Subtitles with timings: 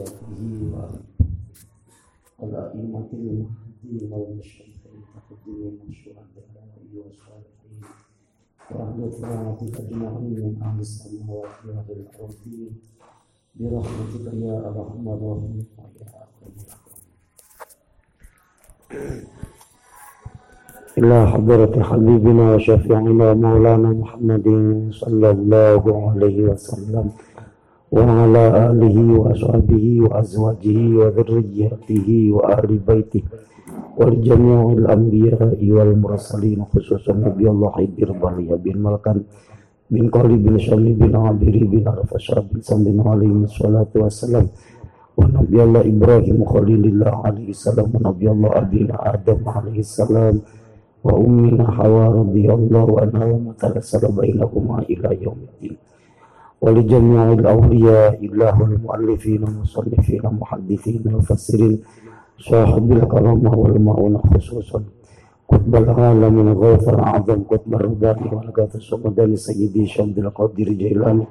[0.00, 0.52] وصحبه
[2.38, 6.56] والأئمة المهديين والمشرفين تقدمين الشهداء
[6.96, 7.80] والصالحين
[8.70, 12.72] وأهل الطاعة أجمعين من أهل السماوات وأهل الأرضين
[13.54, 15.66] برحمتك يا أرحم الراحمين.
[15.78, 17.00] ويا أكرم الأكرمين
[20.98, 24.46] إلى حضرة حبيبنا وشفيعنا مولانا محمد
[24.90, 27.10] صلى الله عليه وسلم.
[27.90, 33.22] وعلى آله وأصحابه وأزواجه وذرياته وآل بيته
[33.98, 39.18] ولجميع الأنبياء والمرسلين خصوصا نبي الله إبراهيم بن ملكان
[39.90, 44.46] بن قلي بن شامي بن عبيري بن عرفة بن سم عليه الصلاة والسلام
[45.18, 50.34] ونبي الله إبراهيم خليل الله عليه السلام ونبي الله أبينا آدم عليه السلام
[51.04, 55.76] وأمنا حواء رضي الله عنها وما تلسل بينهما إلى يوم الدين.
[56.60, 61.78] ولجميع الأولياء الله المؤلفين المصنفين المحدثين المفسرين
[62.38, 64.82] صاحب الكرامة والمعونة خصوصا.
[65.48, 71.24] قطب العالم الغوث الأعظم قطب الرباني والغاث الصمداني سيدي شمد القادر جيلاني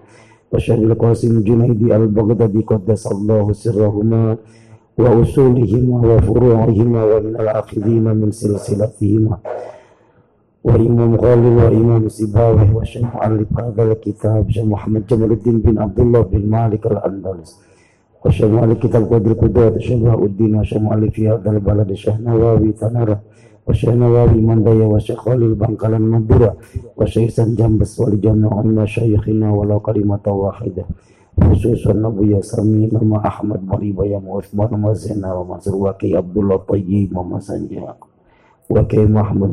[0.52, 4.38] وشهد القاسم جنيدي البغدادي قدس الله سرهما
[4.98, 9.38] وأصولهما وفروعهما ومن العاقدين من سلسلتهما.
[10.65, 16.21] وإمام غالي وإمام سباوي وشيخ مؤلف هذا الكتاب شيخ محمد جمال الدين بن عبد الله
[16.21, 17.61] بن مالك الأندلس
[18.25, 23.21] وشيخ مؤلف كتاب قدر قدوة شيخ الدين وشيخ مؤلف في هذا البلد شيخ نواوي تنارة
[23.69, 26.57] وشيخ نواوي مندية وشيخ خليل بنقل المنبرة
[26.97, 30.85] وشيخ سنجنبس ولجميع مشايخنا ولا كلمة واحدة
[31.43, 37.41] خصوصا أبو ياسمين مع أحمد مريبا يا عثمان وزينا ومنصور وكي عبد الله طيب وما
[37.41, 38.07] سنجاق
[38.71, 39.53] وكي محمد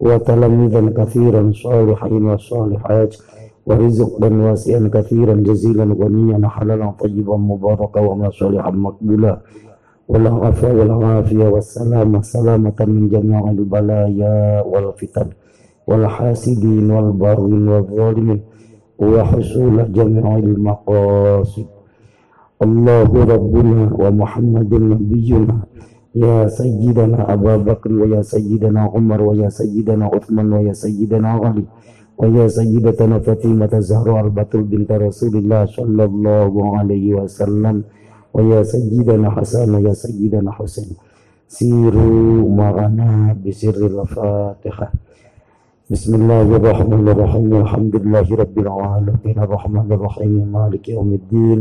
[0.00, 3.16] وتلميذا كثيرا صالحين وصالحات
[3.66, 9.40] ورزقا واسعا كثيرا جزيلا غنيا حلالا طيبا مباركا وما صالحا مقبولا
[10.08, 15.28] والعفو والعافية والسلامة سلامة من جميع البلايا والفتن
[15.88, 18.40] والحاسدين والباغين والظالمين
[18.98, 21.66] وحصول جميع المقاصد.
[22.62, 25.56] الله ربنا ومحمد نبينا
[26.22, 31.64] يا سيدنا أبا بكر ويا سيدنا عمر ويا سيدنا عثمان ويا سيدنا علي
[32.18, 37.76] ويا سيدتنا فاطمة الزهراء البتول بنت رسول الله صلى الله عليه وسلم
[38.34, 40.90] ويا سيدنا حسن ويا سيدنا حسين.
[41.48, 44.88] سيروا معنا بسر الفاتحة.
[45.90, 47.50] بسم الله الرحمن الرحيم.
[47.64, 49.36] الحمد لله رب العالمين.
[49.46, 50.34] الرحمن الرحيم.
[50.52, 51.60] مالك يوم الدين.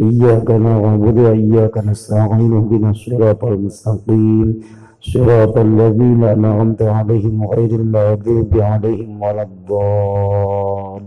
[0.00, 4.60] إياك نعبد وإياك نستعين اهدنا الصراط المستقيم
[5.00, 11.00] صراط الذين أنعمت عليهم غير المغضوب عليهم ولا الضالين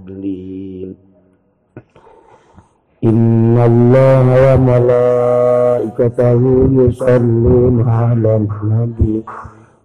[3.04, 9.24] إن الله وملائكته يصلون على النبي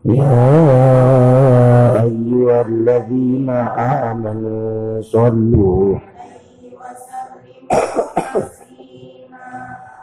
[0.04, 3.50] يا أيها الذين
[4.10, 5.98] آمنوا صلوا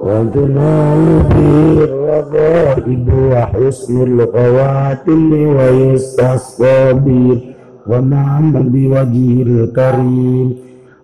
[0.00, 7.40] وتنال به الرغائب وحسن الخواتم ويستسقى به
[7.86, 10.56] ونعم بوجه الكريم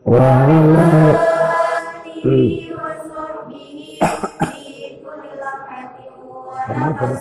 [0.06, 1.17] وعلى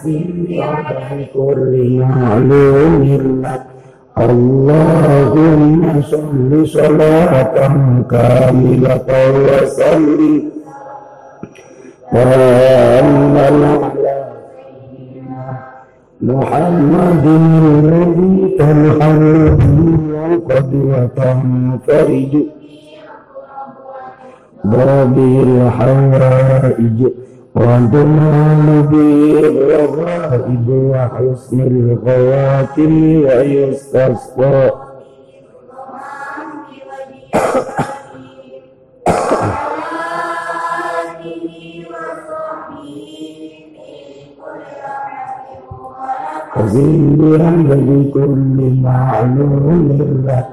[0.04, 3.04] في كل معلوم
[3.44, 3.64] لك
[4.18, 7.56] اللهم صل صلاة
[8.12, 9.10] كاملة
[9.46, 10.44] وسلم
[12.14, 13.80] وأن على
[16.22, 19.58] محمد الذي تنحل
[20.14, 22.34] وقد وتنفرج
[24.66, 27.08] بابي الحوائج
[27.56, 32.94] وتنال به الرغائب وحسن الخواتم
[33.26, 34.72] ويستسقى
[46.57, 47.17] وزين
[47.69, 49.89] بكل معلوم
[50.27, 50.45] له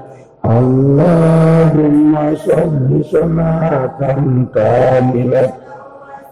[0.44, 4.00] اللهم صل صلاة
[4.54, 5.50] كاملة.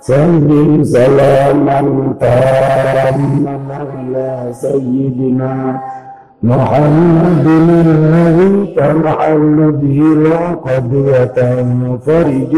[0.00, 1.80] سلم سلاما
[2.20, 5.80] تاما على سيدنا
[6.42, 12.52] محمد الذي تنحل به العقد وتنفرج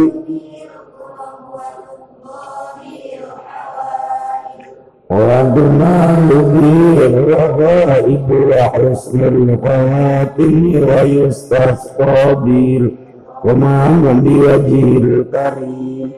[5.10, 16.10] وضمان في الرغائب وحسن الخاتم ويستسقى بالقمام بوجه الكريم.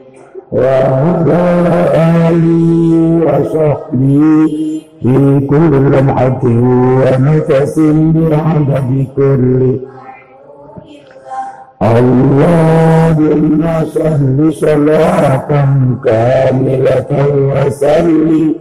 [0.51, 1.43] وهذا
[2.29, 4.23] آلي وصحبي
[5.01, 7.79] في كل لمحة ونفس
[8.15, 9.79] بعدد كل
[11.82, 13.62] اللهم
[13.94, 15.50] صل صلاة
[16.04, 17.12] كاملة
[17.50, 18.54] وسلم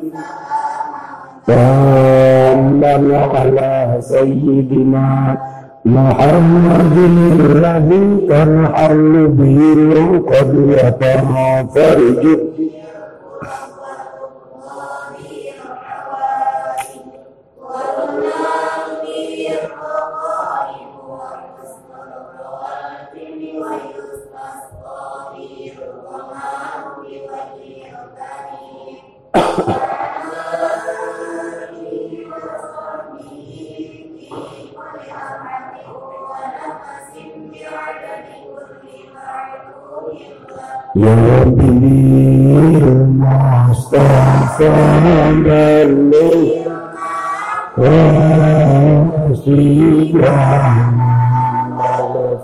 [1.48, 5.38] تاما على سيدنا
[5.86, 6.98] محمد
[7.40, 12.24] الذي تنحل به العقد وتنفرج
[40.96, 41.64] يا ربي
[42.84, 44.70] المصطفى
[45.46, 46.38] بلغ
[49.28, 49.46] واسيب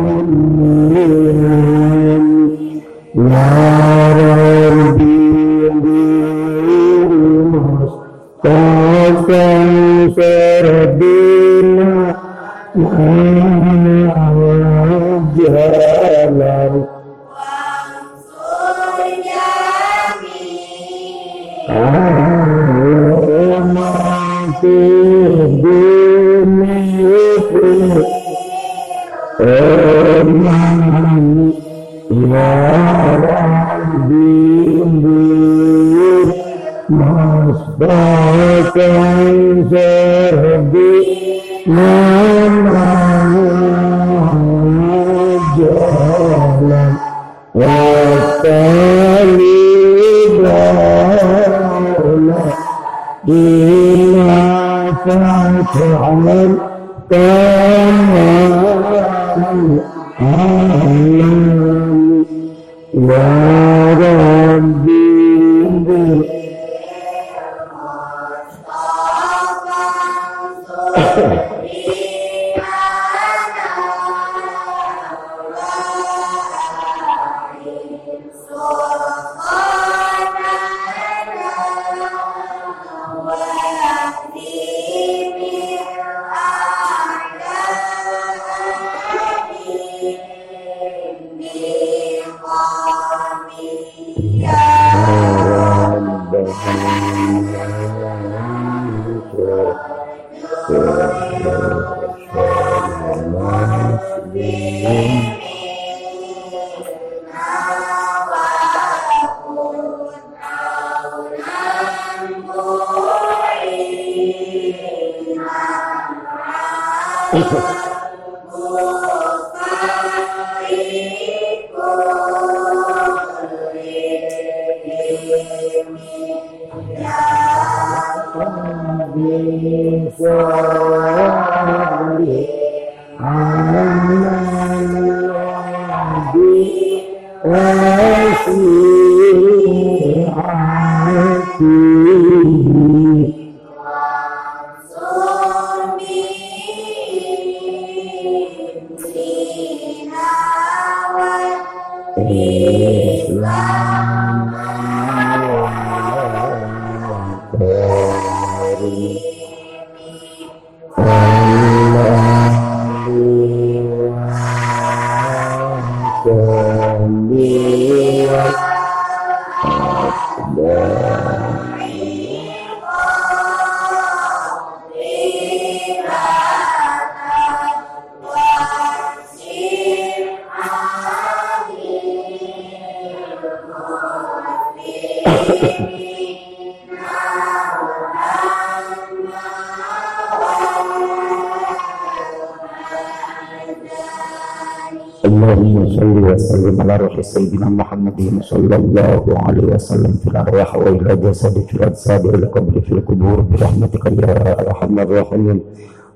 [197.33, 202.91] سيدنا محمد صلى الله عليه وسلم في الأرواح وإلى جسد في الأجساد وإلى قبر في
[202.91, 205.59] القبور برحمتك يا أرحم الراحمين.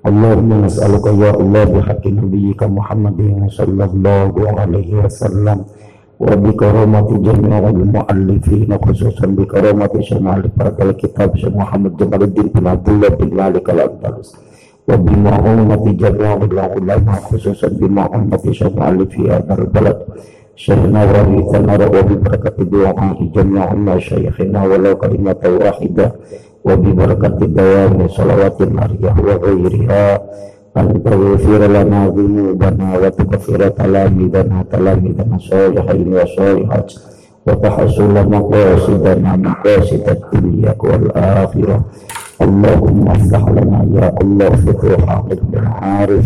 [0.09, 3.19] اللهم نسألك يا الله بحق نبيك محمد
[3.59, 5.57] صلى الله عليه وسلم
[6.19, 10.41] وبكرامة جميع المؤلفين خصوصا بكرامة شمال
[10.87, 14.29] الكتاب شيخ محمد جمال الدين بن عبد الله بن مالك الأندلس
[14.87, 19.97] وبمعونة جميع العلماء خصوصا بمعونة شمال في هذا البلد.
[20.59, 26.07] شيخنا ورئيسنا وببركة دعاء جميع مشايخنا ولو كلمة واحدة
[26.67, 30.05] وببركة دوام صلوات المرية وغيرها.
[30.77, 36.89] أن تغفر لنا ذنوبنا وتغفر تلاميذنا تلاميذنا صالحين وصالحات.
[37.47, 41.77] وتحصل مقاصدنا مقاصد الدنيا والآخرة.
[42.45, 46.25] اللهم افتح لنا يا الله فتوح علم العارف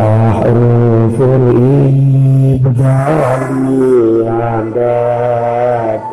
[0.00, 2.94] أحرف الإبداع
[4.28, 6.10] عندك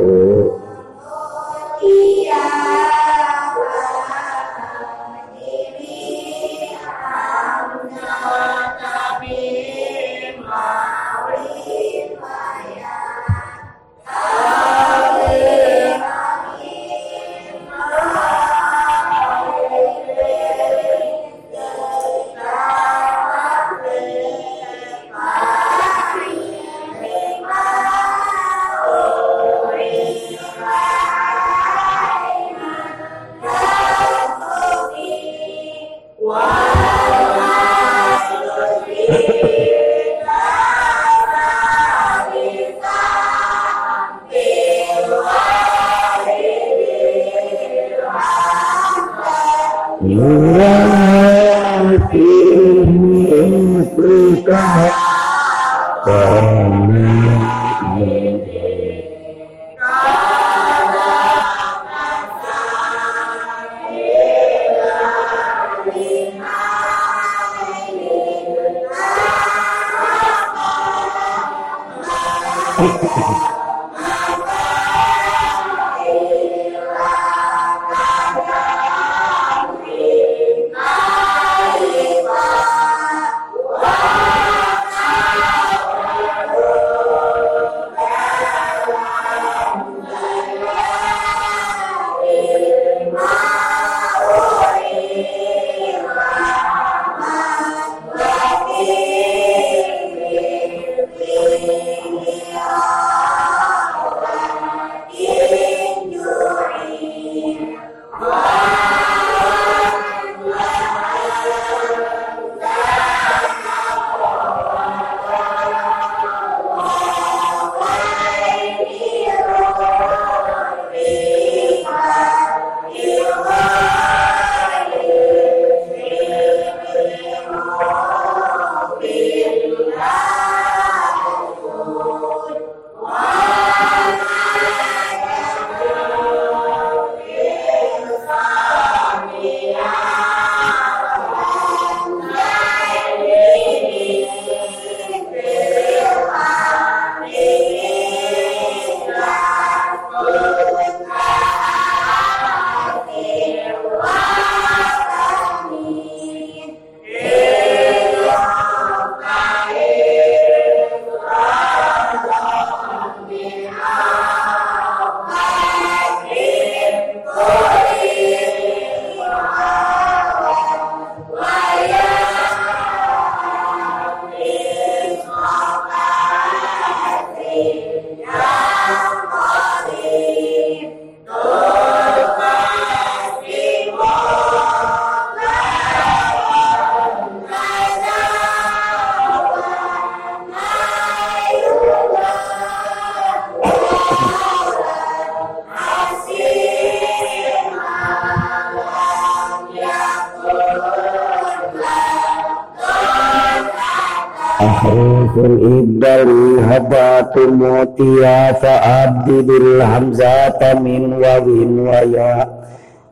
[206.72, 212.48] habatu mutia fa'abdidil hamzata min wawin waya.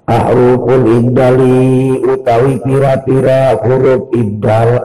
[0.08, 4.80] Ahruful ibdali utawi pira-pira huruf ibdal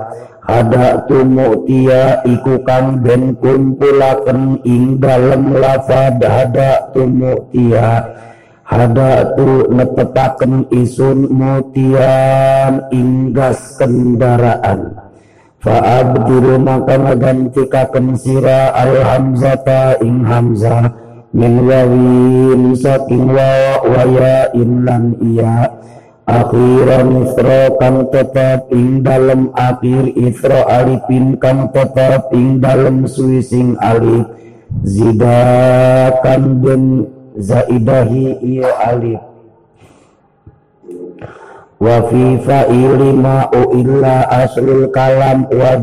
[0.44, 8.04] ada mutia iku kang den kumpulaken ing dalem lafad ada mutia.
[8.64, 15.03] Ada tu nepetaken isun mutian inggas kendaraan
[15.64, 20.92] Fa'abdiru maka ngagantikaken sira al hamzata ing hamzah
[21.32, 25.72] min wawin saking wa waya inlan iya.
[26.28, 34.28] Akhiran isra kang tetap ing dalem akhir isra alipin kang tetap ing dalem suising alif.
[34.84, 36.84] Zidakan den
[37.40, 39.33] zaidahi iya alif
[41.84, 45.76] wa fi fa'ili ma illa aslul kalam wa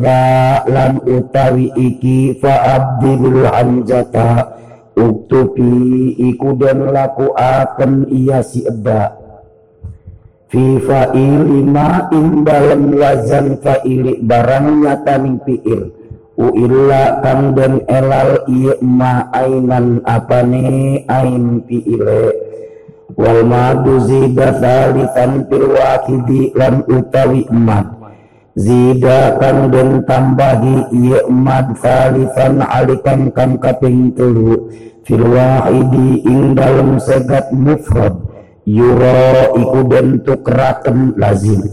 [0.65, 4.57] lan utawi iki fa abdilul hamzata
[4.97, 9.13] uktubi iku dan laku akan iya si eda
[10.49, 16.01] fi fa'ili ma ing dalam wazan fa'ili barang nyata ning fi'il.
[16.41, 22.40] U illa kang den elal iya ma ainan apane ain fi'ile
[23.17, 27.87] wal madu zida thalithan fil wahidi lan utawi emad
[28.55, 34.69] zida kan den tambahi iya emad thalithan alikan kan kaping telu.
[35.01, 38.13] Fil wahidi ing dalam segat mufrad.
[38.69, 41.65] Yura iku den tukraken lazim.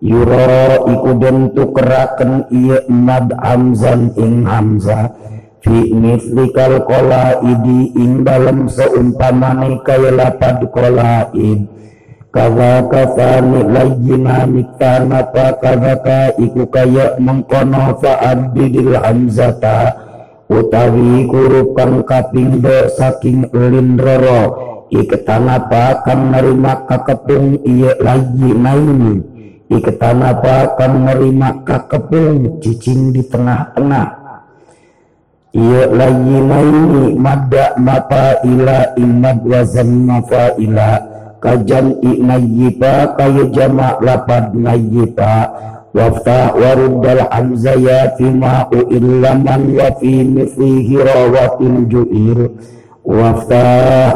[0.00, 5.12] Yura iku den tukraken iya emad hamzan ing hamzah
[5.60, 6.80] fi mislikal
[7.44, 10.64] idi ing dalam seumpamane kaya lapad
[11.36, 11.60] id
[12.30, 19.92] kaza kafani layyina mitana pa kaza iku kaya mengkono fa'abdidil hamzata
[20.48, 24.42] utawi huruf kang kaping do saking ulin roro
[24.88, 29.14] iketan apa kang nerima kakepung iya layyina ini
[29.70, 34.19] iketan apa kang nerima kakepung cicing di tengah-tengah
[35.50, 40.06] Iya layyinaini madda mata ila imad wazan
[40.62, 40.90] ila.
[41.40, 45.48] Kajan i'nayyiba kaya jama' lapad nayyiba
[45.90, 52.38] wafta waruddal hamzaya fima u'illaman wa fi mithlihi rawatin ju'ir
[53.02, 53.66] wafta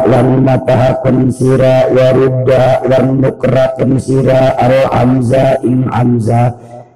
[0.07, 6.55] lan matahakan sira warudda lan nukrakan sira al hamza ing hamza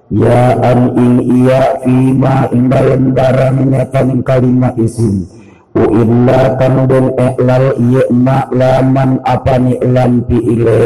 [0.09, 5.29] Ya an in iya fima ing dalam barang nyatan kalimat isim.
[5.77, 10.85] Wa illa kan den iklal iya ma laman apa ni lam pi ile.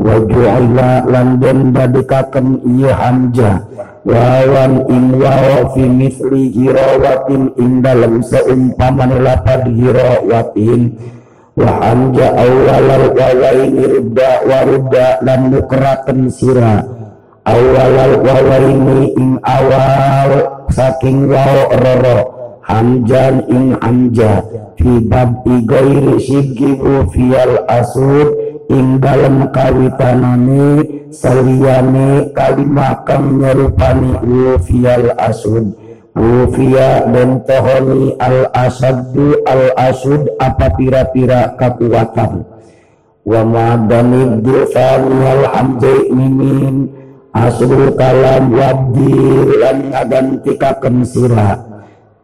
[0.00, 3.68] Wa ju'ila lan den dadikaken iya hamja.
[4.00, 10.96] Wawan ing wawa fi misli hirawatin ing dalam seumpaman lapad hirawatin.
[11.52, 17.03] Wa hamja awalal wawaini rudda wa rudda lan nukraken sirah
[17.44, 20.30] awal wawaini ing awal
[20.72, 22.18] saking wau roro
[22.64, 24.40] hamjan ing hamja
[24.80, 28.32] fi bab igairi sigibu fial asud
[28.72, 34.16] ing dalam kawitanane saliyane kalimah kang nyerupani
[34.64, 42.46] fial asud Wufia dan tohoni al asadu al asud apa pira-pira kekuatan
[43.26, 46.86] wa madani dufani al hamdi mimin
[47.34, 49.12] asrul kalam wabdi
[49.58, 51.58] lan ngagantikaken sira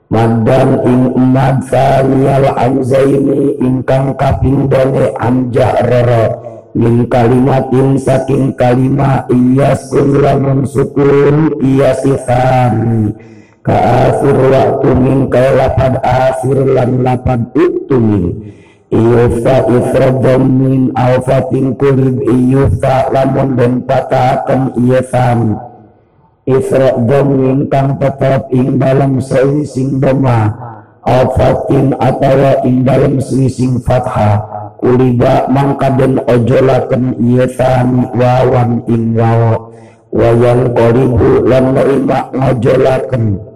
[0.06, 6.50] madan ing umad saniyal hamzaini ingkang kaping dole amja roro.
[6.70, 13.10] Min kalimatin saking kalima iya lamun sukun iya sifani
[13.66, 13.74] ka
[14.06, 18.54] akhir waktu min kaya lapad akhir lan lapad utumi
[18.90, 25.54] Iyufa ifrodom min alfatin kulib iyufa lamun dan patahkan iyafam
[26.42, 30.50] Ifrodom min kang tetap ing dalam sewising doma
[31.06, 34.42] Alfatin atawa ing dalam sewising fathah
[34.82, 39.70] Kuliba mangka den ojolaken iyafam wawan ing wawo
[40.10, 43.49] Wayang koribu lan nerima ngojolaken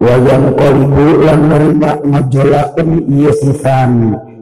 [0.00, 3.92] wayang kolibu lan nerima ngajolaken iya sifan.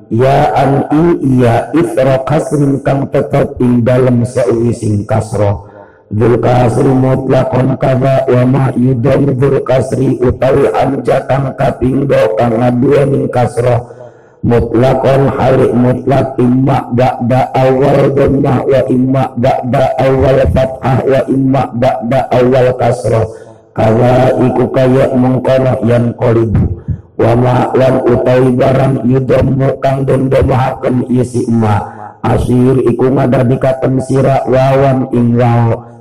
[0.08, 0.88] Ya an
[1.20, 5.68] iya isra kasrin kang tetap ing dalem sauwising kasro
[6.08, 12.56] Dul kasri mutlakon kaza wa ma yudam dul kasri utawi anja kang kaping do kang
[12.56, 13.92] ngaduaning kasro
[14.40, 22.20] mutlakon halik mutlak imma ba'da awal dhammah wa imma ba'da awal fathah wa imma ba'da
[22.32, 23.47] awal kasroh
[23.78, 26.82] kawa iku kaya mengkono yan kolibu
[27.18, 31.98] wama lan utawi barang yudomu kang den domahaken isi ma.
[32.18, 35.38] Asir iku ngadadikaken sira wawan ing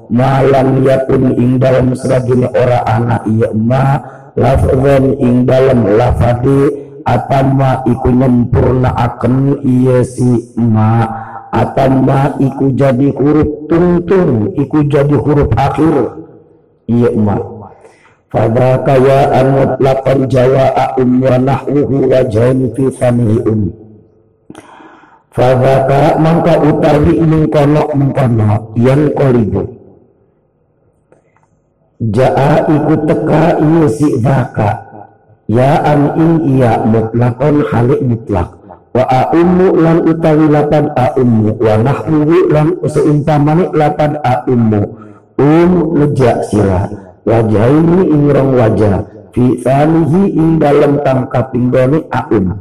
[0.09, 4.01] malam yakun ing dalam seragini ora anak iya ma.
[4.37, 6.85] Lafzan ing dalam lafadi.
[7.07, 11.07] Atama iku nyempurna akan iya si ma.
[11.49, 16.19] Atama iku jadi huruf tuntun iku jadi huruf akhir
[16.91, 17.56] iya ma
[18.27, 23.71] Fadha kaya an mutlaqan jawa'a'un wa nahwuhu wa jain fi fanihi'un
[25.31, 29.63] Fadhaka mangka utawi mengkono mengkono yang kolibu.
[32.01, 34.69] Ja'a iku teka iya si dhaka.
[35.45, 38.49] Ya an in iya mutlaqan halik mutlak.
[38.91, 41.61] Wa a'ummu lan utawi lapan a'ummu.
[41.61, 44.81] Wa nahwuhu lan seumpamani lapan a'ummu.
[45.37, 48.95] Um lejak sirah wajah ini ingurang wajah.
[49.35, 52.57] Fi sanihi ing dalam tangkap pinggoni aum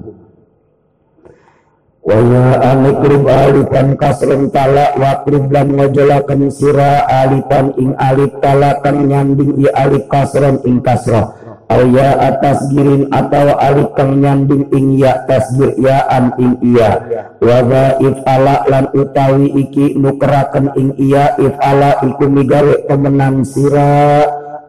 [2.07, 9.67] Waya anikrib alitan kasrem talak wakrib lan ngojolakan sira alitan ing alif talakan nyanding i
[9.75, 11.35] alif kasrem ing kasroh.
[11.67, 16.95] Auya atas girin atau alif kang nyanding ing ya tasgir ya an ing iya.
[17.43, 24.23] Waza if ala lan utawi iki nukerakan ing iya if ala iku migawe pemenang sira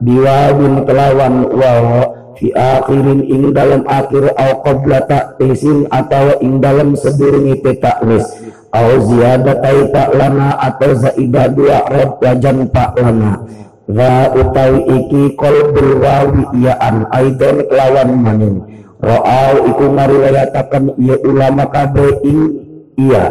[0.03, 2.01] biwawin kelawan wawa
[2.37, 8.25] fi akhirin ing dalam akhir au qabla ta'tisin atau ing dalam sedurungi taklis
[8.69, 13.41] au ziyadatai tak lana atau zaidah dua rob wajan pak lana
[13.87, 18.57] Wa utawi iki qalbul wawi iyaan aidon kelawan maning
[18.99, 22.39] Ra'au iku ngariwayatakan iya ulama kabe ing
[22.99, 23.25] iya.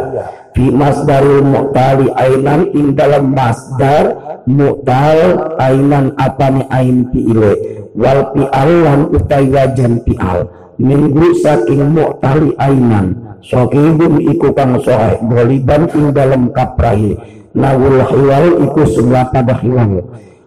[0.57, 5.19] Fi masdaril mu'tali ainan ing dalam masdar mu'tal
[5.59, 7.53] ainan apane ain fi'ile.
[7.99, 10.47] Wal fi'al lan utai wajan fi'al.
[10.79, 13.39] Minggu saking mu'tali ainan.
[13.47, 17.15] Sokibun iku kang sohe goliban ing dalam kaprai
[17.55, 20.03] nawul hiwal iku sebelah pada hiwal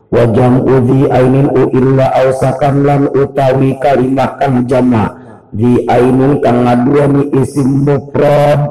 [0.10, 5.16] wajam udhi ainin u illa ausakan lan utawi kalimah kang jama.
[5.50, 8.70] Di ainin kang ngaduani isim mufrad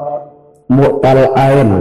[0.71, 1.71] mu'tal ain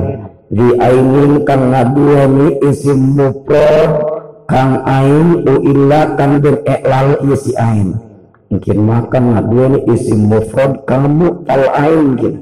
[0.48, 4.00] di ainin kang ngaduani isim mufrad
[4.48, 8.00] kang ain u illa kang bereklal isi ain.
[8.48, 12.34] Mungkin makan ngaduani isim mufrad kang mutal ain mungkin.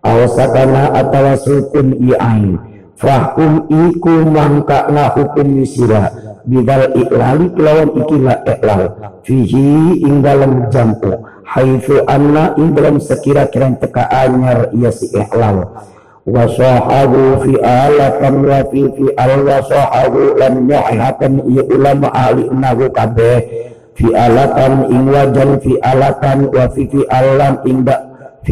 [0.00, 2.56] Awasakana atawa sukun i ain.
[2.96, 6.08] Fahkum iku mangka na hukum sira
[6.48, 8.82] bidal iklali kelawan ikila iklal
[9.20, 11.12] fihi ing dalam jampu.
[11.44, 15.68] Haitsu anna ing dalam sekira-kira teka anyar iya si iklal
[16.26, 23.38] wasahabu fi alatan wa fi fi al wasahabu lan nyahatan iya ulama ahli nahu kabeh
[23.94, 27.00] fi alatan ing wajan fi alatan wa fi fi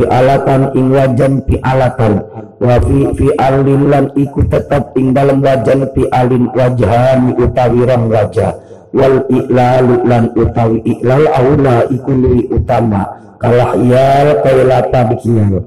[0.07, 2.23] alan ing wajan fi alatan
[2.59, 8.11] wa fi fi alin lan iku tetap ing dalam wajan fi alin wajhani utawi rong
[8.11, 8.55] wajah
[8.95, 12.11] wal iklalu lan utawi iklal aula iku
[12.55, 13.03] utama
[13.39, 15.63] kalah iyal kaya lata dikiyal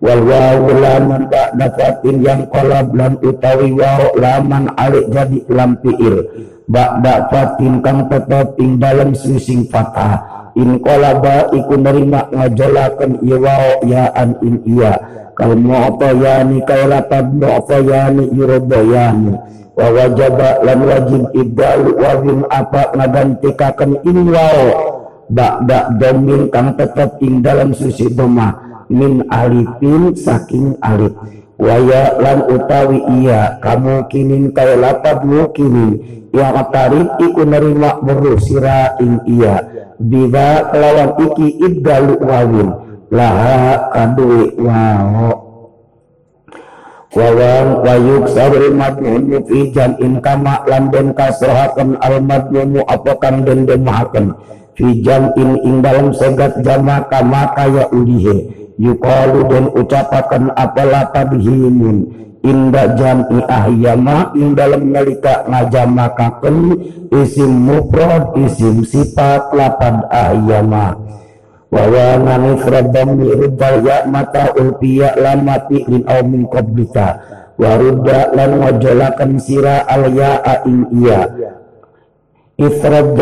[0.00, 1.28] wal wawu laman
[1.76, 6.16] fatin yang kolab lan utawi wawu laman alik jadi lam fi'il.
[6.70, 14.08] Ba'da fatin kang tetap ing dalam sising fatah in kolaba iku nerima ngajolakan wawu ya
[14.16, 14.96] an in iya.
[15.36, 19.34] Kal mu'tayani kay lapad mu'tayani yurobayani
[19.72, 24.68] wa wajaba lan wajib ibdalu wawin apa ngagantikakan in wawu
[25.30, 31.14] ba'da domin kang tetap ing dalam sisi domah min alifin saking alif
[31.60, 39.18] waya lan utawi iya kamu kinin kaya lapad mukinin yang tarif iku nerima berusira ing
[39.26, 39.66] iya.
[40.00, 42.72] Bida kelawan iki iddalu wawin
[43.12, 45.28] laha kadui wao
[47.12, 53.68] wawan wayuk sabri madmun fi jam'in kama lan den kasrohaken al madmumu apa kang den
[53.68, 54.32] demahaken
[54.72, 62.08] fi jam'in ing dalam segat jama kama kaya ulihe yukalu dan ucapakan apalah tabhimin
[62.40, 66.56] inda jam'i ahyama ing dalam nalika ngajamakaken
[67.12, 70.96] isim mufrad isim sifat lapad ahyama.
[71.70, 71.86] Wa
[72.18, 77.08] nani fradam mirudal ya mata ulpiya lama fi'lin aw min qablika.
[77.60, 77.78] Wa
[78.34, 81.28] lan wajolakan sira al ya'a ing iya.
[82.60, 83.16] Ifrad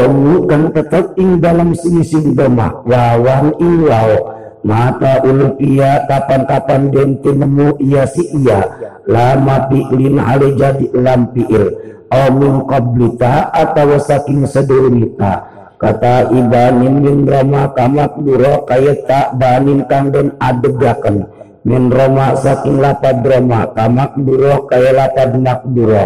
[0.51, 8.07] kan tetap ing dalam sini doma wawan ing waw mata ulupia kapan-kapan den nemu iya
[8.07, 8.67] si iya.
[9.09, 11.65] Lama fi'lin hale jadi lam fi'il.
[12.09, 15.45] Au min qablika atau saking sedurunita
[15.79, 21.29] kata ibanin min roma kamak buro kaya tak banin kang den adegaken.
[21.69, 26.05] Min roma saking lapad roma kamak buro kaya lapad makburo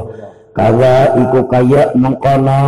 [0.53, 2.61] kaga iku kaya mengkono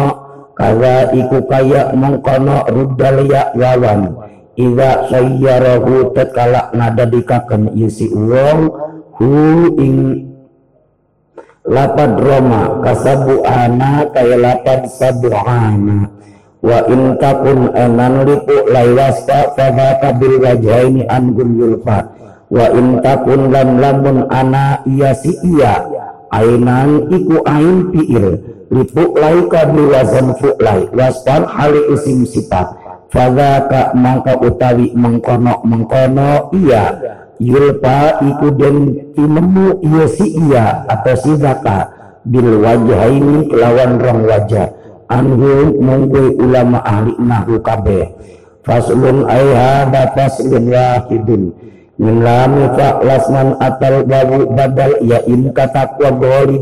[0.56, 4.14] kaga iku kaya mengkono rudal ya wawan
[4.54, 6.14] Ida sayyarahu
[6.78, 8.70] nada dikaken isi uang
[9.18, 9.30] hu
[9.82, 10.30] ing
[11.66, 16.06] lapad roma kasabu ana kaya lapad sabuana
[16.62, 22.14] wa in takun enan lipu laywasta fadha kabil wajhaini anggun yulfa.
[22.46, 25.82] Wa in takun lam lamun ana iya si iya.
[26.30, 28.38] Ainan iku ain piil
[28.70, 30.86] lipu lai kabil wazan fu'lai.
[30.94, 32.83] Waspan hali isim sifat
[33.14, 36.84] fadzaka mangka utawi mengkono mengkono iya.
[37.38, 41.90] Yulpa iku den tinemu iya si iya atau si zaka.
[42.26, 44.70] Bil wajah ini kelawan rong wajah.
[45.06, 48.10] Anhu munggu ulama ahli nahu kabeh.
[48.64, 51.52] Faslun ay hada faslun wahidun
[51.94, 56.10] min lami fa lasman atal babu badal ya in kata kwa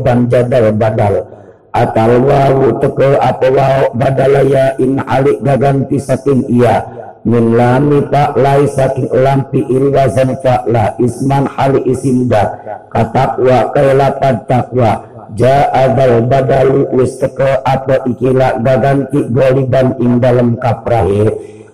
[0.05, 1.25] dan jadal badal
[1.73, 6.85] atal wawu tekel apa wawu badalaya in alik gaganti saking iya
[7.25, 12.53] min lami pak lai saking lampi il wazan fa'la isman hali isim da.
[12.93, 15.01] Katakwa kaya lapad takwa
[15.33, 21.31] ja'adal badalu wis tekel apa ikila gaganti goliban ing dalam kaprahe.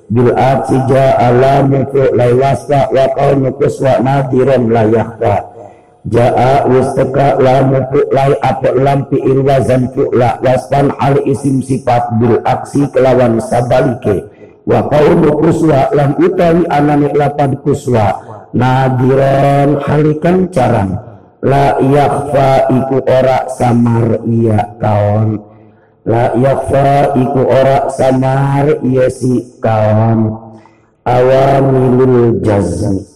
[0.10, 5.49] Bil atsi ja'ala mufu lai wasfa wa kau nukus wa nadiran layakwa
[6.10, 12.90] Jaa wastaka la mutu lai apa lampi irwazan fu'la waspan hal isim sifat bil aksi
[12.90, 14.26] kelawan sabalike.
[14.66, 18.26] Wa qawlu kuswa lam utawi anani lapad kuswa.
[18.58, 20.98] Nadiran halikan carang.
[21.46, 25.40] La yakfa iku ora samar iya kawan
[26.04, 30.36] la yakfa iku ora samar iya si kawan
[31.08, 33.08] awamilul jazmi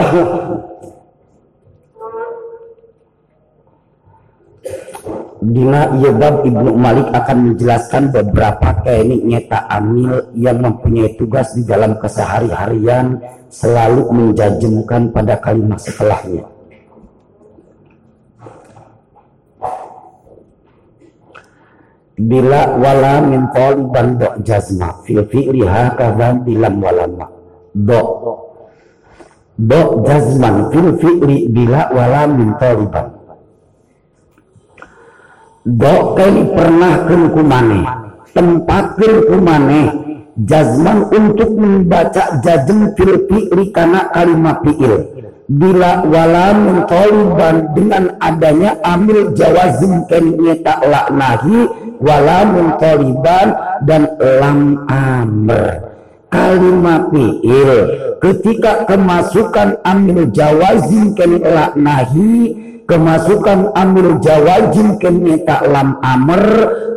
[5.40, 11.96] Dina Yobab Ibnu Malik akan menjelaskan beberapa teknik nyeta amil yang mempunyai tugas di dalam
[11.96, 13.16] kesehari-harian
[13.48, 16.44] selalu menjajemkan pada kalimat setelahnya.
[22.20, 27.32] Bila wala min taliban do jazma fil fi'li hakadha bilam walama.
[27.72, 28.00] Do
[29.56, 33.19] do jazman fil fi'li bila wala min taliban
[35.64, 37.80] doken pernah kumane.
[38.32, 39.82] Tempatin kumane.
[40.40, 45.04] Jazman untuk membaca jazm fil fi'li karena kalimat fi'il.
[45.50, 50.80] Bila wala muntoliban dengan adanya amil jawazim kennya tak
[51.12, 51.66] nahi
[51.98, 53.52] wala muntoliban
[53.84, 55.90] dan lam amr.
[56.30, 57.72] Kalimat fi'il.
[58.22, 62.54] Ketika kemasukan amil jawazim kennya nahi
[62.90, 66.42] kemasukan amil jawajin kini taklam amr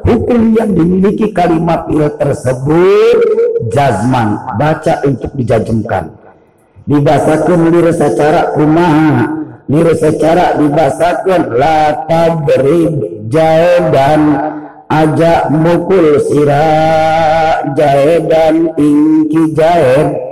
[0.02, 3.18] hukum yang dimiliki kalimat il tersebut
[3.70, 6.18] jazman baca untuk dijajemkan
[6.90, 9.30] dibasakan lir secara kumaha
[9.70, 13.30] lir secara dibasakan la tabrib
[13.94, 14.22] dan
[14.90, 20.23] ajak mukul sirah jahedan ingki jahed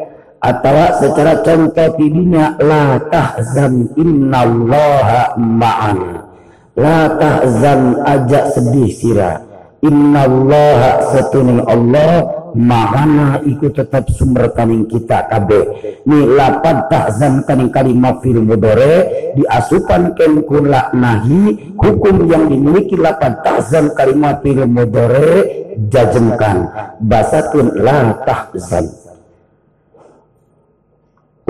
[0.41, 6.25] atau secara contoh tidinya la tahzan innallaha ma'ana
[6.73, 9.37] la tahzan aja sedih sira
[9.85, 12.25] innallaha setuning Allah
[12.57, 15.61] ma'ana iku tetap sumber kaning kita kabe
[16.09, 23.45] ni lapad tahzan kaning kalimat fil mudore diasupan ken kula nahi hukum yang dimiliki lapad
[23.45, 26.67] tahzan kalimat fil mudore jajemkan.
[26.99, 29.00] Basatun la tahzan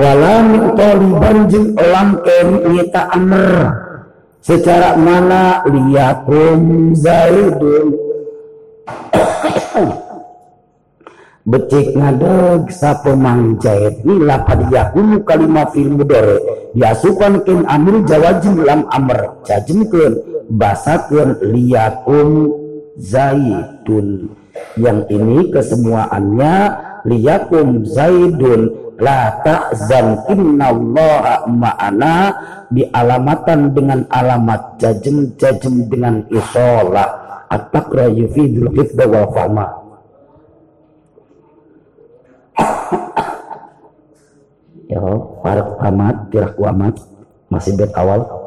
[0.01, 3.53] wala min taliban jeng langken nyata amr
[4.41, 7.93] secara mana liyakum zaidun.
[11.41, 14.01] Becik ngadeg sapo mangjait.
[14.05, 16.37] Ni lapad yakum kalimat fil mudore
[16.73, 20.17] diasupan kin amil jawajim lam amr jajemkeun
[20.49, 22.49] basakeun liyakum
[22.97, 24.33] zaidun.
[24.77, 26.55] Yang ini kesemuaannya
[27.09, 32.15] liyakum zaidun la ta'zan innallaha ma'ana
[32.69, 39.65] dialamatan dengan alamat jajem jajem dengan isolah at-taqra yufidul hifdha wal fahma.
[44.91, 44.99] Ya
[45.39, 46.99] para amat kira amat
[47.47, 48.40] masih bet awal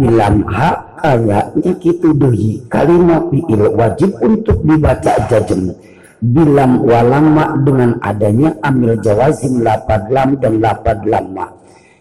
[0.00, 5.76] hakara bilam hakara itu dehi kalimat fi'il wajib untuk dibaca jajem
[6.20, 11.48] bilam walama dengan adanya amil jawazim lapad lam dan lapad lama.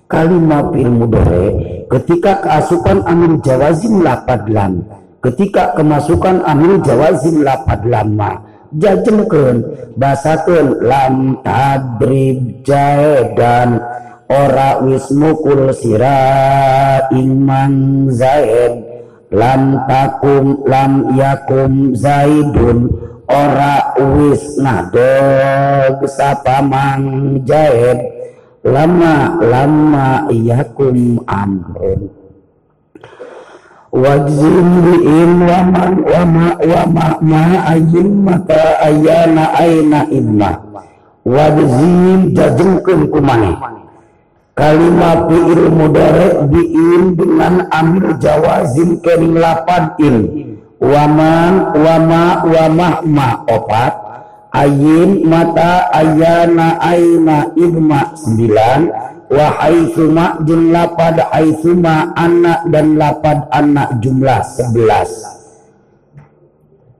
[0.09, 1.47] Kalimat fi'il mudore
[1.87, 4.83] ketika keasupan amil jawazim lapad lam.
[5.19, 8.47] Ketika kemasukan amil jawazim lapad lama.
[8.69, 9.65] Jajemkeun
[9.97, 12.61] basakeun lam tadrib
[13.33, 13.81] dan
[14.29, 17.73] ora wis mukul sira iman
[18.13, 18.77] zaid
[19.33, 22.93] lam takum lam yakum zaidun
[23.25, 27.97] ora wis nadog sapa mang jaid
[28.61, 32.13] lama lama yakum amrun.
[33.89, 36.85] Wajzim bi'in wa man wa
[37.25, 40.61] ma ayyin mata ayana aina imma
[41.25, 43.57] wajzim jajengkeun kumane
[44.59, 50.17] kalimat fi'il mudhari bi'in dengan amil jawazim kening lapad in.
[50.83, 53.93] Waman wama wamah ma opat.
[54.51, 58.79] Ayin mata ayana aina ibma sembilan.
[59.29, 65.11] Wa haitsuma jumlah lapad haitsuma anak dan lapad anak jumlah sebelas.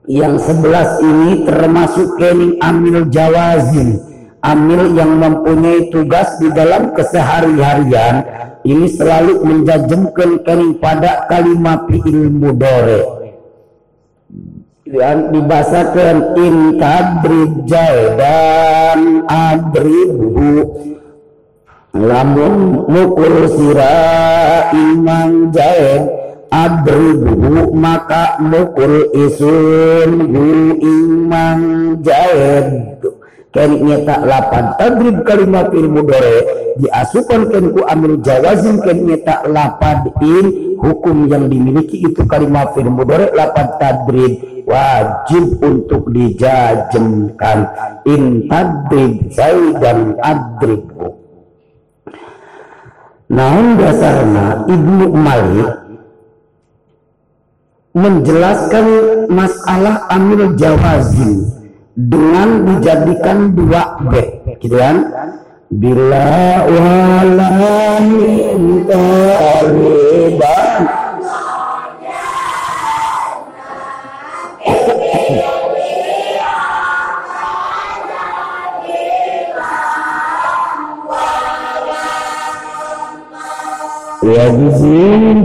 [0.10, 4.09] Yang sebelas ini termasuk kening amil jawazin
[4.40, 8.24] amil yang mempunyai tugas di dalam kesehari-harian
[8.64, 13.20] ini selalu menjajemkan kening pada kalimat fi'il mudore
[14.90, 19.00] yang dibasakan in tadrib dan
[19.30, 20.66] adribu
[21.94, 26.10] lamun mukul sira imang jaid
[26.50, 30.46] adribu maka mukul isun hu
[30.82, 31.62] imang
[32.02, 32.99] jaid
[33.50, 36.38] kan nyata lapan tadrib kalimat fil mudore
[36.78, 38.78] diasupan kan ku amil jawazim.
[38.86, 40.46] Kan nyata lapan in
[40.78, 44.34] hukum yang dimiliki itu kalimat fil mudore lapan tadrib.
[44.70, 47.60] Wajib untuk dijajemkan.
[48.06, 51.18] In tadrib zaidan adribhu
[53.30, 55.70] Namun dasarnya Ibnu Malik
[57.98, 58.86] menjelaskan
[59.30, 61.59] masalah amil jawazim
[61.99, 64.97] dengan dijadikan dua bed gitu kan
[65.71, 68.03] bila walahin
[68.87, 70.25] taliban
[84.25, 85.45] وبزيد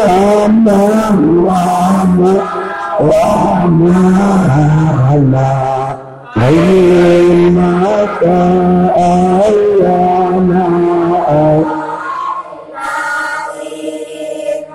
[0.00, 0.82] وما
[1.46, 2.55] وما
[3.00, 4.00] وما
[5.12, 5.52] وما
[6.36, 8.22] أينك
[8.96, 10.68] أيانا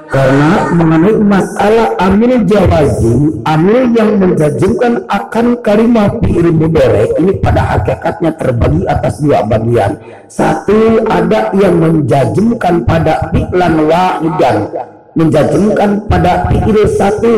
[0.07, 8.33] Karena mengenai masalah amil jawazim, amil yang menjajimkan akan kalimat fi'il mudhari ini pada hakikatnya
[8.33, 10.01] terbagi atas dua bagian.
[10.25, 14.57] Satu ada yang menjajimkan pada fi'lan wahidan,
[15.13, 17.33] menjajimkan pada fi'il satu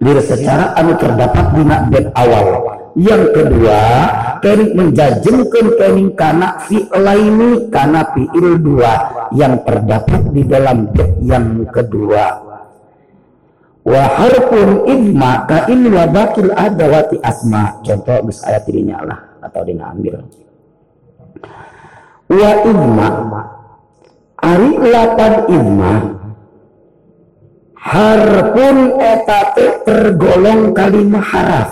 [0.00, 2.46] Lir secara anu terdapat di bed awal.
[2.96, 3.80] Yang kedua
[4.40, 8.92] kening menjajemkan kening kana fi'laini kana fi'il dua
[9.36, 10.88] yang terdapat di dalam
[11.20, 12.48] yang kedua.
[13.84, 17.84] Wa harfun idma ka in bakil adawati asma.
[17.84, 20.20] Contoh bis ayat dirinya lah atau dina ambil
[22.30, 23.08] wa idma
[24.38, 25.92] ari lapan idma
[27.80, 31.70] harpun etate tergolong kalimah haraf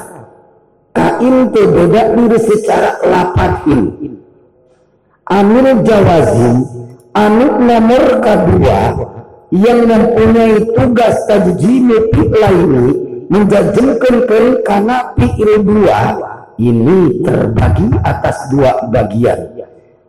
[0.97, 3.83] kain itu beda diri secara lapatin
[5.29, 6.65] amir jawazim
[7.13, 8.81] anu nomor kedua
[9.53, 12.87] yang mempunyai tugas tajjimi ini
[13.29, 14.25] menjajemkan
[14.65, 16.01] karena fi'il dua
[16.59, 19.63] ini terbagi atas dua bagian.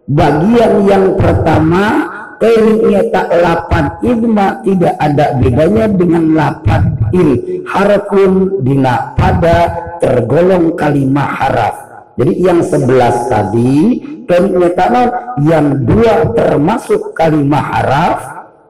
[0.10, 2.10] Bagian yang pertama
[2.40, 7.62] Tak lapan idma tidak ada bedanya dengan lapan il.
[7.68, 11.76] Harfun dina pada tergolong kalimat haraf.
[12.16, 15.04] Jadi yang sebelas tadi kayaknya
[15.44, 18.18] yang dua termasuk kalimat haraf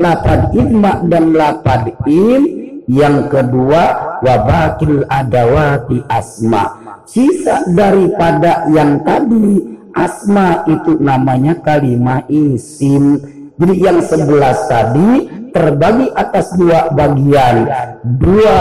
[0.01, 2.41] lapan idma dan lapan il.
[2.89, 6.73] Yang kedua wabakil adawati asma.
[7.05, 16.55] Sisa daripada yang tadi asma itu namanya kalimat isim jadi yang sebelas tadi terbagi atas
[16.55, 17.67] dua bagian.
[18.07, 18.59] Dua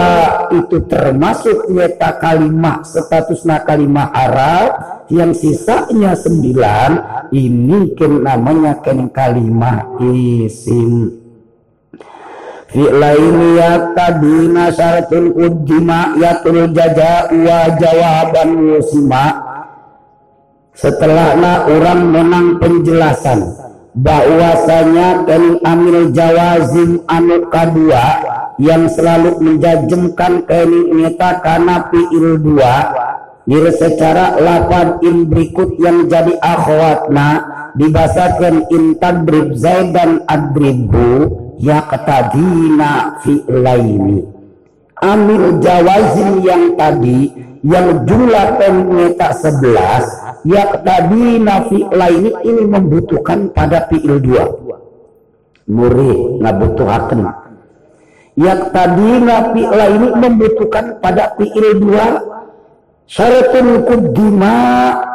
[0.51, 4.69] itu termasuk nyata kalimat statusnya kalimat Arab.
[5.09, 6.89] yang sisanya sembilan
[7.33, 11.09] ini ken namanya ken kalimah isim
[12.69, 19.25] Fi'laini yakadina syaratul ujima yatul jaja wa jawaban musima
[20.77, 28.07] Setelahnya orang menang penjelasan bahwasanya dan amil jawazim anu kadua
[28.61, 32.75] yang selalu menjajemkan kening nyata karena fi'il dua
[33.49, 37.41] Nir secara lapan in berikut yang jadi akhwatna
[37.73, 44.21] dibasakan intadrib zaidan adribu yaqtadina fi'laini.
[45.01, 47.33] Amil jawazin yang tadi
[47.65, 48.61] yang jumlah
[50.45, 54.45] peneta 11 yaqtadina fi'laini ini membutuhkan pada fi'il dua.
[55.69, 57.21] Muri ngabutuhaken
[58.39, 62.07] yaqtadina fi'laini membutuhkan pada fi'il dua
[63.09, 64.55] syaratun kudima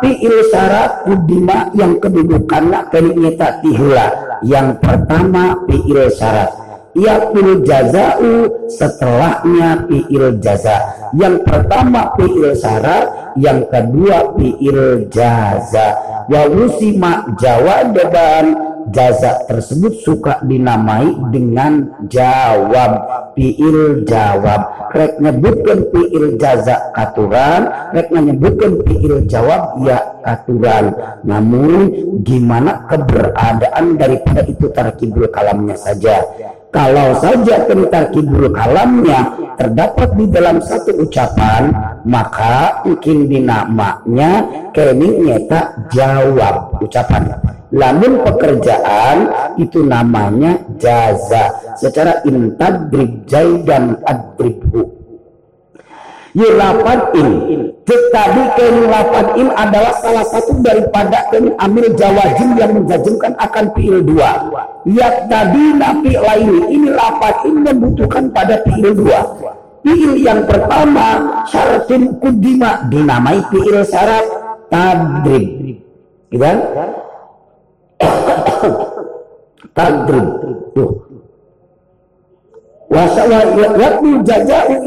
[0.03, 4.07] fi'il syarat kudima yang kedudukannya kenyata tihula
[4.43, 6.51] yang pertama fi'il syarat
[6.95, 11.11] yakul jaza'u setelahnya fi'il jaza.
[11.15, 15.87] Yang pertama fi'il syarat yang kedua fi'il jaza.
[16.31, 22.93] Wa usima jawaban jaza tersebut suka dinamai dengan jawab
[23.35, 24.93] fiil jawab.
[24.95, 30.95] Rek nyebutkan fiil jaza aturan rek menyebutkan fiil jawab ya aturan
[31.27, 31.91] namun
[32.23, 36.23] gimana keberadaan daripada itu tarkibul kalamnya saja
[36.75, 41.71] kalau saja tarkibul kalamnya terdapat di dalam satu ucapan
[42.03, 44.43] maka mungkin dinamanya
[44.75, 47.31] kini nyata jawab ucapan.
[47.71, 54.91] Lamun pekerjaan itu namanya jaza secara intadrib jaidan adribhu.
[56.35, 57.31] Yulapan in
[57.85, 64.01] tetapi kini lapan in adalah salah satu daripada kini amil jawajim yang menjajimkan akan fi'il
[64.01, 64.49] dua
[64.89, 69.21] Yak tadi nafi lain ini lapan in membutuhkan pada fi'il dua
[69.85, 74.25] Fi'il yang pertama syaratin kudima dinamai fi'il syarat
[74.73, 75.65] tadrib
[76.35, 76.59] Gitu kan?
[79.77, 80.27] Tadrib.
[80.75, 80.91] Tuh.
[82.91, 84.23] Wasawa yakni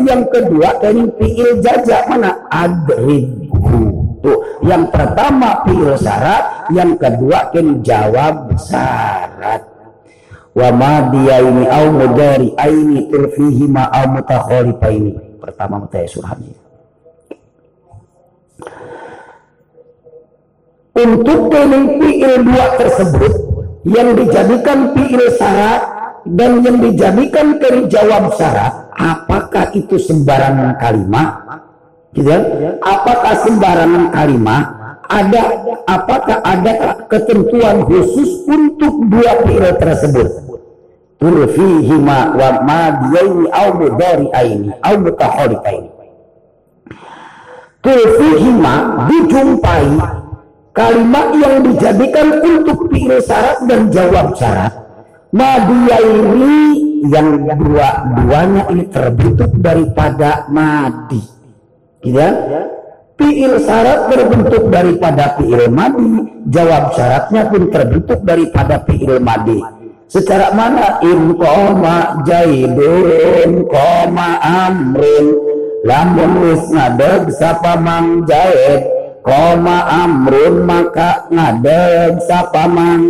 [0.08, 2.37] yang kedua dari fi'il jaja mana?
[2.52, 3.80] Adribhu.
[4.24, 4.40] Tuh.
[4.66, 9.62] Yang pertama fi'il syarat, yang kedua kan jawab syarat.
[10.58, 14.18] Wa ma ini au mudari aini turfihi ma au
[14.90, 16.68] ini Pertama mutaya surahnya.
[20.98, 23.34] untuk kening fi'il dua tersebut
[23.86, 25.82] yang dijadikan fi'il syarat
[26.28, 31.30] dan yang dijadikan keri jawab syarat apakah itu sembarangan kalimat
[32.16, 32.40] gitu ya?
[32.84, 34.78] apakah sembarangan kalimat
[35.08, 35.44] ada.
[35.88, 40.28] Apakah ada ketentuan khusus untuk dua fi'il tersebut?
[41.18, 44.96] Turfihima wa madiyaini au mudari'aini au
[47.82, 48.74] turfihima
[49.10, 49.88] dijumpai
[50.76, 54.76] kalimat yang dijadikan untuk fi'il syarat dan jawab syarat.
[55.28, 56.56] Madia ini
[57.12, 61.37] yang dua-duanya ini terbentuk daripada madi
[62.14, 62.30] ya.
[63.18, 69.58] Fi'il syarat berbentuk daripada fi'il madi jawab syaratnya pun terbentuk daripada fi'il madi
[70.08, 71.04] secara mana?
[71.04, 75.28] In koma jaidun koma amrin.
[75.88, 78.84] Lamun wis ngadeg sapa mang jaid?
[79.24, 83.06] Koma amrun maka ngadeg sapa mang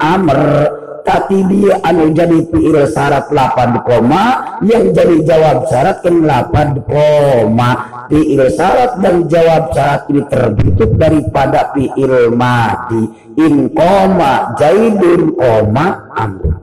[0.00, 0.68] amr.
[1.02, 8.01] Tapi dia anu jadi fiil syarat lapan koma yang jadi jawab syarat kan lapan koma
[8.12, 13.08] fiil syarat dan jawab syarat ini terbentuk daripada fiil mati
[13.40, 16.60] in koma jaidun koma amrun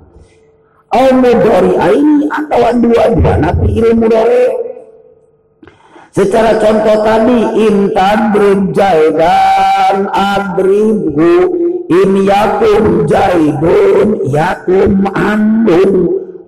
[0.93, 4.69] au mudori ini atau dua-dua fiil mudori
[6.09, 11.53] Secara contoh tadi intadrib jaidan adribhu
[11.85, 15.93] in yakum jaidun yakum amrun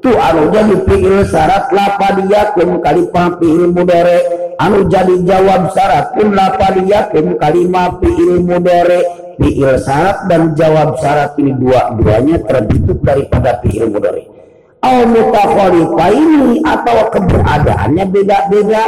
[0.02, 4.20] tu anu jadi fi'il syarat lapad yakum kalimah fi'il mudore
[4.58, 9.02] anu jadi jawab syarat pun lapad yakum kalimah fi'il mudore
[9.38, 14.42] fi'il syarat dan jawab syarat ini dua-duanya terbentuk daripada fi'il mudore
[14.82, 18.86] au mutakhalifaini atau keberadaannya beda-beda.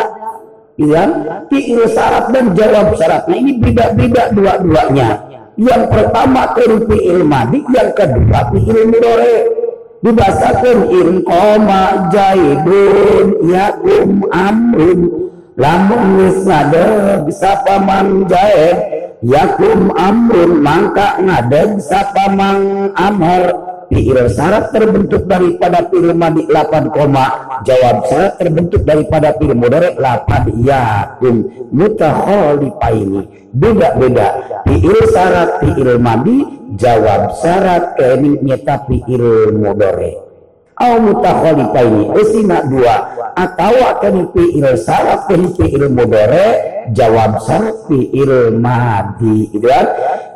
[0.74, 1.06] Ya
[1.54, 5.22] fi'il syarat dan jawab syaratnya ini beda-beda dua-duanya.
[5.54, 9.34] Yang pertama fi'il madi yang kedua fi'il mudore
[10.04, 15.00] dibasakan in koma jaidun yakum amrun
[15.56, 18.78] lamun wis ngadeg sapa man jaid
[19.24, 27.26] yakum amrun mangka ngadeg sapa mang amr fi'il syarat terbentuk daripada fi'il madi 8 koma
[27.62, 33.22] jawab syarat terbentuk daripada fi'il mudhari lapad yakum mutakhalifaini.
[33.54, 34.28] Beda-beda.
[34.66, 36.42] Fi'il syarat fi'il madi
[36.74, 40.18] jawab syarat kini nyata fi'il mudhari
[40.82, 42.18] au mutakhalifaini.
[42.18, 43.14] Esina dua.
[43.38, 46.50] Atau akan fi'il syarat kini fi'il mudhari
[46.98, 49.88] jawab syarat fi'il madi gitu kan?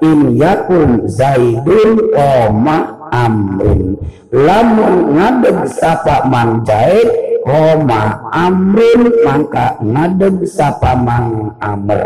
[0.06, 4.00] In yakum zaidun koma amrin.
[4.34, 7.08] Lamun ngadeg sapa mang jahit
[7.46, 12.04] koma amrin mangka ngadeg sapa mang amr.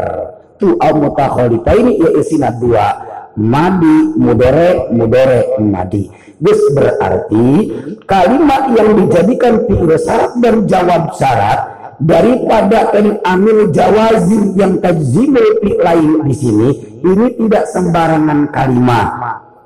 [0.61, 3.09] Tu au mutakhalita ini ya isina dua.
[3.31, 7.69] Madi mudore mudore madi This berarti
[8.09, 11.59] kalimat yang dijadikan fi'il syarat dan jawab syarat
[12.01, 16.69] daripada kan amil jawazim yang tajzimul lain di sini
[17.05, 19.09] ini tidak sembarangan kalimat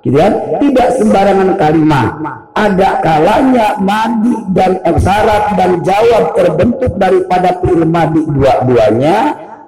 [0.05, 0.33] gitu kan?
[0.61, 2.13] Tidak sembarangan kalimat.
[2.53, 9.17] Ada kalanya madi dan syarat dan jawab terbentuk daripada fi'il madi dua-duanya.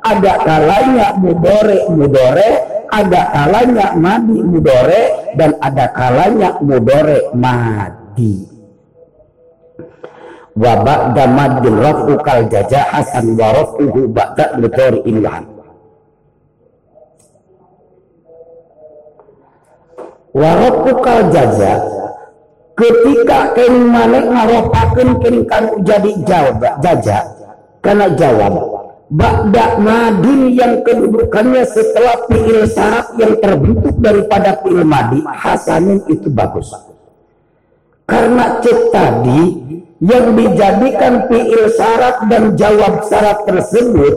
[0.05, 2.49] Ada kalanya mudore mudore,
[2.93, 5.01] ada kalanya madi mudore
[5.35, 8.45] dan ada kalanya mudore madi.
[10.57, 15.56] Wabak damad bin rafu kal jajah hasan wa rafuhu ba'da mudori inlahan.
[20.37, 21.81] Warokukal jaza.
[22.77, 27.25] Ketika kini mana ngaropakan kini kan jadi jawab jaja
[27.81, 28.53] karena jawab
[29.07, 36.75] Ba'da madin yang kedudukannya setelah fi'il syarat yang terbentuk daripada fi'il madi hasanin itu bagus.
[38.03, 39.43] Karena cek tadi
[40.03, 44.15] yang dijadikan fi'il syarat dan jawab syarat tersebut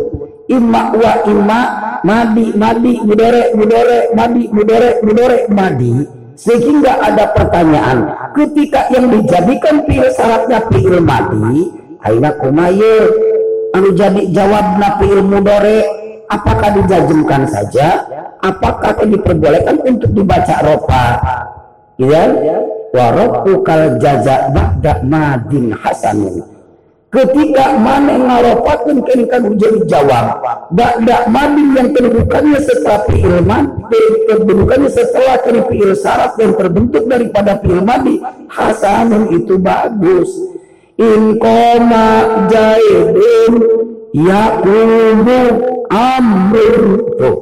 [0.50, 1.60] imma wa imma
[2.02, 5.92] madi madi mudore mudore madi mudore mudore madi.
[6.40, 11.68] Sehingga ada pertanyaan ketika yang dijadikan fi'il syaratnya fi'il madi
[12.00, 12.96] aina kumaye
[13.76, 15.84] anu jadi jawab fi'il mudore
[16.32, 18.08] apakah dijajemkan saja?
[18.40, 21.04] Apakah diperbolehkan untuk dibaca ropa?
[22.00, 22.24] Ya
[23.60, 26.59] kal jaza ba'da madin hasanun
[27.10, 30.38] ketika mana ngarofatkan kan menjadi jawab.
[30.78, 37.82] Dak mandi yang kedudukannya setelah fi'il madi kedudukannya setelah fi'il syarat yang terbentuk daripada fi'il
[37.82, 40.30] madi hasanun itu bagus.
[41.02, 43.54] In koma jaidin
[44.14, 45.38] yakubu
[45.90, 46.86] amrun.
[47.18, 47.38] Tuh.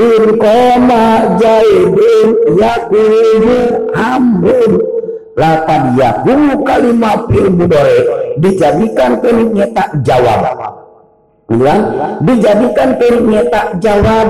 [0.00, 3.56] In koma jaidin yakubu
[3.92, 4.97] amrun
[5.38, 7.98] lapan yakubu kalimat fi'il mudore.
[8.42, 10.42] Dijadikan peniknya tak jawab.
[11.46, 11.82] Bilang
[12.26, 14.28] dijadikan peniknya tak jawab.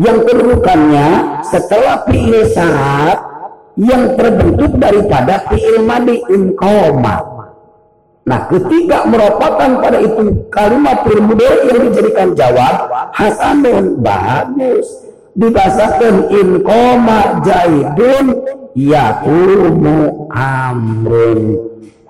[0.00, 1.08] Yang kedudukannya
[1.44, 3.20] setelah fi'il syarat
[3.76, 6.24] yang terbentuk daripada fi'il madi
[6.56, 7.36] koma
[8.26, 11.22] Nah, ketika merupakan pada itu kalimat fi'il
[11.70, 15.06] yang dijadikan jawab, hasanun bagus.
[15.36, 18.40] Dibahasakan in koma jaidun
[18.76, 21.40] yakumu amrun.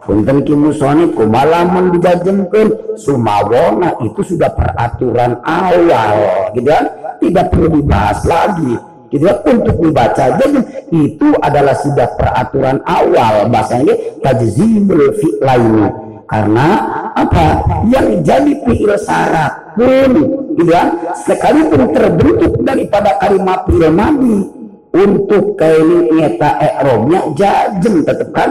[0.07, 2.99] Punten ki musonib kumalamun dijajemkeun.
[2.99, 6.85] Sumawona itu sudah peraturan awal gitu kan?
[7.23, 8.75] Tidak perlu dibahas lagi
[9.11, 9.39] gitu kan?
[9.47, 10.61] Untuk dibaca jadi
[10.95, 15.87] itu adalah sudah peraturan awal bahasanya tajzimul fi'laini.
[16.27, 16.69] Karena
[17.15, 17.63] apa?
[17.87, 20.11] Yang jadi fi'il syarat pun
[20.55, 20.87] gitu kan?
[21.19, 24.56] Sekalipun terbentuk daripada kalimat fi'il madi
[24.97, 28.51] untuk kaini nyata ekromnya jajem tetap kan?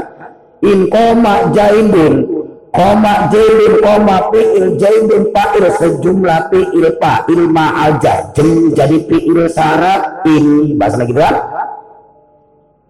[0.61, 2.25] In koma jaidun
[2.69, 10.77] koma jaidun koma fi'il jaidun fa'il sejumlah fi'il fa'il ma'al jajem jadi fi'il syarat ini
[10.77, 11.35] bahasa lagi kan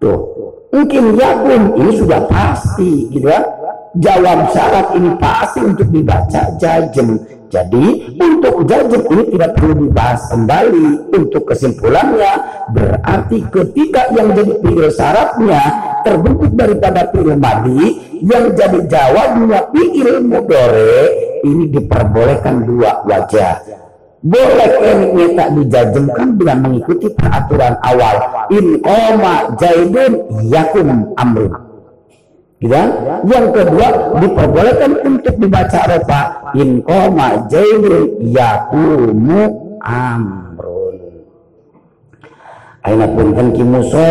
[0.02, 0.20] tuh.
[0.74, 3.44] Mungkin yakun ini sudah pasti gitu kan?
[3.96, 7.86] Jawab syarat ini pasti untuk dibaca jajem jadi
[8.18, 10.88] untuk jajem ini tidak perlu dibahas kembali.
[11.14, 12.32] Untuk kesimpulannya
[12.74, 15.62] berarti ketika yang jadi fi'il syaratnya
[16.02, 17.82] terbentuk daripada fi'il madi
[18.22, 20.98] yang jadi jawabnya fi'il mudore
[21.46, 23.62] ini diperbolehkan dua wajah.
[24.26, 28.48] Boleh ini tak dijajemkan dengan mengikuti peraturan awal.
[28.50, 31.65] In koma jaidun yakum amrun
[32.64, 32.88] kan?
[33.28, 36.20] yang kedua diperbolehkan untuk dibaca ropa
[36.56, 40.96] in koma jaidun yakumu amrun
[42.86, 44.10] Aina pun kan kimuso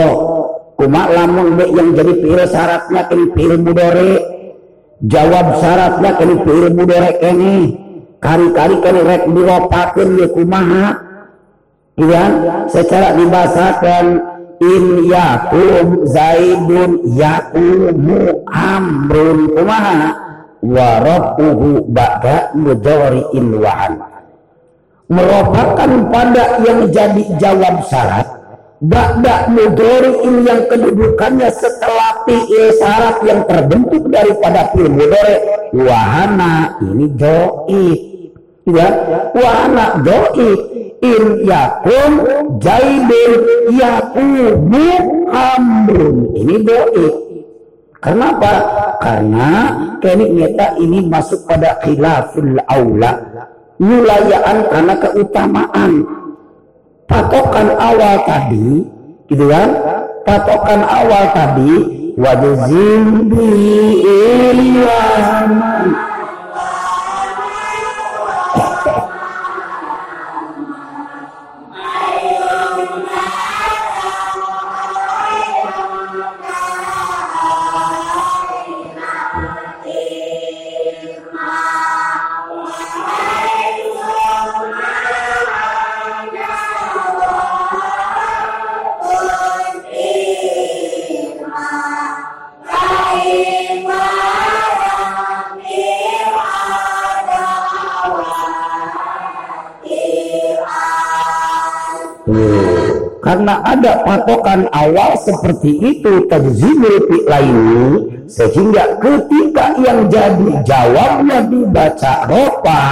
[0.76, 4.12] Kuma lamun yang jadi fi'il syaratnya kini fi'il mudore.
[5.00, 7.56] Jawab syaratnya kini fi'il mudore kini.
[8.20, 10.88] Kari-kari kini rek diropakeun ya kumaha.
[11.96, 12.24] iya
[12.68, 14.06] secara dibahasakan
[14.62, 19.40] in yakum zaidun yakumu amrun.
[19.56, 20.26] Kumaha?
[20.66, 22.58] Warabuhu ba'da
[23.38, 24.16] in wa'an
[25.06, 28.28] merupakan pada yang jadi jawab syarat
[28.86, 35.38] Ba'da mudori'in yang kedudukannya setelah fi'il syarat yang terbentuk daripada fi'il mudori
[35.80, 38.00] wahana ini do'if
[38.68, 38.88] ya
[39.32, 42.12] wahana do'if in yakum
[42.62, 43.34] jaibin
[43.76, 44.88] yakumu
[45.32, 47.26] amrun ini do'if
[48.06, 48.54] Kenapa?
[49.02, 53.18] Karena kenik nyata ini masuk pada khilaful aula.
[53.82, 56.06] Yulayaan karena keutamaan
[57.10, 58.86] patokan awal tadi
[59.26, 59.70] gitu kan
[60.24, 61.74] patokan awal tadi
[62.16, 63.50] wajizim bi
[103.26, 112.86] karena ada patokan awal seperti itu tajzimul lainnya sehingga ketika yang jadi jawabnya dibaca ropa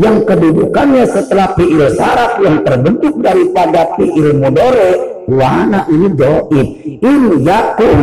[0.00, 6.68] yang kedudukannya setelah fi'il syarat yang terbentuk daripada fi'il mudore wana ini doib.
[7.04, 8.00] In yakum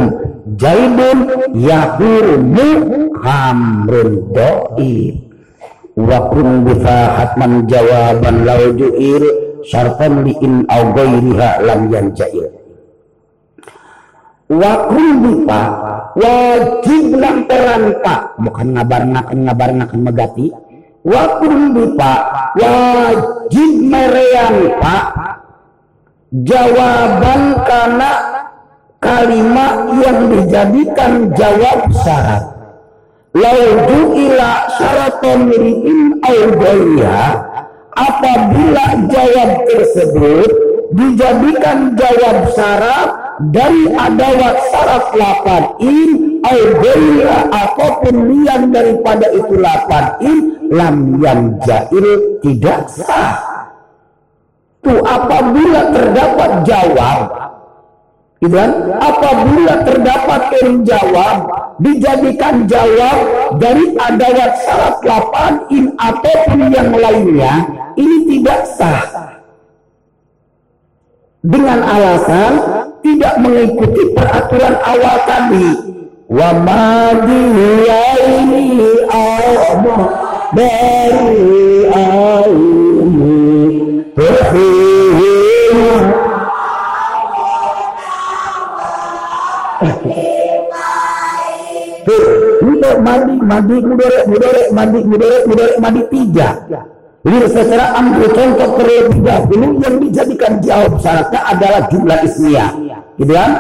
[0.61, 1.19] jaibun
[1.57, 2.67] yakumu
[3.23, 5.15] hamrun doib.
[5.97, 8.69] Wa kun hatman jawaban lau
[9.67, 12.47] ju'ir syarfan in au ghairiha lam yanjail.
[14.47, 15.61] Wa kulbipa
[16.15, 20.47] wajib lamperan pak bukan ngabar ngakan ngabar ngakan megati.
[21.03, 22.11] Wa kulbipa
[22.55, 25.05] wajib merean pak.
[26.27, 28.11] Jawaban karena
[28.99, 32.43] kalimat yang dijadikan jawab syarat.
[33.31, 36.39] Laudu ila syaraton miripin au
[37.97, 40.49] apabila jawab tersebut
[40.93, 43.09] dijadikan jawab syarat
[43.49, 46.09] dari adawat syarat lapan in
[46.45, 50.37] audaya apa pun yang daripada itu lapan in
[50.71, 52.07] lam yang jail
[52.45, 53.41] tidak sah.
[54.85, 57.19] Tuh apabila terdapat jawab
[58.37, 58.69] Gitu kan?
[59.01, 61.49] Apabila terdapat yang jawab,
[61.81, 63.17] dijadikan jawab
[63.57, 67.65] dari adawat syarat lapan in ataupun yang lainnya,
[67.97, 69.33] ini tidak sah.
[71.41, 72.53] Dengan alasan
[73.01, 75.67] tidak mengikuti peraturan awal tadi.
[76.27, 77.23] Wa Allah
[80.53, 81.17] dari
[92.97, 96.49] Untuk mandi, mandi mudore, mudore, mandi mudore, mudore, mandi tiga.
[97.21, 102.71] Jadi secara ambil contoh terlebih dahulu yang dijadikan jawab syaratnya adalah jumlah ismiyah.
[103.21, 103.51] Gitu kan?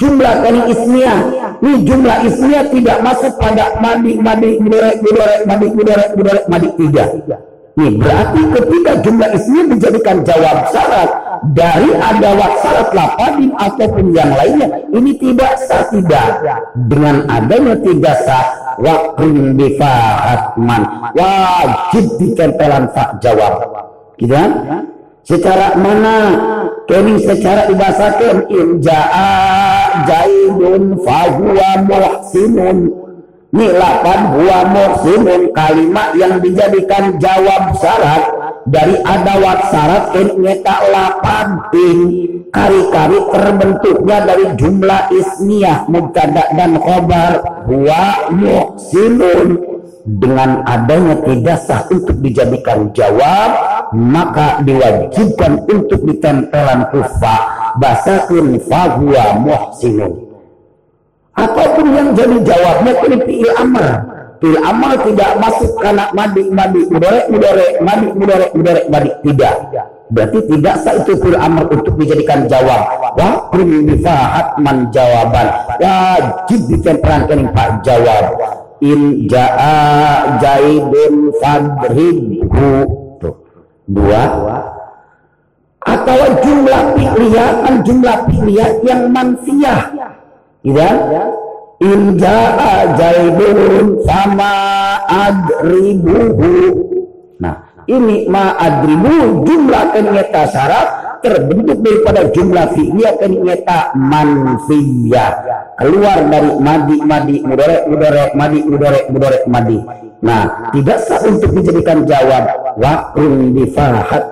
[0.00, 1.20] Jumlah kali ismiyah.
[1.60, 7.04] Ini jumlah ismiyah tidak masuk pada mandi, mandi, mudore, mudore, mandi, mudore, mudore, mandi tiga.
[7.72, 11.10] Ini berarti ketika jumlah ismiyah dijadikan jawab syarat
[11.56, 16.44] dari adawat syarat lapadin ataupun yang lainnya ini tidak sah tidak.
[16.76, 20.82] Dengan adanya tidak sah wakrin bifahatman
[21.16, 23.64] wajib ditempelan tak jawab.
[24.20, 24.50] Gitu kan?
[25.24, 26.16] Secara mana?
[26.84, 29.32] Kini secara dibahasakan inja'a
[30.04, 33.01] jaidun fahuwa muhsinun
[33.52, 38.24] ini lapan huwa muhsinun kalimat yang dijadikan jawab syarat
[38.64, 40.04] dari adawat syarat
[40.40, 41.98] nyeta lapan in.
[42.48, 47.44] Kari-kari terbentuknya dari jumlah ismiyah mubtada dan khobar.
[47.68, 49.60] Wa muhsinun.
[50.02, 53.54] Dengan adanya tidak sah untuk dijadikan jawab
[53.92, 57.36] maka diwajibkan untuk ditempelan kufa
[57.78, 60.31] basakin fahuwa muhsinun
[61.42, 64.12] apa pun yang jadi jawabnya ini fi'il amr
[64.42, 69.54] fil amal tidak masuk karena mandi mandi mudore mudore mandi mudore mudore mandi tidak.
[70.12, 73.14] Berarti tidak sah itu fil amal untuk dijadikan jawab.
[73.14, 75.46] Wa bifahat man jawaban.
[75.78, 78.24] Wajib ditemperankan pak jawab.
[78.82, 82.70] In jaa jaibun fadribhu
[83.22, 83.34] tuh.
[83.86, 84.26] Dua.
[85.82, 89.91] Atau jumlah fi'liyah kan jumlah fi'liyah yang manfiyah
[90.62, 90.90] ya
[91.82, 92.38] Inja
[92.94, 94.54] jaibun sama
[95.10, 96.54] adribuhu
[97.42, 100.88] nah ini ma adribu jumlah kenyata syarat
[101.26, 105.32] terbentuk daripada jumlah fi'liyah kenyata manfiyah
[105.74, 109.80] keluar dari madi madi mudorek mudorek madi mudorek mudorek madi
[110.22, 112.78] Nah, tidak sah untuk dijadikan jawab.
[112.78, 113.50] Wakrun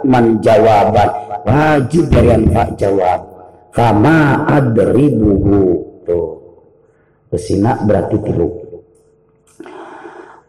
[0.06, 1.10] man jawaban.
[1.42, 3.26] Wajib dari fa jawab.
[3.74, 5.89] Fama adribuhu.
[6.10, 6.34] Tuh.
[7.30, 8.50] Kesina berarti tilu.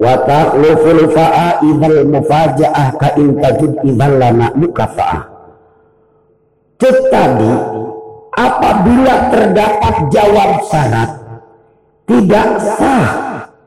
[0.02, 5.22] Wa ta'luful fa'a idhal mufaja'ah ka in tajud idhal lana mukafa'ah.
[6.82, 7.54] Tadi
[8.34, 11.12] apabila terdapat jawab syarat
[12.10, 12.50] tidak
[12.82, 13.08] sah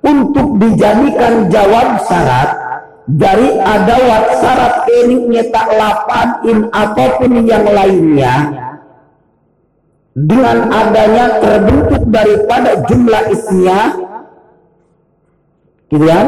[0.03, 2.51] untuk dijadikan jawab syarat
[3.07, 8.64] dari adawat syarat ini nyetak lapan in ataupun yang lainnya
[10.15, 13.81] dengan adanya terbentuk daripada jumlah isnya
[15.91, 16.21] gitu ya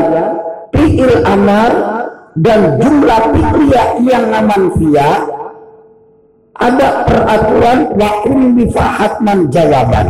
[0.75, 1.71] fi'il amar
[2.37, 4.27] dan jumlah fi'liyah yang
[4.77, 5.11] via
[6.57, 8.11] ada peraturan wa
[8.57, 10.09] bifahatman jawaban.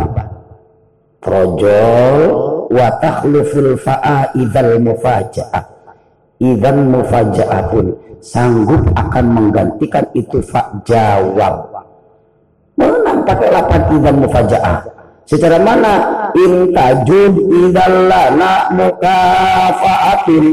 [1.18, 2.18] Projol
[2.70, 5.64] wa takhluful fa'a idzal mufaja'ah
[6.38, 7.86] idzal mufaja'atun
[8.22, 11.75] sanggup akan menggantikan itu fa jawab
[13.26, 14.76] pakai lapan idzal mufaja'ah.
[15.26, 15.94] Secara mana?
[16.38, 20.44] In tajud idzal lana mukafaatun.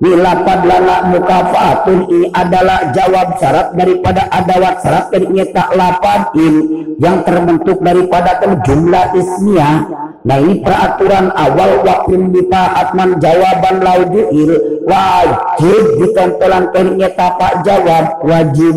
[0.00, 6.20] Bilapad lana mukafaatun ini adalah jawab syarat daripada adawat syarat dari nyetak lapan.
[6.38, 6.54] In
[7.02, 9.76] yang terbentuk daripada jumlah ismiyah
[10.20, 18.20] Nah ini peraturan awal waktu atman jawaban laujuil wajib ditempelan teriknya tapak jawab.
[18.20, 18.76] Wajib.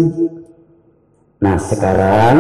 [1.44, 2.38] Nah sekarang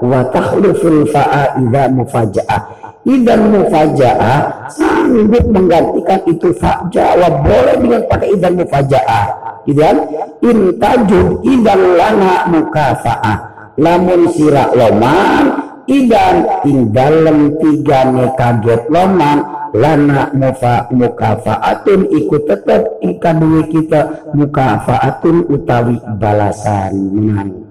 [0.00, 2.62] wa takhluful fa'a idza mufaja'ah.
[3.04, 4.40] Idza mufaja'ah
[4.72, 9.26] sanggup menggantikan itu fa jawab boleh dengan pakai idza mufaja'ah.
[9.68, 9.96] Idan
[10.40, 13.38] intajud idan lana mukafa'ah.
[13.76, 15.44] Lamun sira loman
[15.84, 18.08] idan ing dalem tiga
[18.40, 19.44] kaget loman
[19.76, 27.65] lana mufa mukafaatun ikut tetap ikan kita mukafaatun utawi balasan menang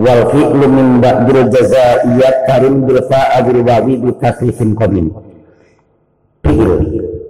[0.00, 5.10] wal fi'lu min ba'dil jazaiyat karim bil fa'adil wawi bi takrifin qamin
[6.44, 6.72] fi'il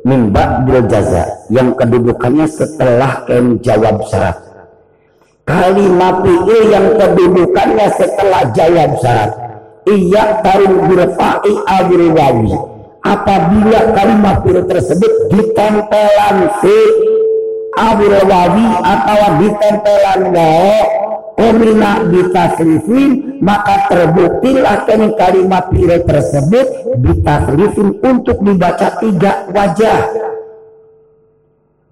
[0.05, 4.37] min ba'dil jaza yang kedudukannya setelah kem jawab syarat.
[5.49, 9.33] Kalimat fi'il yang kedudukannya setelah jawab syarat.
[9.85, 12.53] Iya tarim birfa'i awil wawi.
[13.05, 16.79] Apabila kalimat fi'il tersebut ditempelan fi
[18.25, 20.49] wawi atau ditempelan wa
[21.35, 26.67] Umila bitaslifin maka terbuktilah dengan kalimat pire tersebut
[27.03, 30.01] bitaslifin untuk dibaca tiga wajah.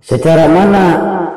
[0.03, 0.85] Secara mana?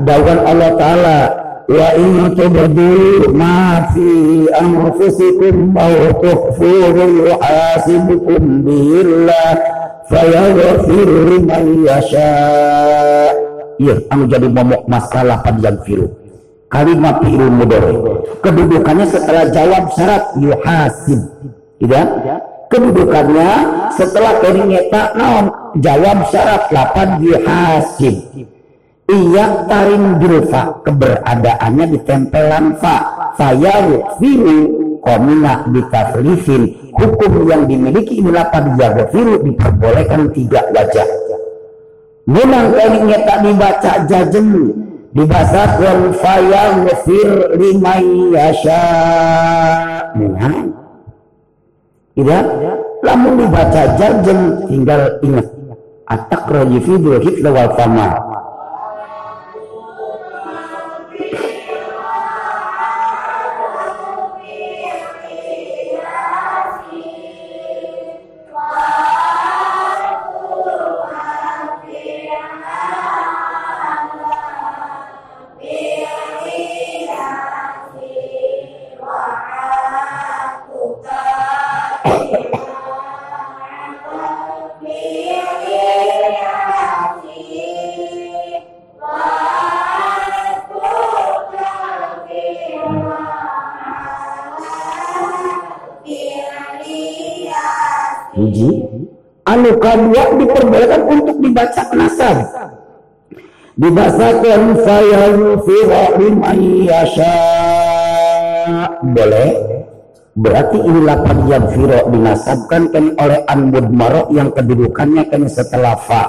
[0.02, 1.20] Dakwaan Allah Ta'ala
[1.66, 4.10] wa in tubdu ma fi
[4.54, 9.58] anfusikum aw tukhfuhu yuhasibukum billah
[10.10, 12.34] fayaghfir liman yasha.
[13.82, 16.25] Iya anu jadi momok masalah panjang firu.
[16.76, 17.96] Kalimat fi'il mudhari.
[18.44, 21.24] Kedudukannya setelah jawab syarat yuhasib.
[21.80, 22.08] Tidak?
[22.68, 23.50] Kedudukannya
[23.96, 25.46] setelah keringeta naon
[25.80, 28.16] jawab syarat lapan yuhasib
[29.06, 38.34] Iya tarim bilfa keberadaannya di tempelan fa saya firu komina bitaflifin hukum yang dimiliki ini
[38.34, 38.74] lapan
[39.14, 41.06] firu diperbolehkan tiga wajah
[42.26, 42.74] memang
[43.30, 44.74] tak dibaca jajem
[45.16, 47.96] dibacakan faya fir lima
[48.36, 48.84] yasha.
[50.20, 50.76] Memang
[52.20, 52.46] tidak
[53.00, 55.48] lamun dibaca jajem tinggal ingat.
[56.06, 58.14] Atak rajifidul hitla wal fama
[99.96, 102.38] kedua diperbolehkan untuk dibaca nasab
[103.76, 105.36] dibacakan saya
[106.16, 107.36] liman yasha.
[109.04, 109.52] Boleh?
[110.36, 116.24] Berarti ini lapan firo dinasabkan kan oleh an mudmaro yang kedudukannya kan setelah fa.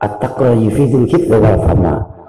[0.00, 2.19] Wa fama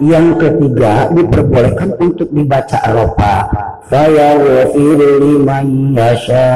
[0.00, 3.46] yang ketiga diperbolehkan untuk dibaca ropa
[3.90, 4.38] saya
[5.18, 6.46] liman yasha.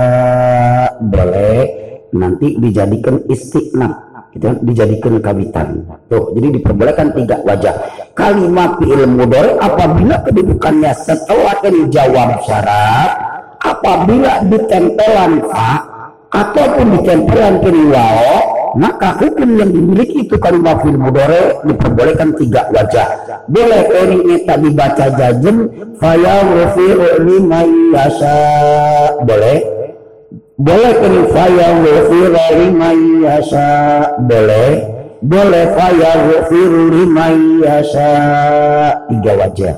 [1.03, 1.67] Boleh
[2.15, 4.57] nanti dijadikan istiqnaf gitu kan?
[4.63, 7.75] Dijadikan kawitan tuh jadi diperbolehkan tiga wajah.
[8.15, 11.59] Kalimat fi'il mudhari apabila kedudukannya setelah
[11.91, 13.11] jawab syarat
[13.59, 15.83] apabila ditempelan fa
[16.31, 23.09] ataupun ditempelan kini wao maka hukum yang dimiliki itu kalimat fil mudore diperbolehkan tiga wajah.
[23.47, 25.71] Boleh ini tak dibaca jajem
[26.03, 28.39] faya wafi'u liman yasha
[29.23, 29.59] boleh?
[30.59, 33.71] Boleh ini faya wafi'u liman yasha
[34.27, 34.71] boleh?
[35.23, 38.11] Boleh faya wafi'u liman yasha
[39.07, 39.75] tiga wajah.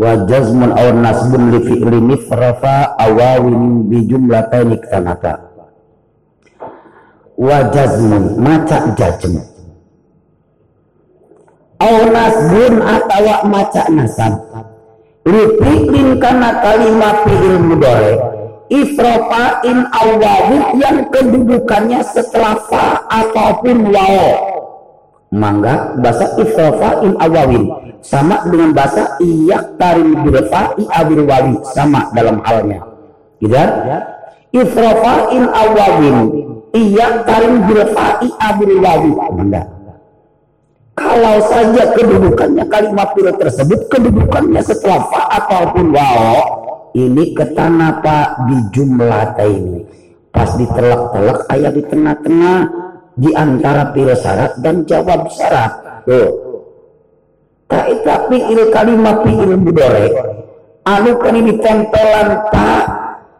[0.00, 5.49] Wa jazmun aw nasbun li fi'li mifrafa awawin bi jumlataini kanata
[7.40, 9.40] wajazmun maca jazm
[11.80, 14.34] au nasbun atawa maca nasab.
[15.24, 18.16] Lifi'lin kana kalimat fi'il mudore
[18.70, 24.16] Israfa'in awawin yang kedudukannya setelah fa ataupun waw.
[25.34, 27.66] Mangga bahasa israfa'in awawin
[28.00, 31.54] sama dengan bahasa iyak tarim birfa'i awil wali.
[31.74, 32.78] Sama dalam halnya.
[33.42, 33.70] Gitu kan?
[34.54, 36.16] Israfa'in awawin
[36.76, 38.28] iya tarim bilfa'i
[38.80, 39.66] wali enggak
[40.94, 46.36] kalau saja kedudukannya kalimat fil tersebut kedudukannya setelah fa ataupun wao
[46.92, 49.86] ini ketana pak di jumlah ini.
[50.34, 52.58] Pas ditelak-telak ayat di tengah-tengah
[53.16, 56.04] di antara fil syarat dan jawab syarat.
[56.04, 56.50] Tuh
[58.02, 60.10] tapi il kalimat fi'il mudore
[60.82, 62.84] anu kan ini tempelan pak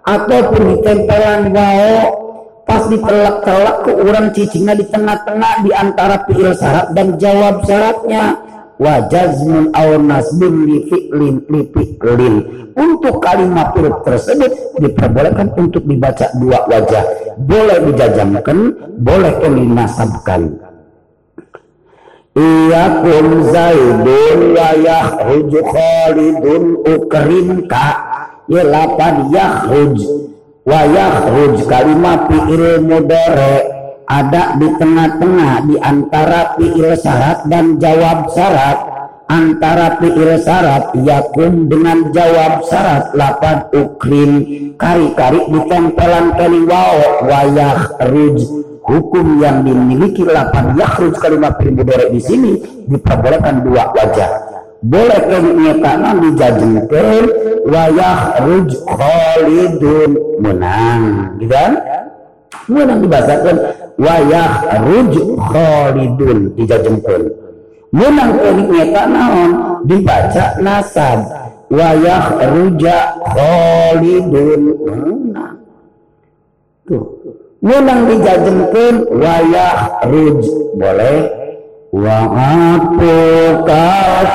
[0.06, 2.19] ataupun ditempelan wao
[2.70, 8.38] pas ditelak-telak ke orang cicingnya di tengah-tengah di antara fi'il syarat dan jawab syaratnya.
[8.80, 12.34] Wajazmun aw nasbun li fi'lin li fi'lin.
[12.78, 17.04] Untuk kalimat fi'il tersebut diperbolehkan untuk dibaca dua wajah.
[17.42, 18.58] Boleh dijajamkan
[19.02, 20.70] boleh dinasabkan
[22.30, 27.88] Iyakum zaidun wa yakhruj khalidun ukrimka.
[28.46, 29.28] Ya lapan
[30.70, 38.78] wa yakhruj kalimat fi'il mudhari ada di tengah-tengah di antara fi'il syarat dan jawab syarat.
[39.30, 44.30] Antara fi'il syarat yakum dengan jawab syarat lapan ukrim.
[44.74, 48.42] Kari-kari ditempelan kali waw wa yakhruj
[48.82, 52.52] hukum yang dimiliki lapan yakhruj kalimat fi'il mudhari di sini
[52.90, 54.49] diperbolehkan dua wajah
[54.80, 57.24] boleh kenyatakan dijajengkan
[57.68, 60.10] wayah ruj khalidun.
[60.40, 61.72] Menang gitu kan?
[62.68, 63.56] Menang dibacakan
[64.00, 64.52] wayah
[64.84, 67.40] ruj khalidun dijajengkan
[67.90, 69.50] menang kenyata naon
[69.86, 71.18] dibaca nasab
[71.70, 74.62] wayah ruja khalidun.
[74.86, 75.58] Menang.
[76.86, 77.04] Tuh.
[77.60, 80.40] Menang dijajengkan wayah ruj.
[80.78, 81.39] Boleh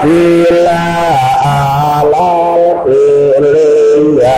[0.03, 0.83] fila
[1.39, 4.35] alal filiyati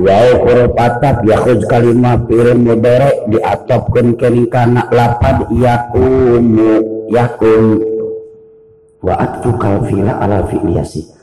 [0.00, 6.80] Wau huruf atap yakhruj kalimah fi'il mudhari diatopkeun kening kana lapad yakumu
[7.12, 7.76] yakum
[9.04, 11.19] wa atfu kal fi'la ala fi'liyasi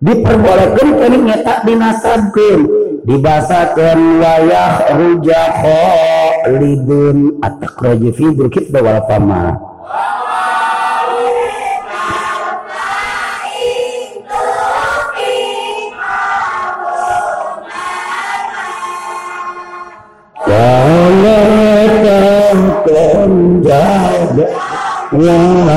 [0.00, 2.64] diperbolehkan kini nyetak dinasabkan
[3.04, 9.60] dibasakan wayah ruja khalidun at-takraji fi burkit bawal fama
[20.40, 21.44] Kalau
[23.60, 24.48] jaga
[25.12, 25.70] yang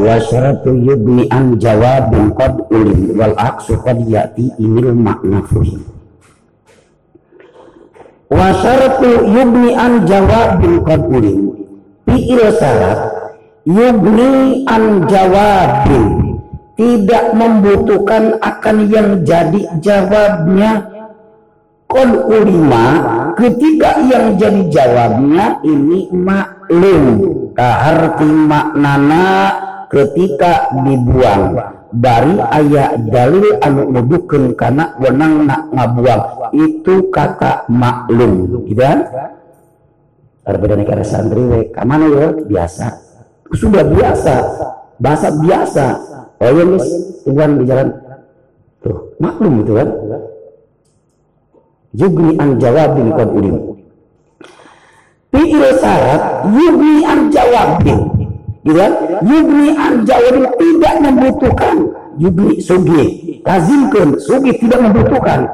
[0.00, 5.84] wa syaratu yubni an jawabin qad ulim wal aksu qad yati inil makna fuhim
[8.32, 11.52] wa syaratu yubni an jawabin qad ulim
[12.08, 13.00] fi'il syarat
[13.68, 16.30] yubni an jawabin
[16.80, 20.88] tidak membutuhkan akan yang jadi jawabnya.
[21.90, 22.86] Qad ulima
[23.34, 27.04] ketika yang jadi jawabnya ini maklum
[27.50, 29.58] kaharti maknana
[29.90, 31.58] ketika dibuang
[31.90, 36.54] dari ayat dalil anu nuduhkeun kana wenang nak ngabuang.
[36.54, 39.02] Itu kata maklum gitu kan?
[40.46, 41.60] Berbeda negara santri we.
[41.74, 42.86] Kamana ya biasa.
[43.50, 44.34] Sudah biasa.
[45.02, 45.86] Bahasa biasa.
[46.40, 46.86] Oh ya mis
[47.26, 47.88] tuhan di jalan.
[48.80, 49.88] Tuh maklum itu kan?
[51.90, 53.56] Yugni an jawabin qad ulim.
[55.34, 58.19] Fi'il syarat yugni an jawabin
[58.60, 58.92] gitu kan
[59.24, 61.76] yubni an tidak membutuhkan.
[62.20, 63.04] Yubni sugi.
[63.40, 65.48] Lazimkan sugi tidak membutuhkan.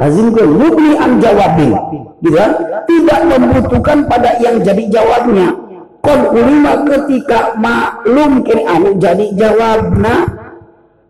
[0.00, 1.72] Lazimkan yubni an jawabin
[2.24, 2.38] gitu
[2.88, 5.48] tidak membutuhkan pada yang jadi jawabnya.
[6.02, 10.42] Kon ulima ketika maklum kini anu jadi jawabna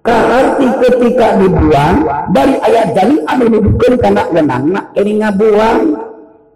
[0.02, 2.02] Kararti ketika dibuang
[2.34, 5.94] dari ayat dalil anu nuduhkeun kana wenangna kini ngabuang.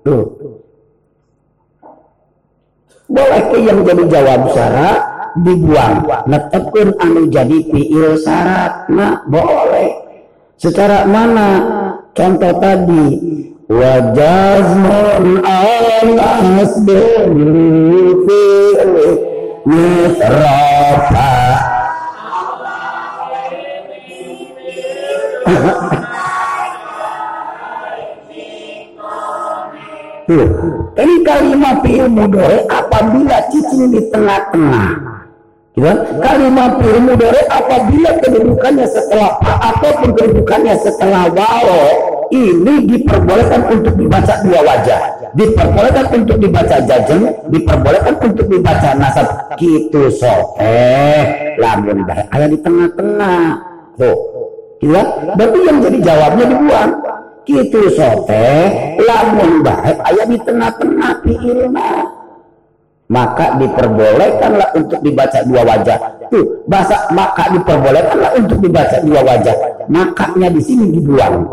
[0.02, 0.26] Tuh
[3.06, 5.00] boleh yang jadi jawab syarat?
[5.36, 6.08] Dibuang.
[6.26, 8.88] Netepkan anu jadi fiil syarat.
[8.88, 10.06] Nah boleh.
[10.56, 11.48] Secara mana?
[12.16, 13.06] Contoh tadi.
[13.66, 16.18] Wajazmun al
[16.62, 17.34] asbil
[18.24, 18.94] fi'il
[19.66, 21.34] misrafa
[30.26, 30.46] Tuh.
[30.96, 34.90] Ini kalimat fi'il mudore apabila cicing di tengah-tengah.
[35.76, 35.92] Ya,
[36.24, 41.84] kalimat fi'il mudore apabila kedudukannya setelah pa ataupun kedudukannya setelah wawo
[42.32, 45.00] ini diperbolehkan untuk dibaca dua wajah.
[45.36, 47.22] Diperbolehkan untuk dibaca jajeng,
[47.52, 49.28] diperbolehkan untuk dibaca nasab.
[49.60, 50.56] Gitu so.
[50.56, 53.40] Eh, lamun ayah di tengah-tengah.
[54.00, 54.16] Tuh.
[54.80, 55.04] Ya,
[55.36, 56.90] berarti yang jadi jawabnya dibuang
[57.46, 58.50] gitu sote.
[59.00, 62.16] Lamun baik ayat di tengah-tengah ilmu
[63.06, 65.98] maka diperbolehkanlah untuk dibaca dua wajah.
[66.26, 69.54] Tuh bahasa maka diperbolehkanlah untuk dibaca dua wajah.
[69.86, 71.46] Makanya di sini dibuang.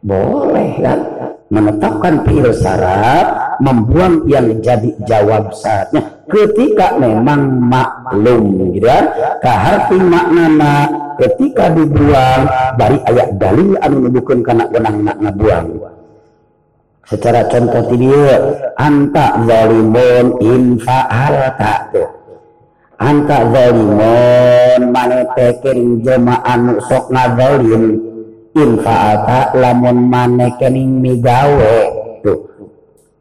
[0.00, 0.98] Boleh kan
[1.52, 6.00] menetapkan fiil syarat membuang yang jadi jawab syaratnya.
[6.30, 9.04] Ketika memang maklum gitu kan
[9.44, 10.88] kaharti maknana
[11.20, 12.48] ketika dibuang
[12.80, 15.68] dari ayat dalil anu nuduhkeun kana wenang nak ngabuang
[17.04, 18.08] secara contoh ti
[18.80, 21.92] anta zalimun in fa'alta
[22.96, 25.52] anta zalimun mane teh
[26.00, 27.84] jelema anu sok ngazalim.
[28.50, 31.99] In fa'alta lamun mane kening migawe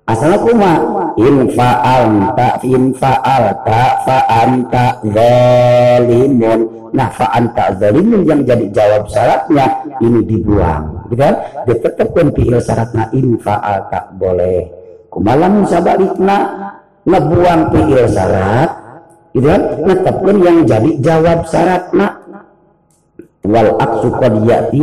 [0.10, 0.78] tuh asalna kumaha
[1.22, 9.66] in fa'alta in fa'alta fa anta zalimun Nah, fa'anta zalimin yang jadi jawab syaratnya
[10.02, 11.06] ini dibuang.
[11.10, 11.36] Gitu kan?
[11.70, 14.66] Ditetapkan fi'il syaratnya in fa'al tak boleh.
[15.14, 16.38] Kumalam sabalikna
[17.06, 18.70] ngebuang fi'il syarat.
[19.38, 19.62] Gitu kan?
[19.86, 22.08] Netapkan yang jadi jawab syaratnya.
[23.46, 24.82] Wal aksu qad yati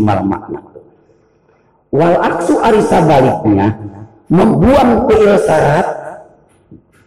[0.00, 0.60] makna.
[1.92, 3.68] Wal aksu ari sabaliknya
[4.34, 5.86] membuang fi'il syarat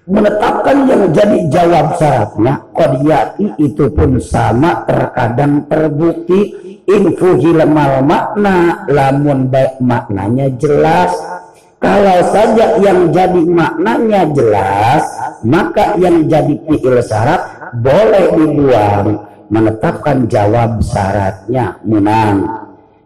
[0.08, 6.56] menetapkan yang jadi jawab syaratnya kodiyati itu pun sama terkadang terbukti
[6.88, 11.12] infuhi lemal makna lamun baik maknanya jelas.
[11.78, 15.04] Kalau saja yang jadi maknanya jelas
[15.44, 17.44] maka yang jadi fi'il syarat
[17.84, 19.08] boleh dibuang
[19.52, 22.48] menetapkan jawab syaratnya menang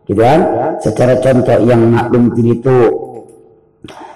[0.06, 0.42] gitu kan?
[0.80, 3.01] Secara contoh yang maklum itu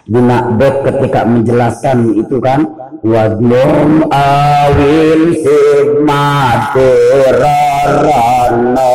[0.06, 2.62] Dina bed ketika menjelaskan itu kan
[3.02, 8.94] wadlum awil sigma teraranauna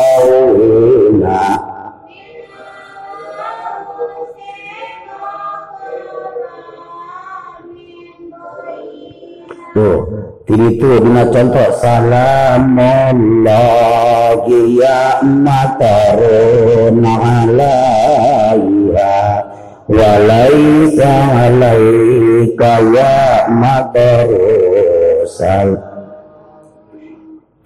[9.75, 9.99] tuh
[10.47, 19.40] tuh dina contoh salamullahi ya matarun alaiha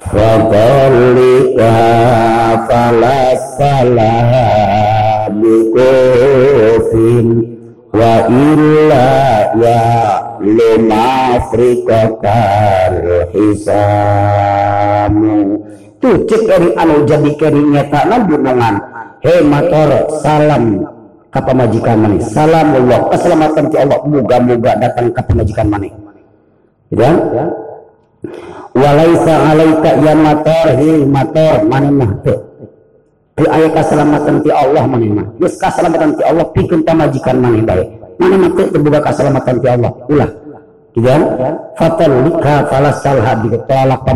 [0.06, 1.74] Fatalika
[2.70, 4.46] falasalaha
[5.38, 7.28] bikufin.
[7.96, 9.08] Wa illa
[9.56, 9.80] ya
[10.42, 11.06] lima
[11.40, 12.96] afrikakal
[13.34, 15.36] hisamu.
[16.02, 18.76] Tuh cek dari anu jadi kering nyata gunungan
[19.26, 19.90] hei motor
[20.22, 20.95] salam
[21.36, 24.00] ke pemajikan mani salam Allah keselamatan ti Allah.
[24.08, 25.92] Moga-moga datang ke pemajikan mani
[26.96, 27.12] ya?
[28.76, 32.40] Walaisa alaika ya mator hi mator mana mah teu
[33.36, 37.84] teu aya kaselamatan ti Allah mana mah geus kaselamatan ti Allah pikeun pamajikan mana bae
[38.16, 39.92] mana mah teu boga kaselamatan ti Allah.
[40.08, 40.32] Ulah.
[40.96, 41.22] Kidan
[41.76, 43.36] fatal lika falas salha
[43.68, 44.08] tolak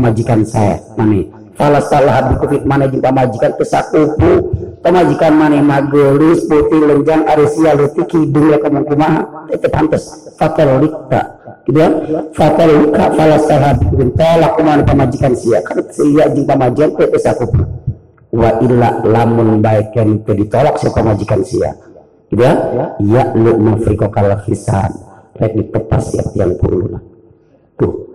[0.48, 1.20] saya mana
[1.60, 8.08] falas salha bikufit mana jeung pamajikan kesakupu pamajikan mana mah geulis putih lenjang arisia leutik
[8.08, 9.22] kidung ya kumaha kumaha.
[9.52, 10.04] Teu pantes.
[10.40, 11.22] Fatal lika.
[11.68, 11.94] Gitu kan?
[12.32, 15.60] Fatal ka falasaha bikin tolak kumaha pamajikan sia.
[15.60, 17.52] Kan sia jeung pamajikan teh sakup
[18.32, 21.76] wa illa lamun baik yang teu ditolak si pamajikan sia.
[22.32, 22.58] Gitu kan?
[23.04, 24.96] Ya lu mafriko kal hisan
[25.40, 27.00] rek ditepas siap yang puluna
[27.80, 28.12] tuh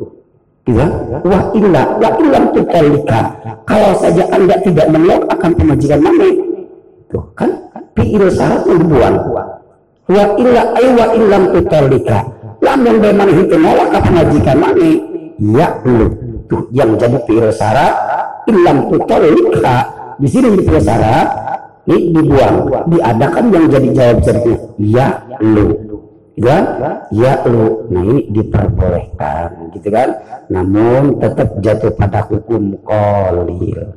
[0.65, 0.91] kan
[1.21, 3.21] wa illa wa illa tutalika
[3.69, 6.29] kalau saja anda tidak menolak akan pemajikan mana
[7.13, 7.51] tuh kan?
[7.95, 9.17] Fi'il syarat dibuang.
[10.11, 12.19] Wa illa ay wa illam tutalika
[12.65, 14.91] be mana itu nolak ke pengajikan mana
[15.37, 16.07] ya lu
[16.49, 17.93] tuh yang jadi fi'il syarat
[18.49, 19.77] ilam tutolika
[20.17, 21.29] di sini di fi'il syarat
[21.85, 22.89] ini dibuang.
[22.89, 25.09] Diadakan yang jadi jawab jernih ya
[25.45, 25.94] lu
[26.39, 26.57] ya
[27.11, 27.87] ya lu.
[27.91, 30.11] Nah ini diperbolehkan gitu kan?
[30.51, 33.95] Namun tetap jatuh pada hukum kolil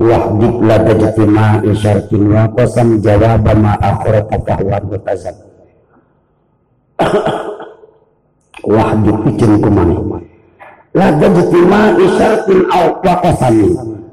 [0.00, 5.36] wahdid la tajtima isyartin wa qasam jawab ma akhirata wa mutazab
[8.64, 9.96] wahdi pijen kumane.
[10.90, 13.70] Laga jitima isyaratin au wakasani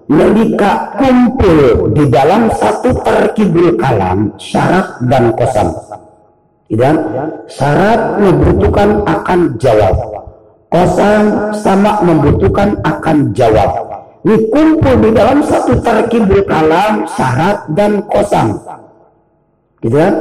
[0.07, 5.67] Melika kumpul di dalam satu terkibul kalam syarat dan kosam
[6.73, 6.95] dan
[7.47, 9.95] syarat membutuhkan akan jawab.
[10.67, 13.87] Kosam sama membutuhkan akan jawab.
[14.27, 18.59] Ini kumpul di dalam satu terkibul kalam syarat dan kosam
[19.87, 20.13] gitu kan?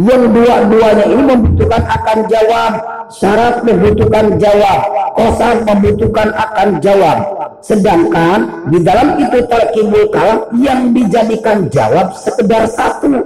[0.00, 2.72] Yang dua-duanya ini membutuhkan akan jawab.
[3.12, 4.80] Syarat membutuhkan jawab.
[5.12, 7.18] Kosan membutuhkan akan jawab.
[7.60, 8.38] Sedangkan
[8.72, 13.20] di dalam itu terkibul kalam yang dijadikan jawab sekedar satu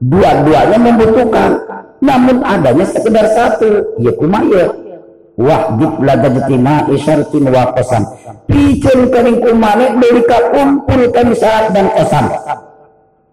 [0.00, 1.50] dua-duanya membutuhkan
[2.04, 4.72] namun adanya sekedar satu ya kumaya
[5.36, 8.04] wahdib laga jetima isyartin wa kosan
[8.48, 11.00] pijen kening kumane delika kumpul
[11.36, 12.26] syarat dan kosan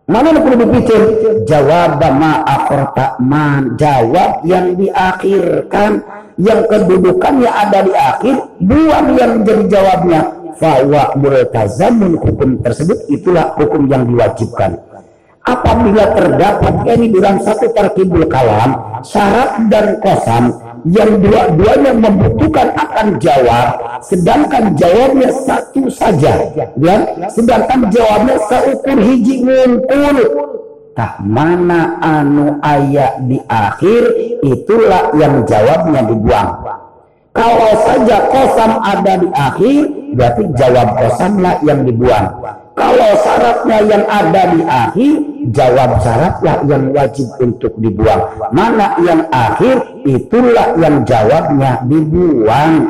[0.03, 1.01] Mana yang perlu dipikir?
[1.47, 3.79] Jawab ma akhorta man.
[3.79, 6.03] Jawab yang diakhirkan.
[6.35, 8.35] Yang kedudukannya ada di akhir.
[8.59, 10.21] Buang yang menjadi jawabnya.
[10.59, 13.07] Fawa multazamun hukum tersebut.
[13.07, 14.75] Itulah hukum yang diwajibkan.
[15.43, 18.79] Apabila terdapat ini dalam satu terkibul kalam.
[19.03, 20.55] Syarat dan kosam
[20.87, 26.47] yang dua-duanya membutuhkan akan jawab sedangkan jawabnya satu saja
[26.79, 26.95] ya?
[27.27, 30.17] Sedangkan jawabnya seukur hiji ngumpul.
[30.93, 34.01] Tak mana anu ayat di akhir
[34.45, 36.49] itulah yang jawabnya dibuang.
[37.33, 39.79] Kalau saja kosam ada di akhir
[40.13, 42.45] berarti jawab kosamlah yang dibuang.
[42.77, 48.21] Kalau syaratnya yang ada di akhir jawab syaratlah yang wajib untuk dibuang.
[48.55, 52.87] Mana yang akhir itulah yang jawabnya dibuang.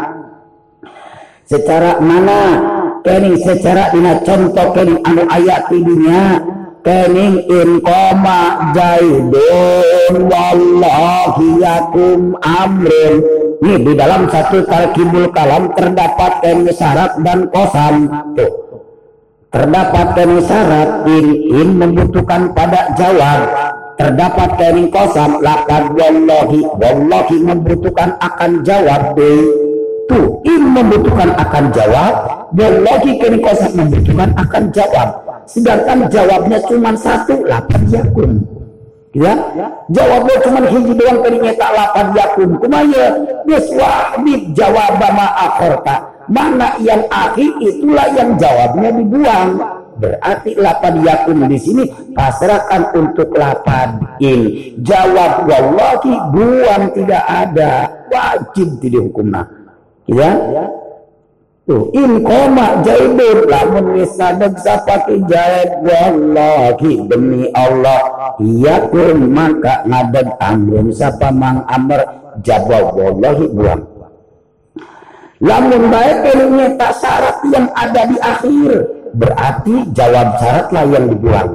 [1.49, 2.61] Secara mana?
[3.03, 6.39] Kening secara ina contoh kening anu ayat di dunia
[6.87, 13.19] kening in koma jaidun wallahi yakum amrin.
[13.63, 18.07] Ini di dalam satu tarkibul kalam terdapat kening syarat dan kosam.
[18.39, 18.62] Tuh
[19.53, 23.39] terdapat kening syarat in, membutuhkan pada jawab.
[23.93, 29.13] Terdapat kening kosam lakad wallahi wallahi membutuhkan akan jawab
[30.09, 32.13] tuh in membutuhkan akan jawab
[32.57, 35.21] wallahi kening kosam membutuhkan akan jawab.
[35.45, 38.41] Sedangkan jawabnya cuma satu lapan yakun
[39.13, 39.37] ya?
[39.93, 43.05] Jawabnya cuma hiji doang keringnya tak lapan yakun kumaya
[43.45, 44.17] biswah
[44.57, 49.49] jawab ma akhorta mana yang akhir itulah yang jawabnya dibuang.
[49.93, 51.83] Berarti lapan yakun di sini
[52.17, 57.73] pasrahkan untuk lapan in jawab wallahi buang tidak ada.
[58.09, 59.45] Wajib tidak hukumna
[60.09, 60.33] ya?
[61.63, 70.27] Tuh, in koma jaibun lamun wis ngadeg sapake jaib wallahi demi Allah yakum maka ngadeg
[70.43, 72.03] amrun sapa mang amr
[72.43, 73.92] jawab wallahi buang
[75.43, 78.71] lamun baik ini tak syarat yang ada di akhir.
[79.13, 81.51] Berarti jawab syarat lah yang dibuang.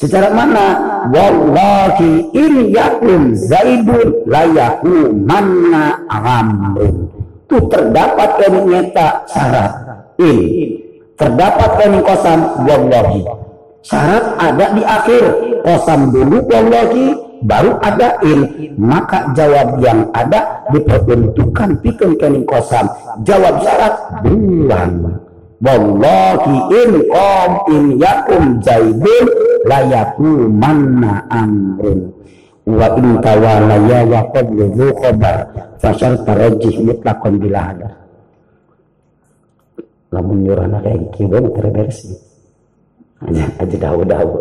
[0.00, 0.66] Secara mana?
[1.12, 7.12] Wallahi in yakum zaidun layaku manna amrun.
[7.44, 9.72] Itu terdapat kami nyata syarat.
[10.16, 10.80] Ini
[11.20, 13.20] terdapat kami kosam wallahi.
[13.84, 15.24] Syarat ada di akhir.
[15.60, 18.40] Kosam dulu wallahi baru ada in.
[18.76, 22.88] Maka jawab yang ada diperuntukkan pikun kening kosam.
[23.26, 23.94] Jawab syarat
[24.24, 25.20] bulan.
[25.60, 29.24] Wallahi in kom in yakum jaibun
[29.68, 32.12] layaku manna amrun.
[32.64, 35.44] Wa in tawalaya wa qablu dhu khabar
[35.80, 37.90] fasal tarajih mutlakon bila ada.
[40.10, 42.30] Lamun nyurana kayak kibon terversi
[43.20, 44.32] aja aja dahu dahu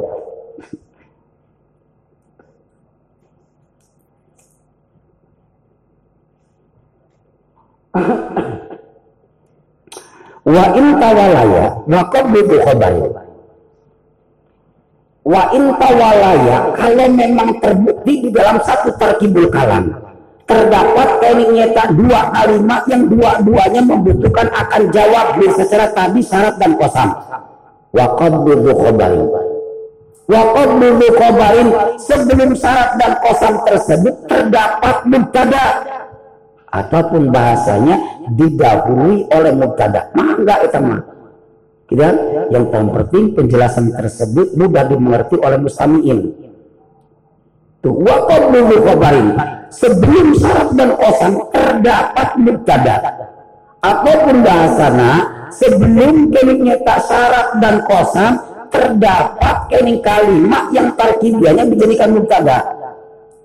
[10.53, 12.93] wa in tawalaya wa qablu dhu khabar
[15.29, 19.93] Wa in tawalaya kalau memang terbukti di dalam satu terkibul kalam
[20.49, 21.09] terdapat
[21.77, 27.13] tak dua kalimat yang dua-duanya membutuhkan akan jawab secara tadi syarat dan kosam.
[27.93, 29.29] Wa qabdu khobarin.
[30.25, 31.69] Wa qabdu khobarin
[32.01, 35.65] sebelum syarat dan kosam tersebut terdapat mubtada
[36.69, 40.13] ataupun bahasanya didahului oleh mubtada.
[40.13, 41.01] Mangga itu mah
[41.97, 42.15] kan?
[42.53, 46.19] Yang paling penting penjelasan tersebut mudah dimengerti oleh mustamiin.
[47.79, 49.27] Tuh, wakil dulu kabarin.
[49.69, 52.95] Sebelum syarat dan kosan terdapat mubtada.
[53.79, 55.11] Apa pun bahasana,
[55.55, 58.33] sebelum keniknya tak syarat dan kosan
[58.69, 62.59] terdapat kening kalimat yang tarkibianya dijadikan mubtada.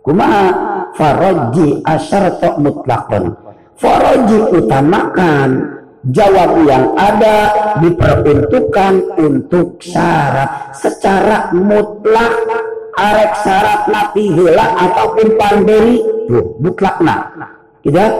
[0.05, 3.35] Kumaha faraji asyarata mutlakon.
[3.75, 5.49] Faraji utamakan
[6.15, 7.37] jawab yang ada
[7.83, 10.75] diperuntukkan untuk syarat.
[10.79, 12.33] Secara mutlak
[12.95, 15.99] arek syarat napi hela ataupun panderi
[16.31, 17.51] tuh mutlakna.
[17.85, 18.12] Tidak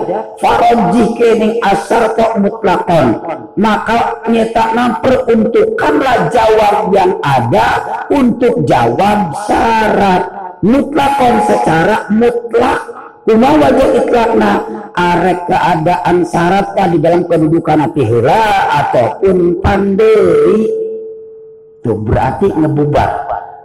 [0.45, 3.17] faroji kening asar kok mutlakon
[3.57, 7.81] maka nyetakna peruntukanlah jawab yang ada
[8.13, 12.81] untuk jawab syarat mutlakon secara mutlak.
[13.25, 14.53] Kuma wajah itlakna.
[14.95, 18.45] Arek keadaan syaratnya di dalam kedudukan hela
[18.85, 20.71] ataupun pandai.
[21.85, 23.11] Itu berarti ngebubar.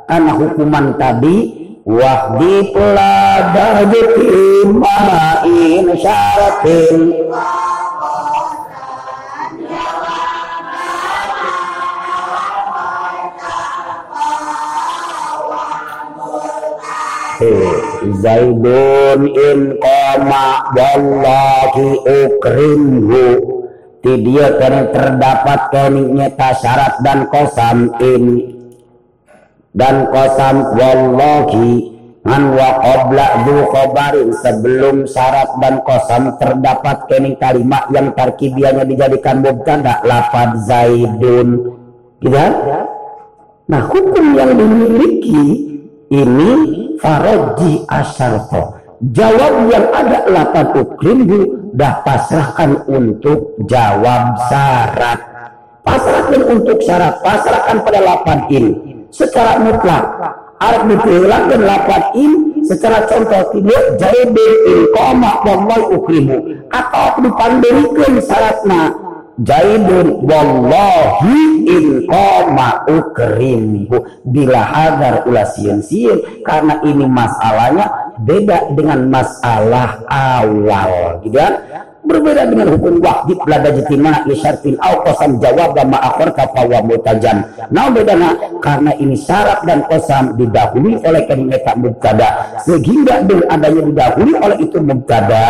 [0.10, 1.38] Karena hukuman tadi
[1.86, 3.86] wahdi pelada
[5.46, 7.14] in syaratin
[18.20, 23.28] Zaidun in koma wallahi ukrimhu.
[24.04, 28.24] Ti dia karena terdapat keniknya syarat dan kosam in.
[29.72, 31.96] Dan kosam wallahi
[32.28, 34.30] an wa qabla dzu khabarin.
[34.36, 41.80] Sebelum syarat dan kosam terdapat kening kalimat yang tarkibiannya dijadikan mubtada lafaz zaidun.
[42.20, 42.52] Gitu kan?
[43.70, 45.69] Nah, hukum yang dimiliki
[46.10, 46.52] ini
[46.98, 48.82] faroji asarto
[49.14, 55.20] jawab yang ada lapan ukrimhu dah pasrahkan untuk jawab syarat.
[55.86, 58.72] Pasrahkan untuk syarat pasrahkan pada lapan ini
[59.10, 60.04] secara mutlak
[60.60, 62.32] Arab dihilangkan lapan in
[62.68, 66.38] secara contoh tidak jadi in koma wallahi ukrimu
[66.68, 68.92] atau dipandirikan syaratnya
[69.40, 77.88] Jaidun wallahi in qama ukrimhu bila hadar ulah sieun-sieun karena ini masalahnya
[78.20, 81.56] beda dengan masalah awal gitu kan?
[82.00, 87.44] Berbeda dengan hukum wajib lada jitima isyartin au kosam jawab ma akhir kata wa mutajam.
[87.72, 92.60] Nah bedana karena ini syarat dan kosam didahului oleh kalimat mubtada.
[92.66, 95.48] Sehingga dengan adanya didahului oleh itu mubtada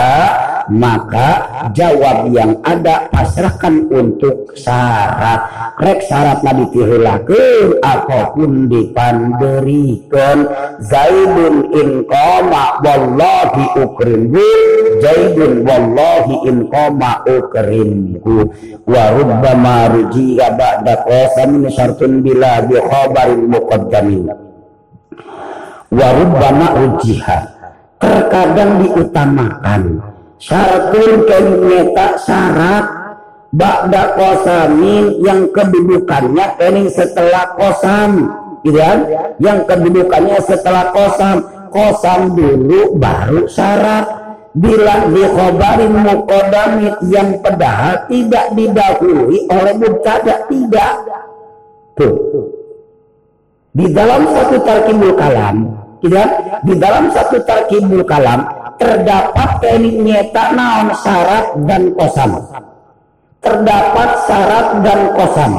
[0.70, 5.74] maka jawab yang ada pasrahkan untuk syarat.
[5.82, 10.46] Rek syarat nabi tihulakeun apa pun dipanderikan
[10.84, 14.34] zaidun in qama wallahi ukrim
[15.02, 16.70] zaidun wallahi in
[17.26, 18.38] ukrimku
[18.86, 24.30] wa rubbama rujiya ba'da qasam syartun bila bi khabarin muqaddamin.
[25.90, 27.40] Wa rujiha.
[28.00, 30.00] Terkadang diutamakan
[30.40, 31.28] syaratun
[31.68, 32.86] nyata syarat.
[33.50, 38.30] Ba'da kosamin yang kedudukannya kening setelah kosam.
[38.62, 39.00] Gitu kan?
[39.42, 41.38] Yang kedudukannya setelah kosam.
[41.70, 44.06] Kosam dulu baru syarat.
[44.54, 50.94] Bila di khobarin mukodamit yang padahal tidak didahului oleh mubtada tidak.
[51.94, 52.18] Tuh.
[53.70, 55.70] Di dalam satu tarkibul kalam
[56.02, 56.30] gitu kan?
[56.64, 58.44] Di dalam satu tarkibul kalam
[58.80, 62.32] terdapat teknik nyeta naon syarat dan kosam.
[63.44, 65.52] Terdapat syarat dan kosam.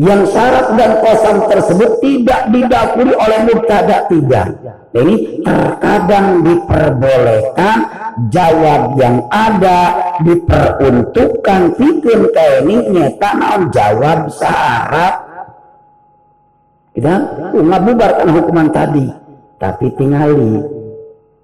[0.00, 4.46] Yang syarat dan kosam tersebut tidak didahului oleh mubtada tidak
[4.90, 7.78] ini terkadang diperbolehkan
[8.26, 9.94] jawab yang ada
[10.26, 15.14] diperuntukkan pikir teknik nyeta naon jawab syarat.
[16.90, 17.14] Kita
[17.54, 19.06] ngabubarkan hukuman tadi
[19.62, 20.79] tapi tinggali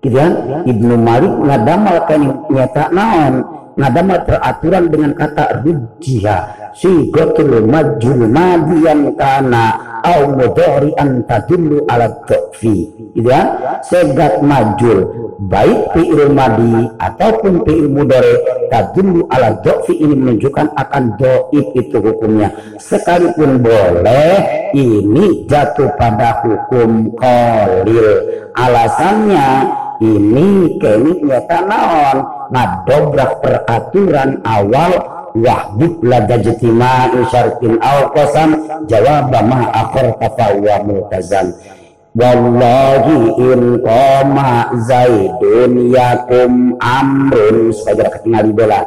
[0.07, 0.33] gitu kan?
[0.65, 3.35] Ibnu Malik ngadamal kan nyata naon?
[3.77, 6.39] Ngadamal peraturan dengan kata rujiha
[6.73, 13.47] si gotul majul madian kana au mudhari'an tadullu ala dhafi gitu kan?
[13.85, 15.05] Segat majul
[15.53, 18.35] baik fi'il madi ataupun fi'il mudhari
[18.73, 22.49] tadullu ala dhafi ini menunjukkan akan dhaif itu hukumnya.
[22.81, 24.41] Sekalipun boleh
[24.73, 28.09] ini jatuh pada hukum qalil
[28.57, 32.19] alasannya ini kini nyata naon?
[32.53, 34.93] Ngadobrak peraturan awal
[35.37, 38.57] wahdib laga jetima isyartin aw kosam
[38.89, 41.53] jawab ma akhir tafawa multazam
[42.17, 47.77] Wallahi in koma zaidun yakum amrun.
[47.77, 48.81] Supaya ketinggalan bola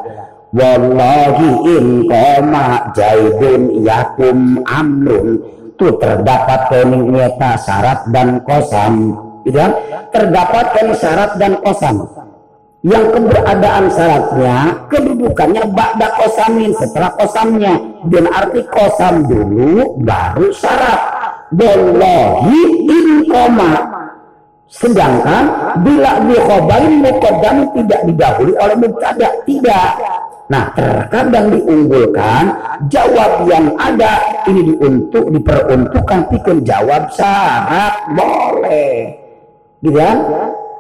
[0.49, 5.45] Wallahi in koma zaidun yakum amrun.
[5.77, 9.14] Itu terdapat kening syarat dan kosam
[9.45, 9.71] gitu kan?
[10.09, 12.07] Terdapatkan syarat dan kosam.
[12.79, 14.55] Yang keberadaan syaratnya,
[14.87, 17.75] kedudukannya ba'da kosamin, setelah kosamnya.
[18.07, 21.01] Dan arti kosam dulu, baru syarat.
[21.51, 23.83] Wallahi in koma.
[24.69, 25.43] Sedangkan
[25.81, 29.91] bila di khobarin mukodam tidak didahului oleh mubtada, tidak.
[30.49, 32.43] Nah, terkadang diunggulkan
[32.87, 34.17] jawab yang ada
[34.47, 39.28] ini diuntuk diperuntukkan pikir jawab syarat boleh
[39.80, 40.18] gitu kan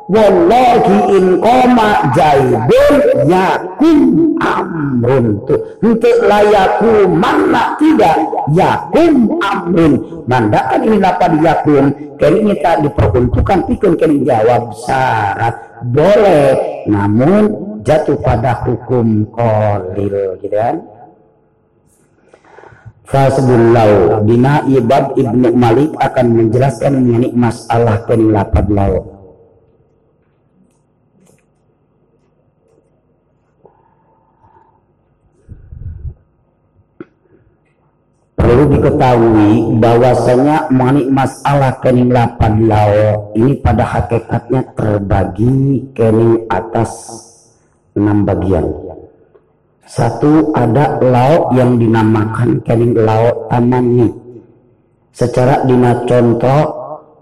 [0.09, 2.93] wallahi in koma jaibun
[3.29, 3.99] yakum
[4.41, 5.25] amrun.
[5.45, 8.17] Tuh untuk layaku mana tidak?
[8.51, 10.25] Yakum amrun.
[10.25, 11.85] Mandaan ini lapan yakum
[12.17, 15.55] kini tak diperuntukkan pikir kini jawab syarat.
[15.93, 16.57] Boleh
[16.89, 20.83] namun jatuh pada hukum kolil gitu kan
[23.09, 29.17] Fasbul lau Bina Ibab Ibnu Malik akan menjelaskan mengenai masalah penilapad lau
[38.37, 42.93] Perlu diketahui bahwasanya mengenai masalah kening lapan lau
[43.33, 46.93] ini pada hakikatnya terbagi kening atas
[47.97, 48.88] enam bagian.
[49.89, 54.05] Satu ada lauk yang dinamakan kening lauk tamani.
[55.09, 56.61] Secara dina contoh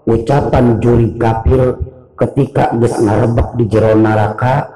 [0.04, 1.80] ucapan juri kafir
[2.12, 4.68] ketika geus ngarebek di jero neraka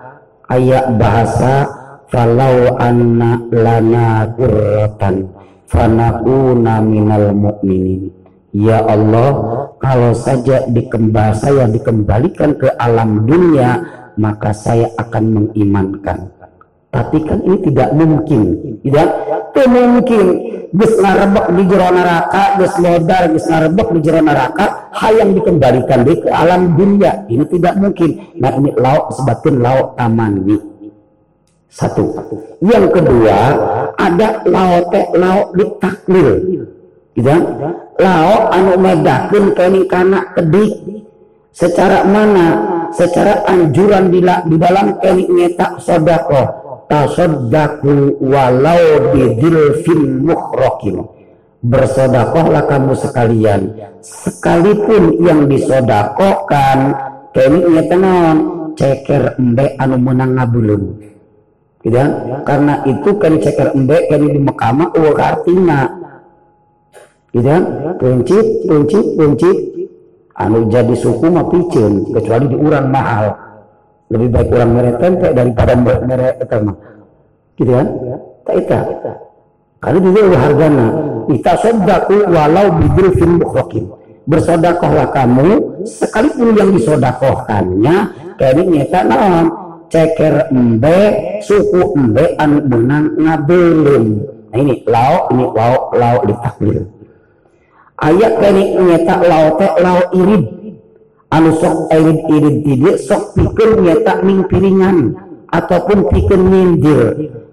[0.49, 1.69] ayat bahasa
[2.09, 5.29] falau anna lana qurratan
[5.69, 8.09] fanakuna minal mu'minin.
[8.57, 9.33] Ya Allah,
[9.77, 13.85] kalau saja dikembali saya dikembalikan ke alam dunia,
[14.17, 16.42] maka saya akan mengimankan.
[16.93, 18.41] Tapi kan ini tidak mungkin,
[18.85, 20.27] tidak itu mungkin.
[20.73, 26.21] Gus ngarebek di jero neraka, gus modar, gus ngarebek di jero neraka, hayang dikembalikan di
[26.21, 27.25] ke alam dunia.
[27.33, 28.37] Ini tidak mungkin.
[28.37, 30.57] Nah ini lauk sebatin lauk tamani.
[31.73, 32.13] Satu.
[32.61, 33.39] Yang kedua,
[33.97, 36.29] ada lauk teh lauk ditaklil.
[37.17, 37.37] Gitu
[38.01, 40.73] Lauk anu medakeun kening kana kedik.
[41.53, 42.49] Secara mana?
[42.93, 46.62] Secara anjuran di, di dalam kening nyetak sodakoh
[46.93, 51.09] tasaddaku walau bidilfin mukhrokin
[51.65, 53.73] bersodakohlah kamu sekalian.
[54.05, 56.93] Sekalipun yang disodakohkan
[57.33, 58.39] kini ia tenang
[58.77, 61.01] ceker embe anu menang ngabulun.
[61.83, 62.11] Gitu kan?
[62.47, 65.89] karena itu kan ceker embe kini di Mekama uang artinya.
[67.33, 67.63] Gitu kan?
[67.97, 69.57] Prinsip prinsip prinsip
[70.37, 73.52] anu jadi suku mah picen kecuali di urang mahal
[74.13, 76.77] lebih baik orang merek tempe daripada merek itu mah
[77.57, 77.87] gitu kan?
[78.43, 78.79] Tak itu
[79.83, 80.87] karena juga udah hargana
[81.27, 83.85] kita sodaku walau bidul film mukhrokin
[84.31, 85.49] bersodakohlah kamu
[85.83, 87.97] sekalipun yang disodakohkannya
[88.39, 89.47] kayaknya nyata naon?
[89.93, 91.01] Ceker embe
[91.45, 94.25] suku embe anu menang ngabelin.
[94.49, 96.81] Nah ini lau ini lau lau ditaklil
[98.03, 100.45] ayat kini nyata lau teh lau irid
[101.33, 105.17] anu sok irid irid tidak sok pikir nyata ming piringan
[105.49, 107.01] ataupun pikir nyindir.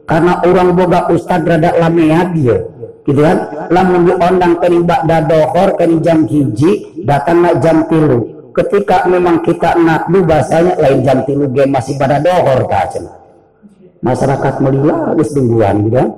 [0.09, 2.65] Karena orang boga ustad rada lamea dia
[3.05, 3.69] gitu kan?
[3.69, 8.51] Lamun diondang kini bakda dohor kini jam hiji datang jam tilu.
[8.51, 13.05] Ketika memang kita nakdu bahasanya lain jam tilu game masih pada dohor kacen
[13.99, 16.09] masyarakat geus dingguan gitu kan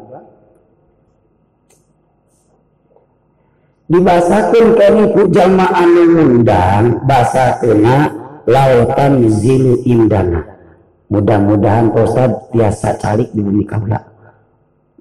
[3.91, 8.07] dibahasakan kami ku jalma anu ngundang bahasa kena
[8.47, 10.47] lautan zilu indana.
[11.11, 13.99] Mudah-mudahan Ustaz biasa calik di bumi kaula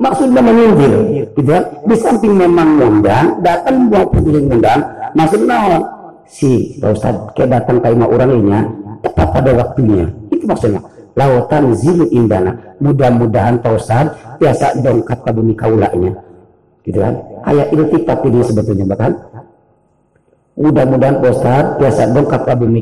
[0.01, 0.93] maksudnya menyindir
[1.37, 1.63] gitu kan?
[1.85, 4.81] Di samping memang ngundang datang buat putih ngundang
[5.13, 5.79] maksudnya
[6.27, 8.59] si Ustaz kayak datang ke orang ini
[9.07, 10.09] tepat pada waktunya.
[10.35, 10.81] Itu maksudnya
[11.15, 12.59] lautan zilu indana.
[12.83, 14.11] Mudah-mudahan Ustaz
[14.41, 16.30] biasa dongkap ke bumi kaulanya
[16.85, 17.15] gitu kan?
[17.45, 19.13] Ayat iltifat ini sebetulnya bahkan
[20.57, 22.81] mudah-mudahan Ustaz biasa dongkap ke bumi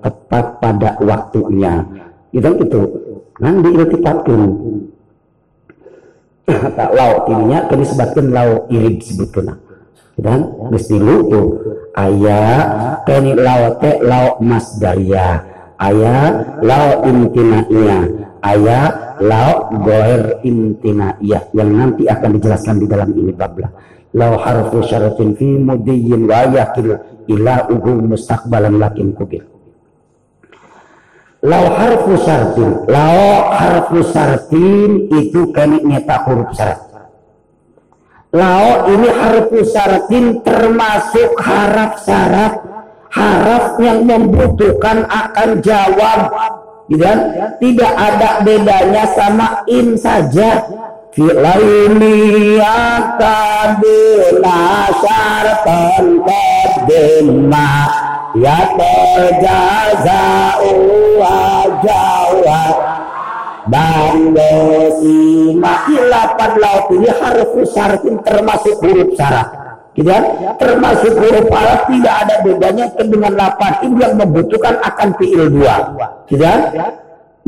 [0.00, 1.84] tepat pada waktunya.
[2.32, 2.54] Itu kan?
[2.60, 2.80] Itu
[3.40, 4.40] kan diiltifatkan
[6.50, 9.54] tak lau tininya kini sebutkan lau irid sebetulnya.
[10.20, 10.90] Dan geus
[11.30, 11.46] tuh
[11.96, 14.36] ayah kini laut teh laut
[14.82, 15.40] daya.
[15.80, 23.70] Ayah laut imtinaiyah ayah laut goer imtinaiyah yang nanti akan dijelaskan di dalam ini bablah
[24.14, 26.98] lau harfu syaratin fi mudiyyin wa yakil
[27.30, 29.46] ila uhu mustaqbalan lakin kubir.
[31.40, 36.80] Lau harfu syaratin lau harfu syaratin itu kini nyata huruf syarat.
[38.30, 42.52] Lao ini harfu syaratin termasuk harap syarat
[43.10, 46.30] harap yang membutuhkan akan jawab
[46.90, 47.18] gitu kan?
[47.62, 50.66] tidak ada bedanya sama in saja.
[51.10, 54.62] Filaini akadina
[55.02, 57.70] syaratan kadima
[58.38, 60.22] ya terjaza
[61.18, 62.76] wa jawab
[63.70, 65.54] Bandesi
[66.10, 70.24] lapan laut ini harus syaratin termasuk huruf syarat gitu kan?
[70.56, 73.72] termasuk huruf syarat tidak ada bedanya dengan lapan.
[73.82, 75.76] Ini yang membutuhkan akan fiil dua.
[76.30, 76.60] Gitu kan?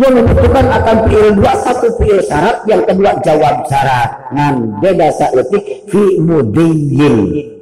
[0.00, 5.84] yang membutuhkan akan fiil dua satu fiil syarat yang kedua jawab syarat ngan beda saetik
[5.84, 7.16] fi mudiyin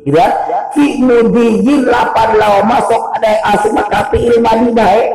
[0.06, 0.32] gitu kan?
[0.70, 5.08] fi mudiyin lapan laut masuk ada asli maka fiil madi baik.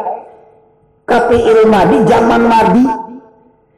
[1.05, 2.85] Fiil madi zaman madi.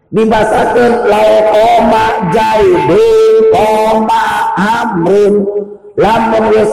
[0.07, 4.23] Dibasakan lauk koma jaidin koma
[4.55, 5.35] amrin
[5.97, 6.71] lamun wis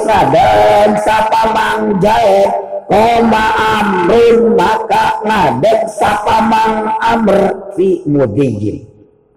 [1.01, 2.49] sapa mang jaid
[2.85, 8.85] koma amrin maka ngadeg sapa mang amr fi mudijin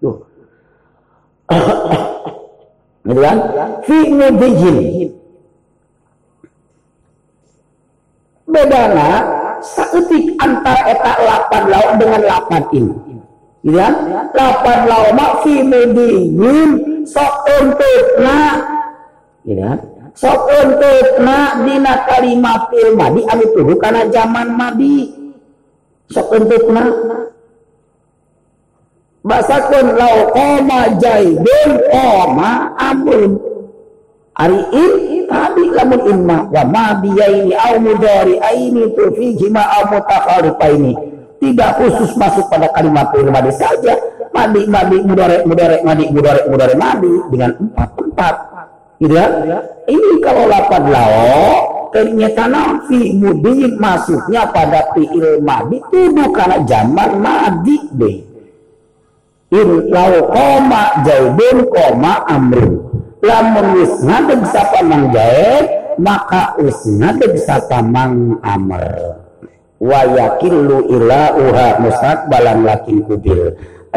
[0.03, 0.19] tuh.
[3.07, 3.37] Gitu kan?
[3.87, 4.77] Fi mudijin
[8.47, 9.09] bedana
[9.63, 12.95] saeutik antara eta lapan lauk dengan lapan ini.
[13.67, 13.87] Ya
[14.35, 16.71] lapan lama fi mudiyin
[17.07, 17.47] sok
[18.19, 18.35] na
[19.47, 19.79] ya
[20.17, 20.49] sok
[21.23, 25.13] na dina kalimat fil madi anu tuhu kana zaman madi.
[26.09, 26.31] Sok
[26.71, 26.83] na
[29.27, 33.35] basakeun lau koma jaidun koma amrun
[34.39, 39.91] ari in tadi lamun imma wa ma biyaini au mudari aini tu fihi ma au
[39.91, 40.95] mutakhalifaini
[41.43, 43.95] tidak khusus masuk pada kalimat fi'il madi saja.
[44.33, 48.35] Madi madi mudore mudore madi mudore mudore madi dengan empat empat
[48.97, 49.59] gitu ya?
[49.87, 51.45] Ini kalau lapan lao
[51.93, 52.45] ternyata
[52.89, 58.17] fi mudi masuknya pada fi'il madi itu karena zaman madi deh.
[59.47, 62.83] In lau koma jaibun koma amrin
[63.23, 65.65] lamun wis ngadeg sapa mang jaib
[65.97, 69.23] maka wis ngadeg sapa mang amr.
[69.77, 71.77] Wa yakillu ila uha
[72.27, 73.53] balan lakin kubil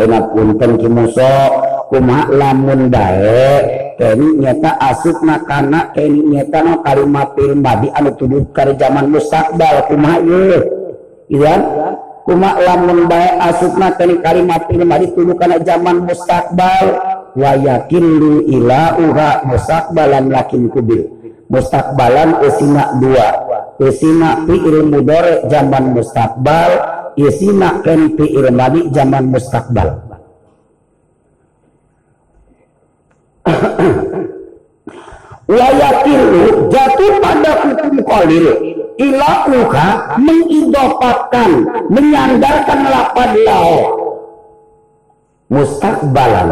[0.06, 0.72] punten
[1.90, 3.62] kumak lamun daek
[4.38, 10.22] nyata asub makanak nyata no kalimat filmdi anu tuduh kari zaman musakbal kumak
[11.28, 11.54] iya
[12.22, 16.86] kumak lamun baik asubna tani kalimat filmdi tuduh karena zaman mustakbal
[17.34, 19.30] wa yakin lu ila uha.
[19.50, 21.10] Mustakbalan lakin kubil
[21.50, 23.28] mustakbalan usina dua.
[23.80, 29.88] Usina fi ilmu dore zaman mustakbal isina ken fi'il madi zaman mustakbal
[35.56, 38.46] wayakilu jatuh pada hukum kolil
[39.00, 41.50] ilakuha mengidopakan
[41.90, 43.76] menyandarkan lapad lao
[45.50, 46.50] mustakbalan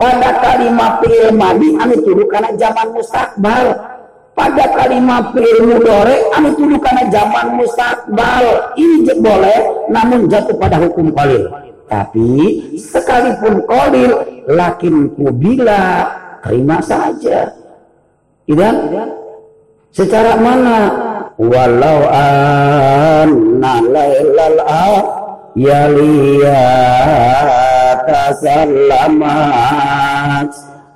[0.00, 3.91] pada kalimat fi'il madi anu tuduh karena zaman mustakbal
[4.32, 9.60] pada kalimat fi'il mudore anu tuduh karena zaman mustakbal ini boleh
[9.92, 11.52] namun jatuh pada hukum qalil
[11.92, 16.08] tapi sekalipun qalil lakin kubila
[16.40, 17.52] terima saja.
[18.48, 18.76] Tidak
[19.92, 20.88] secara mana?
[21.36, 24.60] Walau anna lailal
[25.52, 26.64] yaliya
[28.08, 29.28] tasallamat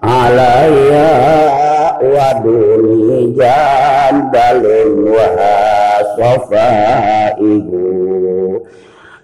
[0.00, 1.65] alaya
[2.02, 5.28] waduni jandalun wa
[6.16, 7.82] safaihu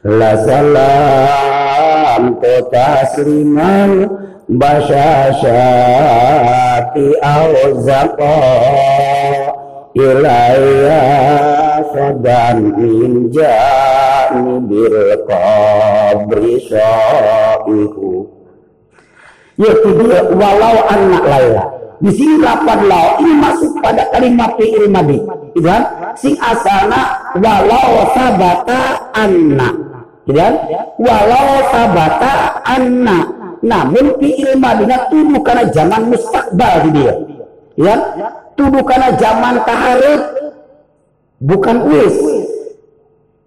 [0.04, 2.36] la salam
[2.72, 4.08] tasliman
[4.48, 5.46] basyashati
[7.22, 7.52] au
[9.92, 11.00] ilaiya
[11.92, 14.96] sadan min janibil
[15.28, 18.32] qabri syaihu.
[19.60, 21.71] Yaitu dia walau anak Laila
[22.02, 25.22] di sini lapan lau ini masuk pada kalimat fi'il madi
[25.54, 25.82] gitu kan?
[26.18, 29.70] Sing asana walau sabata anna.
[30.26, 30.54] Gitu kan?
[30.98, 33.18] Walau sabata anna.
[33.62, 37.14] Namun fi'il madinya tuduh karena zaman mustakbal di dia.
[37.78, 37.94] Ya
[38.58, 40.20] tuduh karena zaman taharif
[41.38, 42.14] bukan wis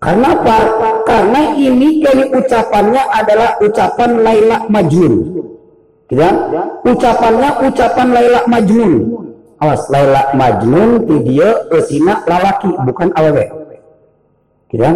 [0.06, 0.58] karena apa?
[1.08, 5.14] Karena ini kali ucapannya adalah ucapan Laila Majnun.
[6.14, 6.30] Ya?
[6.86, 8.94] Ucapannya ucapan Laila Majnun.
[9.58, 13.46] Awas Laila Majnun di dia esina lalaki bukan awewe.
[14.70, 14.92] Ya?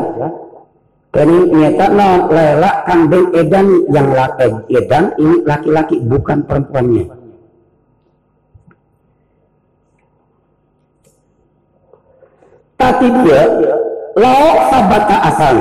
[1.10, 7.20] Kini nyata no Laila kandung edan yang laki edan ini laki-laki bukan perempuannya.
[12.80, 13.44] tapi dia
[14.16, 15.56] lauk sabata asal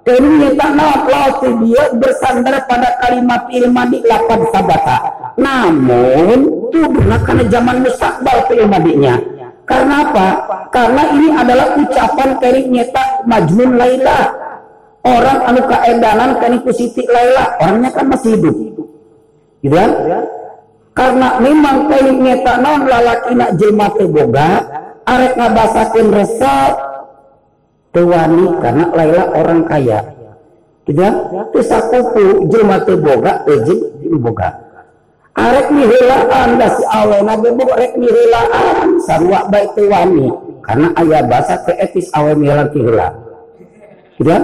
[0.00, 4.98] Nak lauk dia bersandar pada kalimat ilmadi lapan sabata.
[5.36, 9.20] Namun tuduhlah karena zaman mustakbal ilmadinya.
[9.68, 10.28] Karena apa?
[10.74, 14.20] Karena ini adalah ucapan kari nyetak majnun Laila.
[15.00, 17.60] Orang anu kaedanan kani kusiti Laila.
[17.62, 18.56] Orangnya kan masih hidup.
[19.60, 19.90] Gitu kan?
[21.00, 24.50] karena memang kali nyetak non lalaki nak jelma boga
[25.06, 26.76] arek ngabasakeun resa
[27.90, 30.00] tewani karena Laila orang kaya.
[30.80, 31.14] Tidak
[31.54, 34.48] teu sakupu jelema teu boga jeung boga.
[35.38, 40.26] Arek nihelaan da si awena ge rek nihelaan sarua bae teu wani
[40.66, 43.08] karena aya bahasa teu etis awe nihelaan heula
[44.18, 44.42] tidak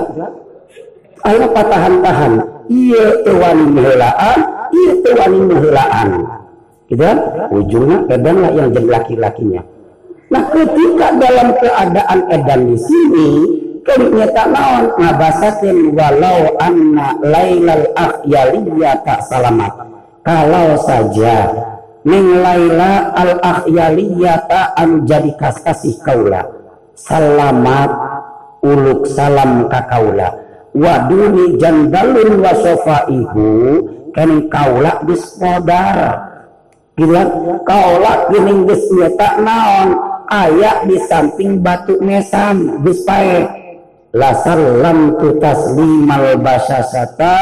[1.27, 2.33] patahan-tahan.
[2.71, 4.39] Iya teu wani nihelaan
[4.71, 6.09] iya teu wani nihelaan
[6.87, 7.17] tidak
[7.51, 9.63] ujungnya edan yang jadi laki-lakinya
[10.27, 13.31] Nah ketika dalam keadaan edan di sini
[13.87, 19.73] keliknya tak naon ngabasakeun walau anna lailal akhyaliyata salamat.
[20.27, 21.55] Kalau saja
[22.03, 26.43] ning laila al akhyaliyata an jadi kasih kaula.
[26.99, 27.91] Salamat
[28.67, 30.35] uluk salam ka kaula.
[30.75, 33.47] Waduni jandalun wa sofaihu
[34.11, 35.39] ken kaula geus
[36.97, 37.23] Gila
[37.69, 38.89] kaula geuning geus
[39.21, 43.47] tak naon ayak di samping batu mesam bispae
[44.15, 47.37] lam tu taslimal basasata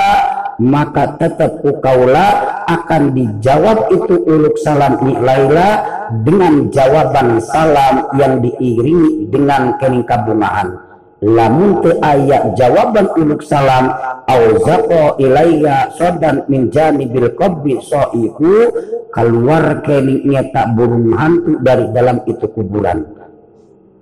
[0.59, 5.82] maka tetap ukaula akan dijawab itu uluk salam Laila
[6.23, 10.94] dengan jawaban salam yang diiringi dengan kening kabungaan
[11.25, 13.89] lamun te ayat jawaban uluk salam
[14.29, 18.69] au zaqo ilaiya sodan min janibil qabri soihu
[19.09, 23.09] keluar kening tak burung hantu dari dalam itu kuburan.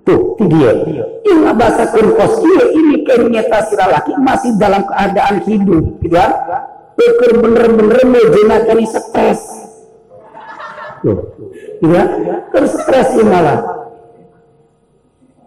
[0.03, 0.71] Tuh itu dia.
[1.23, 6.31] Ini bahasa kurkos iya ini kening nyata laki masih dalam keadaan hidup gitu kan
[6.93, 9.41] Eker bener-bener mejena kani stres.
[11.01, 11.19] Tuh
[11.87, 12.07] kan
[12.51, 13.72] kan stres malah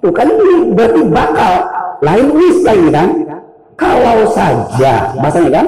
[0.07, 1.67] Tuh kan ini berarti bakal
[1.99, 3.11] lain wis lain kan?
[3.75, 5.67] Kalau saja, bahasanya kan?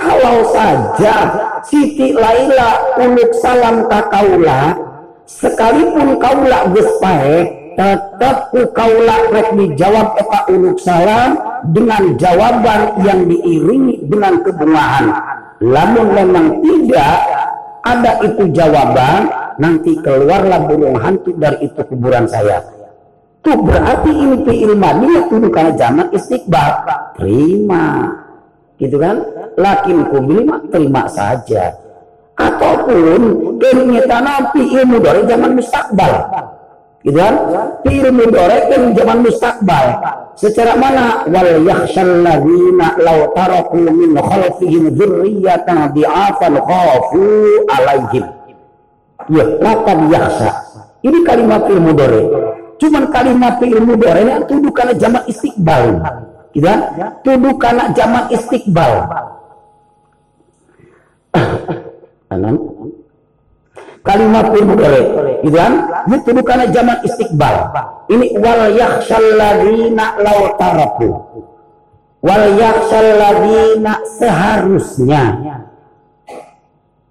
[0.00, 1.14] Kalau saja
[1.68, 4.72] Siti Laila uluk salam kakaula
[5.28, 6.88] sekalipun kaula geus
[7.76, 10.40] tetap ku kaula rek dijawab eta
[10.80, 11.36] salam
[11.76, 15.04] dengan jawaban yang diiringi dengan kebungaan.
[15.60, 17.16] Lamun memang tidak
[17.84, 19.28] ada itu jawaban,
[19.60, 22.79] nanti keluarlah burung hantu dari itu kuburan saya
[23.40, 26.70] Tuh berarti ini fi'il madiyah itu karena zaman istiqbal.
[27.16, 28.12] Terima.
[28.76, 29.16] Gitu kan?
[29.56, 31.72] Lakin kubil terima saja.
[32.36, 36.14] Ataupun ternyata fi'il dari zaman mustakbal.
[37.00, 37.34] gitu kan
[37.80, 39.86] fi'il mudhari kan zaman mustakbal
[40.36, 47.24] secara mana wal yakhshal ladzina law taraku min khalfihim dzurriyyatan di'afan khafu
[47.72, 48.24] alaihim
[49.32, 50.52] ya laqad yakhsha
[51.00, 52.24] ini kalimat fi'il mudhari
[52.80, 56.00] cuman kalimat fi'il mudhari ini tuduh karena jamak istiqbal.
[56.56, 56.80] Gitu kan?
[57.22, 58.92] Tuduh karena jamak istiqbal.
[62.30, 62.56] Kanan
[64.00, 65.02] kalimat mudhari
[65.44, 65.72] gitu kan?
[66.08, 67.54] Itu karena zaman istiqbal.
[68.08, 71.08] Ini wal yakhshal ladina law taraku.
[72.24, 73.20] Wal yakhshal
[74.18, 75.24] seharusnya.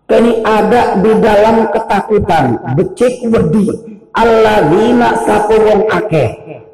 [0.09, 2.57] Ini ada di dalam ketakutan.
[2.73, 6.29] Becik wedi alladzina sapu wong akeh.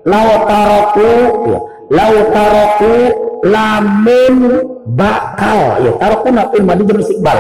[0.06, 1.10] Taraku
[1.50, 1.60] ya,
[1.90, 2.94] law taraku
[3.42, 4.36] lamun
[4.94, 5.92] bakal ya.
[5.98, 7.40] Taroku nak madi jam istiqbal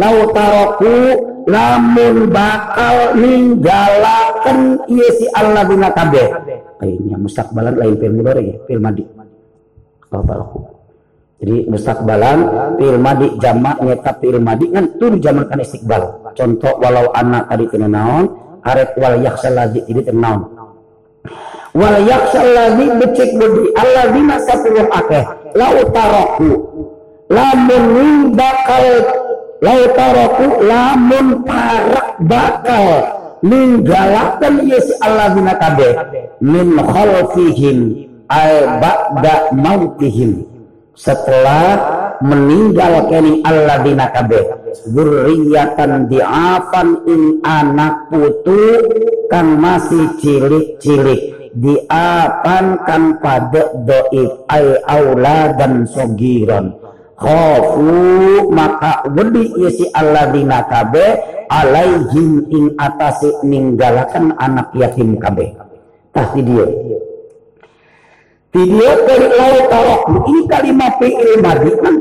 [0.00, 0.96] law taraku
[1.44, 6.24] lamun bakal ninggalaken iya si Allah bina kabe
[6.80, 8.56] kayaknya mustakbalan lain fil ya.
[8.64, 9.04] Fil madi.
[10.08, 10.72] Aku
[11.36, 12.38] jadi mustakbalan
[12.80, 16.32] fil madi jamak nyata fil madi kan tur jamak kan istiqbal.
[16.32, 18.24] Contoh walau anak tadi kena naon
[18.66, 20.50] arek wal yakhsal ladzi ini naon
[21.76, 23.70] wal yakhsal ladzi becik budi.
[23.78, 25.24] Alladzina sapuluh akeh.
[25.54, 26.50] Lau taraku
[27.30, 28.86] lamun bakal
[29.64, 32.86] lautaraku lamun parak bakal
[33.40, 35.92] ninggalakan yes alladzina kabeh.
[36.44, 38.52] Min khalfihim ay
[38.82, 40.44] ba'da mautihim.
[40.96, 44.44] Setelah meninggal kini alladzina kabeh.
[44.88, 48.84] Zurriyatan diafan in anak putu
[49.32, 51.52] kang masih cilik-cilik.
[51.56, 56.76] Diapan kan pada doib ay auladan sogiron.
[57.16, 61.16] Khafu maka wedi isi alladzina kabe
[61.48, 65.56] alaihim ing atasi ninggalakan anak yatim kabe
[66.12, 66.68] tah video
[69.04, 71.70] dari laut tarok ini kalimat fi'il madi.
[71.76, 71.94] Kan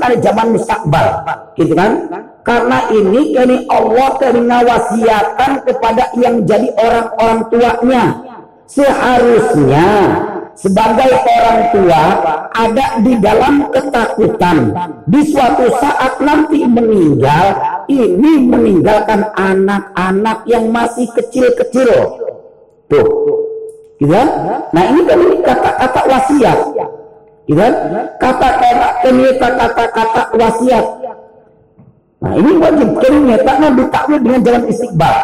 [0.00, 1.06] kali zaman mustakbal
[1.54, 2.10] gitu kan?
[2.42, 8.04] Karena ini kini Allah kini ngawasiatan kepada yang jadi orang-orang tuanya.
[8.70, 9.88] Seharusnya
[10.54, 12.04] sebagai orang tua
[12.54, 14.74] ada di dalam ketakutan.
[15.10, 17.46] Di suatu saat nanti meninggal
[17.90, 21.90] ini meninggalkan anak-anak yang masih kecil-kecil.
[22.90, 23.39] Tuh
[24.00, 24.28] gitu kan?
[24.72, 26.58] nah ini kan kata-kata wasiat.
[27.44, 27.72] Gitu kan?
[28.16, 30.86] kata-kata ternyata kata-kata wasiat.
[32.20, 32.88] Nah ini wajib.
[33.00, 35.14] Ternyata ditakwil dengan jalan istiqbal.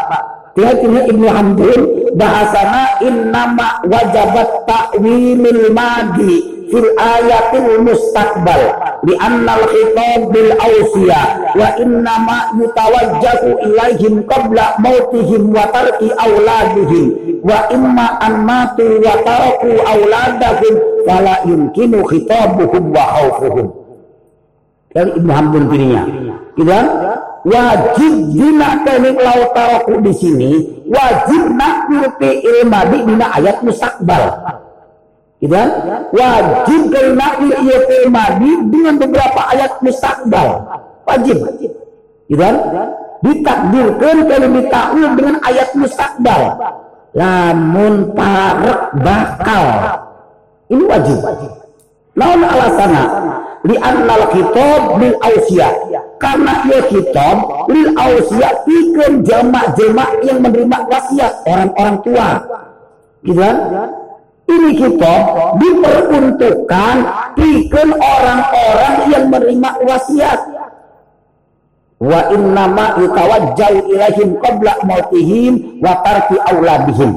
[0.56, 1.80] Tiha-tiha Ibnu Hamdun
[2.16, 8.62] bahasana innama wajabat ta'wilul madi fil ayatil mustaqbal
[9.06, 11.22] li annal khitab bil awsiya
[11.54, 17.06] wa innama yutawajjahu ilaihim qabla mautihim wa tarki auladihim
[17.46, 20.74] wa imma an matu wa taraku auladahum
[21.06, 23.66] fala yumkinu khitabuhum wa khawfuhum.
[24.96, 26.02] Dari Ibnu Hamdun dirinya.
[26.56, 26.86] Kan
[27.46, 30.50] wajib dina kening lautaroku di sini
[30.88, 31.86] wajib nak
[32.18, 34.34] ilmadi dina ayat musakbal
[35.44, 35.68] kan
[36.16, 40.64] wajib kening nak ilmadi dengan beberapa ayat musakbal
[41.04, 41.44] wajib.
[42.32, 42.54] Kan
[43.20, 46.42] ditakdirkan kalau ditakwil dengan ayat musakbal
[47.12, 49.66] lamun parek bakal.
[50.72, 51.20] Ini wajib.
[52.16, 53.02] Naon alasana
[53.68, 55.68] li annal kitab bil ausya
[56.16, 62.28] karena ia kitab lil ausia pikeun jemaah-jemaah yang menerima wasiat orang-orang tua.
[63.20, 63.44] Gitu
[64.46, 65.22] ini kitab
[65.58, 66.94] diperuntukkan
[67.34, 70.40] pikeun orang-orang yang menerima wasiat.
[71.96, 77.16] Wa innama yutawajjau ilaihim qabla mautihim wa tarki auladihim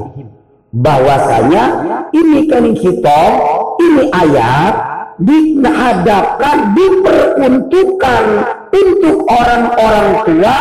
[0.72, 1.64] bahwasanya
[2.14, 3.30] ini kan kitab
[3.82, 4.74] ini ayat
[5.20, 8.24] dihadapkan diperuntukkan
[8.72, 10.56] untuk orang-orang tua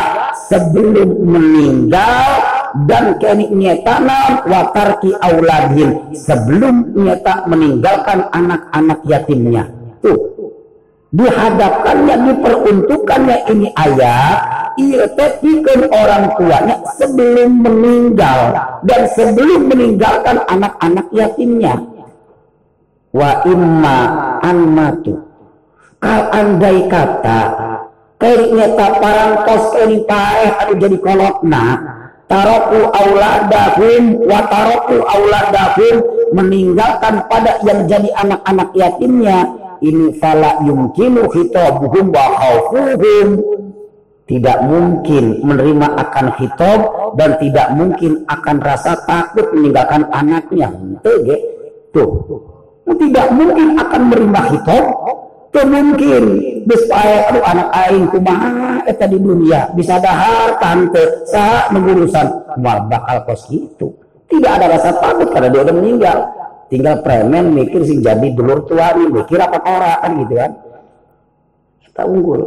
[0.51, 6.13] sebelum meninggal dan kini nyetana watarki auladin.
[6.13, 9.69] Sebelum nyeta meninggalkan anak-anak yatimnya.
[10.03, 10.17] Tuh.
[11.09, 14.37] Dihadapkannya diperuntukkannya ini ayat
[14.77, 18.39] ia tepikkan orang tuanya sebelum meninggal
[18.85, 21.81] dan sebelum meninggalkan anak-anak yatimnya.
[23.09, 23.99] Wa imma
[24.45, 25.17] an matu
[25.97, 27.41] kal andai kata
[28.19, 31.65] Keri nyata parangkos keri paeh anu jadi kolotna
[32.29, 35.95] taroku auladahum wa taroku auladahum
[36.37, 39.49] meninggalkan pada yang jadi anak-anak yatimnya.
[39.79, 43.27] Ini fala yumkinu khitabuhum wa khawfuhum
[44.29, 46.79] tidak mungkin menerima akan hitop
[47.17, 50.69] dan tidak mungkin akan rasa takut meninggalkan anaknya.
[51.89, 52.11] Tuh.
[52.85, 54.85] Tidak mungkin akan menerima Tuh
[55.53, 56.23] mungkin
[56.69, 59.73] bis aduh anak aing kumaha eta di dunia.
[59.73, 61.25] Bisa dahar tante.
[61.25, 62.57] Sah mengurusan.
[62.61, 63.97] Mal bakal kos gitu.
[64.29, 66.17] Tidak ada rasa takut karena dia udah meninggal.
[66.69, 70.51] Tinggal premen mikir sih jadi dulur tua nih mikir apa orang kan gitu kan.
[71.81, 72.41] Kita unggul.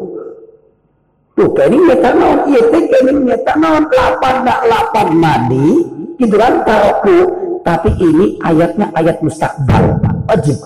[1.32, 2.38] Tuh kayaknya nyata naon?
[2.46, 3.84] Iya teh kayaknya nyata naon?
[3.90, 5.68] Lapan dak lapan madi
[6.22, 7.18] gitu kan taroku
[7.66, 9.98] tapi ini ayatnya ayat mustakbal
[10.30, 10.58] wajib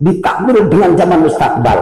[0.00, 1.78] ditakbir dengan zaman mustakbal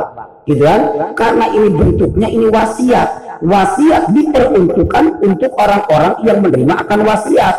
[0.48, 0.80] gitu kan?
[1.14, 3.08] Karena ini bentuknya ini wasiat.
[3.38, 7.56] Wasiat diperuntukkan untuk orang-orang yang menerima akan wasiat.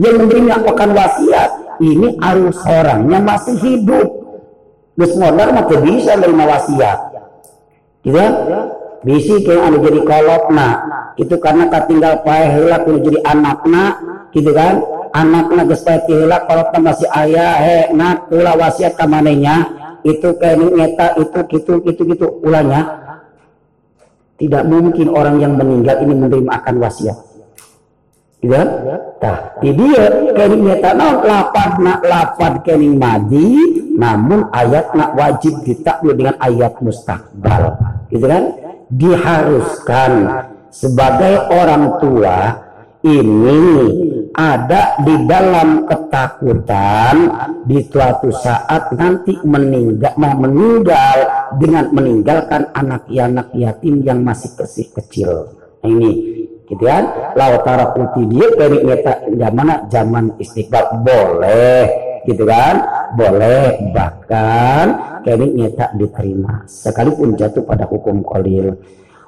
[0.00, 4.08] Yang menerima akan wasiat ini harus orangnya masih hidup.
[4.98, 6.98] Gus modal mah bisa menerima wasiat.
[8.02, 8.32] Gitu kan?
[9.00, 10.76] Bisi kayak anu jadi kolot nah
[11.16, 13.96] itu karena tinggal pae heula kudu jadi anakna
[14.32, 14.80] gitu kan?
[15.16, 18.28] Anakna geus pae heula kolotna masih ayah he nak.
[18.28, 22.02] Ulah wasiat ka manehnya itu kayak nyeta itu gitu gitu.
[22.08, 22.82] Gitu ulahnya
[24.40, 27.18] tidak mungkin orang yang meninggal ini menerima akan wasiat.
[28.40, 28.68] Gitu kan?
[29.20, 30.04] Nah, di dia.
[30.32, 30.90] Kening nyata.
[30.96, 33.52] Naon lapad nak lapad kening madi,
[34.00, 37.76] namun ayat nak wajib ditakwil dengan ayat mustakbal.
[38.08, 38.44] Gitu kan?
[38.90, 40.12] Diharuskan
[40.72, 42.38] sebagai orang tua
[43.04, 43.60] ini
[44.40, 47.16] ada di dalam ketakutan
[47.68, 51.16] di suatu saat nanti meninggal mau meninggal
[51.60, 55.52] dengan meninggalkan anak-anak yatim yang masih kecil kecil.
[55.84, 56.10] Nah, ini
[56.64, 57.34] gitu kan?
[57.36, 58.80] Lautara putih dia dari
[59.36, 61.84] zaman zaman istiqbal boleh
[62.24, 62.80] gitu kan?
[63.12, 66.64] Boleh bahkan kini nyata diterima.
[66.64, 68.72] Sekalipun jatuh pada hukum kolil.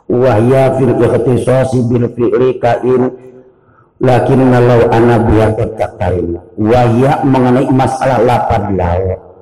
[0.08, 3.31] Wahya fil ikhtisasi bil fi'li kain
[4.02, 9.32] lakin anak biar terima wahya mengenai masalah lapad lau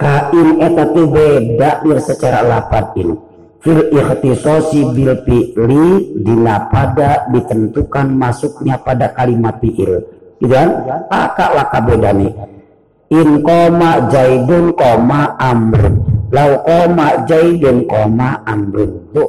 [0.00, 3.14] kain eta beda biar secara lapad ini.
[3.60, 10.00] Fil ikhtisasi bil fi'li dina pada ditentukan masuknya pada kalimat fi'il.
[10.40, 10.88] Gitu kan?
[11.12, 12.32] Akak laka bedane
[13.12, 16.00] in koma jaidun koma amrun.
[16.32, 19.12] Lau koma jaidun koma amrun.
[19.12, 19.28] Tuh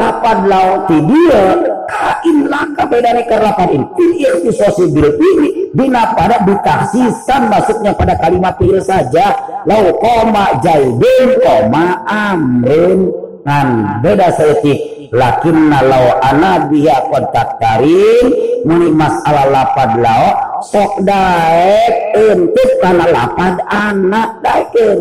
[0.00, 1.44] lapad lau ti dia
[1.84, 8.16] kain laka bedane ke lapad in fil ikhtisasi bil fi'li dina pada ditaksisan masuknya pada
[8.16, 9.36] kalimat fi'il saja.
[9.68, 13.12] Lau koma jaidun koma amrun
[13.44, 13.68] ngan
[14.00, 18.26] beda seetik lakin nalau ana biha kontak karim
[18.62, 20.28] muni masalah lapad lao
[20.62, 24.98] sok daek untuk karena lapad anak daekeun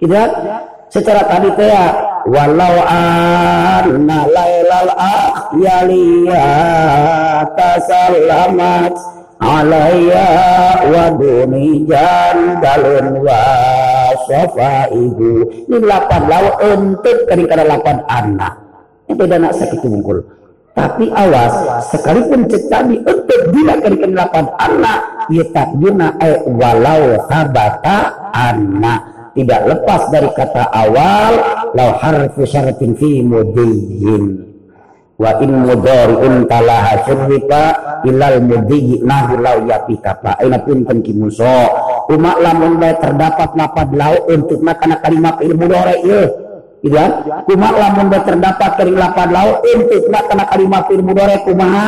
[0.00, 0.24] gitu
[0.88, 1.86] secara tadi teh ya
[2.24, 6.48] walau anna lailal akhyaliya
[7.52, 8.96] tasallamat
[9.38, 10.28] alaya
[10.88, 13.44] wa dunijan dalun wa
[14.92, 15.32] ibu
[15.68, 18.54] ini lapan lawa untuk kadang-kadang lapan anak
[19.08, 20.24] ini beda nak sakit mungkul
[20.72, 25.00] tapi awas sekalipun cetani untuk bila kadang-kadang lapan anak
[25.32, 27.98] ya takdirna eh walau habata
[28.32, 31.32] anak tidak lepas dari kata awal
[31.78, 34.50] lau harfu syaratin fi mudiyin
[35.14, 37.62] wa in mudhari'un talaha syurrifa
[38.02, 41.58] ilal mudhi'i nahu lau yapika pa aina pun ki muso.
[42.08, 48.70] Umak lamun terdapat lapad lau untuk makana kalimat ilmu dore gitu kan umak lamun terdapat
[48.78, 51.86] dari lapad lau untuk makana kalimat ilmu dore kumaha?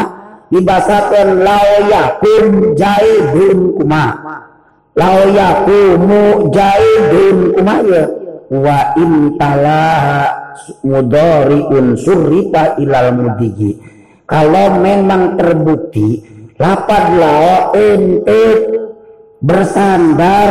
[0.51, 4.50] Dibasakeun lau yakum jaidun kumaha
[4.99, 8.05] lau yakumu jaidun kumaha ya
[8.51, 10.23] wa in talaha
[10.83, 13.79] mudhari'un surrifa ilal mudigi.
[14.27, 16.23] Kalau memang terbukti
[16.59, 18.59] lapad lao untuk
[19.43, 20.51] bersandar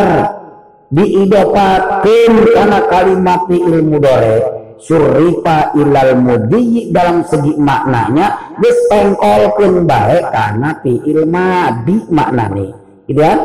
[0.89, 4.37] diidopatkan karena kalimat ilmu dore
[4.81, 12.73] surrifa ilal mudigi dalam segi maknanya disengkolkan baik karena fi'il madi maknanya
[13.05, 13.39] gitu kan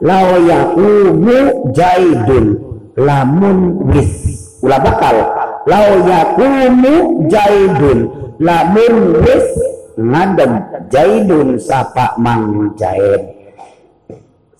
[0.00, 2.56] lau yakumu jaidun
[2.96, 4.12] lamun wis.
[4.60, 5.16] Ulah bakal.
[5.68, 7.98] Lau yakumu jaidun
[8.40, 8.94] lamun
[9.24, 9.46] wis
[9.96, 10.52] ngadem
[10.88, 13.36] jaidun sapa mang jaid.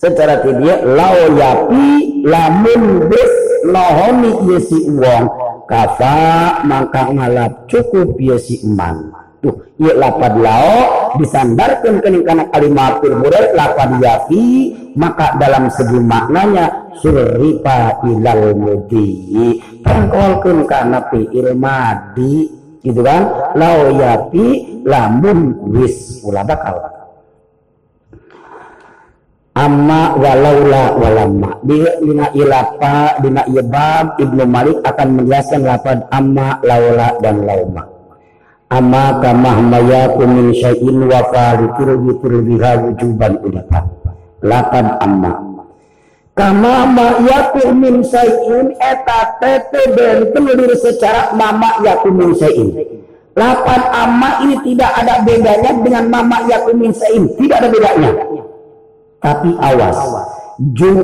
[0.00, 3.32] Secara tidak lau yapi lamun wis
[3.68, 5.26] lohoni yesi uang.
[5.70, 10.76] Kafa maka ngalap cukup yesi eman tuh iya lapad lao
[11.16, 19.58] disandarkan kana kalimat murid lapad yafi maka dalam segi maknanya surrifa ilal mudi.
[19.80, 22.50] Pangkolkeun kana fi'il madi
[22.84, 23.54] gitu kan?
[23.56, 26.76] Lau yapi lamun wis ulah bakal.
[29.56, 31.50] Amma walaula walamma.
[31.66, 37.99] Di dina ilapa dina ibab ibnu malik akan menjelaskan lapad amma laula dan lauma
[38.70, 44.00] amma kama mayaku min syai'in wa fariqul bitul biha wujuban udapa
[44.40, 45.32] lapad amma.
[46.38, 52.70] Kama mayaku min syai'in eta tete dan penulir secara mama yaku min syai'in.
[53.36, 57.28] Lapan amma ini tidak ada bedanya dengan mama yaku min syai'in.
[57.36, 58.10] Tidak ada bedanya.
[59.20, 59.98] Tapi awas,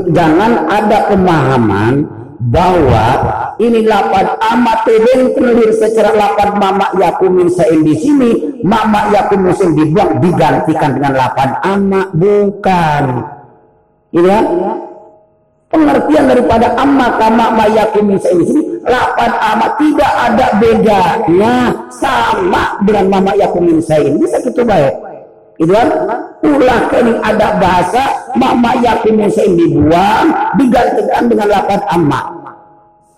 [0.09, 1.95] jangan ada pemahaman
[2.41, 9.57] bahwa ini lapan amat tebing penulir secara lapan mama yakumin sain di sini mama yakumin
[9.57, 13.05] sain dibuang digantikan dengan lapan amak bukan.
[14.17, 14.41] Ini ya
[15.67, 21.55] pengertian daripada amma kama mayakumin sain di sini lapan amat tidak ada bedanya
[21.91, 25.06] sama dengan mama yakumin sain bisa kita baik
[25.57, 25.89] itu kan
[26.45, 28.05] ulah kening ada bahasa
[28.37, 30.27] mama yakin yang dibuang
[30.61, 32.37] digantikan dengan lapan amma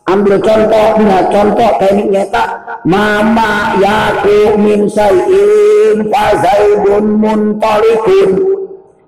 [0.09, 2.45] ambil contoh dengan contoh teknik nyata.
[2.89, 8.31] Mama yakin min sayin fazaidun muntalikun.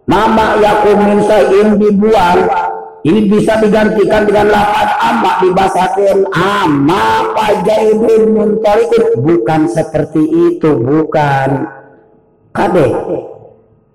[0.05, 2.45] Mama yakin min sayin dibuang.
[3.01, 9.05] Ini bisa digantikan dengan lapan amma dibasakan amma fazaidun muntalikun.
[9.25, 10.21] Bukan seperti
[10.53, 11.80] itu bukan
[12.51, 12.87] kade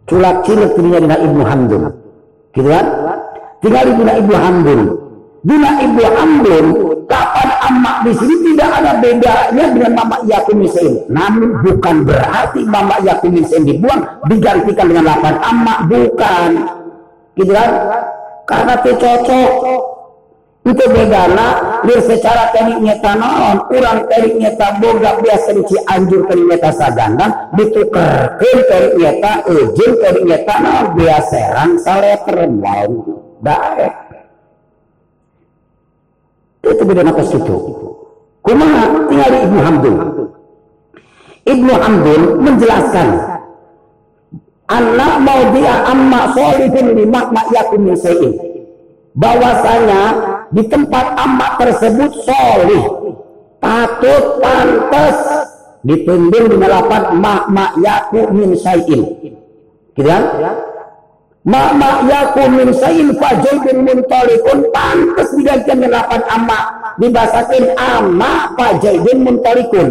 [0.06, 1.84] culak cilik dirinya dengan Ibnu Hamdun.
[2.54, 2.86] Gitu kan?
[3.60, 4.82] Tinggal dina Ibnu Hamdun.
[5.46, 6.66] Dina Ibnu Hamdun
[7.06, 12.98] kapan amak di sini tidak ada bedanya dengan Mama Yakin Misain namun bukan berarti Mama
[13.06, 15.80] Yakin Misain dibuang digantikan dengan lapan amak.
[15.90, 16.50] Bukan.
[17.36, 17.70] Gitu kan?
[18.46, 19.52] Karena itu cocok
[20.66, 23.58] itu bedana dia secara teknik nyata naon.
[23.70, 30.24] Kurang teknik nyata boga biasa dici anjur teknik nyata sagandang ditukarkan teknik nyata izin teknik
[30.26, 30.86] nyata naon.
[30.98, 32.92] Biasa serang saleter mau
[33.46, 33.94] baik.
[36.66, 37.58] Itu bedana ke situ
[38.42, 38.84] kumaha?
[39.06, 39.96] Tinggal di Ibnu Hamdun.
[41.46, 43.10] Ibnu Hamdun menjelaskan
[44.66, 47.86] anak mau dia amma solihun lima mak yakum
[49.16, 50.02] bahwasanya
[50.56, 52.86] di tempat amak tersebut solih.
[53.60, 55.18] Patut pantas
[55.84, 59.04] ditundung di lapan mak mak yaku min sayin
[59.96, 60.22] gitu kan
[61.46, 66.64] mak mak yaku min sayin fajol bin muntalikun pantas digantikan di lapan amak.
[67.02, 69.88] Dibasakin amak fajol bin muntalikun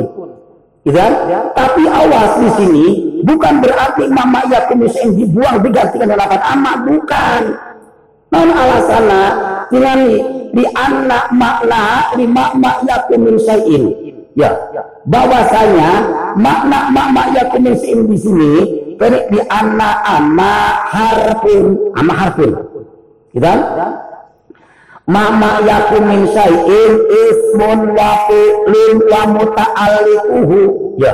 [0.87, 1.13] gitu kan
[1.53, 2.87] tapi awas di sini
[3.27, 6.77] bukan berarti mama yaku min sayin dibuang digantikan di lapan amak.
[6.89, 7.43] Bukan.
[8.35, 9.23] Non alasana
[9.71, 13.85] tingani di anak makna di makna yakumin sayin.
[14.35, 14.51] Ya,
[15.07, 15.91] bahwasanya
[16.35, 18.55] makna makna yakumin sayin di sini
[18.99, 20.55] perik di anak ama
[20.91, 22.51] harfun, ama harfun.
[23.35, 23.55] Gitu?
[25.05, 28.25] Mama yakumin sayin ismun wa
[29.11, 30.61] wa muta'alliquhu.
[30.97, 31.13] Ya.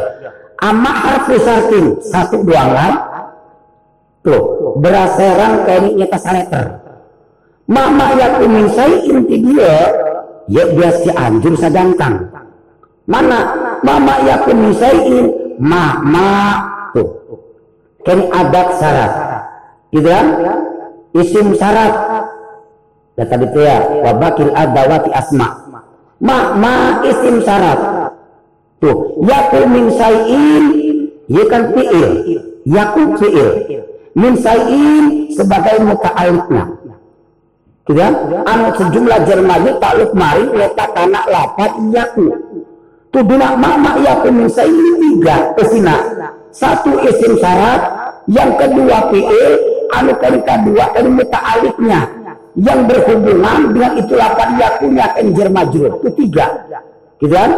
[0.61, 2.95] Ama harfu sartin satu dua lam.
[4.21, 6.90] Tuh, beraserang kayaknya kasaleter
[7.71, 9.79] Mama yang ingin saya inti dia,
[10.51, 12.19] ya dia si anjur sadangkang.
[13.07, 13.55] Mana
[13.87, 15.23] mama ingin saya
[15.63, 16.59] mama
[16.91, 17.15] tuh.
[18.03, 19.13] Kan adat syarat.
[19.95, 20.27] Gitu kan?
[21.15, 21.95] Isim syarat.
[23.15, 25.63] Ya tadi itu ya, wabakil adawati asma.
[26.19, 28.11] Ma, ma isim syarat.
[28.83, 30.65] Tuh, yaku min sayin,
[31.31, 32.13] ya kan fi'il.
[32.67, 33.51] Yaku fi'il.
[34.19, 36.80] Min sayin sebagai muka alifnya
[37.97, 38.09] ya
[38.47, 42.27] anu sejumlah jermaji takluk mari letak anak lapat yaku
[43.11, 45.97] tuduna mama yaku misa ini tiga kesina
[46.55, 47.83] satu isim syarat
[48.31, 49.53] yang kedua fi'il
[49.95, 52.21] anu kedua anu alifnya
[52.59, 56.47] yang berhubungan dengan itu lapat yakunya kan jermajur itu tiga.
[57.23, 57.51] Gitu kan?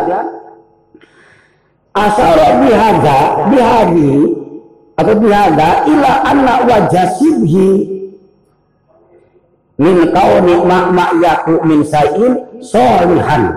[1.93, 3.21] Asal bihada
[3.53, 4.13] bihadi
[4.97, 8.02] atau bihada ila anak wajah sibhi
[9.81, 13.57] min kauni ma yaku min sayin solihan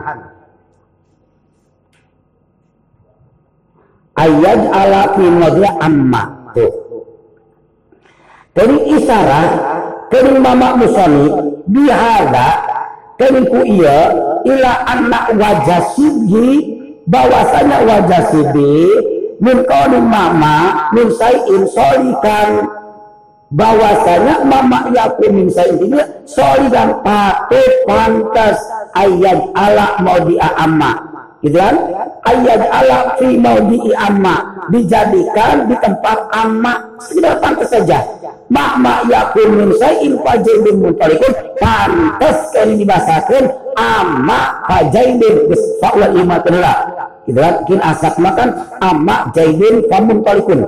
[4.15, 5.25] ayat ala fi
[5.83, 6.23] amma.
[6.55, 6.71] Tuh
[8.55, 9.51] dari isyarat
[10.07, 11.27] dari mama musani
[11.67, 12.63] bihada
[13.19, 14.15] dari ku iya
[14.47, 18.87] ila anak wajah sibhi bahwasanya wajah sibhi
[19.43, 22.63] min kauni mama min sayin solikan
[23.55, 25.95] bahwasanya mama yakin saya ini
[26.27, 28.59] sorry dan patut pantas
[28.91, 30.19] ayat ala mau
[30.59, 30.91] amma
[31.39, 31.75] gitu kan?
[32.25, 38.03] Ayat ala fi maudhi'i amma dijadikan di tempat amma sekedar pantas saja.
[38.45, 43.49] Mak yakun min sayin fajaibin muntalikun pantas kali dibahasakan
[43.79, 45.49] amma fajaibin
[45.79, 46.73] fa'ula lima tenera
[47.23, 47.55] gitu kan?
[47.69, 48.49] Kin asak makan
[48.83, 50.65] amma jaibin famuntalikun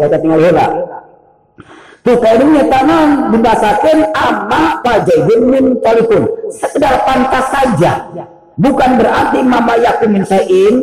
[0.00, 0.70] kita tinggal hebat
[2.00, 8.08] Tuh kayaknya tanam dibahasakan amma fajaibin muntalikun sekedar pantas saja.
[8.56, 10.80] Bukan berarti mama yakumin sayin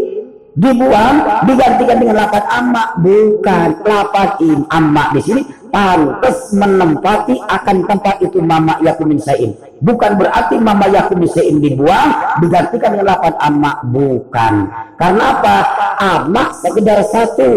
[0.57, 8.15] dibuang digantikan dengan lapat amma bukan lapat in amma di sini pantas menempati akan tempat
[8.26, 9.53] itu mama yakumin sayin
[9.85, 14.53] bukan berarti mama yakumin sayin dibuang digantikan dengan lapat amma bukan.
[14.98, 15.57] Karena apa?
[15.98, 17.52] Amma sekedar satu.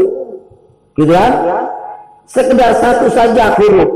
[0.97, 1.33] Gitu kan
[2.31, 3.91] sekedar satu saja huruf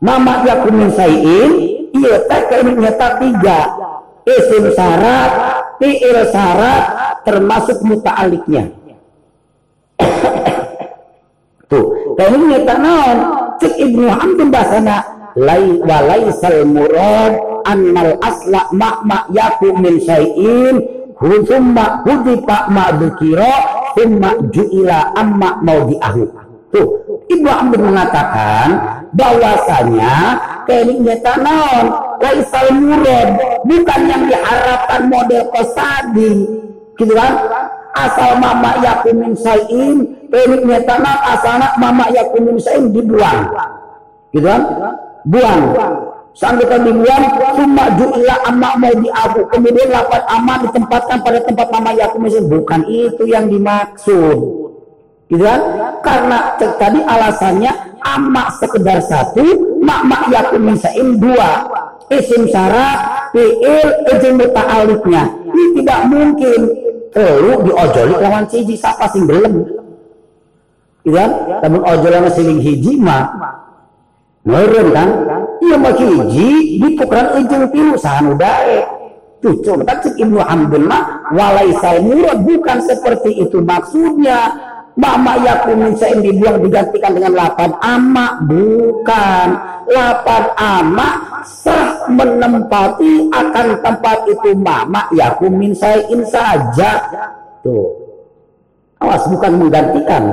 [0.00, 1.52] mama yakumin sayin
[1.92, 3.60] iya tak nyata tiga
[4.26, 5.32] isim syarat,
[5.78, 6.84] fi'il syarat,
[7.22, 8.66] termasuk muta'aliknya.
[11.70, 11.86] Tuh,
[12.18, 13.18] ini nyata naon,
[13.62, 15.02] cek Ibnu Hamdun bahasana
[15.38, 20.78] lai walaisal murad annal asla ma ma yaku min syai'in
[21.18, 23.50] husumma hudipa ma dukira
[23.98, 26.22] summa ju'ila amma maudi'ahu.
[26.70, 26.86] Tuh,
[27.26, 28.66] Ibnu Hamdun mengatakan
[29.14, 31.86] bahwasanya keniknya naon
[32.22, 33.28] laisal murad
[33.66, 36.32] bukan yang diharapkan model kosadi
[36.94, 37.34] gitu kan
[37.98, 43.50] asal mama yakumin sayin keniknya naon asalnya mama yakumin sayin dibuang
[44.30, 44.62] gitu kan
[45.26, 45.62] buang
[46.36, 49.48] Sanggupan dibuang, cuma ju'ila amma mau diaku.
[49.48, 52.44] Kemudian lapat aman ditempatkan pada tempat mama yakumin.
[52.44, 54.65] Bukan itu yang dimaksud.
[55.26, 55.60] Gitu kan?
[56.06, 57.72] Karena tadi alasannya
[58.06, 61.66] amma sekedar satu, mak mak yakun misain dua.
[62.06, 66.60] Isim syarat fiil izin muta'aliknya ini tidak mungkin.
[67.10, 69.64] Telu diojoli lawan siji siapa sing belum
[71.08, 71.24] iya
[71.64, 73.32] namun ojol yang siling hiji mah
[74.44, 75.08] meren kan?
[75.64, 78.84] Iya mah hiji ditukeran izin pilu sahan udae.
[79.40, 84.52] Tuh coba tak Ibnu Hamdun mah walaisal murad bukan seperti itu maksudnya
[84.96, 89.48] Mama yakun yang dibuang digantikan dengan lapan ama bukan.
[89.86, 91.08] Lapan ama
[91.44, 94.50] sah menempati akan tempat itu.
[94.56, 96.92] Mama yakun min saja.
[97.60, 97.92] Tuh.
[99.04, 100.32] Awas bukan menggantikan.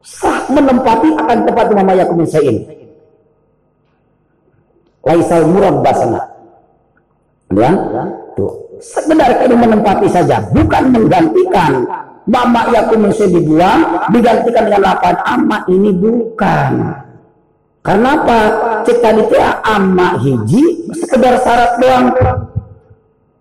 [0.00, 2.64] Sah menempati akan tempat mama yakun min sayin
[5.04, 6.20] laisal murad basana
[7.52, 7.70] ya
[8.34, 8.50] tuh
[8.80, 11.84] sekedar menempati saja bukan menggantikan
[12.24, 16.72] Mama yakun mesti dibuang, digantikan dengan lapan amma ini bukan.
[17.84, 18.40] Karena apa?
[18.88, 22.16] Cek tadi ya amma hiji sekedar syarat doang.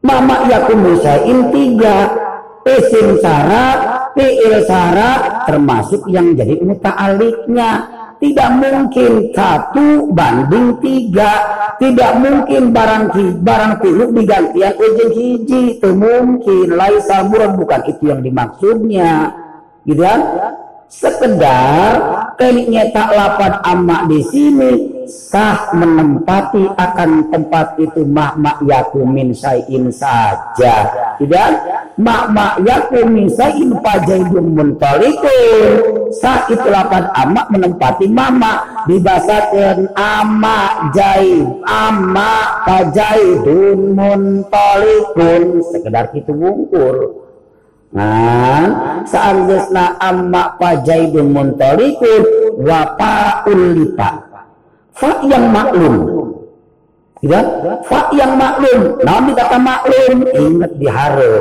[0.03, 0.83] Mama yakun
[1.23, 2.11] in tiga
[2.67, 7.69] isim syarat, fi'il syarat termasuk yang jadi muta'aliknya
[8.23, 11.31] tidak mungkin satu banding tiga.
[11.75, 13.03] Tidak mungkin barang
[13.43, 15.61] barang tilu digantian ejeng hiji.
[15.75, 16.71] Itu mungkin.
[16.71, 19.35] Laisa bukan itu yang dimaksudnya.
[19.83, 20.19] Gitu kan
[20.93, 22.13] sekedar
[22.93, 24.71] tak lapan amak di sini
[25.07, 30.75] sah menempati akan tempat itu mak yakumin sayin saja.
[31.17, 31.49] Tidak
[31.99, 35.71] mak mak yakumin sayin pajaidun muntalikun
[36.13, 47.22] sah itu lapan amak menempati mama dibasakan amak jaib amak pajaidun muntalikun sekedar itu bungkur
[47.93, 48.65] Nah,
[49.05, 52.21] seandainya amma pajaidun muntalikun
[52.65, 54.09] wa pa'ul lipa.
[54.97, 55.95] Fa yang maklum.
[57.21, 57.41] Ya,
[57.85, 58.97] fa yang maklum.
[59.05, 61.33] Namun dikata maklum, ingat dihara.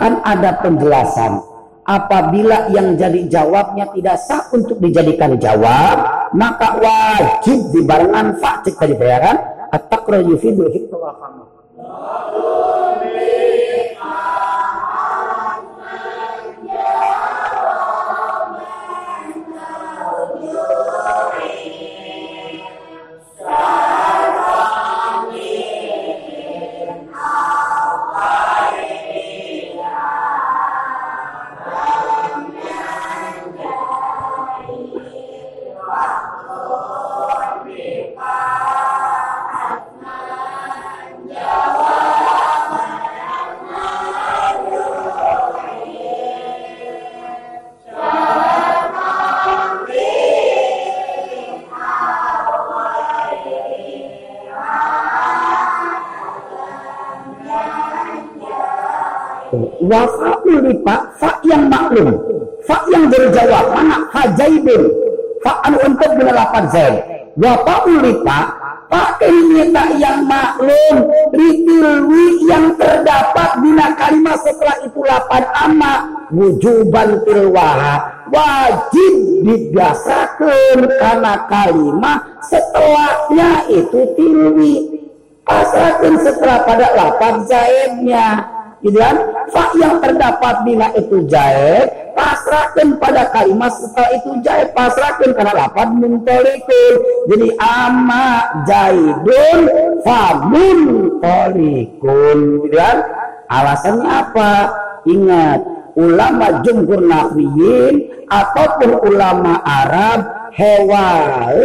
[0.00, 1.44] Kan ada penjelasan.
[1.86, 6.02] Apabila yang jadi jawabnya tidak sah untuk dijadikan jawab,
[6.34, 9.36] maka wajib dibarengan fa cek tadi ya kan?
[9.70, 11.46] At-taqra yufidul hikmah
[59.90, 62.16] fa'ul fa fa yang maklum.
[62.66, 63.64] Fa yang berjawab.
[63.74, 64.06] Mana?
[64.10, 64.82] Hajaibun
[65.44, 66.94] fa anu untuk bila lapan zaid
[67.36, 68.38] wa fa'ul fa
[68.88, 70.96] pakai nyata yang maklum.
[71.34, 75.94] Ritilwi yang terdapat bila kalimat setelah itu lapan ama.
[76.34, 79.14] Wujuban tilwaha wajib
[79.46, 84.74] didasarkan karena kalimat setelahnya itu tilwi.
[85.46, 89.16] Pasrahkan setelah pada lapan zaidnya gitu kan
[89.48, 95.96] fa yang terdapat bila itu jaib pasrahkan pada kalimat setelah itu jaib pasrahkan karena lapan
[95.96, 96.94] muntolikun.
[97.28, 99.60] Jadi ama jaidun
[100.04, 102.38] fa muntolikun
[102.68, 102.96] gitu kan
[103.48, 104.52] alasannya apa?
[105.06, 105.60] Ingat
[105.96, 111.62] ulama jumhur nahwiyin ataupun ulama Arab hewan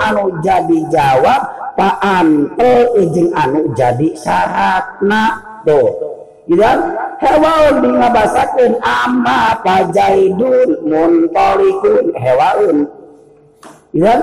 [0.00, 1.40] anu jadi jawab
[1.76, 5.44] pak antel izin anu jadi syaratna.
[5.66, 6.17] Tuh
[6.48, 6.78] Idan
[7.20, 12.88] hewan di ngabasakeun amma pajaidun muntalikun hewan.
[13.92, 14.20] Idan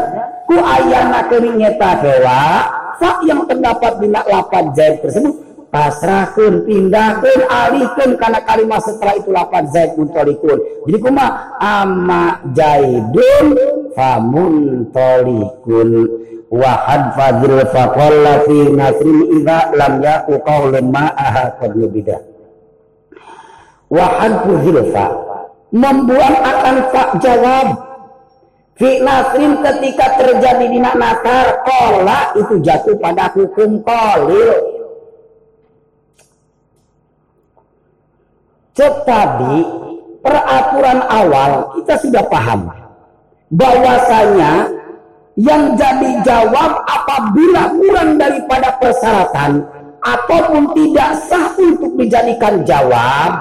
[0.50, 2.66] ku ayana keuning nyeta hewa
[2.98, 5.45] fa yang terdapat di lapan zaid tersebut
[5.76, 10.56] pasrahkan pindahkan alihkan karena kalimat setelah itu lapan zaid muntalikun
[10.88, 11.28] jadi kuma
[11.60, 13.48] amma jaidun
[13.92, 16.08] fa muntalikun
[16.48, 16.74] wa
[17.20, 22.24] fadil faqalla fi nasrin idza lam yaku qaulun ma'aha qad yubida
[23.92, 25.36] wa hadfu zilfa
[25.76, 27.68] membuang akan fak jawab.
[28.76, 34.52] Fi nasrin ketika terjadi di nakar kola itu jatuh pada hukum kolil
[38.76, 39.56] tetapi
[40.20, 42.68] peraturan awal kita sudah paham.
[43.56, 44.68] Bahwasanya
[45.40, 49.64] yang jadi jawab apabila kurang daripada persyaratan
[50.04, 53.32] ataupun tidak sah untuk dijadikan jawab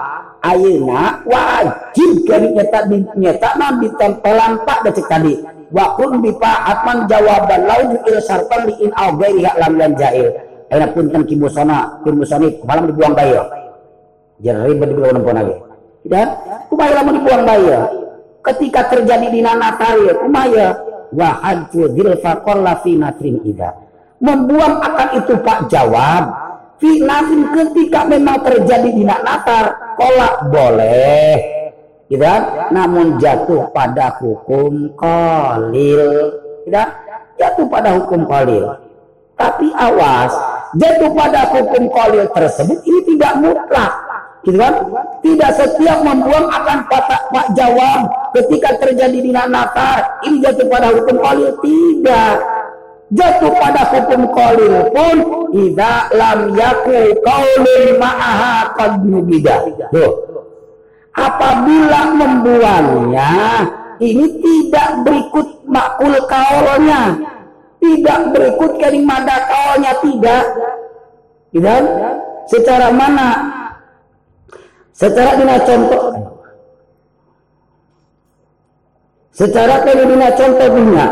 [0.44, 5.34] ayeuna wajib dari nyata di nyata nan ditempelan pak da cek tadi.
[5.74, 10.30] Wa kun atman jawaban lain il sartan li in au gairi lam lan jail
[10.70, 13.63] ayeuna punten kibusana kibusani malam dibuang bayi
[14.52, 15.56] ribet dibuang nempon lagi.
[16.04, 16.28] Dan
[16.68, 17.72] kumaya lamun dibuang bayi
[18.44, 20.66] ketika terjadi di nanatar ya kumaya
[21.16, 23.72] wa hadfu dzilfa qalla fi natrin ida
[24.20, 26.24] membuang akan itu Pak jawab
[26.76, 31.36] fi natrin ketika memang terjadi di natar kolak boleh.
[32.04, 36.04] Tidak namun jatuh pada hukum kolil
[36.64, 36.88] tidak
[37.36, 38.64] jatuh pada hukum kolil
[39.36, 40.32] tapi awas
[40.80, 43.92] jatuh pada hukum kolil tersebut ini tidak mutlak
[44.44, 44.74] gitu kan?
[45.24, 51.16] Tidak setiap membuang akan patah pak jawab ketika terjadi di nakar ini jatuh pada hukum
[51.16, 52.36] kolil tidak
[53.14, 55.16] jatuh pada hukum kolil pun
[55.54, 59.00] tidak lam yaku qaulun ma'aha qad
[59.92, 60.12] Tuh.
[61.14, 63.62] Apabila membuangnya
[64.02, 67.14] ini tidak berikut makul kaulnya,
[67.78, 70.44] tidak berikut kalimat kaulnya tidak.
[71.54, 71.82] Tidak?
[72.50, 73.28] Secara mana
[74.94, 76.02] Secara dina contoh.
[79.34, 81.06] Secara kalau dina contoh dunia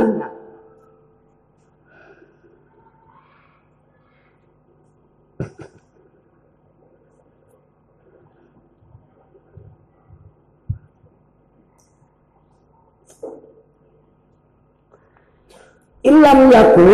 [16.03, 16.91] Ilam yaku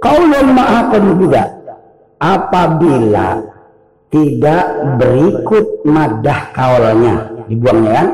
[0.00, 1.44] kaulun ma'akon juga
[2.20, 3.53] apabila
[4.14, 4.64] tidak
[5.02, 7.14] berikut madah kaulnya.
[7.50, 8.08] Dibuangnya kan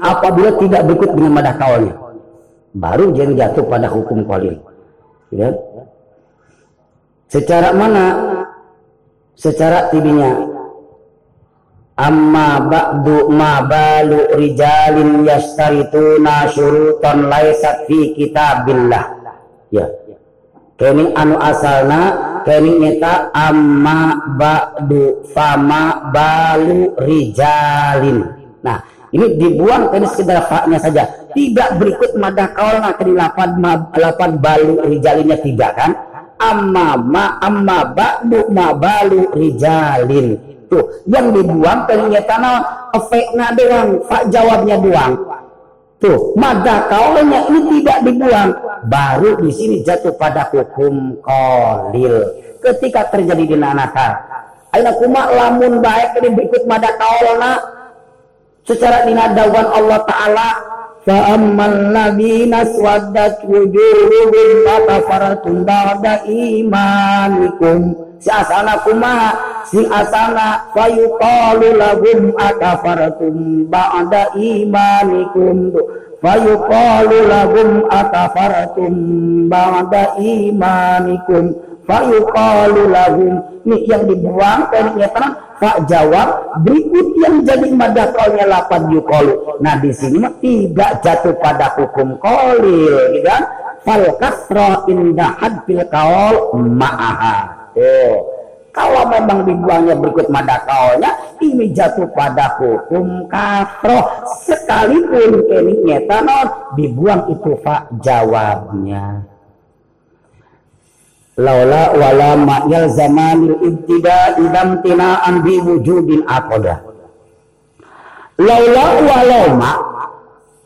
[0.00, 1.94] apabila tidak berikut dengan madah kaulnya
[2.72, 4.56] baru jadi jatuh pada hukum kolil.
[5.28, 5.52] Ya.
[7.28, 8.04] secara mana?
[9.36, 10.56] Secara tibinya.
[11.96, 19.04] Amma ba'du ma balu rijalin yastarituna syurutan laisat fi kitabillah.
[19.72, 19.88] Ya
[20.76, 22.00] kening anu asalna
[22.44, 28.22] kening nyata amma ba'du fama balu rijalin.
[28.60, 28.78] Nah
[29.10, 31.04] ini dibuang ini sekedar faknya saja.
[31.32, 33.60] Tidak berikut madah kaulna ke lapan
[33.96, 35.92] lapan balu rijalinnya tidak kan?
[36.36, 40.36] Amma ma amma ba'du ma balu rijalin.
[40.66, 42.52] Tuh yang dibuang ternyata na
[42.90, 45.14] efeknya doang fak jawabnya doang
[45.96, 48.50] Tuh, mada kaulnya ini tidak dibuang.
[48.84, 52.36] Baru di sini jatuh pada hukum kolil.
[52.60, 54.12] Ketika terjadi di nakal.
[54.76, 57.52] Aina kuma lamun baik ini berikut mada kaulna.
[58.68, 60.48] Secara dinadawan Allah Ta'ala.
[61.06, 64.34] Fa'amman ladina swaddat wujuhum
[64.66, 69.30] Fatafaratum ba'da imanikum si asana kumaha?
[69.66, 75.74] Si asana fayuqalu lahum akafartum ba'da imanikum.
[76.22, 78.92] Fayuqalu lahum akafartum
[79.50, 81.54] ba'da imanikum.
[81.86, 83.32] Fayuqalu lahum.
[83.66, 85.34] Nih yang dibuang tekniknya tenang.
[85.56, 89.56] Pak jawab berikut yang jadi madakolnya lapan yuqalu.
[89.64, 93.42] Nah di sini mah tidak jatuh pada hukum kolil gitu kan?
[93.80, 98.36] Fal kasra inda hadfil kaul ma'aha oh
[98.76, 104.04] kalau memang dibuangnya berikut madakalnya, ini jatuh pada hukum kafroh.
[104.44, 109.24] Sekalipun ini nyetanon, dibuang itu pak jawabnya.
[111.40, 116.84] Laula wala ma'yal zamanil ibtida idam tina'an bi wujudin akoda.
[118.36, 119.72] Laula waloma,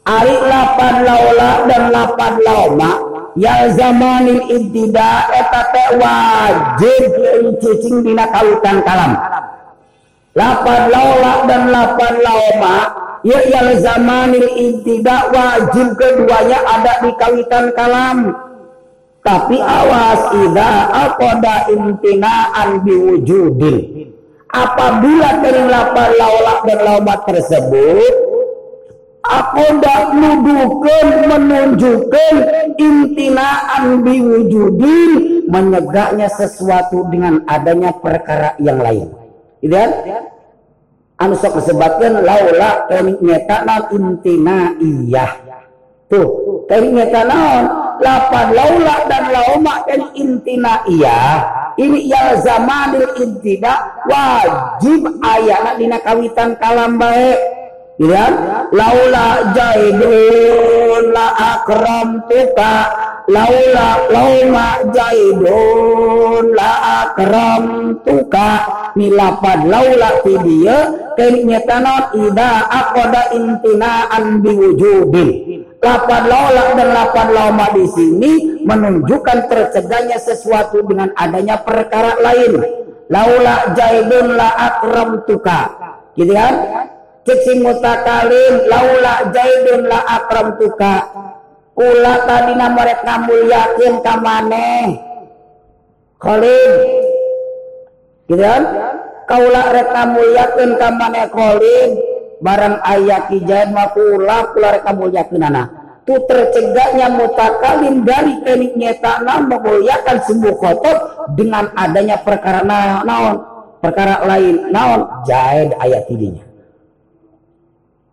[0.03, 2.91] ari lapan laula dan lapan lauma,
[3.41, 7.13] ya zamanil ibtida eta teh wajib
[7.65, 9.17] cicing dina kawitan kalam.
[10.37, 12.77] Lapan laula dan lapan lauma
[13.25, 18.37] ya ya zamanil ibtida wajib keduanya ada di kawitan kalam.
[19.21, 24.09] Tapi awas ida aqada imtinaan biwujudin.
[24.49, 28.30] Apabila dari lapan laula dan lauma tersebut
[29.31, 32.35] aku ndak nuduhkan menunjukkan
[32.75, 39.09] intinaan biwujudin menyegaknya sesuatu dengan adanya perkara yang lain.
[39.63, 39.91] Gitu kan?
[41.21, 45.29] Anu sok disebutkan laula kami nyeta naon intina iya
[46.09, 47.65] tuh kami nyeta naon
[48.01, 51.45] lapan laula dan lauma kan intina iya
[51.77, 57.60] ini ya zamanil intina wajib ayana dina kawitan kalam baik
[58.01, 58.33] Ya,
[58.73, 62.75] laula jaidun la akram tuka.
[63.29, 66.73] Laula lauma jaidun la
[67.05, 67.65] akram
[68.01, 68.51] tuka.
[68.97, 75.29] Milapad laula ti dia kayaknya tanon ida akoda intina an biwujudin.
[75.85, 82.65] Lapan laula dan lapan lauma di sini menunjukkan tercegahnya sesuatu dengan adanya perkara lain.
[83.13, 85.69] Laula jaidun la akram tuka.
[86.17, 86.55] Gitu kan
[87.31, 91.07] cicing mutakalim laula jaidun la akram tuka.
[91.71, 93.07] Kula tadi namorek
[93.47, 94.99] yakin kamane.
[96.21, 96.75] Khalid
[98.29, 98.63] gitu kan?
[99.31, 99.95] Kaula rek
[100.35, 101.91] yakin kamane Khalid
[102.43, 105.69] barang ayat kijain mah kula kula rek yakin anak
[106.05, 110.97] tu tercegahnya mutakalim dari teknik nyetana memuliakan sembuh kotor
[111.39, 112.67] dengan adanya perkara
[113.07, 113.37] naon?
[113.79, 115.25] Perkara lain naon?
[115.25, 116.50] Jahid ayat tidinya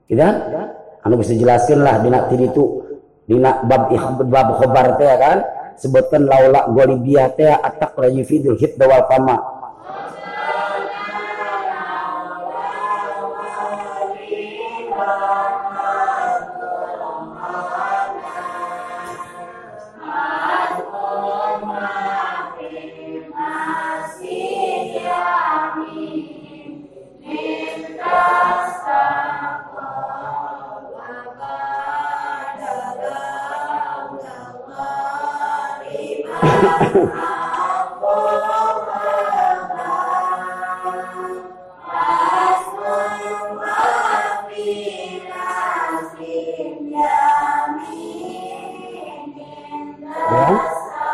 [0.07, 0.35] Gitu kan?
[1.03, 2.83] Anu bisa jelaskan lah dina tadi itu
[3.27, 3.91] dina bab
[4.27, 5.37] bab khobar teh kan
[5.79, 9.56] sebutkan laula golibiyah teh atak rajifidul hit dawal fama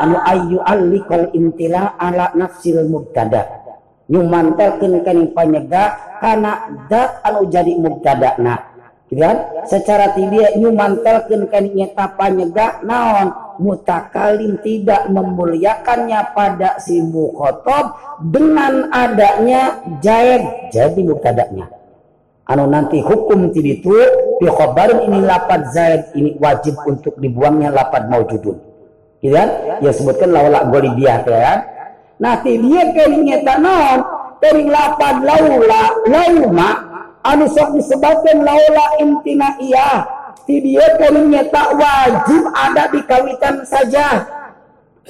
[0.04, 3.64] anu ayu allikal intila ala nafsil mubtada.
[4.12, 5.84] Nyumantelkeun kana panyega
[6.20, 6.52] kana
[6.92, 8.60] dat anu jadi mubtada na
[9.08, 9.38] gitu kan?
[9.64, 13.32] Secara tidak nyumantelkeun kana nyata panyega naon?
[13.54, 17.96] Mutakalim tidak memuliakannya pada si mukhotob
[18.34, 21.70] dengan adanya jaid jadi mubtadanya.
[22.50, 23.94] Anu nanti hukum tiditu
[24.42, 28.73] fi khabarin ini lapad zaid ini wajib untuk dibuangnya lapad maujudun
[29.24, 29.50] gitu kan?
[29.80, 31.58] Ya sebutkan laula golibiyah kan?
[32.20, 34.00] Nah dia kalinya tanon
[34.44, 36.70] dari lapan laula lauma
[37.24, 40.04] anu sok disebutkan laula intina iya.
[40.44, 44.28] Dia kalinya tak wajib ada di kawitan saja.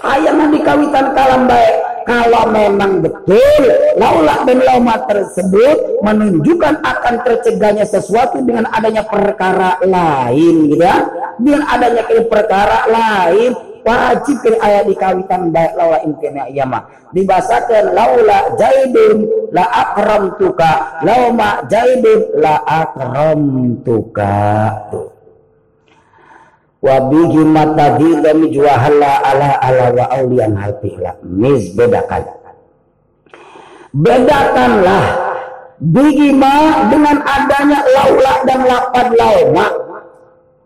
[0.06, 1.76] Ayam di kawitan kalam baik.
[2.04, 3.64] Kalau memang betul
[3.98, 11.00] laula dan lauma tersebut menunjukkan akan tercegahnya sesuatu dengan adanya perkara lain gitu ya
[11.40, 16.80] dengan adanya perkara lain wajib ayat di kawitan baik laula imkana iyama
[17.12, 23.42] dibasakan laula jaidun la akram tuka lauma jaidun la akram
[23.84, 24.42] tuka
[26.84, 32.28] wa bihi matadhi lam juahala ala ala wa aulian halfihla mis bedakan.
[33.94, 35.06] Bedakanlah
[35.80, 39.66] bigima dengan adanya laula dan lapad lauma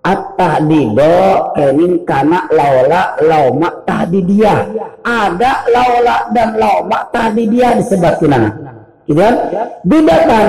[0.08, 4.72] at-tahdido kening kana laula lauma tahdidiyah.
[5.04, 8.56] Ada laula dan lauma tahdidiyah disebutkan
[9.04, 9.36] gitu kan?
[9.84, 10.48] Bedakan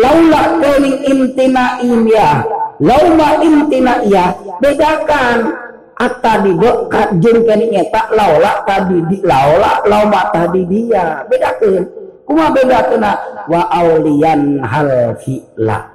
[0.00, 2.44] laula kening intina iya
[2.80, 5.52] lauma intina iya bedakan
[6.00, 11.28] at-tahdido kajeng kening eta laula tahdidi laula lauma tahdidiyah.
[11.28, 11.92] Bedakan
[12.24, 13.12] kuma beda kena
[13.52, 15.93] wa aulian hal fi'la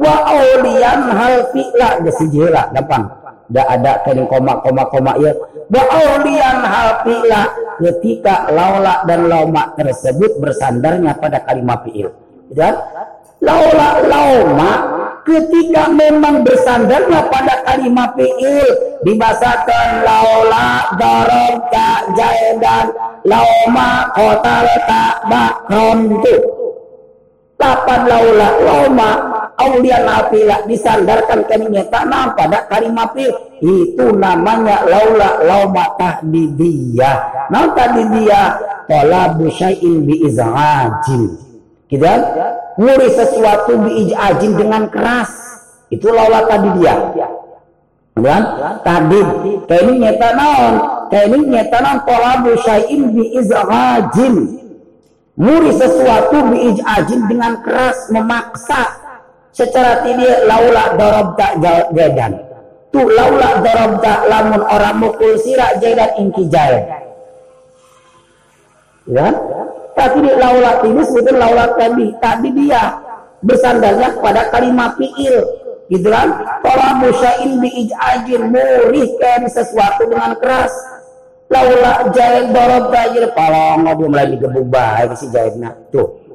[0.00, 2.00] wa aulian hal fi'la.
[2.08, 3.04] Geus lah gampang.
[3.50, 5.36] Da ada kening koma koma koma ya.
[5.68, 7.42] Wa aulian hal fi'la.
[7.80, 12.08] Ketika laula dan lauma tersebut bersandarnya pada kalimat fi'il.
[12.56, 12.72] Ya
[13.40, 14.70] laula lauma
[15.24, 18.68] ketika memang bersandarnya pada kalimat fi'il.
[19.04, 22.92] Dibasakan laula darabta jaidan
[23.24, 26.36] lauma qatalta bakron itu
[27.60, 29.10] lapan laula lauma
[29.60, 38.46] aulia nafila disandarkan kalimat tanam pada kalimat fi'il itu namanya laula lauma tahdidiyah nah tahdidiyah
[38.88, 41.50] talabu syai'in bi izajin
[41.90, 42.22] Gitu kan?
[42.78, 45.30] Nguri sesuatu biijajin dengan keras.
[45.90, 46.94] Itu laula tadi dia.
[48.14, 48.42] Kan?
[48.86, 49.20] Tadi
[49.66, 50.74] kini nyata naon?
[51.10, 54.34] Kini nyata naon talabu syai'in biizrajin.
[55.34, 58.99] Muri sesuatu biijajin dengan keras memaksa
[59.50, 61.46] secara tidak laula darabta
[61.94, 62.32] jadan.
[62.90, 66.84] Tu laula darabta lamun orang mukul sira jadan ingki jaid.
[69.10, 69.28] Ya?
[69.98, 72.06] Tapi di laulat ini sebetulnya laulat tadi.
[72.22, 72.82] Tadi dia
[73.42, 75.42] bersandarnya pada kalimat fi'il.
[75.90, 76.30] Gitu kan?
[76.62, 80.70] Kalau musyain bi'ijajin murihkan sesuatu dengan keras.
[81.50, 83.26] Laula jahil dorob tajir.
[83.34, 85.74] Kalau nggak belum lagi gebuk baik si jahilnya.
[85.90, 86.29] Tuh.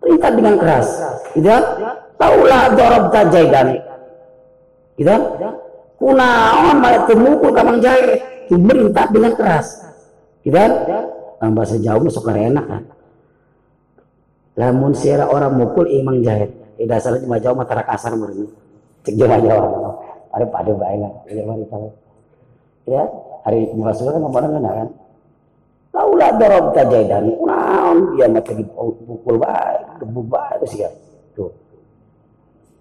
[0.00, 0.86] Perintah dengan keras.
[1.36, 1.64] Gitu kan?
[2.16, 3.66] Laula dorob tajadan.
[4.96, 5.22] Gitu kan?
[6.00, 8.16] Kunaon malah temukul kamang jahil.
[8.48, 9.66] Itu perintah dengan keras.
[10.40, 10.72] Gitu kan?
[11.40, 12.82] tambah sejauh masuk enak kan
[14.60, 18.44] lamun sira orang mukul imang jahit di dasar cuma jauh mata kasar murni
[19.08, 19.64] cek jawa jawa
[20.36, 21.00] ada pada baik
[21.32, 21.42] ya
[22.84, 23.02] ya
[23.48, 24.88] hari masuk kan ngomong kan
[25.90, 30.90] laula dorob tajaidan naon dia mata dipukul baik gebu baik sih ya.
[31.34, 31.50] Tuh.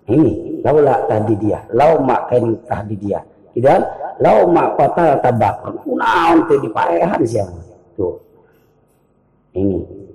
[0.09, 1.59] Ini laula tadi dia.
[1.73, 3.21] Lau mak kain tadi dia.
[3.53, 3.81] Tidak
[4.21, 5.55] lau mak kota tabak
[5.89, 7.41] naon teh dipaehan sih
[7.97, 8.17] tuh.
[9.57, 10.09] Ini.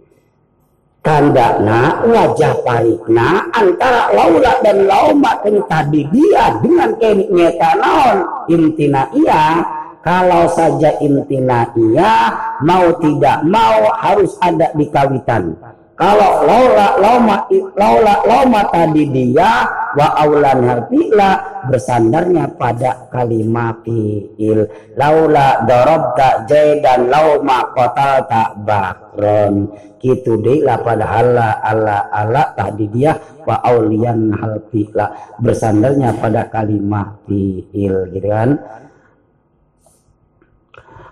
[1.05, 5.37] Tanda na wajah parikna antara laula dan lauma
[5.69, 8.17] tadi dia dengan kenik nyata naon?
[8.49, 9.61] Intina iya
[10.05, 12.29] kalau saja intina iya
[12.61, 15.57] mau tidak mau harus ada di kawitan.
[15.95, 17.47] Kalau laula lauma
[17.79, 19.63] laula lauma tadi dia
[19.95, 21.31] wa aulan harfila
[21.71, 24.67] bersandarnya pada kalimat fiil
[24.99, 29.73] laula darabta jaidan lauma qatalta bakron.
[30.05, 33.17] Gitu deh lah pada hala ala ala tadi dia
[33.47, 38.61] wa aulian harfila bersandarnya pada kalimat fiil gitu kan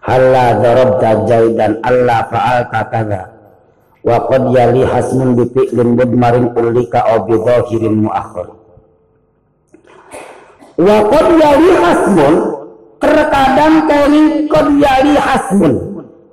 [0.03, 3.23] hala darabta jaidan Allah fa'alta kadza
[4.03, 8.51] wa qad yali hasmun bi fi'lin mudmarin ulika aw bi dhahirin muakhir.
[10.75, 12.35] Wa qad yali hasmun
[12.99, 15.75] terkadang kali qad yali hasmun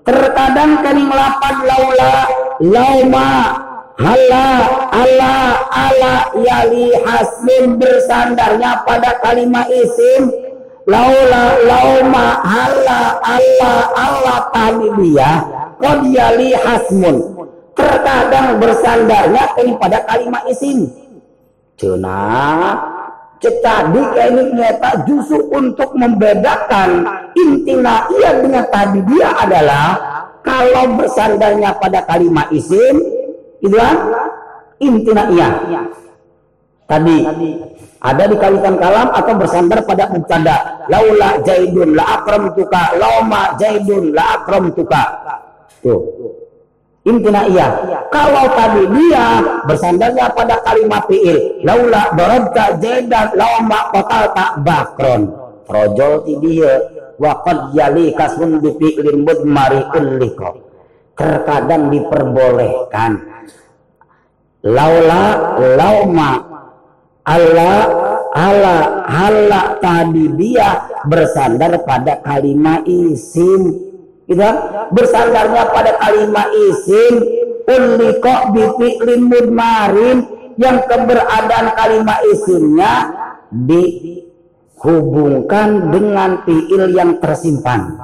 [0.02, 2.14] terkadang kali lapan laula
[2.58, 3.30] lauma
[4.02, 4.48] hala
[4.90, 5.34] ala
[5.70, 10.49] ala yali hasmin bersandarnya pada kalimat isim
[10.90, 15.32] laula lauma hala ala ala tadi dia
[15.78, 17.18] qad yali hasmun.
[17.78, 20.92] Terkadang bersandarnya pada kalimat isim.
[21.80, 22.76] Cina
[23.40, 27.08] tadi ini nyata justru untuk membedakan
[27.40, 29.96] intina ia dengan tadi dia adalah
[30.44, 33.00] kalau bersandarnya pada kalimat isim
[33.64, 33.96] itu kan?
[34.84, 35.50] Intina iya.
[36.84, 37.16] Tadi
[38.00, 44.16] ada di kalitan kalam atau bersandar pada mubtada laula jaidun la akram tuka lauma jaidun
[44.16, 45.04] la akram tuka
[45.84, 46.00] tuh
[47.08, 47.68] Intina iya.
[48.12, 51.64] Kalau tadi dia bersandarnya pada kalimat fi'il.
[51.64, 55.32] Laula darabta jaidan lauma tak bakron.
[55.64, 56.76] Projol ti dia.
[57.16, 59.80] Wa qad yali kasmun bi fi'lin mudmari.
[61.16, 63.12] Terkadang diperbolehkan.
[64.68, 66.49] Laula lauma
[67.30, 67.86] Allah
[68.34, 73.86] ala hala tadi dia bersandar pada kalimat isim.
[74.26, 74.86] Gitu kan?
[74.94, 77.24] bersandarnya pada kalimat isim.
[77.70, 80.26] Ulliqa bi fi'lin mudmarin.
[80.60, 83.16] Yang keberadaan kalimat isimnya
[83.48, 87.96] dihubungkan dengan fi'il yang tersimpan.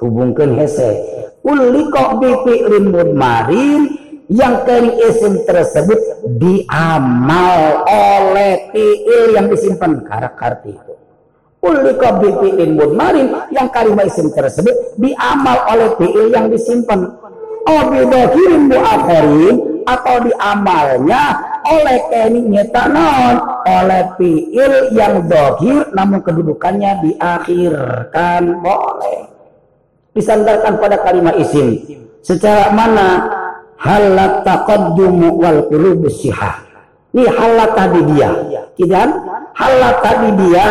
[0.00, 1.04] Hubungkan hese.
[1.44, 10.02] Ulliqa bi fi'lin mudmarin yang kering isim tersebut diamal oleh fi'il yang disimpan.
[10.02, 10.94] Karakter itu.
[11.62, 13.30] Ulika bi fi'lin mudmarin.
[13.54, 17.06] Yang kalimat isim tersebut diamal oleh fi'il yang disimpan.
[17.66, 21.22] Oh bidahirin mu'akhirin atau diamalnya
[21.66, 23.62] oleh keni nyetanon.
[23.62, 28.42] Oleh fi'il yang dohir namun kedudukannya diakhirkan.
[28.58, 29.30] Boleh.
[30.14, 31.78] Disandarkan pada kalimat isim.
[32.26, 33.22] Secara mana
[33.80, 36.62] halat taqaddumu wal qulubus sihah
[37.16, 38.30] ini halat tadi dia
[38.86, 39.08] dan
[39.56, 40.66] halat tadi dia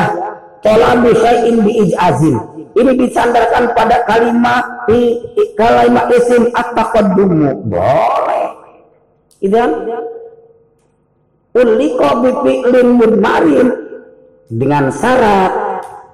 [0.66, 2.42] Tolabu syai'in bi ijazin.
[2.74, 5.22] Ini disandarkan pada kalimat di
[5.54, 7.70] kalimat isim at-taqaddumu.
[7.70, 8.46] Boleh.
[9.46, 9.86] Idan
[11.54, 13.68] ulika bi fi'lin mudmarin
[14.50, 15.54] dengan syarat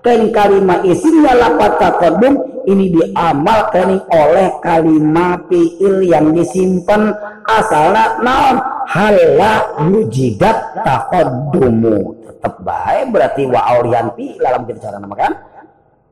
[0.03, 7.13] kan kalimat isimnya lapat taqaddum ini diamalkan oleh kalimat fi'il yang disimpan.
[7.47, 8.57] Asalnya naon?
[8.91, 12.17] Hala wujidat taqaddumu.
[12.27, 15.31] Tetap baik berarti wa aurianti dalam kita cara nama kan?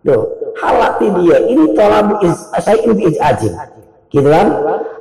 [0.05, 0.23] Tuh
[0.57, 1.37] halati dia.
[1.43, 3.53] Ini tolabu is saya ini ajin
[4.09, 4.47] gitu kan?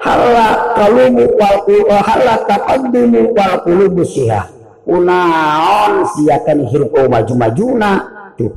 [0.02, 4.48] Halak kalumu wal halak taqaddumu wal qulubu syiha
[4.88, 7.92] unaon siakan hirup maju majuna
[8.34, 8.52] tuh.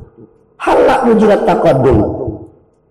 [0.62, 2.21] Halak mujidat taqaddum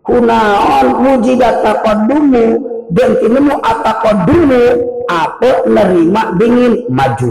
[0.06, 2.45] kunaon mujidat taqaddumu
[2.91, 4.64] dan tinemu ataqaddumu
[5.07, 7.30] apa nerima dingin maju.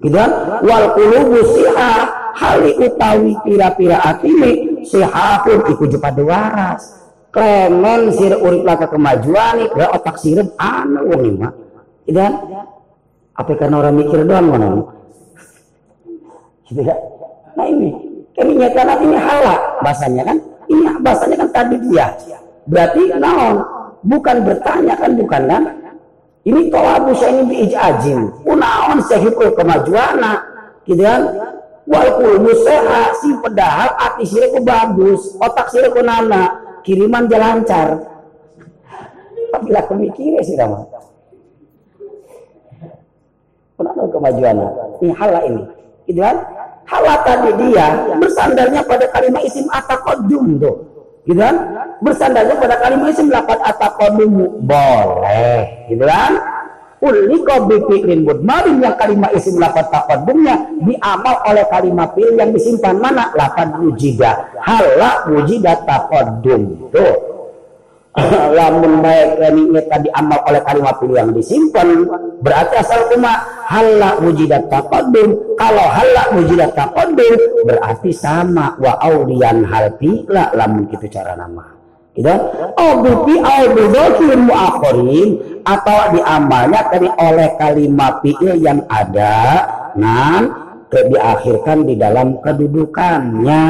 [0.00, 0.30] Gitu kan?
[0.64, 1.92] Wal qulubu siha
[2.34, 6.82] hali utawi pira-pira atine sihahun iku pada waras.
[7.30, 11.48] Klemen sir urip laka kemajuan ke otak sirep anu wong ima.
[12.08, 12.32] Gitu kan?
[13.38, 14.68] Apa karena orang mikir doang mana
[16.70, 16.94] gitu ya
[17.58, 17.90] nah ini
[18.38, 20.38] ini nyata ini halak bahasanya kan
[20.70, 22.06] ini bahasanya kan tadi dia
[22.70, 23.56] berarti naon
[24.06, 25.62] bukan bertanya kan bukan kan
[26.40, 28.48] ini tolabu ini biijajin.
[28.48, 30.40] Unaon sehikul kemajuana.
[30.88, 31.22] Gitu kan?
[31.84, 35.36] Walaupun museha si pedahal hati ku bagus.
[35.36, 36.56] Otak ku nana.
[36.80, 38.00] Kiriman jalan lancar.
[39.52, 40.80] Apabila kemikirnya sih sama.
[43.76, 44.56] Kenapa kemajuan?
[45.04, 45.62] Ini hala ini.
[46.08, 46.36] Gitu kan?
[46.88, 47.86] Hala tadi dia
[48.18, 50.76] bersandarnya pada kalimat isim atakodum tuh
[51.28, 51.54] gitu kan
[52.00, 56.32] bersandarnya pada kalimat isim lapat ataqadumu boleh gitu kan
[57.00, 63.32] Ulika bifi'lin mudmarin yang kalimat isim lapat taqaddumnya diamal oleh kalimat fi'il yang disimpan mana?
[63.32, 64.52] Lapan wujida.
[64.60, 66.92] Hala wujida taqaddum.
[66.92, 67.39] Tuh.
[68.58, 72.10] Lamun baik ini tadi amal oleh kalimat yang disimpan
[72.42, 73.38] berarti asal cuma
[73.70, 75.54] hala wujida taqaddum.
[75.54, 81.62] Kalau hala wujida taqaddum berarti sama wa aulian hal fi'la lamun gitu cara nama.
[82.10, 82.34] Gitu?
[82.74, 82.98] Au
[83.70, 89.62] bidokil muakhirin atau diamalnya tadi oleh kalimat fi'il yang ada
[89.94, 90.50] nan
[90.90, 93.62] ke diakhirkan di dalam kedudukannya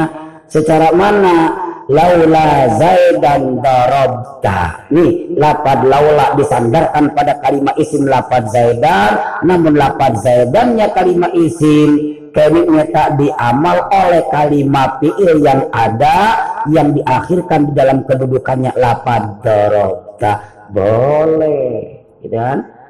[0.49, 9.75] secara mana laula zaidan darabta nih lapad laula disandarkan pada kalimat isim lapad zaidan namun
[9.75, 16.17] lapad zaidannya kalimat isim keniknya tak diamal oleh kalimat fi'il yang ada
[16.71, 20.47] yang diakhirkan di dalam kedudukannya lapad darobta.
[20.71, 22.80] Boleh gitu kan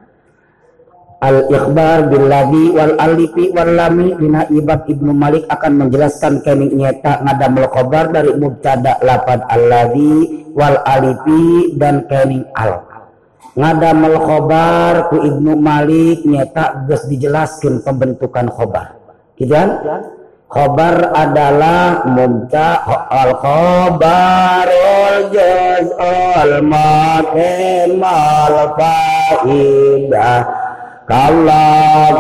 [1.22, 7.22] al ikhbar billadhi wal alifi wal lami bina ibad ibnu malik akan menjelaskan kenik nyata
[7.22, 12.90] ngadamul khobar dari mubtada lapad alladhi wal alifi dan kening al.
[13.54, 18.98] Ngadamul khobar ku ibnu malik nyata gus dijelaskan pembentukan khobar.
[19.38, 19.78] Gitu kan?
[20.52, 30.61] Khobar adalah mumta al khobarul juz'ul makimal faidah
[31.10, 31.66] kalla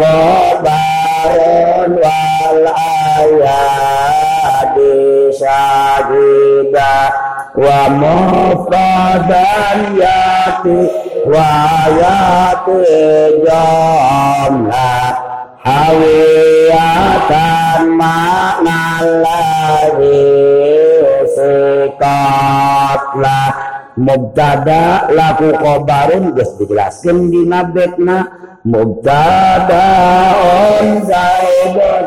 [0.01, 2.65] khobarun wal
[3.29, 4.97] ayadi
[5.37, 7.13] syahidah
[7.53, 10.81] wa mufradan yati
[11.29, 11.53] wa
[11.93, 12.81] yati
[13.45, 15.13] jamlah
[15.61, 20.17] hawiyatan maknallahi
[21.37, 23.53] sikatlah
[23.99, 28.17] mubtada laku khobarun geus dijelaskeun di nabetna
[28.63, 29.87] mubtada
[30.39, 32.05] on zaidun.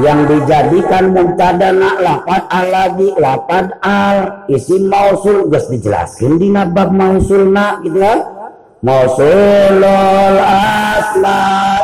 [0.00, 4.48] Yang dijadikan mubtada nak lapat aladi lapat al.
[4.48, 8.39] Isim mausul geus dijelaskeun dina bab mausulna gitu kan
[8.80, 11.40] Mausulul asla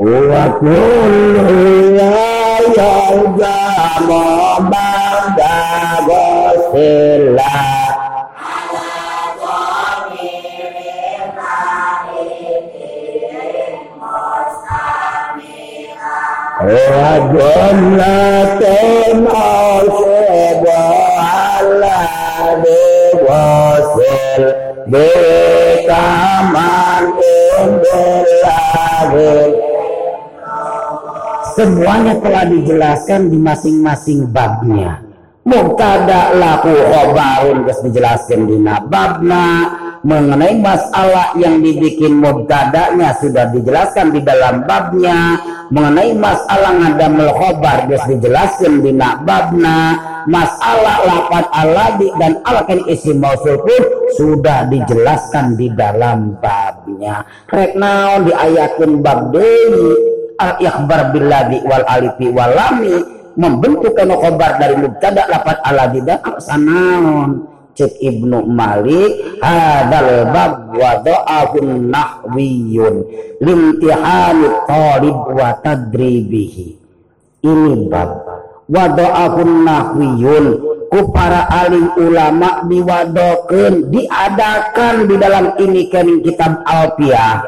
[0.00, 2.16] al wa kullu ya
[2.76, 4.22] yalzamu
[4.70, 5.54] ba'da
[6.06, 7.52] ghusila
[17.34, 18.62] وجنة
[19.28, 20.64] أصب
[21.18, 21.96] على
[23.14, 24.42] بوصل
[24.86, 25.94] بكمان
[31.59, 35.03] Semuanya telah dijelaskan di masing-masing babnya.
[35.43, 39.67] Mubtada laku khobarun geus dijelaskan di babna
[39.99, 45.35] mengenai masalah yang dibikin mubtadanya sudah dijelaskan di dalam babnya.
[45.67, 49.99] Mengenai masalah ngadamul khobar geus dijelaskan di babna
[50.31, 53.83] masalah lapat aladi dan alakan isim mausul pun
[54.15, 57.27] sudah dijelaskan di dalam babnya.
[57.51, 60.08] Rek naon diayakeun bab deui
[60.39, 62.95] al ikhbar billahi wal alifi wal lami
[63.35, 70.99] membentuk kana khobar dari mubtada lapat aladi dan sanaon cek Ibnu Malik hadal bab wa
[70.99, 72.95] dha'afun nahwiyun
[73.39, 76.67] limtihani talib wa tadribihi.
[77.39, 78.09] Ini bab.
[78.67, 80.45] Wa dha'afun nahwiyun
[80.91, 87.39] ku para alim ulama diwadokeun diadakan di dalam ini kening kitab Alfiah.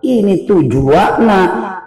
[0.00, 1.40] Ini tujuanna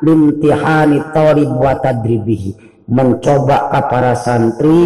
[0.03, 2.85] limtihani talib wa tadribihi.
[2.91, 4.83] Mencoba ke para santri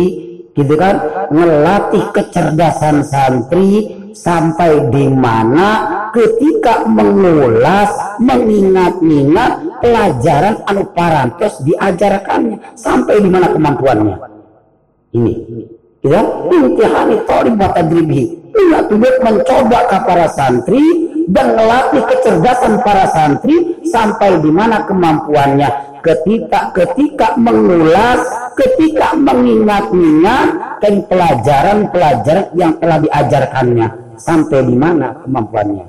[0.54, 1.28] gitu kan?
[1.34, 5.70] Melatih kecerdasan santri sampai di mana
[6.14, 7.90] ketika mengulas
[8.22, 14.18] mengingat-ingat pelajaran anu parantos diajarkannya sampai di mana kemampuannya.
[15.18, 15.34] Ini
[16.06, 16.22] ya
[16.54, 18.48] intihani talib wa tadribi
[18.88, 26.00] tubik mencoba ke para santri dan melatih kecerdasan para santri sampai di mana kemampuannya.
[26.00, 28.24] Ketika ketika mengulas
[28.56, 33.88] ketika mengingat-ingat dan pelajaran-pelajaran yang telah diajarkannya.
[34.18, 35.86] Sampai di mana kemampuannya.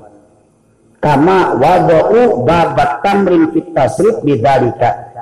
[0.99, 4.19] Kama wada'u babat tamrin fit tasrif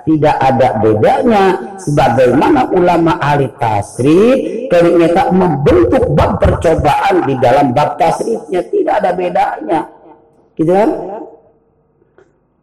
[0.07, 1.43] tidak ada bedanya
[1.77, 8.65] sebagaimana ulama ahli tasrif ternyata membentuk bab percobaan di dalam bab tasrifnya.
[8.65, 9.96] Tidak ada bedanya
[10.57, 10.89] gitu kan?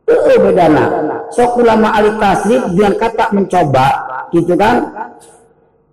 [0.05, 0.85] Eh bedana.
[1.33, 3.89] Sok ulama ahli tasrif dengan kata mencoba
[4.35, 4.77] gitu kan?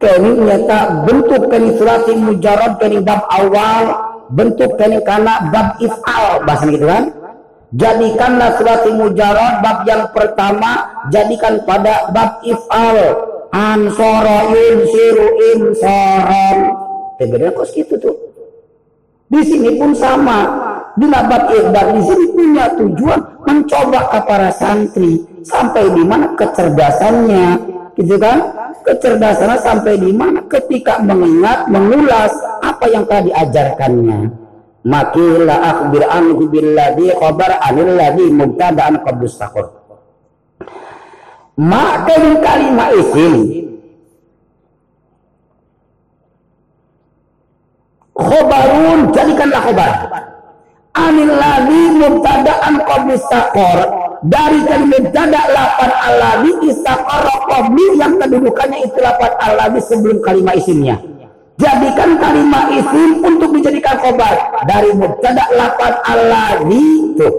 [0.01, 3.83] Kini nyata bentuk kini surati mujarab kini bab awal
[4.33, 7.05] bentuk kini kana bab if'al bahasa gitu kan?
[7.71, 12.97] Jadikanlah surati mujarab bab yang pertama jadikan pada bab if'al.
[13.51, 16.57] Ansoro insiru insoron
[17.19, 18.15] beda kos gitu tuh?
[19.27, 25.91] Di sini pun sama di bab ikhbar di sini punya tujuan mencoba para santri sampai
[25.95, 27.47] di mana kecerdasannya
[27.95, 28.39] gitu kan?
[28.81, 32.33] Kecerdasannya sampai di mana ketika mengingat mengulas
[32.65, 34.19] apa yang telah diajarkannya.
[34.81, 39.81] Makilah akhbir anhu billadhi khabar anil ladhi mubtada'an qablus takur
[41.61, 43.33] maka kalimat isim.
[48.17, 49.91] Khobarun jadikanlah khobar
[51.07, 53.79] anil ladhi mubtada'an qabli istaqor.
[54.21, 61.01] Dari kalimat mubtada lapan alladhi istaqor qabli yang kedudukannya itu lapan alladhi sebelum kalimat isimnya.
[61.57, 64.61] Jadikan kalimat isim untuk dijadikan khobar.
[64.69, 67.29] Dari mubtada lapan alladhi itu.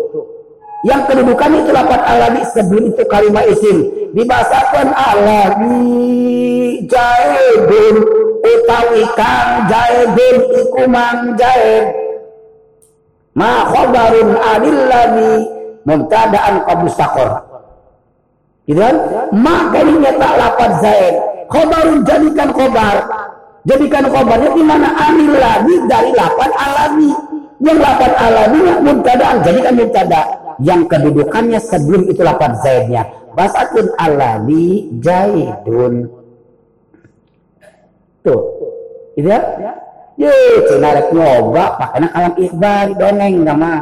[0.82, 3.76] Yang kedudukannya itu lapan alladhi sebelum itu kalimat isim.
[4.18, 7.96] Dibahasakan alladhi jaidun
[8.42, 10.36] utawi kang jaidun
[10.66, 12.01] ikumang jaid
[13.32, 15.30] ma khabarun anillani
[15.88, 17.30] mubtada'an qabl saqor
[18.68, 18.96] gitu kan?
[19.34, 21.14] Ma kalinya tak lapat zaid
[21.50, 22.96] khabarun jadikan khabar.
[23.62, 24.90] Jadikan khabarnya di mana?
[24.90, 27.10] Anillani dari lapan alami.
[27.62, 29.38] Yang lapan alami mubtada'an.
[29.46, 30.20] Jadikan mubtada.
[30.58, 33.02] Yang kedudukannya sebelum itu lapan zaidnya
[33.32, 36.10] basakeun alladhi jaidun.
[38.22, 38.40] Tuh.
[39.18, 39.40] Gitu ya
[40.22, 40.38] ye
[40.70, 43.74] cina rek nyoba pakainya kalam ikhbar dongeng sama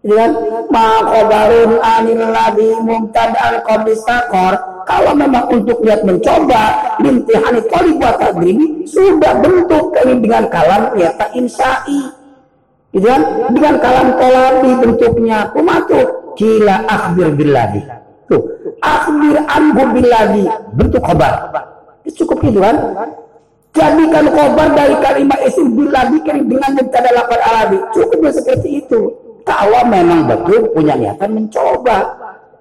[0.00, 0.32] gitu kan?
[0.70, 4.54] Ma khobarun anil ladhi mumtada'an qablistakor
[4.86, 12.00] kalau memang untuk lihat mencoba mintihani talib wa tadrimi sudah bentuk dengan kalam nyata insai
[12.94, 13.22] gitu kan?
[13.52, 16.00] Dengan kalam tolabi bentuknya kumatu
[16.38, 17.82] kila akhbir billadhi.
[18.30, 18.42] Tuh
[18.80, 20.44] akhbir anhu billadhi.
[20.78, 21.50] Bentuk khobar.
[22.06, 22.78] Cukup gitu kan
[23.76, 29.12] jadikan khobar dari kalimat isim billadhi dengan mubtada lapan alabi cukupnya seperti itu
[29.44, 32.16] kalau memang betul punya niatan mencoba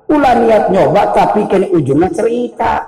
[0.05, 2.85] Ulah niat nyoba tapi kini ujungnya cerita.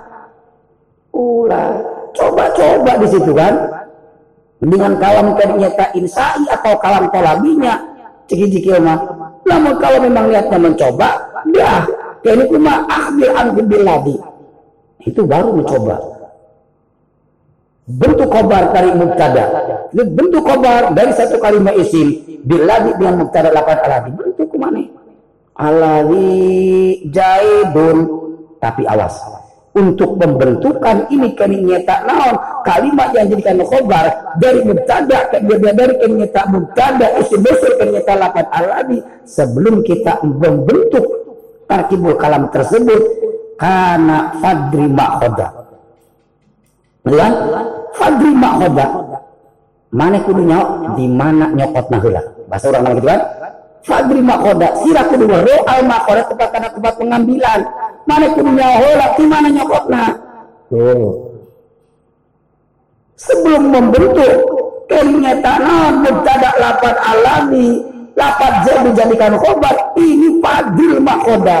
[1.10, 1.82] Ulah
[2.14, 3.54] coba-coba di situ kan.
[4.58, 7.74] Dengan kalam nyata insai atau kalam tolabinya.
[8.30, 8.98] Ciki-ciki mah.
[9.48, 11.08] Namun kalau memang niatnya mencoba,
[11.50, 11.88] dia
[12.22, 13.32] kini cuma akhir
[13.82, 14.16] lagi.
[15.02, 16.17] Itu baru mencoba.
[17.88, 19.44] Bentuk kobar dari mubtada.
[19.96, 22.20] Bentuk kobar dari satu kalimat isim.
[22.44, 24.10] Biladi dengan mubtada lapan aladi.
[24.12, 24.98] Bentuk ke mana?
[25.58, 27.98] alawi jaidun
[28.62, 29.18] tapi awas
[29.74, 36.42] untuk pembentukan ini kini nyata naon kalimat yang jadikan khobar dari mubtada dari kini nyata
[36.46, 41.04] mubtada isim besar kini nyata lapan alawi sebelum kita membentuk
[41.66, 43.02] tarkibul kalam tersebut
[43.58, 45.48] karena fadri makhoda
[47.10, 47.28] ya
[47.96, 48.86] fadri makhoda
[49.88, 50.58] mana kudunya
[50.98, 53.20] di mana nyokot nahula bahasa orang gitu kan
[53.88, 57.60] Fadri makoda sirah kedua roal makoda tempat karena tempat pengambilan.
[58.04, 60.04] Mana kudunya hola di mana nyokotna.
[60.68, 61.08] Tuh.
[63.16, 64.32] Sebelum membentuk
[64.92, 67.68] kenyataan mubtada lapan alami
[68.14, 71.58] lapan jam dijadikan khobar ini fadil makoda.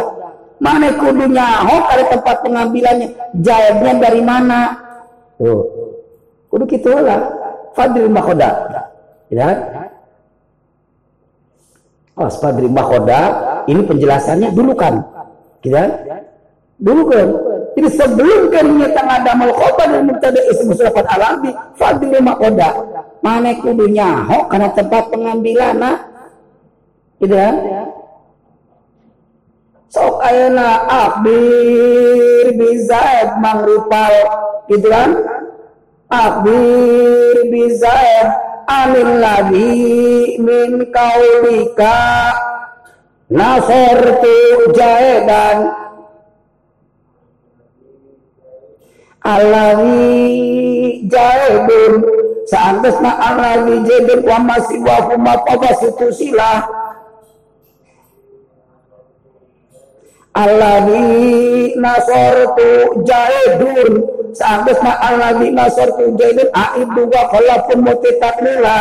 [0.60, 3.08] Mana kudunya ho ada tempat pengambilannya
[3.40, 4.60] jawabnya dari mana?
[5.40, 5.64] Tuh.
[6.48, 7.20] Kudu gitu lah.
[7.76, 8.50] Fadil makoda.
[9.28, 9.48] Ya,
[12.18, 13.20] Waspadri Mahoda
[13.70, 14.98] ini penjelasannya dulu kan?
[15.62, 15.86] Kita
[16.82, 17.28] dulu kan?
[17.78, 22.74] Jadi sebelum kalinya tengah damal khobar dan mubtada ismu sulafat alami fadli makoda
[23.22, 25.96] mana kudunya ho karena tempat pengambilan nah
[27.22, 27.54] gitu kan?
[29.94, 34.14] Sok ayana akbir bizaid mangrupal
[34.66, 35.10] gitu kan
[36.08, 38.28] akbir bizaid
[38.68, 42.32] anil ladhi min kaulika.
[43.28, 45.68] Nasartu jaedan
[49.20, 52.08] alawi jaedun
[52.48, 56.64] seandainya alawi jaedun wa masih wa huma itu silah.
[60.32, 63.92] Alawi nasartu jaedun
[64.34, 68.78] Sanggus ma alladzi nasartu jaidin aidu wa khalafun mutitaklila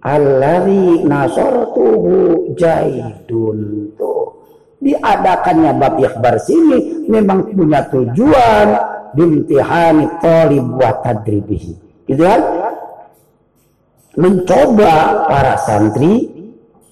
[0.00, 4.32] Alladzi nasartuhu jaidun tuh.
[4.80, 8.68] Diadakannya bab ikhbar sini memang punya tujuan
[9.12, 11.72] bimtihani talib wa tadribihi.
[12.08, 12.40] Gitu kan?
[14.16, 16.32] Mencoba para santri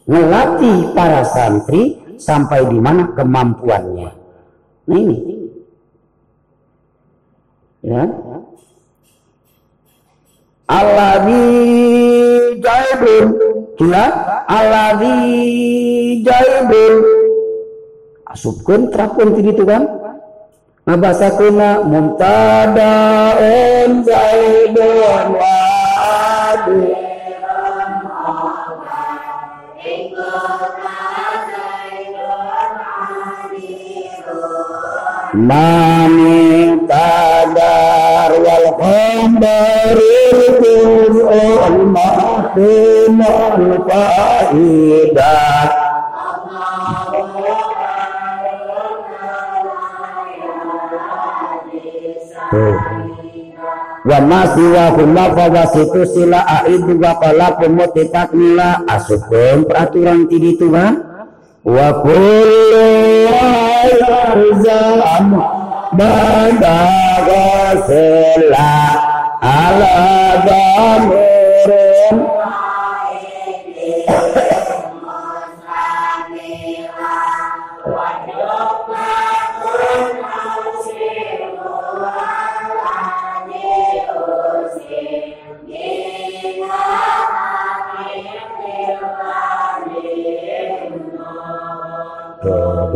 [0.04, 4.17] melatih para santri sampai di mana kemampuannya
[4.88, 5.16] Ini.
[7.84, 8.08] Ya.
[10.68, 11.44] Alladhi
[12.60, 13.26] jaibun.
[13.76, 14.04] Kira
[14.48, 15.16] alladhi
[16.24, 16.94] jaibun.
[18.28, 19.84] Asupkan terapun itu kan.
[20.88, 23.28] Ngabasa kuna mumtada'un
[24.08, 26.97] jaibun wa'adu.
[35.38, 45.70] Mami tadar wal khambaril qur'an mahdimal faidah.
[54.08, 60.98] Wa masih wa huma situ sila aidu wa qalakum mutitakmila asukun peraturan tidi Tuhan
[61.62, 62.97] wa kullu
[64.00, 65.30] yalzam
[65.98, 67.46] badaga
[67.86, 68.70] sila
[69.40, 69.96] ala
[70.46, 72.16] damirin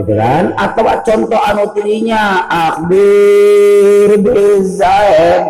[0.03, 0.53] gitu kan?
[0.59, 5.43] Atau contoh anu tirinya akhbir bizaid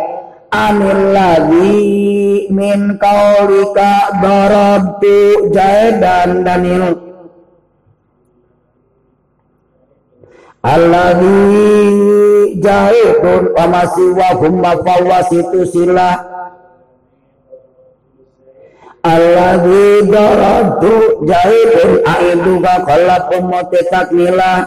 [0.52, 7.10] anil ladhi min kaulika darabtu jaidan danil.
[10.62, 16.31] Alladhi jahidun wa masiwa humma fawasitu silah
[19.02, 23.50] alladhi darabtu jahidun aiduka kalakum
[23.90, 24.58] takmilah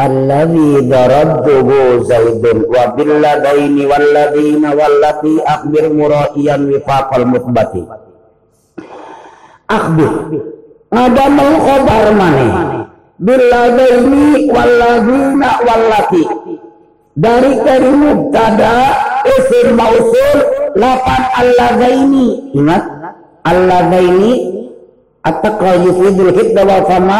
[0.00, 7.84] alladhi darabtuhu zaidun wa billadaini walladina wallati akhbir muraiyan wifaqal mutbati
[9.68, 10.12] akhbir
[10.88, 12.52] ada mau khobar maneh
[13.20, 16.24] biladaini walladina wallati
[17.18, 18.94] dari dari mubtada
[19.26, 20.38] isim mausul
[20.78, 22.54] lapan alladaini.
[22.54, 22.84] Ingat
[23.42, 24.32] alladaini
[25.26, 27.18] at-taqwa yufidul hidda wa fama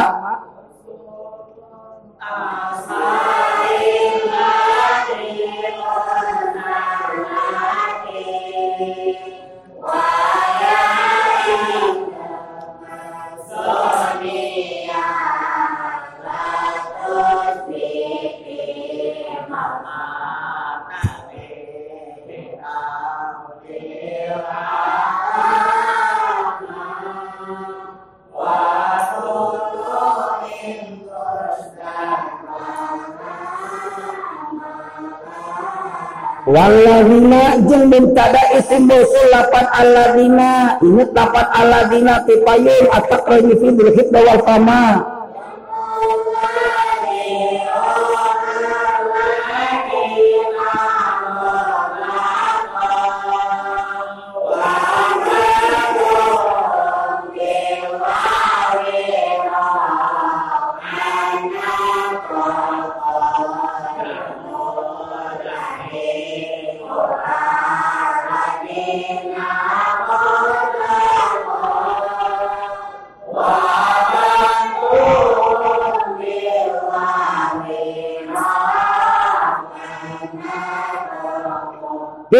[36.48, 40.80] Walazina jeung mintada isim mausul lapan alazina.
[40.80, 45.17] Ingat lapan alazina ti payung atak rajifin bil hibda wal fama.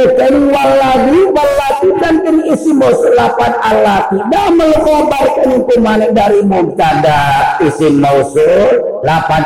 [0.09, 2.73] Dikari waladi waladi dan kini isi
[3.12, 4.17] lapan alati.
[4.33, 7.20] Damel khobarkan hukuman dari mubtada
[7.61, 9.45] isim mausul lapan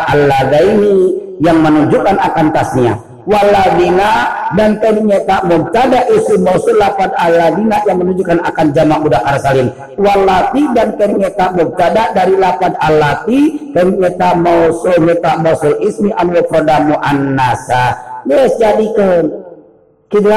[0.62, 2.94] ini yang menunjukkan akan tasnya.
[3.22, 9.66] Waladina dan ternyata mubtada isim mausul lapan aladina yang menunjukkan akan jamak mudah salim.
[9.98, 17.98] Walati dan ternyata mubtada dari lapan alati ternyata mausul nyata mausul ismi an mufradamu an-nasa.
[18.30, 19.41] Yes jadikan
[20.12, 20.28] Gitu?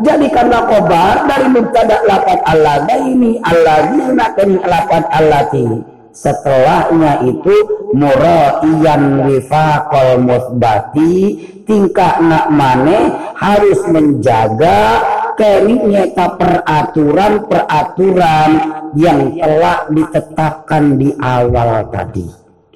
[0.00, 3.92] Jadi karena kobar dari mubtada lapat Allah ini Allah
[4.32, 5.84] kan lapat allati.
[6.16, 7.52] Setelahnya itu
[7.94, 15.04] muraiyan wifaqal musbati tingkah nak mane harus menjaga
[15.38, 18.50] keniknya peraturan-peraturan
[18.98, 22.26] yang telah ditetapkan di awal tadi.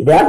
[0.07, 0.27] Kan?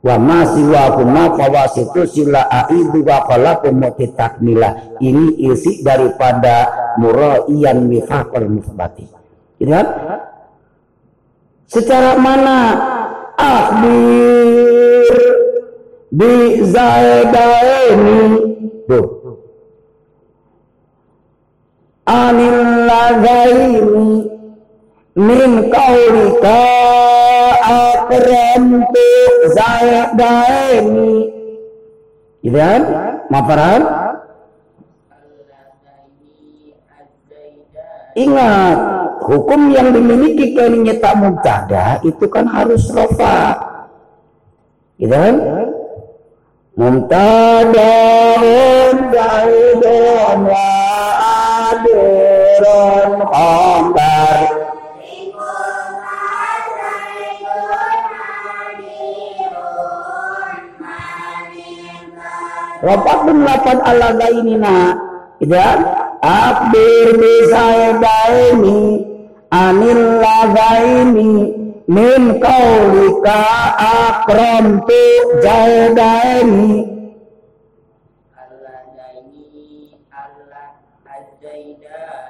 [0.00, 3.84] Wa ma siwahuma fawasitu sila aidu wa khalakum
[4.16, 9.04] takmila ini isi daripada muraiyan mifaqal musbati.
[9.60, 9.86] Gitu kan?
[11.68, 12.58] Secara mana
[13.36, 15.16] akhbir
[16.10, 18.20] bi zaidaini?
[18.88, 19.06] Tuh.
[22.08, 24.29] Anil lagaini
[25.18, 26.62] min kaulika
[27.66, 29.08] akramtu
[29.54, 31.14] zaidaini
[32.40, 32.82] gitu kan
[33.28, 33.82] maparan
[38.16, 38.78] ingat
[39.24, 43.54] hukum yang dimiliki kening tak mubtada itu kan harus rofa.
[44.98, 45.34] Gitu kan
[46.74, 47.94] mubtada
[49.12, 50.70] zaidun wa
[51.70, 54.09] adirun khambar
[62.80, 64.96] Wafakun lapan ala gainina.
[65.40, 65.68] Ya.
[66.20, 67.16] Akbir
[67.96, 69.08] daini
[69.48, 71.32] anil lagaini
[71.88, 73.40] min kaulika
[73.80, 75.00] akramtu
[75.40, 76.92] jaidaini.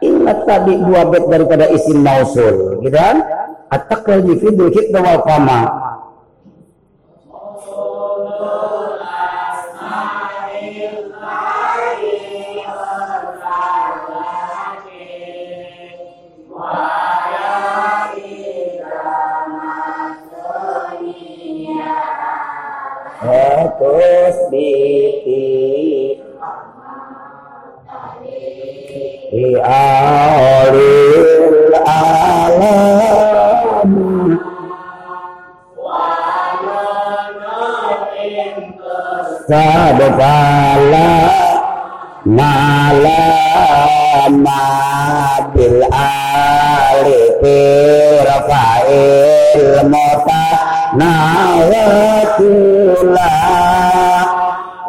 [0.01, 3.20] Ingat tadi dua bait daripada isim mausul, gitu kan?
[3.69, 5.90] At-taqlidi fi dzikr wal qama.
[45.55, 45.83] Bil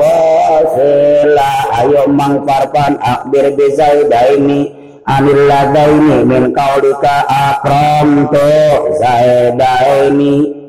[0.00, 4.79] wasila ayo mangfarpan akbir bizaidaini
[5.10, 8.46] anil ladaini min kaulika akram tu
[9.02, 10.60] zaidaini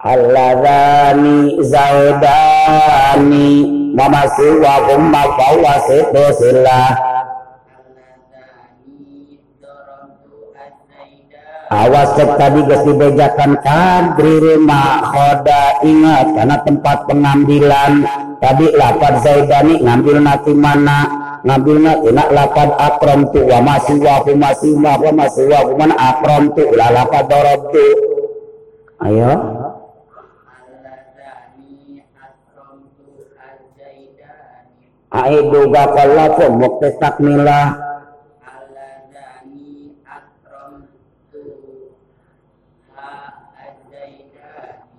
[0.00, 3.48] Alladhani zaidani
[3.92, 6.96] mamasi wa kumma fawasitu silah
[11.68, 14.56] awas cek tadi geus dibejakan kadri
[15.04, 17.92] khoda ingat karena tempat pengambilan
[18.40, 20.98] tadi lapad zaidani ngambil nanti mana?
[21.44, 25.60] Ngambil nanti nak lapad akrom tu wa masih wa fu masih wa wa masih wa
[25.68, 26.64] fu mana akrom tu?
[26.74, 27.86] La lapad dorob tu.
[29.04, 29.32] Ayo.
[35.10, 37.89] Aidu gakalla fu mukti takmilah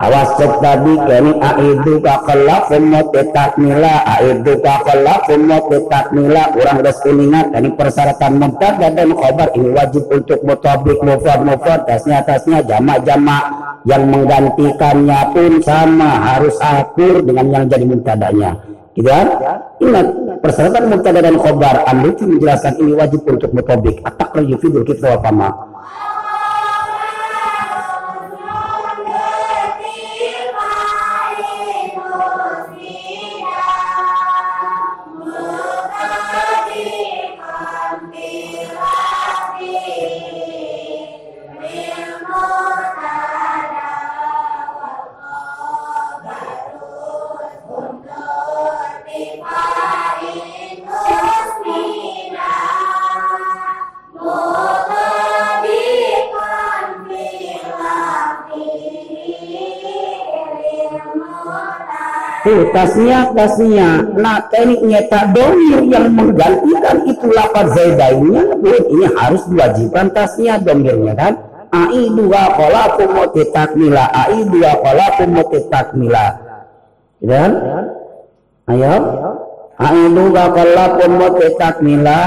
[0.02, 6.78] awas cek tadi kini aidu ka kelak umut takmila aidu ka kelak umut takmila kurang
[6.82, 11.82] res kuningan ini persyaratan mubtada dan khobar ini wajib untuk mutabik mufrad mufrad.
[11.86, 13.44] Tasnya tasnya jamak jamak
[13.86, 16.12] yang menggantikannya pun sama.
[16.34, 18.52] Harus akur dengan yang jadi mubtadanya.
[18.92, 19.28] Gitu kan?
[19.80, 20.08] Ingat
[20.44, 24.04] persyaratan mubtada dan khobar anda menjelaskan ini wajib untuk mutabik.
[24.04, 25.70] Atak yufidul kita wa
[62.42, 64.02] Tuh, tasnya, tasnya.
[64.18, 71.34] Nah, teknik nyata domir yang menggantikan itu lapar zaidainnya, ini harus diwajibkan tasnya domirnya kan.
[71.70, 76.26] Ai dua kola kumoti takmila, ai dua kola kumoti takmila.
[77.22, 77.52] Gitu kan?
[78.74, 78.95] Ayo.
[79.78, 82.22] Ai dua kola kumoti takmila.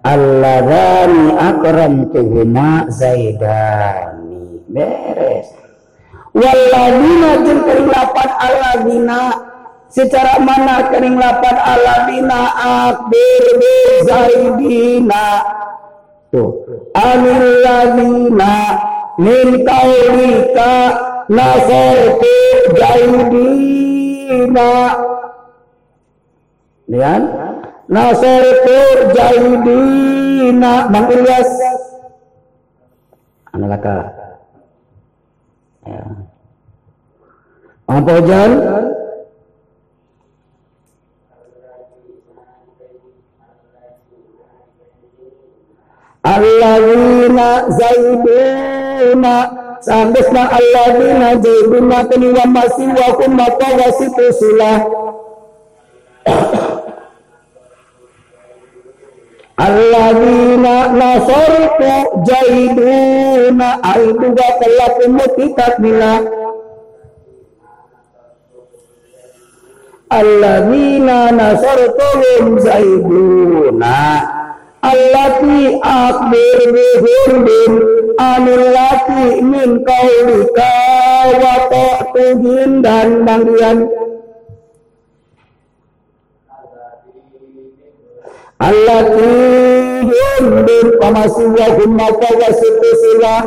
[0.00, 4.19] Alladzani akramtuhuma zaidan
[4.70, 5.50] beres.
[6.30, 9.20] Waladina jeung kering lapan aladina.
[9.90, 12.40] Secara mana kering lapan aladina?
[12.54, 13.58] Akbir
[14.06, 15.42] zaidina
[16.30, 16.62] tuh.
[16.94, 18.54] Anil ladina
[19.18, 20.74] min kaulika.
[21.30, 22.34] Nasartu
[22.78, 24.70] zaidina
[26.90, 27.22] lihat.
[27.90, 28.78] Nasartu
[29.18, 31.50] zaidina Bang Ilyas.
[33.50, 34.19] Analaka Ya.
[37.90, 38.84] Apa jalan?
[46.20, 49.34] Alladzina zaiduna
[49.80, 54.84] Sambesna alladzina zaiduna Kini wa masih wa kumata wasitu silah
[59.60, 61.92] Alladzina nasarku
[62.28, 65.20] jaiduna aiduga kalakum
[65.56, 66.12] takmila
[70.18, 73.96] Alladzina nasartuhum zaiduna
[74.80, 77.72] Allati akbir bihurdin
[78.16, 80.72] Anillati min kaulika
[81.36, 83.99] wa ta'tuhin dan bangdian
[88.60, 89.32] allati
[90.04, 93.42] yundir pamasuwahum maka wasitu silah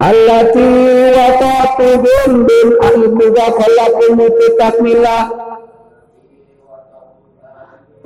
[0.00, 0.68] allati
[1.12, 4.16] watatu yundir alibuga khalakum
[4.56, 5.24] takmilah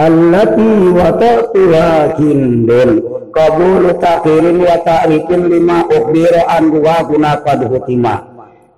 [0.03, 2.91] allati watatuha jindun
[3.31, 7.39] kabul takhirin wa ta'rifin lima ukhbira an wa guna
[7.71, 8.15] hutima.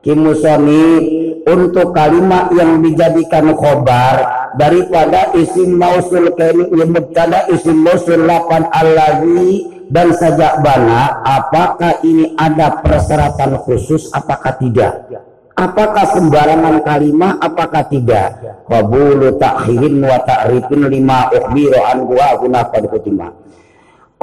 [0.04, 0.84] Kimusoni
[1.48, 6.30] untuk kalimat yang dijadikan khobar daripada isim mausul
[6.74, 14.56] yang mubtada isim mausul lapan allazi dan sajak bana apakah ini ada persyaratan khusus apakah
[14.58, 15.06] tidak?
[15.54, 18.42] Apakah sembarangan kalimat apakah tidak?
[18.66, 23.44] Qabulu takhirin wa ta'rifin lima ukhbiru an wa guna qad kutima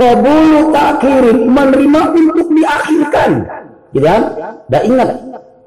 [0.01, 3.31] qabulu takhirin menerima untuk diakhirkan.
[3.93, 4.21] Gitu kan?
[4.71, 5.09] Dan ingat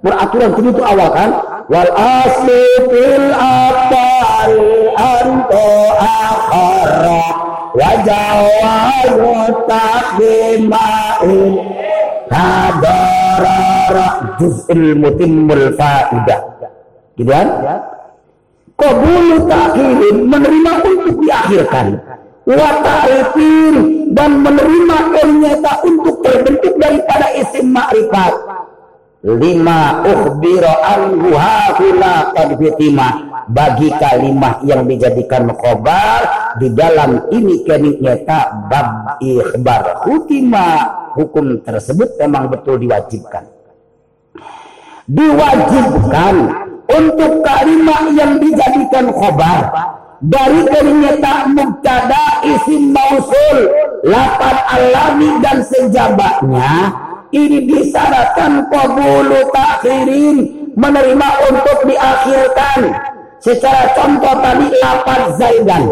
[0.04, 1.30] peraturan itu awal kan?
[1.64, 4.52] Wal asli fil atal
[5.00, 7.24] anto akhara
[7.72, 9.32] wa jawazu
[9.64, 11.40] taqdimain
[12.28, 16.40] kadarara juz'il mutimmul faidah
[17.16, 17.48] gitu kan?
[18.76, 21.96] Qabulu takhirin menerima untuk diakhirkan.
[22.44, 28.36] Wa ta'rifin dan menerima ternyata untuk terbentuk daripada isim ma'rifat
[29.24, 32.60] lima ukhbiro anhu hahuna qad
[33.48, 36.20] bagi kalimat yang dijadikan khobar
[36.60, 40.04] di dalam ini keniknyata bab ikhbar.
[40.04, 41.00] Hutima.
[41.14, 43.46] Hukum tersebut memang betul diwajibkan.
[45.06, 46.34] Diwajibkan
[46.90, 49.62] untuk kalimat yang dijadikan khobar
[50.18, 53.58] dari keniknyata mubtada isim mausul.
[54.04, 56.92] Lapan alami dan sejabatnya
[57.34, 62.80] ini disyaratkan qabulu takhirin menerima untuk diakhirkan.
[63.42, 65.84] Secara contoh tadi lapan zaidan.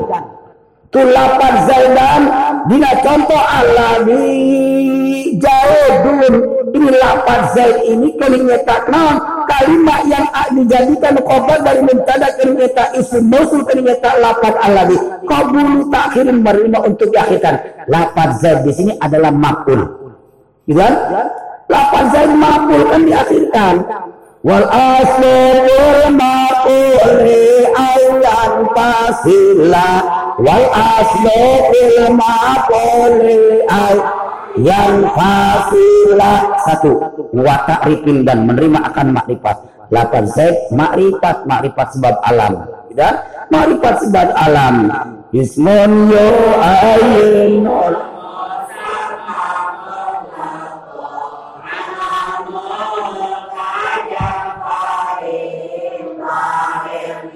[0.88, 2.22] Tu lapan zaidan
[2.70, 4.24] dina contoh alami
[5.36, 6.30] jauh dulu.
[6.72, 10.24] Ini lapan zaid ini kalimat non kalimat yang
[10.56, 14.96] dijadikan khobar dari mentada kalimat isim musul kalimat lapan alami.
[15.28, 17.60] Qabulu takhirin menerima untuk diakhirkan.
[17.92, 20.01] Lapan zaid di sini adalah makul
[20.66, 20.94] Gitu kan?
[21.66, 23.74] Lapan zaid maqul kan diakhirkan.
[24.42, 29.88] Wal aslul maquli ayyan fasila
[30.42, 33.62] wal aslul maquli
[34.60, 36.32] yang fasila
[36.66, 36.92] satu
[37.32, 39.56] wa ta'rifin dan menerima akan makrifat.
[39.88, 42.52] Lapan zaid makrifat makrifat sebab alam.
[42.92, 43.14] Tidak?
[43.48, 44.76] Makrifat sebab alam.
[45.32, 46.26] Ismun yo
[46.60, 47.64] ayin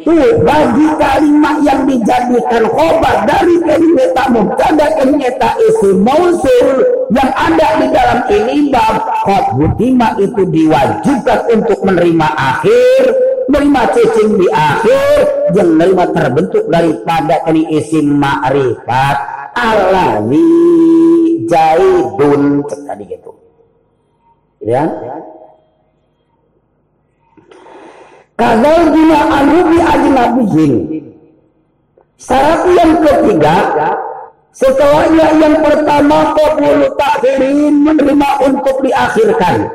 [0.06, 6.68] Tuh, bagi kalimat yang dijadikan khobar dari kalimat mubtada kalimat isim mausul
[7.10, 13.02] yang ada di dalam ini bab khobutima itu diwajibkan untuk menerima akhir
[13.50, 15.14] menerima cacing di akhir
[15.58, 19.16] yang menerima terbentuk daripada ini isim ma'rifat.
[19.58, 20.46] Alami
[21.50, 23.34] jaidun tadi gitu.
[24.62, 24.86] Ya?
[24.86, 25.35] Kadal
[28.36, 30.74] guna anu bi ajnabiyin.
[32.16, 33.56] Syarat yang ketiga,
[34.52, 39.68] setelahnya yang pertama qabul takhirin menerima untuk diakhirkan.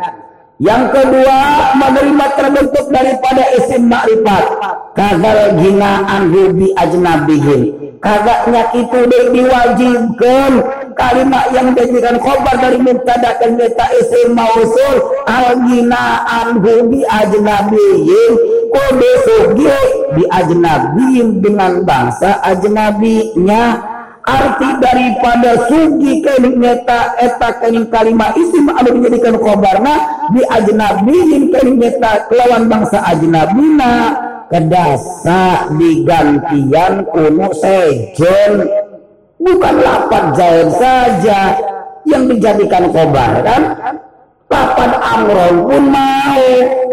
[0.62, 1.38] Yang kedua
[1.74, 4.46] menerima terbentuk daripada isim makrifat.
[4.94, 7.81] Kadal gina anhu bi ajnabiyin.
[8.02, 9.00] Kagaknya itu
[9.30, 10.52] diwajibkan.
[10.98, 18.34] Kalimat yang dijadikan khobar dari mubtada dan meta isim mausul al gina anhu bi ajnabiyin
[18.70, 19.72] kode sugi
[20.14, 23.82] bi ajnabiyin dengan bangsa ajnabinya
[24.22, 29.94] arti daripada sugi kalimata eta kalim kalimat isim anu dijadikan khobarna
[30.30, 38.68] bi ajnabiyin kalimata kelawan bangsa ajnabina kedasa digantian kuno sejen
[39.40, 41.56] bukan lapan jair saja
[42.04, 43.64] yang dijadikan kobar kan?
[44.52, 46.48] Lapan amron pun mau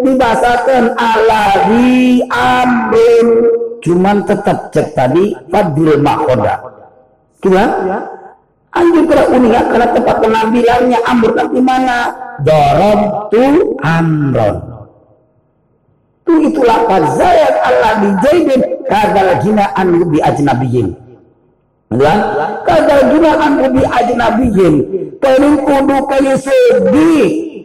[0.07, 3.29] dibasakan alari amrin
[3.83, 6.63] cuman tetap cek tadi fadil makoda
[7.43, 7.99] gimana?
[8.69, 11.99] Anjir kira unik ya karena tempat pengambilannya amr di mana?
[12.47, 14.68] Dorong tu amron
[16.29, 21.09] tu itu lapan zayat Allah di jaidin kadal jina anu bi ajnabiyin
[21.89, 22.19] Kan?
[22.69, 24.75] Kadal gunaan ubi ajnabiyin.
[25.25, 27.17] Paling kudu kali segi.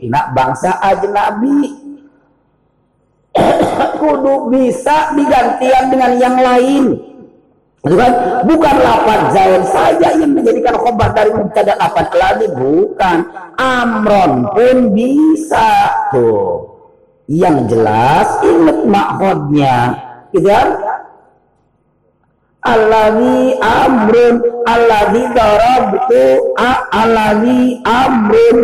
[0.07, 1.75] Ina bangsa ajnabi.
[3.99, 6.85] kudu bisa digantian dengan yang lain.
[7.83, 8.11] Bukan,
[8.47, 13.27] bukan lapan zain saja yang menjadikan khobar dari mubtada lapan lagi bukan
[13.59, 16.72] amron pun bisa tuh
[17.33, 19.75] yang jelas ingat makhodnya.
[20.29, 20.69] Gitu kan?
[22.63, 26.23] Alladhi amrun Alladhi darabtu
[26.93, 28.57] Alladhi amrun.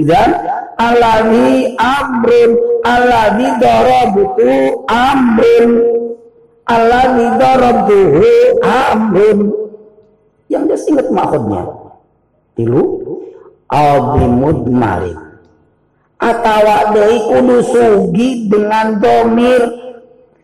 [0.00, 0.30] Dan
[0.76, 2.50] Alladhi amrun
[2.84, 4.48] alladzi darabtu
[4.86, 5.70] amrun.
[6.68, 9.38] Alladzi darabtuhu amrun.
[10.46, 11.62] Yang dia ingat maksudnya
[12.54, 12.82] tilu
[13.66, 15.25] abimud marin
[16.16, 19.84] atau deui kudu sugi dengan domir.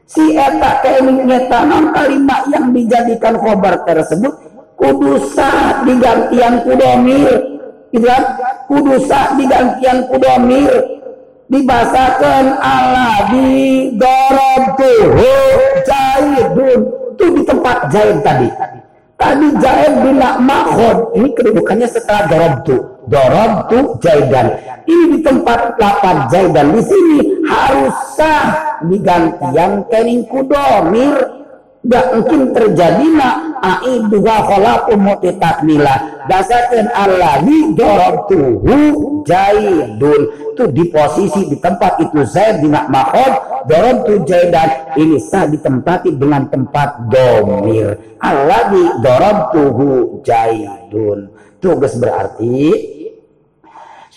[0.05, 4.35] Si eta nyetanan kalimat yang dijadikan khobar tersebut
[4.77, 7.33] kudu sah digantian kudomir
[7.89, 8.25] gitu kan?
[8.69, 10.69] Kudu sah digantian kudomir
[11.49, 13.97] dibasakan ala di
[14.77, 15.17] tuh
[15.89, 16.81] jaidun.
[17.13, 18.49] Itu di tempat jaid tadi.
[19.17, 24.59] Tadi jaid bila makhod ini kedudukannya setelah dorobtu dorobtu jaidan.
[24.87, 26.75] Ini di tempat lapan jaidan.
[26.75, 31.43] Di sini harus sah digantian kening kudomir?
[31.83, 33.37] Gak mungkin terjadi nak.
[35.03, 36.27] Muti takmila.
[36.31, 37.75] Dasarkan Allah di
[38.31, 38.79] tuhu
[39.27, 40.23] jaidun.
[40.55, 43.67] Itu di posisi di tempat itu zaid di nak mahod
[44.07, 44.95] tu jaidan.
[44.95, 47.99] Ini sah ditempati dengan tempat domir.
[48.23, 48.83] Allah di
[49.51, 52.93] tuhu jaidun tugas berarti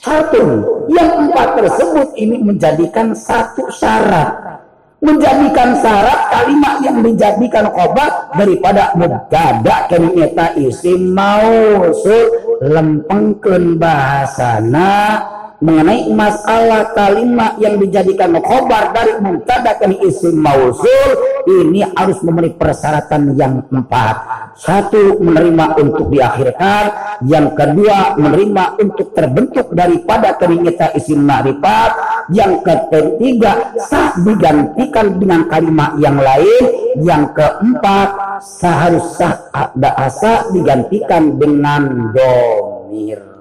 [0.05, 0.43] satu
[0.85, 4.61] yang empat tersebut ini menjadikan satu syarat.
[5.01, 12.25] Menjadikan syarat kalimat yang menjadikan khobar daripada mubtada kenyata isim mausul
[12.61, 15.21] lempengkeun bahasana
[15.63, 21.09] mengenai masalah kalimat yang dijadikan khobar dari mubtada ke isim mausul
[21.45, 24.15] ini harus memenuhi persyaratan yang empat.
[24.55, 26.83] Satu menerima untuk diakhirkan
[27.27, 31.91] yang kedua menerima untuk terbentuk daripada keringita isim ma'rifat.
[32.33, 36.63] Yang ketiga sah digantikan dengan kalimat yang lain.
[36.95, 38.09] Yang keempat
[38.41, 43.34] seharusnya ada asa digantikan dengan domir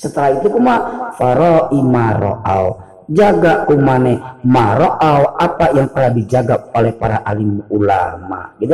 [0.00, 0.76] setelah itu kuma
[1.12, 2.64] faro imaro'al
[3.12, 4.16] jaga kumane
[4.48, 8.56] maro'al apa yang telah dijaga oleh para alim ulama.
[8.56, 8.72] Gitu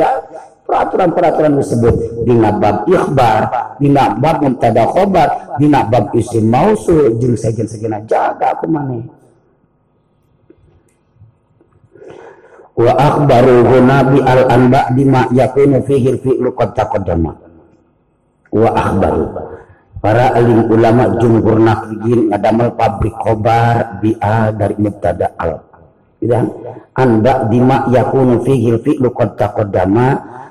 [0.67, 1.95] peraturan-peraturan tersebut
[2.27, 3.41] di bab ikhbar
[3.79, 9.07] di bab mubtada khobar di bab isim mausul jeung sejen-segena jaga kumane
[12.75, 17.31] wa akhbaru nabi al anba bima yakunu fihi fi'lu qad taqaddama.
[18.47, 19.56] Wa akhbaru
[19.97, 25.63] para alim ulama jumhur nakliyin ngadamel pabrik khobar bi'a dari mubtada al.
[26.17, 26.49] Dan
[26.97, 30.07] anda dima yakunu fihi fi'lu qad taqaddama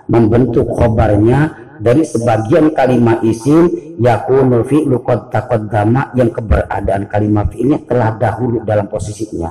[0.07, 3.66] membentuk khobarnya dari sebagian kalimat isim
[3.99, 9.50] yakunu fi'lu qad taqaddama yang keberadaan kalimat fi'ilnya telah dahulu dalam posisinya.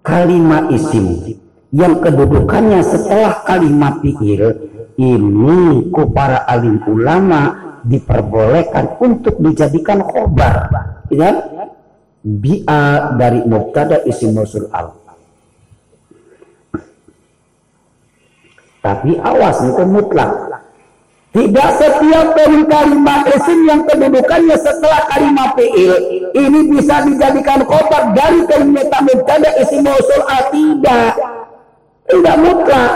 [0.00, 1.36] Kalimat isim
[1.72, 4.44] yang kedudukannya setelah kalimat fi'il
[5.00, 10.68] ini ku para alim ulama diperbolehkan untuk dijadikan khobar.
[11.10, 11.30] Ya
[12.20, 14.96] bi'a dari mubtada isim mausul al.
[18.80, 20.30] Tapi awas itu mutlak.
[21.30, 25.94] Tidak setiap dari kalimat isim yang kedudukannya setelah kalimat fi'il
[26.34, 30.44] ini bisa dijadikan khobar dari kalimat mubtada isim mausul al.
[30.50, 31.12] Tidak.
[32.10, 32.90] Tidak mutlak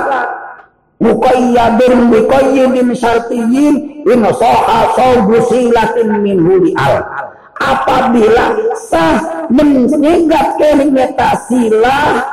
[1.05, 6.41] muqayyadun biqayyidin syartiyyin in saha sawbu silatin min
[6.81, 7.05] al
[7.61, 8.57] apabila
[8.89, 11.17] sah menyegat kalimat
[11.49, 12.25] silah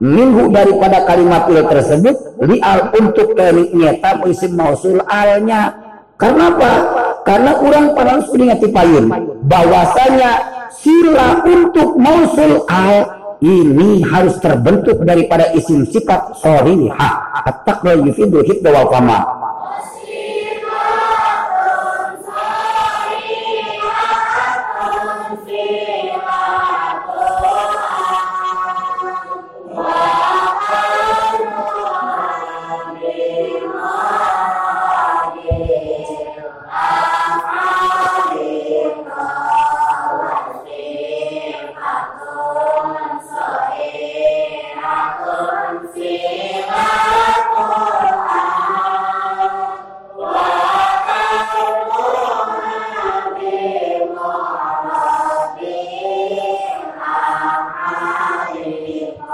[0.00, 5.72] minggu daripada kalimat il tersebut li'al untuk kalimat isim mausul alnya
[6.16, 6.72] karena apa?
[7.24, 9.04] karena orang pada sudah payun
[9.44, 10.30] bahwasanya
[10.72, 13.08] sila untuk mausul al
[13.40, 18.88] ini harus terbentuk daripada isim sifat sorihah at-taqwa yufidu hibda wal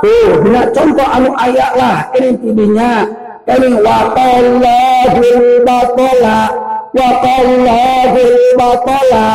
[0.03, 3.07] Tuh, bila contoh anu ayat lah ini tidinya
[3.47, 6.39] ini waqallahul batola
[6.91, 9.27] waqallahul batola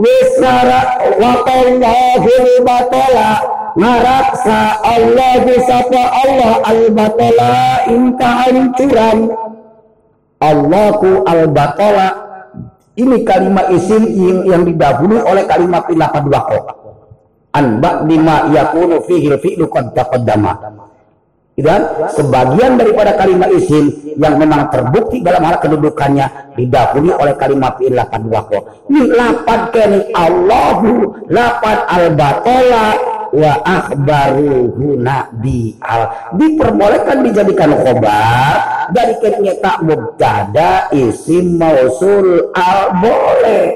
[0.00, 0.80] wisara
[1.20, 3.30] waqallahul batola
[3.76, 9.28] ngaraksa Allah sapa Allah al batola inka hancuran
[10.40, 12.08] Allahu al batola
[12.96, 14.08] ini kalimat isim
[14.48, 16.83] yang, didahului oleh kalimat pilafad waqo
[17.54, 20.52] an ba'di ma yakunu fihi fi'lu qad taqaddama
[21.54, 27.94] dan sebagian daripada kalimat isim yang memang terbukti dalam hal kedudukannya didahului oleh kalimat fi'il
[27.94, 28.90] lapan wako.
[28.90, 30.90] Ini lapan keni Allahu,
[31.30, 32.86] lapan al-batola,
[33.30, 36.34] wa akhbaruhu nabi al.
[36.34, 43.66] Diperbolehkan dijadikan khobar dari keni tak mubtada isim mausul al boleh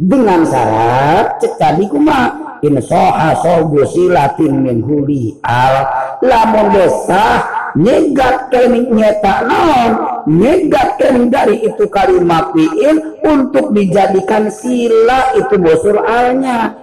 [0.00, 5.86] dengan syarat cek tadi kuma in soha sobu silatin min huli al.
[6.18, 7.46] Lamun desah
[7.78, 9.90] nyegat kening nyeta non
[10.26, 16.74] nyegat kening dari itu kalimat fi'il untuk dijadikan sila itu bosur alnya.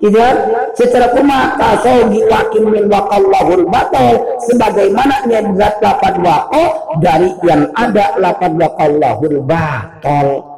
[0.00, 0.36] Tidak
[0.80, 4.40] secara kumata sogi wakin min wakallahul batal.
[4.48, 6.64] Sebagaimana nyegat lapan wako
[7.04, 10.49] dari yang ada lapan wakallahul batal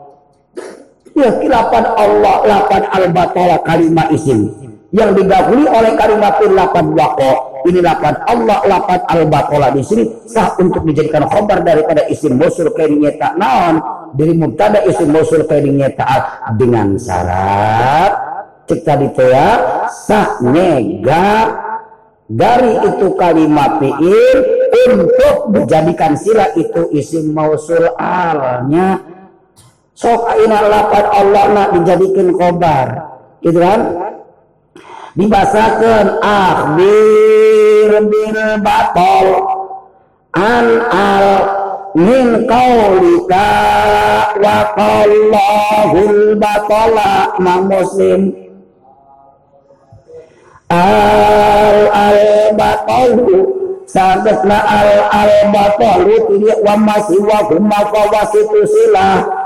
[1.16, 4.48] ya kilapan Allah lapan al batala kalimat isim.
[4.92, 10.04] Yang didahului oleh kalimat lapan wako ini lapan Allah lapan al batola di sini.
[10.28, 13.80] Sah untuk dijadikan khabar daripada isim musul kainnya tak naon?
[14.12, 18.12] Dari mubtada isim musul kainnya tak dengan syarat.
[18.68, 19.48] Cek tadi ya
[19.90, 21.50] sah nega
[22.32, 24.38] dari itu kalimat fi'il
[24.88, 29.11] untuk dijadikan sila itu isim mausul alnya
[29.92, 32.86] sok aina lapan Allah nak dijadikan khobar.
[33.42, 33.80] Gitu kan?
[35.12, 39.26] Dibasakan akhbir bil batol
[40.32, 41.26] an al
[41.92, 43.50] min qaulika
[44.40, 47.36] wa qallahul batala.
[47.36, 48.32] Ma muslim.
[50.72, 52.20] Al al
[52.56, 53.60] batalu.
[53.84, 56.14] Sabetna al al batalu.
[56.32, 59.41] Tidak wa masih wa huma fawasitu silah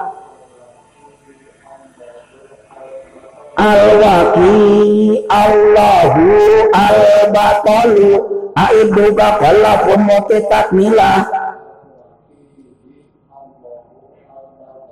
[3.56, 4.56] al-waki
[5.32, 6.28] Allahu
[6.76, 8.10] al-batalu
[8.52, 11.24] aidu bakala pemote takmilah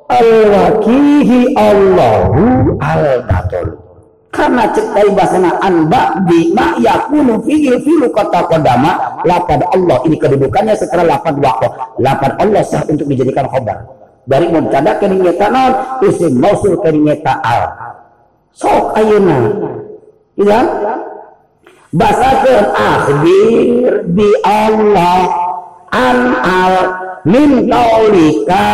[0.09, 3.85] al-wakihi Allahu al-batalu
[4.35, 10.75] karena cekai bahasana anba di ma yakunu fihi filu kata kodama lapad Allah ini kedudukannya
[10.75, 11.71] setelah lapad waqo
[12.03, 13.87] lapad Allah sah untuk dijadikan khobar.
[14.27, 17.63] Dari muntada kenyata non isim mausul kenyata al
[18.55, 19.39] sok ayeuna
[20.39, 20.61] ya
[21.95, 25.31] basakeun akhbir bi Allah.
[25.95, 26.75] An al
[27.23, 28.67] min qaulika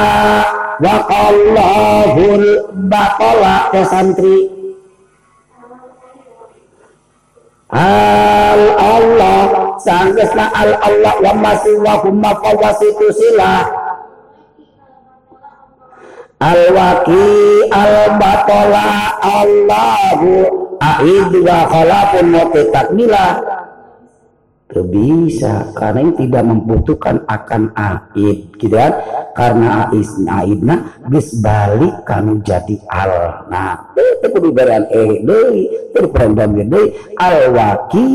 [0.81, 2.44] wa qallahul
[2.89, 4.39] batala ke santri.
[7.68, 9.41] Al Allah.
[9.84, 11.15] Sanggesna al Allah.
[11.20, 13.80] Wa masih wa humma fawasitu silah
[16.41, 17.28] Al-waki
[17.69, 20.33] al-batola Allahu
[20.81, 22.33] a'id wa khalafun
[22.73, 23.60] takmilah
[24.86, 28.94] bisa karena ini tidak membutuhkan akan aid gitu kan?
[29.35, 33.44] Karena ais aidna bis balik kanu jadi al.
[33.51, 36.94] Nah itu berian eh deui itu peran deui.
[37.19, 38.09] Al waki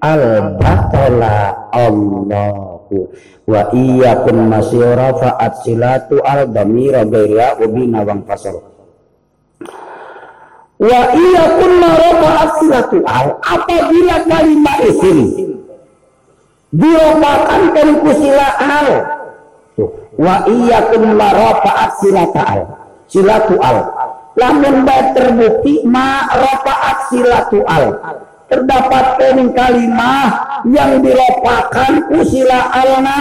[0.00, 1.68] al batola
[2.90, 3.14] Allahu
[3.46, 8.58] wa iyyakum masyura fa'at silatu al damira ghaira ubina wang fasal.
[10.80, 15.18] Wa iyyakum marafa'at silatu al apabila kalimat isim
[16.74, 18.88] diropakan dari kusila al.
[20.18, 22.60] Wa iyyakum marafa'at silatu al
[23.06, 23.78] silatu al.
[24.34, 27.98] Lamun terbukti ma rafa'at silatu al
[28.50, 33.18] terdapat pening kalimah yang diropakan usila alna.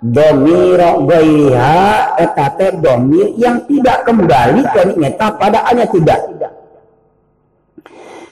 [0.00, 6.24] Domiro gaiha etate domir yang tidak kembali ke nyata pada hanya tidak.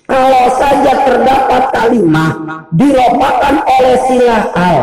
[0.08, 4.80] Kalau saja terdapat kalimah diropakan oleh sila al.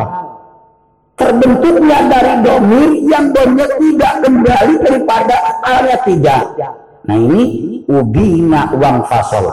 [1.17, 5.35] Terbentuknya dari domir yang domir tidak kembali daripada
[5.65, 6.43] alnya tidak.
[7.09, 9.49] Nah ini ubina uang fasol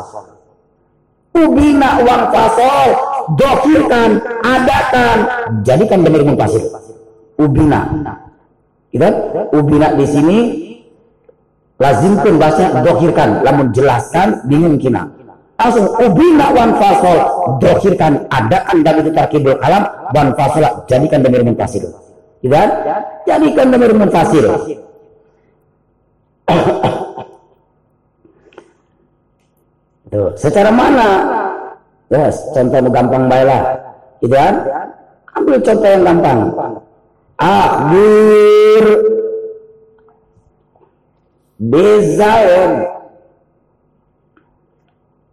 [1.33, 2.89] Ubina uang fasol,
[3.41, 5.19] dokirkan, adakan,
[5.65, 6.61] jadikan demir munfasil.
[7.41, 7.89] Ubina.
[8.93, 9.09] Gitu?
[9.57, 10.39] Ubina di sini
[11.81, 15.09] lazimkan bahasa dokirkan, lamun jelaskan bingung kina.
[15.57, 17.19] Langsung ubina wan fasol,
[17.62, 21.89] dokirkan, adakan dan itu tarkibul kalam, wan fasol, jadikan demir munfasil.
[22.44, 22.61] Gitu?
[23.25, 24.47] Jadikan demir munfasil.
[30.12, 31.08] Tuh, secara mana?
[32.12, 33.65] Yes, contoh gampang baiklah.
[34.20, 34.55] Gitu kan?
[35.32, 36.41] Ambil contoh yang gampang.
[37.41, 38.84] Akhir
[41.57, 42.73] bezaun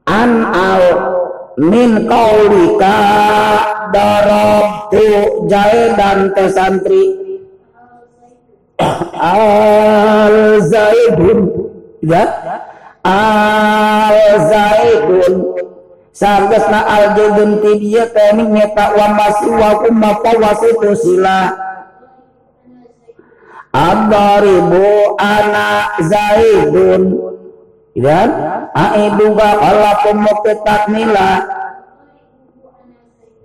[0.08, 0.84] an al
[1.60, 2.98] min kaulika
[3.92, 5.04] darabtu
[6.00, 7.04] dan te santri
[9.20, 11.40] al zaidun
[12.00, 12.24] ya
[13.04, 14.18] al
[14.50, 15.34] zaidun
[16.12, 21.70] sargasna al zaidun ti dia teh nyeta wa masih wa kumma wasitu sila.
[23.70, 27.22] Adaribu anak Zaidun
[27.94, 28.30] dan
[28.74, 31.46] aiduga alakum muketat nila.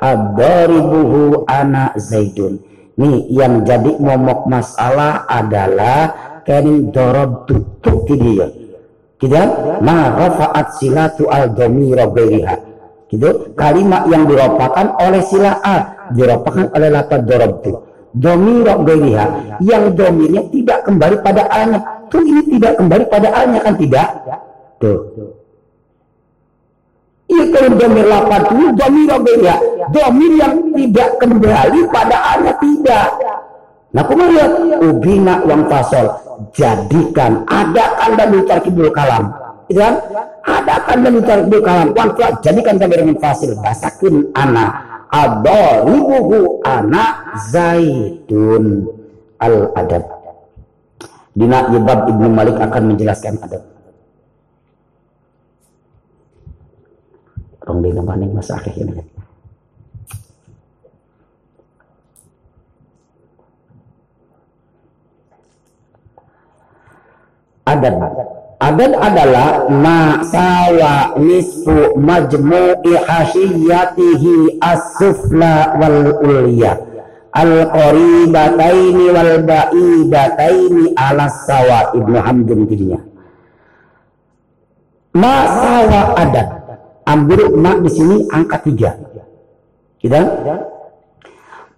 [0.00, 2.56] Adaribuhu anak Zaidun
[2.94, 6.14] Nih yang jadi momok masalah adalah
[6.46, 8.63] kening dorob tutup dia
[9.20, 9.34] Gitu
[9.80, 12.56] ma rafa'at silatu al dhamira ghairiha.
[13.08, 13.54] Gitu.
[13.54, 20.86] Kalimat yang diropakan oleh sila a diropakan oleh lafaz darabtu domiro geriha yang domirnya tidak
[20.86, 24.08] kembali pada alnya tuh ini tidak kembali pada alnya kan tidak?
[24.78, 24.98] Tuh.
[27.26, 28.40] Iya kalau domir lapan
[28.78, 29.56] domiro geriha
[29.90, 33.06] domir yang tidak kembali pada alnya tidak
[33.94, 34.50] nah kemudian
[34.82, 36.10] ubina wang fasol
[36.50, 39.30] jadikan adakan dan kibul kalam
[39.70, 39.94] itu kan
[40.42, 42.10] adakan dan kibul kalam wang
[42.42, 48.90] jadikan kami dengan fasil basakin anak adaribuhu anak Zaidun
[49.38, 50.04] al-adab.
[51.34, 53.62] Dina Yibab Ibnu Malik akan menjelaskan adab.
[57.64, 59.02] Rong di maning mas akhir ini.
[67.64, 67.96] Adab.
[68.60, 69.68] Adad adalah
[70.24, 76.78] sawa nisfu majmu'i hasiyatihi as-sufla wal ulya.
[77.34, 83.02] Al-qaribataini wal ba'idataini ala sawa Ibnu Hamdun dirinya
[85.14, 86.48] sawa adad
[87.06, 88.90] ambil ma di sini angka tiga.
[90.02, 90.20] Kita?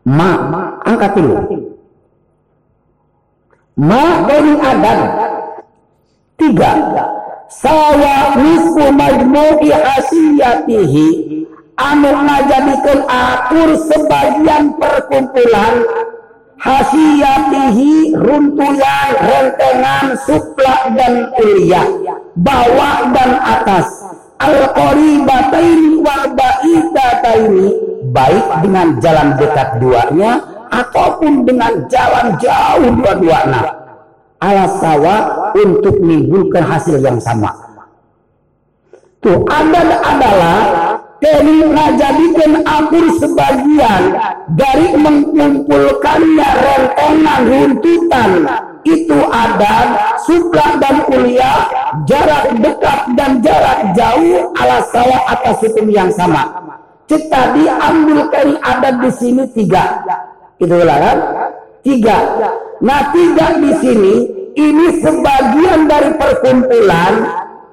[0.09, 0.31] Ma
[0.83, 1.37] angka tiga.
[3.77, 5.01] Ma dari adad
[6.37, 6.73] Tiga,
[7.49, 11.09] sawa nisfu majmu'i hasiyatihi
[11.81, 15.81] anu ngajadikeun akur sebagian perkumpulan
[16.61, 21.89] hasiyatihi runtuyan rentengan supla dan ulia
[22.37, 23.89] bawah dan atas.
[24.37, 27.69] Al qaribataini wal ba'idataini
[28.13, 33.76] baik dengan jalan dekat duanya ataupun dengan jalan jauh dua-duanya
[34.41, 35.17] ala sawa
[35.57, 37.51] untuk menimbulkan hasil yang sama.
[39.25, 40.59] Tuh ada adalah
[41.19, 44.03] kini ngajadikan akur sebagian
[44.55, 48.31] dari mengumpulkannya rentengan runtutan
[48.87, 49.75] itu ada
[50.23, 51.67] suka dan kuliah
[52.07, 56.47] jarak dekat dan jarak jauh ala sawa atas hukum yang sama.
[57.07, 60.03] Tadi ambil kali ada di sini tiga.
[60.59, 61.19] Itulah kan?
[61.87, 62.19] Tiga.
[62.83, 64.15] Nah tiga di sini
[64.59, 67.15] ini sebagian dari perkumpulan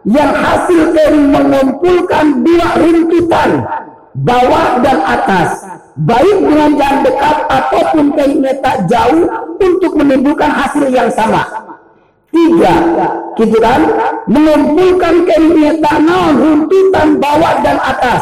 [0.06, 3.50] yang hasil dari mengumpulkan dua runtutan
[4.22, 5.66] bawah dan atas.
[5.98, 8.06] Baik dengan jalan dekat ataupun
[8.62, 9.26] tak jauh
[9.58, 11.50] untuk menimbulkan hasil yang sama.
[12.30, 12.74] Tiga
[13.34, 13.82] gitu kan?
[14.30, 15.98] Mengumpulkan kayaknya tak
[16.38, 18.22] runtutan bawah dan atas.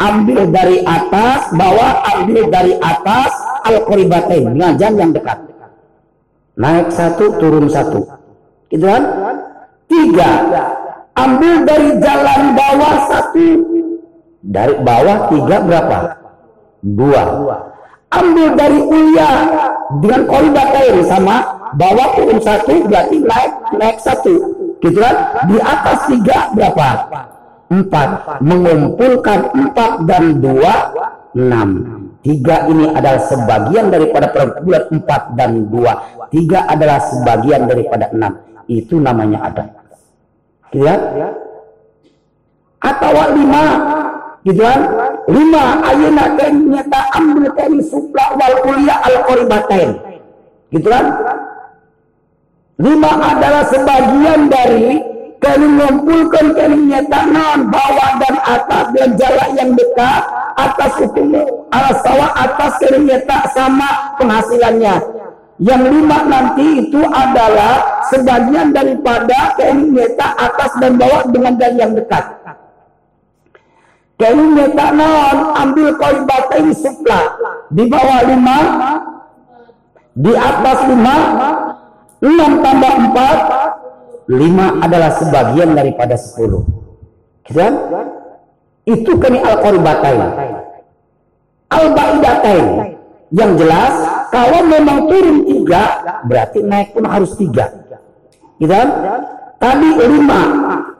[0.00, 5.38] Ambil dari atas bawah ambil dari atas al-qaribatain dengan jalan yang dekat.
[6.56, 8.00] Naik satu turun satu.
[8.72, 9.02] Gitu kan?
[9.86, 10.30] Tiga.
[11.16, 13.48] Ambil dari jalan bawah satu.
[14.46, 15.98] Dari bawah tiga berapa?
[16.80, 17.24] Dua.
[18.14, 19.30] Ambil dari ulia
[20.00, 21.36] dengan kolibatain sama
[21.76, 24.34] bawah turun satu berarti naik naik satu.
[24.80, 25.16] Gitu kan?
[25.50, 26.88] Di atas tiga berapa?
[27.68, 28.40] Empat.
[28.40, 30.74] Mengumpulkan empat dan dua
[31.36, 31.70] enam
[32.26, 35.94] tiga ini adalah sebagian daripada perkumpulan empat dan dua
[36.34, 38.42] tiga adalah sebagian daripada enam.
[38.66, 39.64] Itu namanya ada.
[40.74, 41.00] Lihat.
[42.82, 43.64] Atau lima.
[44.42, 44.80] Gitu kan?
[45.30, 45.64] Lima.
[45.86, 49.90] Ayuna nyata ambil kami supla wal kuliah al qoribatain.
[50.74, 51.04] Gitu kan?
[52.82, 54.98] Lima adalah sebagian dari
[55.38, 60.24] kami mengumpulkan kami nyata non bawah dan atas dan jarak yang dekat
[60.56, 61.22] atas itu
[61.68, 64.96] alas sawah atas nyata sama penghasilannya
[65.56, 69.88] yang lima nanti itu adalah sebagian daripada kain
[70.20, 72.24] atas dan bawah dengan dan yang dekat.
[74.20, 77.40] Kain meta non ambil koin batin supla
[77.72, 78.58] di bawah lima,
[80.12, 81.16] di atas lima,
[82.20, 83.38] enam tambah empat,
[84.28, 86.64] lima adalah sebagian daripada sepuluh.
[87.48, 87.72] Kan?
[88.86, 90.22] Itu kami al-qaribatain.
[91.74, 92.66] Al-ba'idatain.
[93.34, 93.94] Yang jelas,
[94.30, 95.82] kalau memang turun tiga,
[96.30, 97.66] berarti naik pun harus tiga.
[98.62, 98.82] Gitu?
[99.58, 100.40] Tadi lima.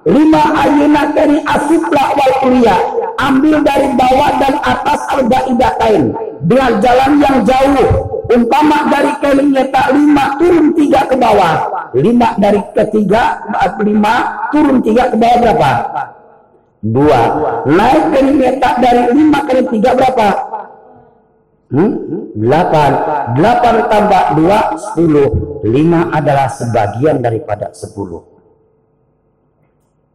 [0.02, 2.74] Lima ayuna dari asifla wal ulia.
[3.22, 6.10] Ambil dari bawah dan atas al-ba'idatain.
[6.42, 7.86] Dengan jalan yang jauh.
[8.26, 11.70] Umpama dari kelingnya tak lima turun tiga ke bawah.
[11.94, 13.38] Lima dari ketiga,
[13.78, 14.14] lima
[14.50, 15.70] turun tiga ke bawah berapa?
[16.84, 17.22] Dua.
[17.64, 20.28] Naik kelingnya tak dari lima ke tiga berapa?
[21.72, 21.92] Hmm?
[22.36, 22.90] Delapan.
[23.34, 25.28] Delapan tambah dua, sepuluh.
[25.66, 28.22] Lima adalah sebagian daripada sepuluh.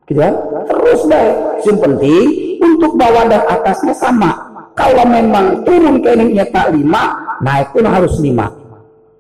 [0.08, 0.34] Gitu kan?
[0.70, 1.28] Terus deh.
[1.66, 2.26] Yang penting
[2.62, 4.32] untuk bawah dan atasnya sama.
[4.72, 8.48] Kalau memang turun keningnya tak lima, naik pun harus lima.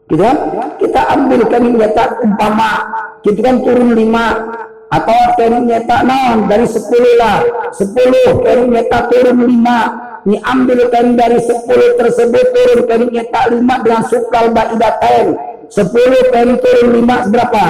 [0.08, 0.38] Gitu kan?
[0.80, 2.84] Kita ambil keningnya tak umpama,
[3.24, 4.40] gitu kan turun lima,
[4.92, 7.40] atau keningnya tak non dari sepuluh lah,
[7.72, 9.80] sepuluh keningnya tak turun lima,
[10.28, 15.40] ini ambil dari sepuluh tersebut turun keningnya tak lima dengan sukal baidatain,
[15.72, 17.66] sepuluh kening turun lima berapa?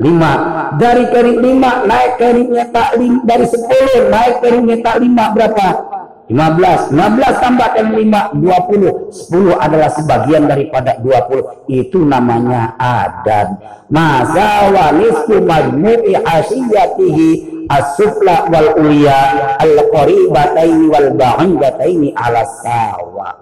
[0.00, 0.32] lima.
[0.80, 5.89] Dari kening lima naik keningnya tak lima dari sepuluh naik keningnya tak lima berapa
[6.30, 9.10] 15, 15 tambahkan 5, 20.
[9.34, 11.66] 10 adalah sebagian daripada 20.
[11.66, 13.58] Itu namanya adan.
[13.90, 17.28] Masa wa nisfu majmu'i asiyatihi
[17.66, 23.34] as-sufla wal uliya al-qaribataini wal ba'idataini ala sawa.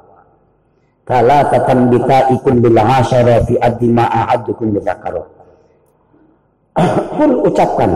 [1.05, 5.29] Kala tatan bita ikun bilang asyara fi addi ma'ahadukum bizakaruh.
[7.21, 7.91] Pun ucapkan.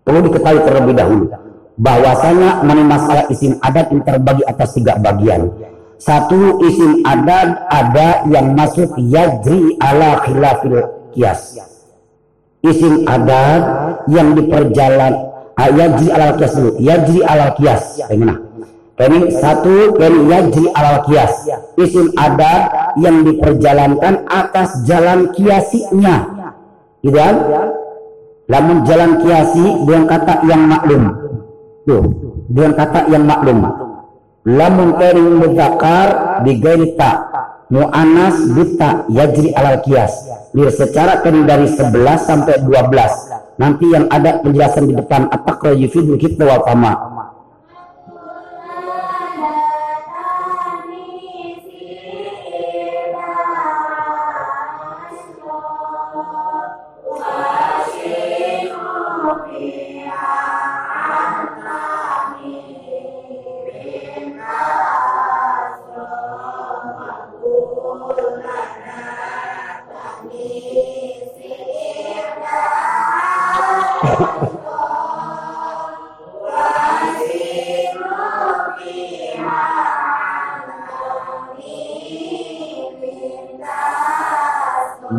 [0.00, 1.28] Perlu diketahui terlebih dahulu
[1.76, 5.52] bahwasanya masalah isim adat ini terbagi atas tiga bagian.
[5.96, 10.80] Satu isim adat ada yang masuk yajri ala khilafil
[11.16, 11.56] kias.
[12.60, 13.62] Isim adat
[14.08, 15.12] yang diperjalan
[15.56, 16.72] ah, yajri ala kias dulu.
[16.80, 18.00] Yajri ala kias.
[18.04, 18.36] Bagaimana?
[18.96, 21.32] Ini satu dari yajri ala kias.
[21.80, 26.28] Isim adat yang diperjalankan atas jalan kiasinya.
[27.00, 27.36] Gitu kan?
[28.46, 31.25] Namun jalan kiasi dengan kata yang maklum
[31.86, 32.02] Tuh,
[32.50, 33.62] dengan kata yang maklum.
[34.46, 37.30] Lamun kering mudakar bigairi ta.
[37.66, 40.26] Mu'anas bita yajri alal kias.
[40.54, 41.94] Lir secara kering dari 11
[42.26, 43.58] sampai 12.
[43.58, 45.30] Nanti yang ada penjelasan di depan.
[45.30, 47.15] Atakra yufidul kita wal fama.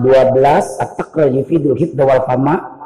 [0.08, 2.77] Dua belas at-taqra yufidul hibda wal fama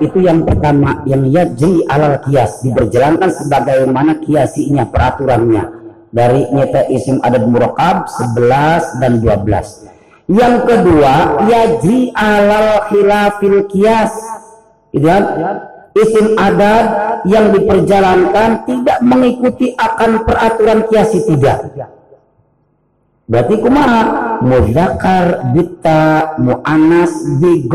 [0.00, 5.84] itu yang pertama yang yajri alal kias diberjalankan sebagaimana kiasinya peraturannya.
[6.14, 9.94] Dari nyata isim adat murakab 11 dan 12
[10.30, 14.12] yang kedua yajri alal khilafil kias
[14.94, 15.24] gitu kan?
[15.94, 16.86] Isim adat
[17.22, 21.70] yang diperjalankan tidak mengikuti akan peraturan kiasi tidak.
[23.30, 24.02] Berarti kumaha
[24.42, 27.70] mudakar bita mu'anas bi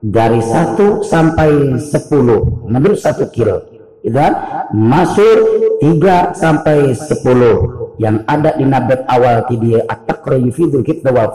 [0.00, 2.64] dari satu sampai sepuluh.
[2.66, 3.68] Menurut satu kilo.
[4.00, 4.32] Dan
[4.72, 7.92] masuk tiga sampai sepuluh.
[8.00, 11.28] Yang ada di nabat awal tidia at-taqra yufidul kita wal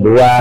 [0.00, 0.32] Dua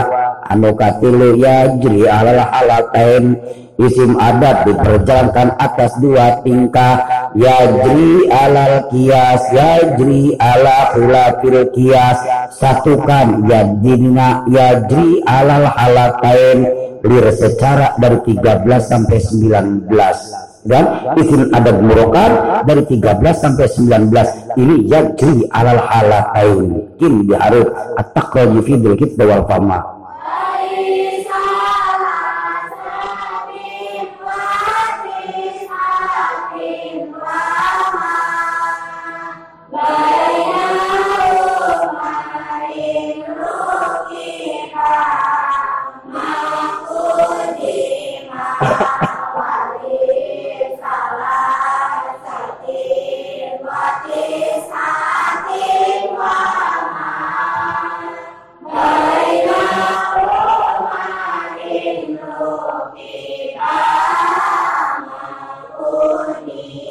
[0.49, 3.35] anu katilu yajri alal halatain
[3.79, 6.99] isim adat diperjalankan atas dua tingkah
[7.31, 12.19] yajri alal kias yajri ala khilafil kias
[12.59, 16.67] satukan yajrina yajri alal halatain
[16.99, 19.87] lir secara dari 13 sampai 19
[20.67, 22.31] dan isim adat murokan
[22.67, 23.67] dari 13 sampai
[24.11, 28.75] 19 ini yajri alal halatain kim diharus at-taqraji fi
[29.23, 29.98] wal fama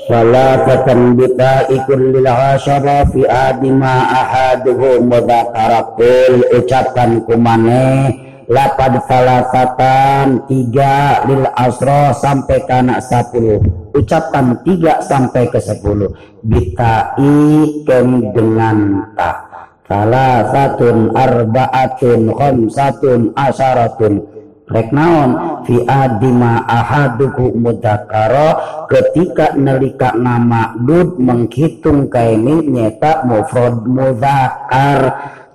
[0.09, 8.17] Bita ikun lil asyara fi adima ahaduhu mudhakarakul ucapkan kumane
[8.49, 13.61] lapad salasatan tiga lil asro sampai kana sepuluh.
[13.93, 16.09] Ucapkan tiga sampai ke sepuluh.
[16.41, 19.45] Bitai kem dengan ta.
[19.85, 24.25] Salah satun arbaatun khamsatun asyaratun
[24.69, 25.31] rek naon?
[25.65, 35.01] Fi adima ahaduku mudakaro ketika nelika nama dud menghitung kaini nyeta mufrad mudakar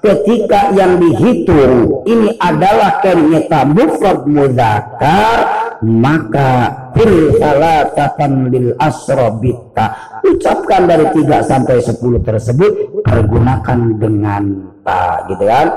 [0.03, 5.37] ketika yang dihitung ini adalah kain nyeta mufrad mudakar
[5.83, 6.51] maka
[6.95, 12.71] fil salatatan lil asrobita ucapkan dari 3 sampai 10 tersebut
[13.03, 14.43] pergunakan dengan
[14.83, 15.67] ta gitu kan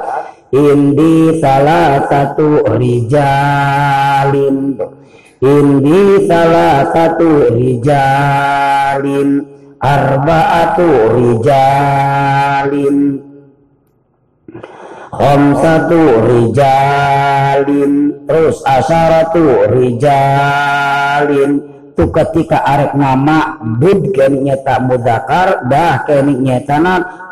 [0.57, 4.81] Indi salah satu rijalin.
[5.45, 9.45] Indi salah satu rijalin.
[9.77, 12.97] Arba'atu rijalin.
[15.61, 17.93] Satu rijalin.
[18.25, 26.77] Terus asaratu rijalin itu ketika arek nama bud kini nyata mudakar dah kini nyata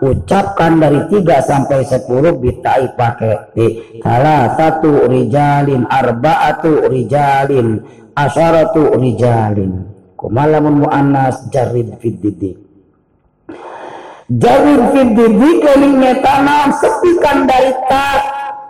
[0.01, 2.09] ucapkan dari 3 sampai 10
[2.41, 7.77] bitai pakai di salah satu rijalin arbaatu rijalin
[8.17, 9.85] asyaratu rijalin.
[10.17, 12.57] Kumalamun mu'annas jarid fiddidi
[14.33, 18.21] jarid fiddidi kini nyata sepikan dari tak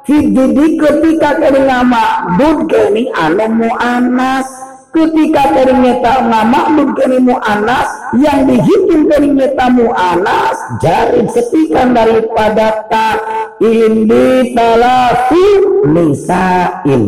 [0.03, 4.64] fiddidi ketika kini nama bud kini anu mu'annas
[4.95, 13.19] ketika ternyata nama mu anas yang dihitung ternyata anas jari setikan daripada ta
[13.59, 15.47] ini talafi
[15.91, 17.03] nisain.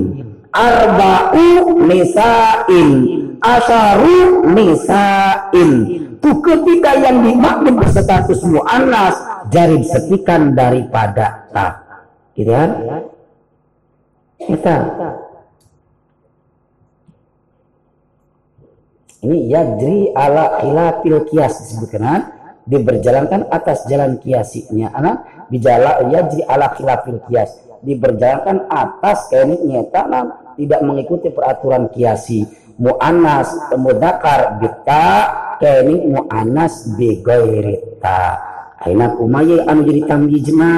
[0.57, 2.91] Arba'u nisain.
[3.45, 5.71] Asaru nisain.
[6.17, 9.15] Itu ketika yang dimaklum berstatus mu'anas
[9.53, 11.87] jari setikan daripada ta
[12.35, 12.71] gitu kan?
[14.43, 14.75] Kita
[19.25, 22.37] Ini yajri ala khilafil kias disebutkan
[22.67, 30.11] diberjalankan atas jalan kiasinya anak jalan yajri ala khilafil kias diberjalankan atas kaini nyata
[30.59, 32.43] tidak mengikuti peraturan kiasi
[32.77, 35.09] mu'anas mudakar bita
[35.63, 38.21] kaini mu'anas begoirita
[38.83, 40.71] aina umayyi anu jadi tamyizna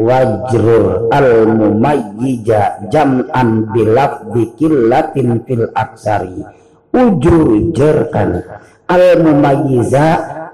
[0.00, 6.57] wajrur al mumayyija jam'an bilaf bikillatin fil aksari
[6.92, 8.30] ujurjerkan
[8.88, 10.06] al mumayyiza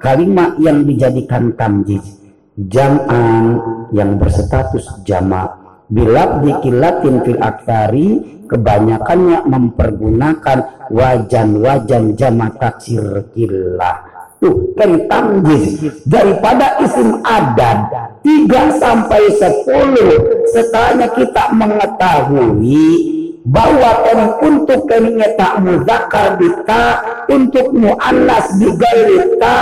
[0.03, 2.21] kalimat yang dijadikan tamjiz.
[2.55, 3.59] Jam'an
[3.91, 8.09] yang berstatus jama bila dikilatin fil aktari
[8.47, 13.99] kebanyakannya mempergunakan wajan-wajan jama taksir kilah.
[14.39, 15.83] Tuh kan tamjiz.
[16.07, 17.79] Daripada isim adat
[18.23, 23.14] 3 sampai 10 setelahnya kita mengetahui
[23.45, 26.85] bahwa kami untuk kami tak muzakar bita
[27.29, 29.59] untuk mu'annas bigairita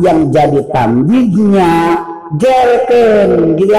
[0.00, 2.00] yang jadi tamjidnya
[2.40, 3.76] jelken gitu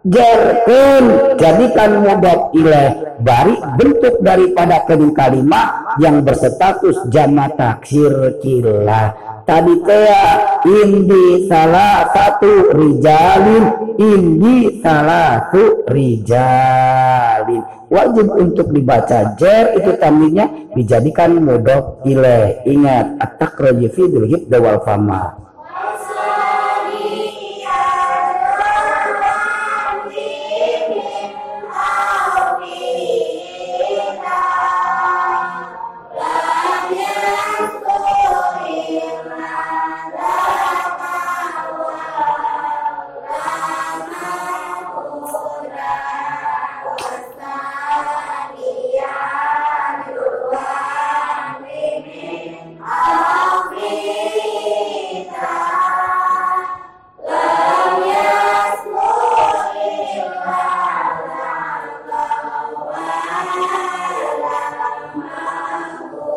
[0.00, 9.12] Jerkun jadikan mudhof ilaih bari bentuk daripada kedua kalimat yang berstatus jama taksir kila
[9.50, 10.24] tadi kaya
[10.62, 13.64] indi salah satu rijalin.
[14.00, 17.62] Indi salah satu rijalin.
[17.90, 20.46] Wajib untuk dibaca jer itu tamlinya
[20.78, 24.02] dijadikan mudhof ilaih ingat at-takraju fi
[24.46, 25.49] dawal fama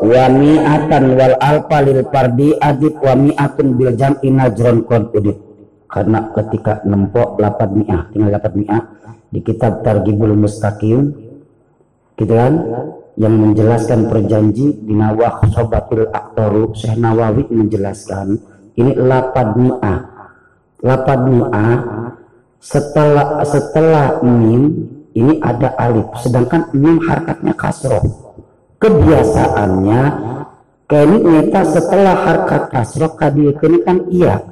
[0.04, 5.40] wami'atan wal alfa lil pardi adib wami'atun bil jam'i najron kon udib.
[5.88, 8.84] Karena ketika nempok lapat mi'ah tinggal lapat mi'ah
[9.32, 11.16] di kitab Targibul Mustaqim
[12.20, 12.54] gitu kan?
[13.14, 18.42] Yang menjelaskan perjanji di nawah sobatil aktoru Syekh Nawawi menjelaskan
[18.74, 20.00] ini lapat mi'ah.
[20.82, 21.78] Lapat mi'ah
[22.58, 28.33] setelah setelah mim ini ada alif sedangkan mim harkatnya kasroh
[28.84, 30.02] kebiasaannya
[30.84, 34.44] kami nyata setelah harkat kasroh kadieukeun kan iya.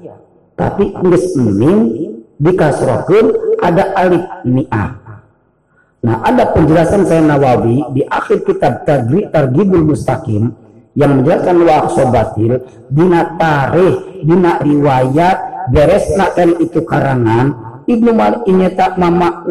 [0.55, 1.91] Tapi geus mim
[2.39, 4.91] dikasrohkeun ada alif mi'ah.
[6.01, 10.49] Nah, ada penjelasan saya Nawawi di akhir kitab Tagri Targibul Mustaqim
[10.97, 12.57] yang menjelaskan wa sobatil
[12.89, 15.37] dina tarikh, dina riwayat
[15.69, 17.69] beres kan itu karangan.
[17.85, 19.45] Ibnu Malik ini tak mama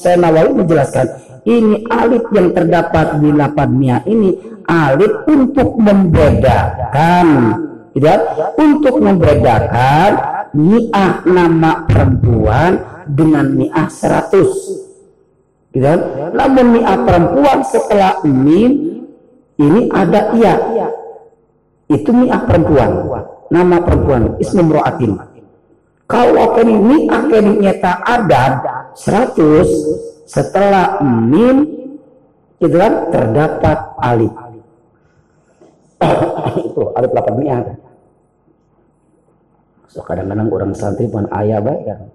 [0.00, 4.36] saya Nawawi menjelaskan ini alif yang terdapat di lapan mia ini
[4.68, 7.28] alif untuk membedakan
[7.96, 8.20] tidak
[8.60, 10.10] untuk membedakan
[10.54, 12.78] mi'ah nama perempuan
[13.08, 14.50] dengan mi'ah seratus
[15.70, 16.02] tidak
[16.34, 19.00] namun mi'ah perempuan setelah mim
[19.60, 20.56] ini ada iya.
[21.90, 22.90] Itu mi'ah perempuan
[23.50, 25.18] nama perempuan ismu mro'atin
[26.06, 28.52] kalau kini mi'ah kini nyata adad
[28.94, 29.70] seratus
[30.30, 31.66] setelah mim
[32.62, 34.30] itu kan terdapat alif.
[36.70, 37.64] Itu alif lapan niat
[39.90, 42.06] so kadang-kadang orang santri pun ayah kan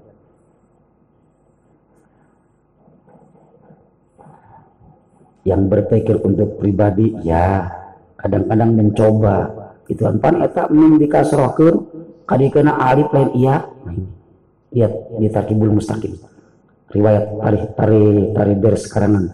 [5.44, 7.68] yang berpikir untuk pribadi ya
[8.16, 9.68] kadang-kadang mencoba.
[9.85, 11.76] Itu kan pan eta mim dikasrohkeun
[12.26, 13.56] kadikena alif lain iya.
[14.74, 16.35] Lihat di tarkibul mustaqim
[16.92, 18.04] riwayat tari tari
[18.36, 19.26] tari ber sekarangan.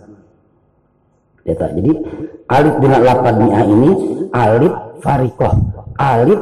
[1.41, 1.91] Ya jadi
[2.53, 3.91] alif dengan lapan mi'ah ini
[4.29, 5.53] alif farikoh
[5.97, 6.39] alif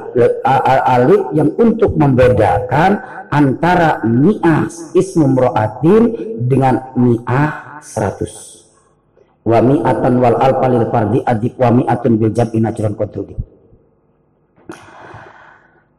[0.83, 2.99] alif yang untuk membedakan
[3.31, 6.03] antara mi'ah ismu mro'atin
[6.47, 8.63] dengan mi'ah seratus.
[9.43, 13.33] Wa mi'atan wal alfa lil fardi adik wa mi'atun bil jam'i najran kontroli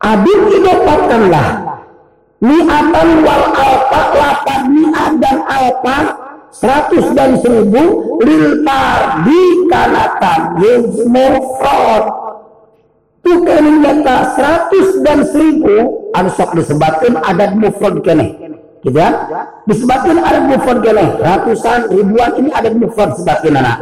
[0.01, 1.70] Adil idopatkanlah
[2.41, 5.99] mi'atan wal alfa lapan mi'at dan alfa
[6.51, 8.65] seratus dan seribu lil
[9.25, 12.05] di kana tamyiz mufrad
[13.21, 15.77] tu kene nyata seratus dan seribu
[16.17, 18.35] anu sok disebutkan adat mufrad kene
[18.81, 19.13] gitu ya?
[19.69, 23.79] Disebutkan adat mufrad kene ratusan ribuan ini adat mufrad sebagian anak.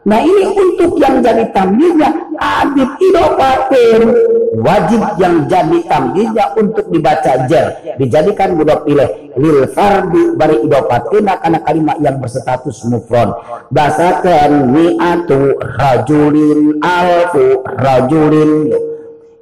[0.00, 2.08] Nah ini untuk yang jadi tamyiznya
[2.40, 4.00] adit idopatin
[4.60, 7.96] wajib yang jadi tamyiznya untuk dibaca jer.
[7.96, 9.08] Dijadikan budak pilih.
[9.40, 13.32] Lil fardi bari idopatin karena kalimat yang berstatus mufrad.
[13.72, 18.52] Basakan mi'atu rajulin alfu rajulin.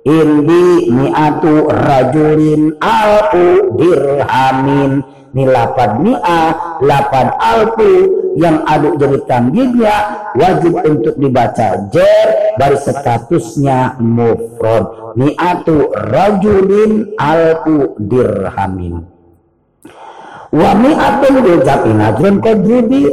[0.09, 7.93] Indi mi'atu rajulin alfu dirhamin ni lapan mi'ah lapan alfu
[8.39, 9.97] yang aduk jadi tanggihnya
[10.39, 15.15] wajib untuk dibaca jer dari statusnya mufrad.
[15.19, 19.03] Mi'atu rajulin alfu dirhamin.
[20.55, 23.05] Wa mi'atun bil japi najrun kodrudi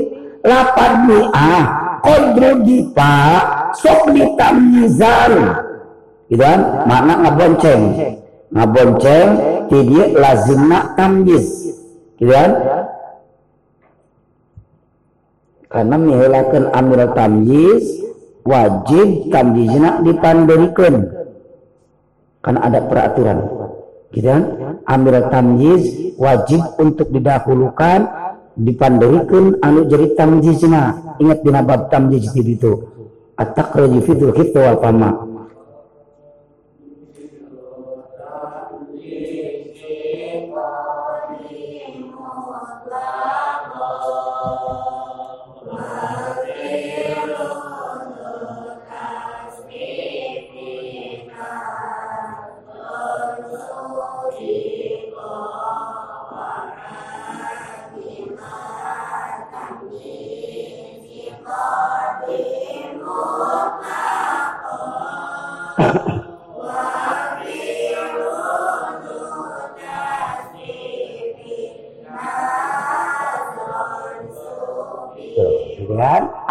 [0.46, 1.64] lapan mi'ah
[2.00, 3.76] kodrudi pak.
[3.76, 5.34] Sok ditamyizan
[6.32, 6.88] gitu kan?
[6.88, 7.82] Makna ngabonceng.
[8.56, 9.28] Ngabonceng
[9.68, 11.65] jadi lazimna tamyiz
[12.20, 12.52] gitu kan?
[15.68, 17.84] Karena menghilangkan amil tamyiz
[18.48, 20.96] wajib tamyizna dipandirikan.
[22.40, 23.40] Karena ada peraturan.
[24.16, 24.44] Gitu kan?
[24.88, 25.84] Amil tamyiz
[26.16, 28.08] wajib untuk didahulukan
[28.56, 32.88] dipanderikan anu jadi tamjizna ingat dina bab tamjiz itu
[33.36, 34.80] at-taqriju fidul khifta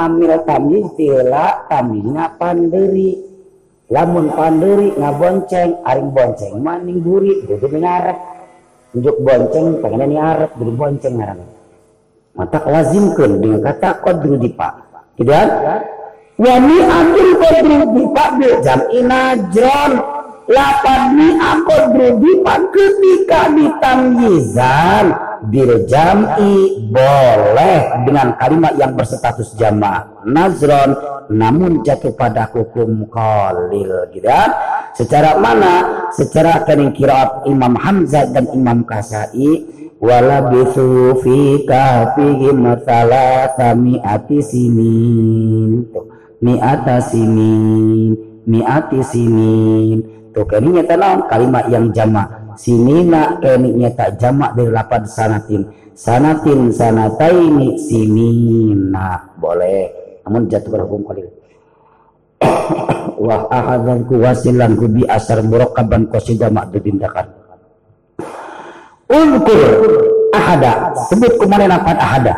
[0.05, 3.33] amil tamyiz tila tamyizna panderi.
[3.92, 8.16] Lamun panderi ngabonceng aring bonceng maning guri kudu ngarep
[8.97, 11.55] unjuk bonceng pengen ini arep kudu bonceng ngarep
[12.34, 14.68] mata lazimkeun dengan kata qadru dipa.
[15.15, 15.49] Tidak?
[16.34, 19.92] Wani ambil qadru dipa bil jam'i najron
[20.50, 25.07] lapan ni qadru dipa ketika ditamyizan
[25.48, 30.97] bil jam'i boleh dengan kalimat yang berstatus jama' nazron
[31.32, 34.48] namun jatuh pada hukum qalil gitu ya.
[34.94, 36.06] Secara mana?
[36.14, 39.64] Secara kening kiraat Imam Hamzah dan Imam Kasai
[39.98, 42.62] wala bisu fi kahfihim
[44.05, 45.89] ati sinin.
[46.44, 49.98] Mi'ata sinin mi'ati sinin.
[50.34, 55.62] Tuh keningnya tenang kalimat yang jama' sinina keni nyata jamak dari lapan sanatin.
[55.94, 60.18] Sanatin sanataini sinina boleh.
[60.24, 61.28] Namun jatuh pada hukum qalil
[63.24, 67.28] wah ahadzan ku wasilan ku bi asar murakaban qasida ma'dudin dakar
[69.05, 69.60] Unkur
[70.33, 70.97] ahada.
[71.12, 72.34] Sebut kemarin lapan ahada.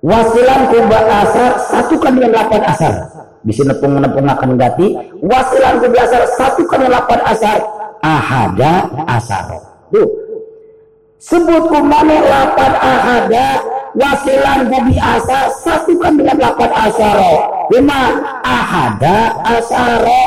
[0.00, 2.94] Wasilan ku asar satukan dengan lapan asar.
[3.44, 9.60] Bisa nepung nepung akan gati wasilan ku asar satukan dengan lapan asar ahada asaro.
[9.92, 10.08] Tuh.
[11.20, 13.60] Sebut kumane lapan ahada
[13.92, 17.32] wasilan gabi asa satukan dengan lapan asaro.
[17.68, 20.22] Lima ahada asaro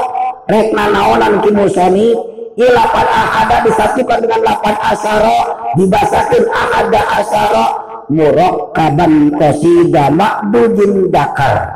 [0.45, 2.13] rekna naonan kimusoni
[2.53, 5.39] i lapan ahada disatukan dengan lapan asaro
[5.79, 7.65] dibasakin ahada asaro
[8.13, 11.71] murok kaban kosida makbudin dakar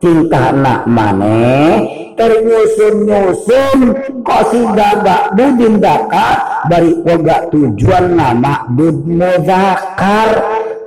[0.00, 1.84] tingkah nak maneh
[2.16, 3.78] ternyusun-nyusun
[4.24, 4.90] kosida
[5.36, 10.40] budin dakar dari boga tujuan nama bud mudakar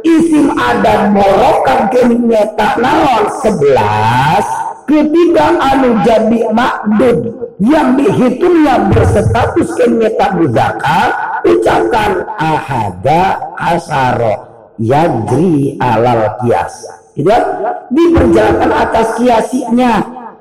[0.06, 3.24] isim adat morokan kenyata naon?
[3.42, 4.46] Sebelas.
[4.84, 7.18] Ketika anu jadi makdud
[7.64, 11.08] yang dihitungnya berstatus kenyata mudakar
[11.48, 14.44] ucapkan ahada asaro
[14.76, 17.42] yadri alal kiasa tidak
[17.94, 19.94] diperjalankan atas kiasinya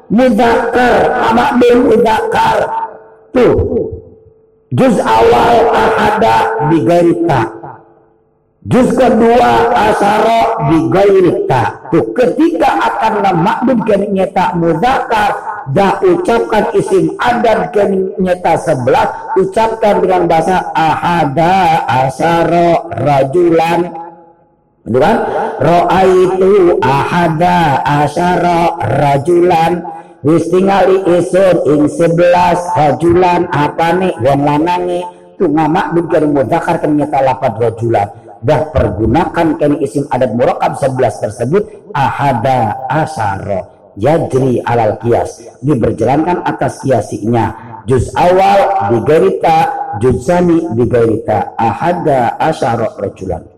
[0.09, 2.57] mudakar amak bin mudakar
[3.33, 3.55] tuh
[4.73, 6.37] juz awal ahada
[6.73, 7.41] bigairita
[8.65, 10.43] juz kedua asaro
[10.73, 13.79] bigairita tuh ketika akan maklum
[14.13, 17.71] nyata mudakar dah ucapkan isim adan
[18.19, 19.07] nyata sebelah
[19.39, 23.81] ucapkan dengan bahasa ahada asaro rajulan.
[24.83, 25.17] Gitu kan?
[26.07, 29.83] Itu ahada asyara rajulan.
[30.23, 33.51] Wis tingali isun ing sebelas rajulan.
[33.51, 34.15] Apa nih?
[34.23, 35.01] Wong lanangi
[35.35, 38.09] tu ngamak bukan mudakar ternyata lapat rajulan.
[38.43, 41.91] Dah pergunakan kini isim adat murakab sebelas tersebut.
[41.95, 47.53] Ahada asyara yajri alal kias diberjalankan atas kiasinya
[47.85, 49.57] juz awal digerita
[50.01, 53.52] juz sani digerita ahada asyara rajulan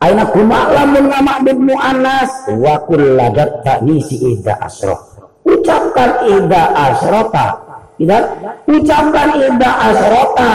[0.00, 4.96] Aina kuma lamun nama bin mu'annas wa kulladat ta'nisi ida asroh.
[5.44, 7.60] Ucapkan ida asrota.
[8.00, 8.24] Tidak?
[8.64, 10.52] Ucapkan ida asrota.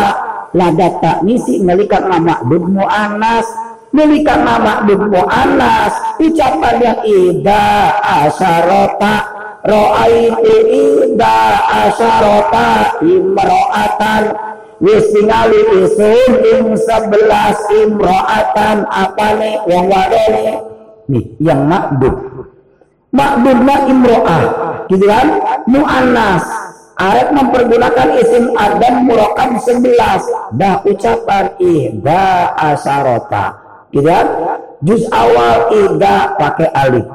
[0.50, 3.46] Ladat ta'nisi melikat nama bin mu'annas.
[3.94, 5.94] Melikat nama bin mu'annas.
[6.18, 9.30] Ucapkan yang ida asarota.
[9.62, 11.38] Ro'aitu ida
[11.86, 14.45] asarota imro'atan
[14.84, 18.88] wis tingali isun ing sebelas imro'atan.
[18.90, 20.54] Apane wong wadone
[21.12, 22.16] nih yang makbud
[23.14, 24.44] makbudna imro'ah.
[24.92, 25.28] Gitu kan?
[25.66, 26.46] Mu'annas.
[26.96, 30.24] Arab mempergunakan isim adam murokam sebelas.
[30.56, 34.28] Dah ucapan ida asarota gitu kan?
[34.84, 37.08] Juz awal ida pakai alif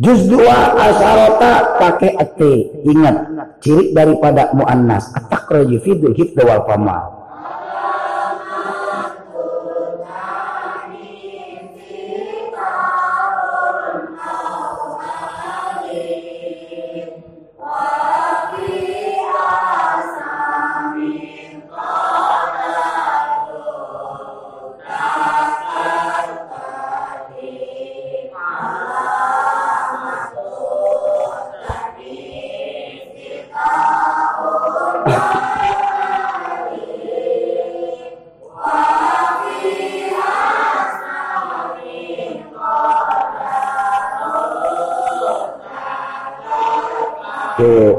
[0.00, 2.72] Juz dua asarota pakai ate.
[2.88, 3.16] Ingat,
[3.60, 5.12] ciri daripada mu'annas.
[5.12, 5.52] Atak
[5.84, 7.19] fidul hibda famal.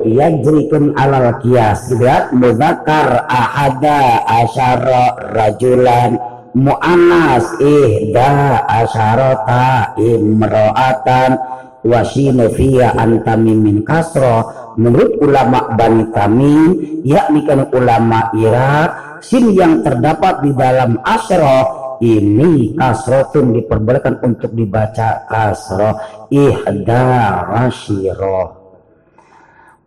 [0.01, 2.27] Tuh jerikan alal kias gitu ya.
[2.33, 6.17] Mudakar ahada asyara rajulan
[6.51, 11.39] mu'annas ihda asyarata imro'atan
[11.81, 19.81] wasinu fiya antami min kasro menurut ulama Bani Tamim yakni kan ulama Irak sin yang
[19.81, 21.65] terdapat di dalam asyara
[22.01, 27.05] ini kasrotun diperbolehkan untuk dibaca kasroh ihda
[27.49, 28.60] rasyiro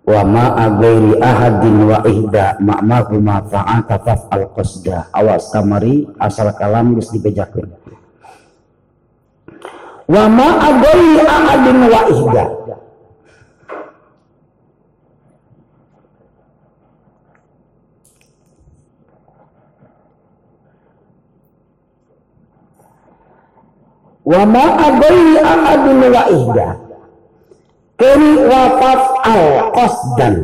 [0.05, 2.61] wa ma'a ghairi ahadin wa ihda.
[2.61, 5.09] Ma'mahu ma fa'ata al qasda.
[5.17, 7.73] Awas kamari asal kalam geus dibejakeun
[10.05, 12.45] wa ma'a ghairi ahadin wa ihda.
[24.25, 26.84] Wa ma agoi ahadun wa ihda
[28.01, 30.35] kini wafat al qasdan.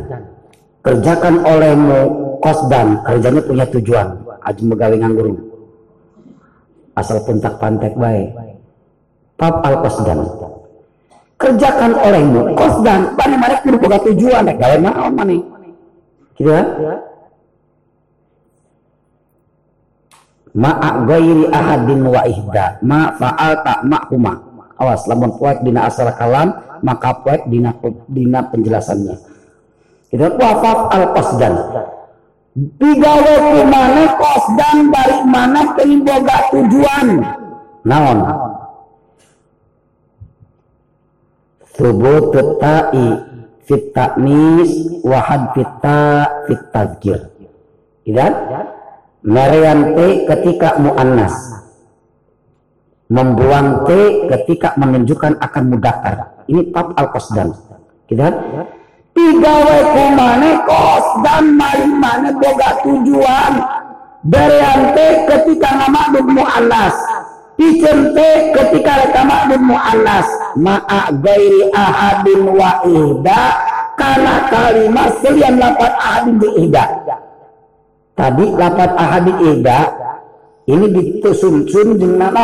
[0.81, 1.99] Kerjakan olehmu
[2.41, 2.87] qasdan.
[3.05, 4.07] Kerjanya punya tujuan.
[4.41, 5.27] Aja megawe nganggur.
[6.97, 8.33] Asal puntak pantek baik.
[9.37, 10.19] Pap al qasdan.
[11.37, 13.13] Kerjakan olehmu qasdan.
[13.13, 14.49] Bani mereka kudu boga tujuan.
[14.49, 15.41] Rek gawe naon maneh
[16.41, 16.63] gitu ya
[20.51, 22.81] ma'a ghairi ahadin wa ihda.
[22.81, 24.33] Ma fa'alta ma'huma
[24.81, 27.77] awas lamun poek dina asal kalam maka poek dina
[28.09, 29.15] dina penjelasannya.
[30.09, 31.55] Kita wafat al qasdan
[32.51, 37.07] digawe ku mana qasdan dari mana teuing tujuan?
[37.87, 38.19] Naon?
[41.71, 43.07] Subut ta'i
[43.63, 47.31] fit ta'nis wa had fit ta fit tadjir.
[48.03, 48.33] Idan
[49.95, 51.60] T ketika mu'annas.
[53.11, 53.89] Membuang T
[54.31, 56.15] ketika menunjukkan akan mudakar.
[56.47, 57.51] Ini pap al-qasdan.
[58.07, 58.31] Kita
[59.11, 63.53] Tiga weku mana kosdan mari mana boga tujuan.
[64.23, 66.95] Berian T ketika nama mu'annas.
[67.59, 68.17] Picen T
[68.55, 70.27] ketika reka ma'dud mu'annas.
[70.55, 73.43] Ma'a gairi ahadin wa ihda.
[73.99, 76.85] Karena kalimat selian lapat ahadin di ihda
[78.21, 79.81] tadi lapat ahadi ida
[80.69, 82.37] ini ditusun-sun dengan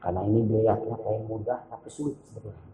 [0.00, 2.68] karena ini dilihatnya kayak mudah tapi sulit sebenarnya.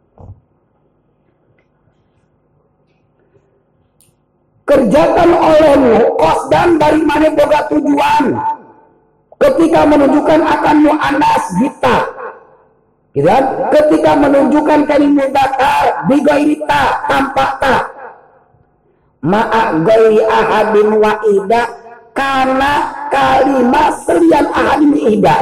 [4.67, 6.19] Kerjakan olehmu
[6.51, 8.25] dan dari mana boga tujuan.
[9.37, 11.97] Ketika menunjukkan akan mu'anas kita.
[13.15, 13.45] Gitu kan?
[13.71, 17.83] Ketika menunjukkan kalimat dakar bigairita tanpa tak.
[19.23, 21.86] Ma'a gairi ahadin wa ida
[22.17, 22.73] karena
[23.13, 25.37] kalimat selian ahadin ida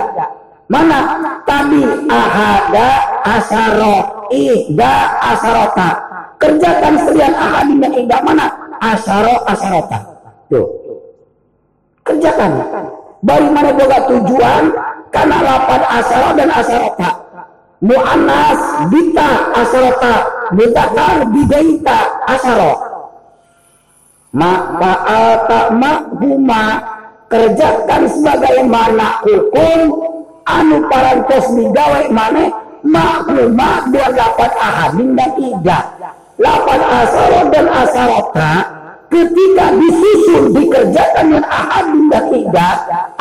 [0.64, 2.88] Mana tadi ahada
[3.22, 5.88] asaro ida asarota.
[6.40, 8.48] Kerjakan sekalian ahadin dan ida mana
[8.80, 9.98] asaro asarota.
[10.48, 10.66] Tuh.
[12.02, 12.50] Kerjakan.
[13.24, 14.72] Bari mana boga tujuan
[15.12, 17.10] karena lapan asaro dan asarota.
[17.84, 20.14] Mu'anas bita asarota.
[20.56, 22.72] Mutakar bidaita asaro.
[24.34, 24.52] Ma
[25.46, 26.82] tak ma huma
[27.30, 30.10] kerjakan sebagaimana hukum
[30.42, 32.50] anu parantos digawe mana
[32.82, 35.78] maklumah dua lapan ahadin dan ida
[36.42, 38.52] lapan asarot dan asarota
[39.06, 42.68] ketika disusun dikerjakan dengan ahadin dan ida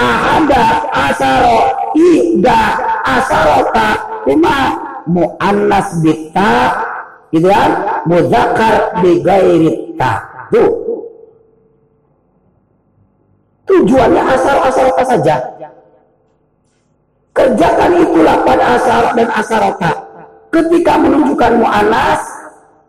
[0.01, 0.65] ahada
[0.97, 1.59] asaro
[1.93, 2.61] ida
[3.05, 3.89] asarota
[4.25, 4.57] cuma
[5.05, 6.73] mu'annas bita
[7.29, 8.01] gitu kan?
[8.05, 10.11] Muzakar bigairita
[10.53, 10.92] tuh
[13.63, 15.35] tujuannya asal-asal saja
[17.33, 19.91] Kerjakan itulah pada asar dan asarota.
[20.53, 22.21] Ketika menunjukkan mu'anas,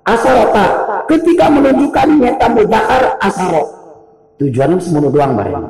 [0.04, 0.66] asarota.
[1.08, 3.68] Ketika menunjukkan nyata mudakar, asarot.
[4.36, 5.64] Tujuannya semuanya doang bareng.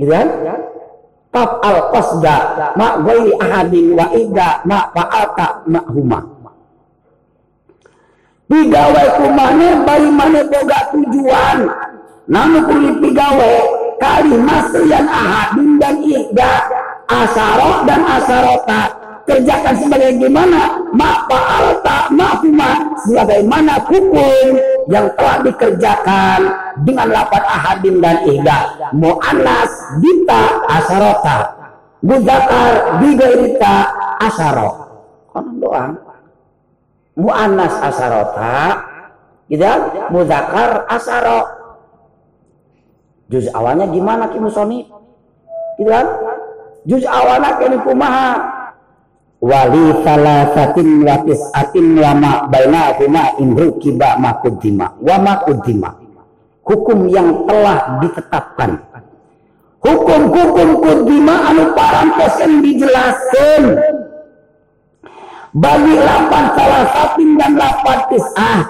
[0.00, 0.28] Gitu kan?
[1.28, 2.36] Taf al qasda
[2.72, 4.88] ma ghairi ahadin wa ida ma
[5.68, 6.20] ma huma.
[8.48, 11.68] Pigawai kumane bari mana boga tujuan.
[12.32, 13.56] Namun kulit pigawai
[14.00, 16.52] kalimat yang ahadin dan ihda
[17.12, 18.82] asarot dan asarota.
[19.28, 20.80] Kerjakan sebagai gimana?
[20.96, 22.08] Ma fa'alta
[22.40, 22.70] fuma
[23.04, 24.56] sebagaimana hukum
[24.88, 26.40] yang telah dikerjakan
[26.88, 28.58] dengan lapan ahadin dan ihda
[28.96, 31.52] mu'annas bita asarota.
[32.00, 33.92] Mudakar bigairita
[34.24, 34.88] asaro.
[35.28, 36.07] Konon doang
[37.18, 38.86] mu'annas asarota.
[39.50, 39.64] Gitu
[40.14, 41.40] mudakar asaro.
[43.28, 44.88] Juz awalnya gimana ki musoni?
[45.76, 46.06] Gitu kan
[46.88, 48.30] juz awalnya kini kumaha?
[49.38, 54.98] Wali salasatin wa tis'atin wa ma bainahuma in rukiba ma kuddima.
[54.98, 55.90] Wa ma kuddima.
[56.66, 58.76] Hukum yang telah ditetapkan.
[59.78, 63.87] Hukum-hukum kuddima anu parantosan dijelaskan
[65.56, 68.60] bagi lapan salasatin dan lapan tis'ah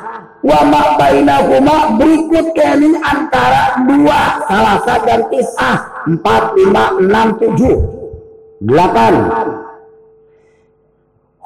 [0.47, 7.77] wa ma berikut kening antara dua salasa dan tis'ah empat lima enam tujuh.
[8.59, 9.15] Delapan.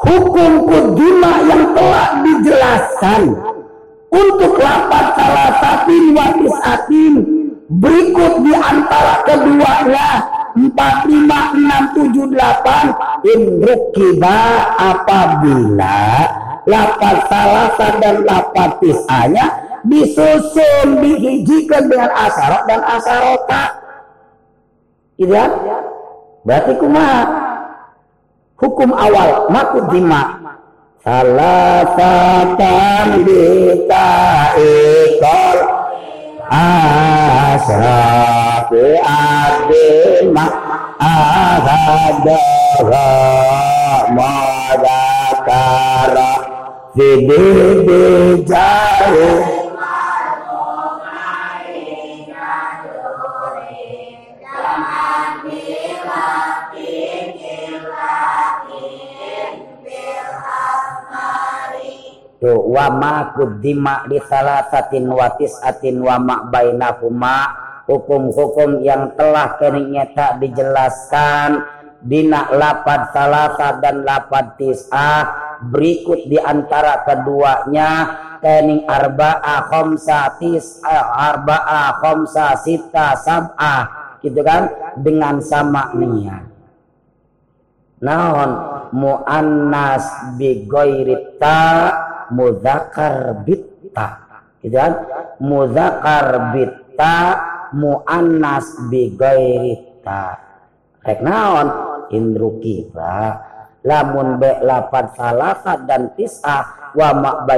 [0.02, 3.22] Hukum kudima yang telah dijelaskan
[4.12, 7.12] untuk lapat salah satu watis atin
[7.68, 10.08] berikut di antara keduanya
[10.52, 14.36] 45678 indrukiba
[14.76, 16.28] apabila
[16.68, 19.50] lapat salah dan lapat tisanya
[19.82, 23.82] disusun dihijikan dengan asarot dan asarota
[25.18, 25.50] gitu ya
[26.46, 27.26] berarti kumaha
[28.58, 30.38] hukum awal makudima
[31.02, 32.46] salasatan
[33.26, 34.10] bita
[34.54, 35.81] ikol
[37.42, 38.84] asrafi
[39.18, 40.44] adima
[40.98, 42.36] ahadaha
[44.16, 46.30] madakara
[46.94, 47.44] Fidi
[47.86, 49.28] bijari
[62.42, 67.70] Tuh wa ma kuddima di salasatin watis atin wa ma bainahuma.
[67.86, 71.62] Hukum-hukum yang telah kenyata dijelaskan.
[72.02, 75.22] Dina lapad salasa dan lapad tis'ah.
[75.70, 77.90] Berikut di antara keduanya
[78.42, 84.18] kening arba'a khomsa tis'ah arba'a khomsa sita sab'ah.
[84.18, 84.66] Gitu kan?
[84.98, 86.42] Dengan sama niat.
[88.02, 88.50] Naon?
[88.98, 90.66] Muannas bi
[91.38, 91.86] ta
[92.32, 94.08] mudakar bitta.
[94.64, 94.92] Gitu kan?
[95.38, 97.16] Mudakar bitta
[97.76, 100.24] muannas bi ghairita
[101.04, 101.68] rek naon?
[103.82, 107.48] Lamun be lapan salasa dan tis'ah wa ma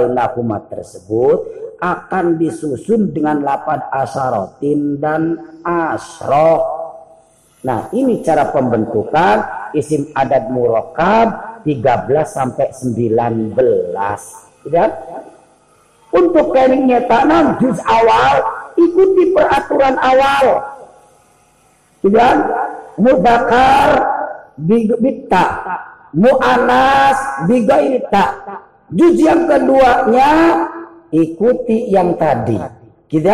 [0.70, 1.38] tersebut
[1.82, 5.36] akan disusun dengan lapan asarotin dan
[5.66, 6.62] asroh.
[7.66, 13.58] Nah ini cara pembentukan isim adat murakab 13 sampai 19
[14.68, 14.86] Ya.
[16.14, 18.36] Untuk keningnya tanam juz awal,
[18.78, 20.46] ikuti peraturan awal.
[22.04, 22.28] Ya.
[22.94, 23.90] Mudakar
[24.54, 25.44] bitta,
[26.14, 27.18] mu'anas
[27.50, 28.24] bigairita.
[28.94, 30.30] Juz yang keduanya
[31.10, 32.54] ikuti yang tadi.
[33.10, 33.26] Gitu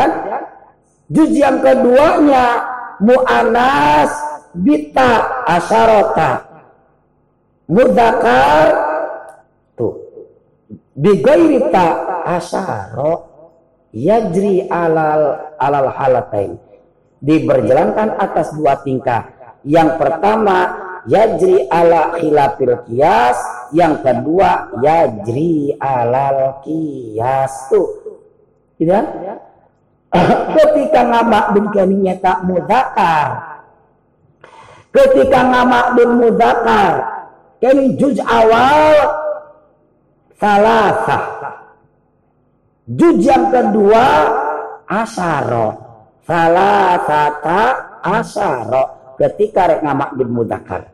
[1.11, 2.65] Juz yang keduanya
[3.03, 4.11] mu'anas
[4.55, 6.47] bita asarota.
[7.67, 8.90] Mudakar
[11.01, 11.87] bigairi ta
[12.29, 13.25] asaro
[13.97, 16.61] yajri alal alal halatain.
[17.21, 19.29] Diberjalankan atas dua tingkah.
[19.65, 23.39] Yang pertama yajri ala khilafil kias
[23.73, 27.89] yang kedua yajri alal kias tuh
[28.77, 29.05] tidak
[30.57, 33.29] ketika ngamak bin kaninya tak mudakar
[34.91, 36.93] ketika ngamak bin mudakar
[37.63, 39.20] kini juz awal
[40.41, 41.19] salasa.
[42.89, 44.05] Juz yang kedua
[44.89, 45.69] asaro.
[46.25, 47.61] Salasata
[48.01, 49.15] asaro.
[49.21, 50.89] Ketika rek ngamak bin mudakar.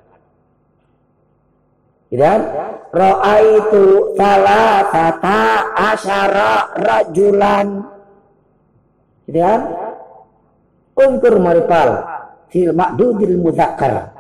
[2.11, 2.41] Dan
[2.91, 5.41] roa itu salasata
[5.95, 7.87] asara rajulan.
[9.27, 9.61] Dan
[10.97, 12.09] Unkur maripal
[12.49, 14.17] fil ma'dudil mudakar.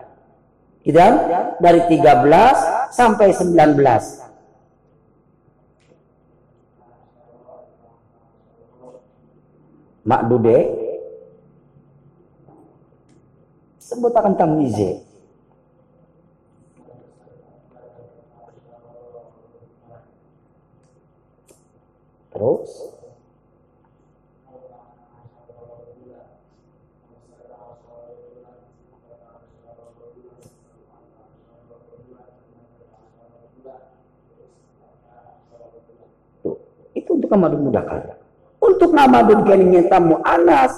[0.86, 1.12] Dan
[1.58, 4.25] dari 13 sampai 19.
[10.06, 10.70] Makdude
[13.82, 14.38] sebut akan
[22.30, 22.70] terus?
[36.96, 38.15] Itu untuk kamar mudakar
[38.66, 40.72] untuk nama dukani nyata mu'anas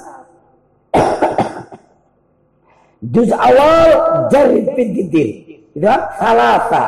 [3.02, 3.89] juz awal
[4.28, 5.28] jari fiddin
[5.75, 6.00] gitu kan?
[6.18, 6.84] Salasa.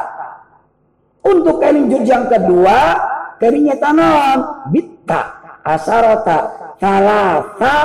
[1.20, 2.96] Untuk kali juz yang kedua
[3.38, 4.38] kalinya tanon.
[4.74, 5.22] Bitta
[5.62, 6.38] asarota
[6.80, 7.76] salasa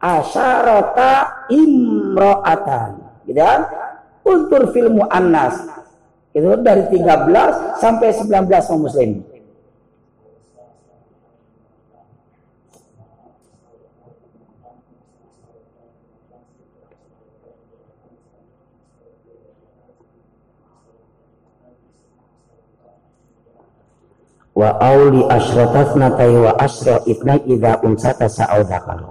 [0.00, 1.12] asarota
[1.52, 2.90] imro'atan.
[3.28, 3.60] Gitu kan?
[4.22, 5.66] Untuk film mu'annas
[6.32, 8.48] itu dari 13 sampai 19
[8.80, 9.20] muslim
[24.52, 25.24] wa auli
[25.96, 29.08] natai wa asra ibna idha unsata sa'udakalu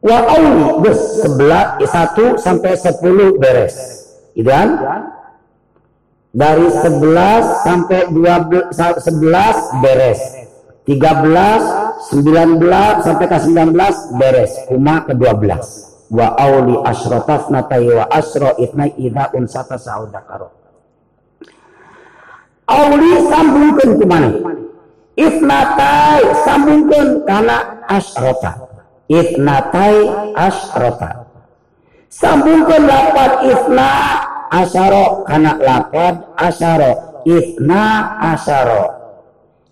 [0.00, 3.76] wa auli bes sebelah satu sampai sepuluh beres.
[4.32, 4.80] Gitu kan?
[6.30, 8.46] Dari sebelas sampai dua
[9.02, 10.20] sebelas beres.
[10.88, 11.62] Tiga belas
[12.08, 14.52] sembilan belas sampai ke sembilan belas beres.
[14.66, 20.50] Kuma ke dua belas wa auli asrotaf natai wa asro itna idha unsata saudakaro
[22.66, 24.30] auli sambungkan ke mana
[25.14, 28.52] itnatai sambungkan karena asrota
[29.06, 29.98] itnatai
[30.34, 31.30] asrota
[32.10, 33.90] sambungkan lapat itna
[34.50, 37.22] asaro karena lapat asaro.
[37.22, 38.98] Itna asaro.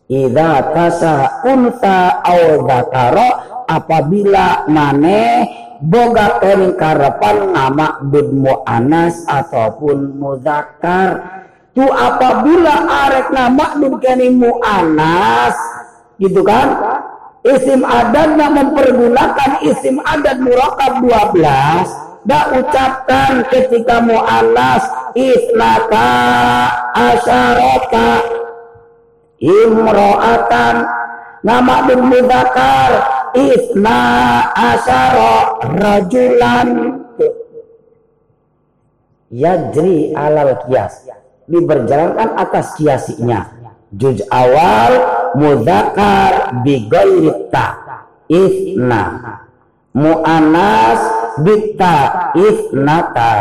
[0.09, 2.65] Ida tasa unta au
[3.69, 6.43] apabila maneh boga
[6.75, 8.31] karepan nama bid
[8.67, 11.43] anas ataupun muzakar
[11.73, 15.55] tu apabila arek nama dun kening anas
[16.19, 16.75] gitu kan?
[17.47, 24.85] Isim adat nak mempergunakan isim adat murakab 12 dak ucapkan ketika mu'anas
[25.17, 26.11] islaka
[26.93, 28.21] asyaraka
[29.41, 30.77] imro'atan.
[31.39, 32.11] Nama bin
[33.37, 34.01] isna
[34.55, 36.69] asara rajulan.
[39.29, 41.05] Yajri alal kias
[41.45, 43.53] diberjalankan atas kiasinya.
[43.93, 44.93] Juj awal
[45.37, 47.67] mudakar bigairita
[48.29, 49.05] isna.
[49.93, 51.01] Mu'anas
[51.45, 53.37] bita isnata.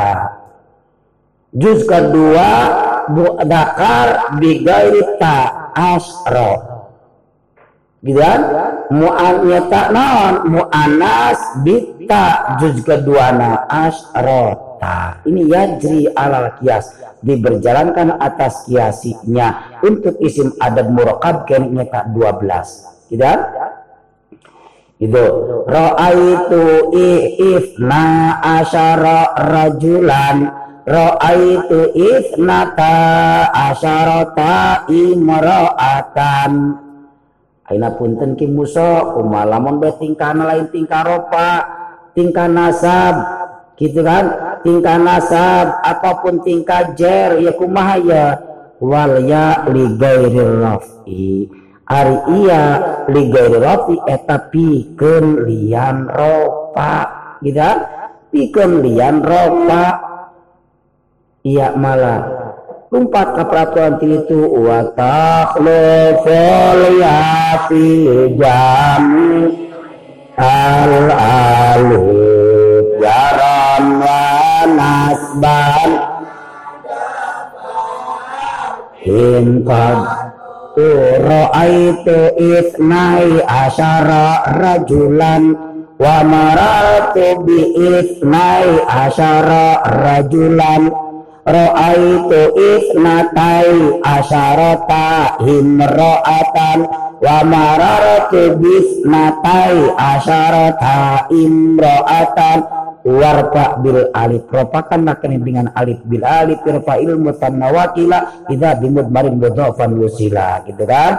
[1.56, 2.50] Juz kedua
[3.08, 6.67] mudakar bigairita asro
[8.08, 8.40] gitu kan?
[8.88, 10.48] Mu'anyata naon?
[10.48, 15.20] Mu'anas bita juz kedua na asrota.
[15.28, 17.04] Ini yajri alal kias.
[17.18, 23.40] Diberjalankan atas kiasinya untuk isim adad murakab kan nyata 12 gitu kan?
[25.02, 25.26] Itu
[26.14, 26.64] itu
[26.94, 28.06] ifna
[28.62, 30.38] asyara rajulan.
[31.28, 32.96] Itu ifnata
[33.52, 36.52] asyarata imra'atan
[37.68, 41.68] Aina punten ki muso kumaha lamun tingkahna lain tingkah ropa,
[42.16, 43.16] tingkah nasab,
[43.76, 44.56] gitu kan?
[44.64, 48.40] Tingkah nasab apa pun tingkah jer ya kumaha ya
[48.80, 51.52] wal ya li ghairil rafi.
[51.88, 52.64] Ari iya
[53.12, 56.96] li ghairil rafi eta pikeun lian ropa,
[57.44, 57.78] gitu kan?
[58.32, 60.08] Pikeun lian ropa.
[61.44, 62.37] Iya malah
[62.88, 67.20] Lumpat ke peraturan itu wa takhluful ya
[67.68, 67.84] fi
[68.40, 69.68] jami.
[70.40, 74.24] Al alif jaran wa
[74.72, 75.92] nasban
[79.04, 80.00] in qad
[81.28, 85.60] ra'aitu ithnai asyara rajulan.
[86.00, 91.07] Wa maratu bi ithnai asyara rajulan
[91.48, 96.80] Ra'aitu isnatai asyarata himra'atan
[97.24, 102.60] wa marartu bisnatai asyarata imra'atan.
[103.08, 104.52] Warfa bil alif.
[104.52, 106.60] Ropakan makan dengan alif bil alif.
[106.68, 110.60] Irfa ilmu tanawakila idza bimud marin mudhafan wusila.
[110.68, 111.16] Gitu kan?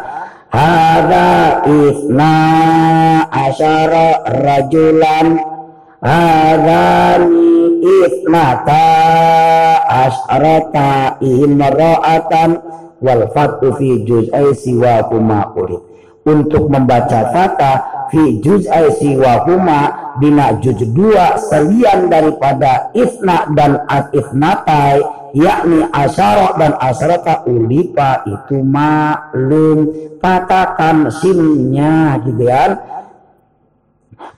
[0.53, 2.37] Hadza isna
[3.33, 5.41] asyara rajulan.
[5.99, 8.87] Hadzani isnata
[9.89, 12.51] asyrata imra'atan
[13.01, 15.83] wal fatu fi juz'ai siwa kuma urid
[16.29, 17.73] untuk membaca fata
[18.13, 25.01] fi juz'ai siwa kuma bina juz dua selian daripada ifna dan at ifnatai
[25.33, 32.77] yakni asyara dan asyarata ulipa itu maklum katakan simnya gitu ya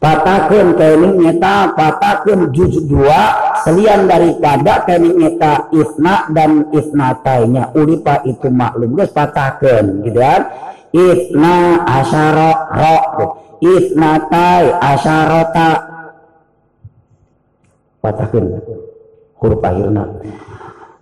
[0.01, 8.49] patakeun kening nyata patakeun juz dua selian daripada kami nyata ifna dan ifnatainya ulipa itu
[8.49, 10.43] maklum geus patahkeun gitu kan?
[10.91, 12.99] Ifna asyara ro.
[13.61, 15.69] Ifnatai asyarata
[18.01, 18.57] patahkeun
[19.37, 19.61] huruf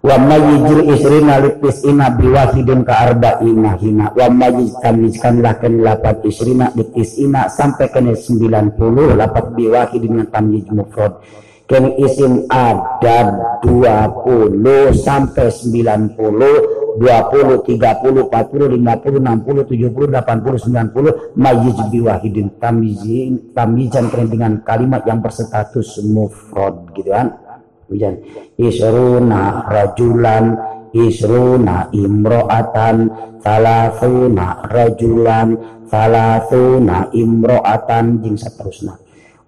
[0.08, 4.08] wa mayyijil isrina litis ina biwahidin ka arba'ina hina.
[4.16, 8.72] Wa mayyij tamizkan lakan lapat isrina litis ina sampai kena 90
[9.12, 11.20] lapat biwahidin tamyiz mufrad
[11.68, 21.78] kene isim adad 20 sampai 90 20 30 40 50 60 70 80 90 mayyij
[21.92, 22.48] biwahidin.
[22.56, 27.47] Tamizin tamizan dengan kalimat yang berstatus mufrad gitu kan
[27.88, 28.20] Hujan.
[28.60, 30.44] Isruna rajulan
[30.92, 32.96] isruna imro'atan
[33.40, 35.48] salasuna rajulan
[35.88, 38.96] salasuna imro'atan jing seterusna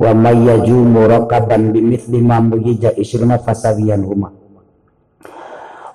[0.00, 4.32] wa mayyaju murakaban bimithli ma mujija isruna fasawiyan huma.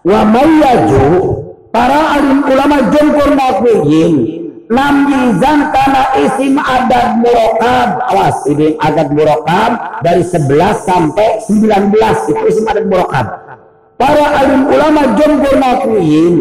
[0.05, 1.05] Wa mayyaju
[1.73, 3.29] para alim ulama jengkur
[4.69, 7.89] nafiyin namjizan karena isim adat murokab.
[8.09, 9.71] Awas ini adat murokab
[10.01, 13.25] dari 11 sampai 19 itu isim adat murokab.
[13.95, 16.35] Para alim ulama jumhur nafiin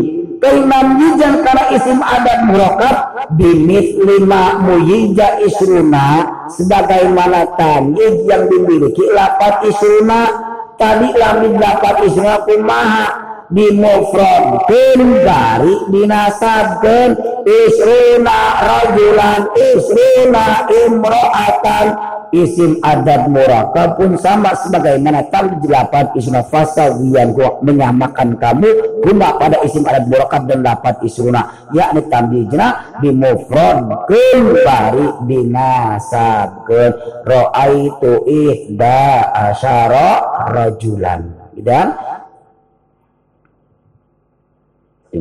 [0.45, 2.97] namjizan karena isim adat murokab
[3.37, 10.53] bimit lima muyija isruna sebagaimana tanjid yang dimiliki lapat isruna.
[10.75, 17.11] Tadi lamid lapat isruna kumaha dimufradkeun dari dinasabkeun
[17.45, 21.87] isruna rajulan isruna imro'atan.
[22.35, 28.67] Isim adab murakab pun sama sebagaimana tadi delapan isna fasawiyan gua menyamakan kamu
[29.07, 31.71] guna pada isim adab murakab dan lapat isruna.
[31.71, 36.91] Yakni tambijna dimufradkeun bari dinasabkeun
[37.23, 40.09] ra'aitu ihda asyara
[40.51, 41.31] rajulan.
[41.55, 41.95] Dan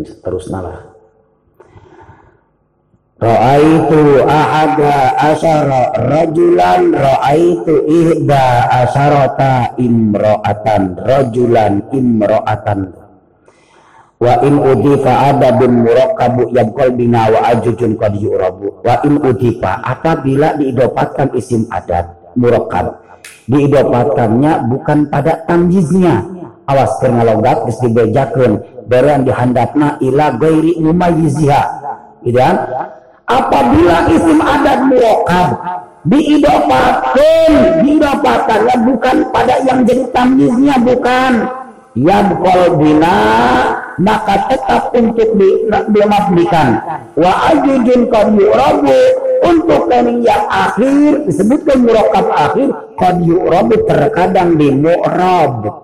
[0.01, 0.77] seterusnya lah
[3.23, 12.91] Ra'aitu ahada asyara rajulan Ra'aitu ihda asyarata imro'atan Rajulan imro'atan
[14.19, 18.79] Wa in udifa adabun murakabu yabqal bina wa ajujun qad yu'rabu.
[18.79, 22.07] Wa in udifa apabila diidopatkan isim adat
[22.39, 23.03] murakab
[23.43, 26.23] Diidopatkannya bukan pada tamjiznya
[26.63, 27.83] Awas karena logat terus
[28.87, 31.61] barang dihandapna ila gairi mumayyiziha
[32.23, 32.55] gitu kan?
[33.23, 35.49] Apabila isim adat muwakkab
[36.03, 41.33] diidopatkan diidopatkannya bukan pada yang jadi tamyiznya bukan.
[41.93, 42.41] Yang
[42.81, 43.17] bina
[44.01, 45.29] maka tetap untuk
[45.93, 46.81] dimabdikan
[47.13, 48.97] wa ajujun qad yu'rabu
[49.45, 49.85] untuk
[50.25, 54.73] yang akhir disebutkan murakab akhir qad yu'rabu terkadang di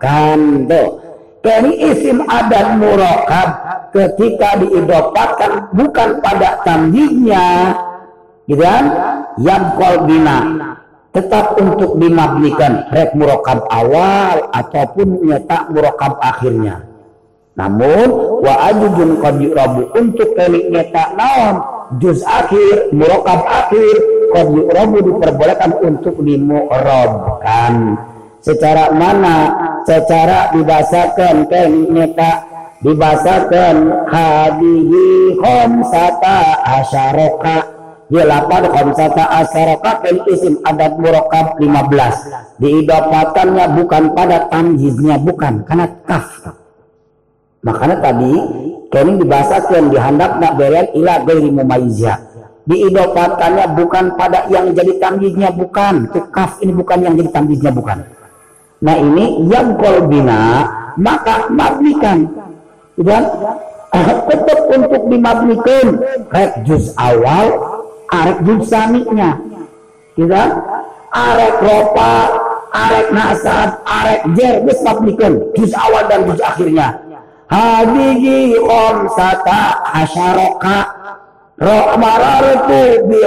[0.02, 1.09] kan tuh
[1.40, 3.50] dari isim adat murakab
[3.96, 7.76] ketika diidopatkan bukan pada tamjidnya
[8.50, 8.86] gitu kan?
[9.40, 10.38] Yang kolbina.
[11.10, 16.86] Tetap untuk dimabnikan rek murakab awal ataupun nyetak murakab akhirnya.
[17.58, 18.08] Namun
[18.46, 19.42] wa ajujun qad
[19.98, 21.56] untuk kali nyetak naon?
[21.98, 23.96] Juz akhir murakab akhir
[24.38, 27.98] qad yurabu diperbolehkan untuk dimu'rabkan
[28.44, 29.38] secara mana?
[29.88, 32.32] Secara dibasakan kan nyata
[32.84, 37.58] dibasakan hadihi khamsata asyaroka.
[38.10, 45.66] Dia lapar khamsata asyaroka kan isim adat murakab 15 diidapatannya bukan pada tamjiznya bukan.
[45.66, 46.54] Karena kaf.
[47.60, 48.34] Makanya tadi
[48.90, 52.18] kini dibasakan dihandap nak berian ila gairi mumayyizah
[52.70, 56.14] diidopatannya bukan pada yang jadi tamjiznya bukan.
[56.14, 58.19] Itu kaf ini bukan yang jadi tamjiznya bukan
[58.80, 60.64] Nah ini yang kolbina
[60.96, 62.32] maka mabnikan
[63.00, 63.24] dan
[64.30, 65.86] tetap untuk dimabnikan
[66.32, 67.48] rek juz awal
[68.12, 69.36] arek juz saminya.
[70.16, 70.44] Kita
[71.12, 72.14] arek ropa
[72.72, 76.96] arek nasab arek jer bis mabnikan juz awal dan juz akhirnya.
[77.50, 78.62] Hadihi
[79.18, 80.80] sata asyaroka
[81.58, 83.20] ro marartu bi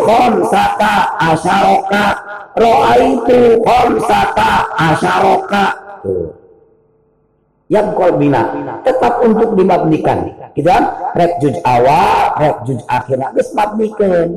[0.47, 2.07] sata asyaroka
[2.53, 5.65] Ro'aitu khamsata asyaroka.
[7.73, 8.53] Yang kolbina
[8.85, 10.29] tetap untuk dimabnikan.
[10.53, 11.13] Gitu kan?
[11.17, 13.33] Rek juj awal, rek juj akhirnya.
[13.33, 14.37] Terus mabnikan.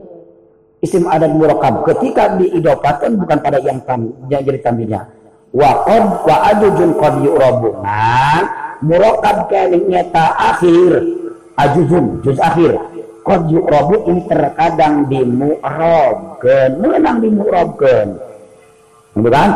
[0.80, 1.84] Isim adat murakab.
[1.84, 5.11] Ketika diidopatkan bukan pada yang, tam, yang jadi tampilnya.
[5.52, 7.80] Wa qad wa ajujun qad yu'rabu.
[7.84, 8.44] Nah,
[8.80, 10.92] murakab nyata akhir.
[11.56, 12.95] Ajujun, juz akhir
[13.26, 16.78] Qad yu'rabu ini terkadang dimu'rabkan.
[16.78, 18.22] Menang dimu'rabkan.
[19.16, 19.50] bukan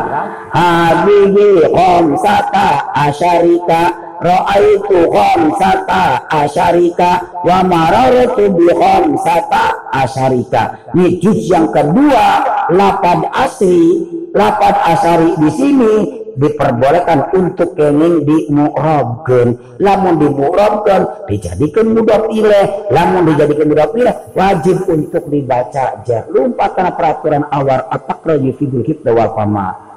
[0.50, 4.10] habibi khamsata asyarika.
[4.20, 7.40] Ra'aitu khamsata asyarika.
[7.46, 10.90] Wa marartu bi khamsata asyarika.
[10.98, 12.42] Ini juz yang kedua.
[12.74, 14.02] Lapad asri.
[14.34, 19.48] Lapad asari di sini diperbolehkan untuk kenging mu'rabkeun
[19.80, 22.66] lamun di mu'rabkeun dijadikan mudah pilih.
[22.92, 26.04] Lamun dijadikan mudah pilih wajib untuk dibaca.
[26.06, 29.89] Jar lumpat karena peraturan awal atakra yufidul hibda wal fama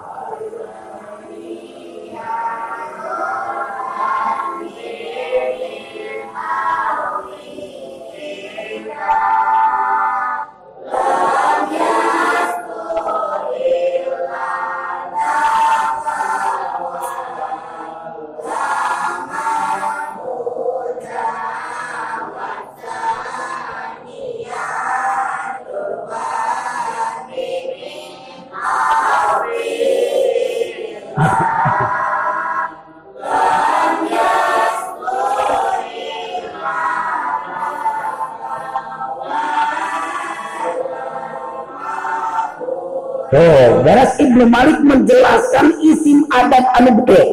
[43.34, 47.24] Oh, beres Ibnu Malik menjelaskan isim adat anu gede.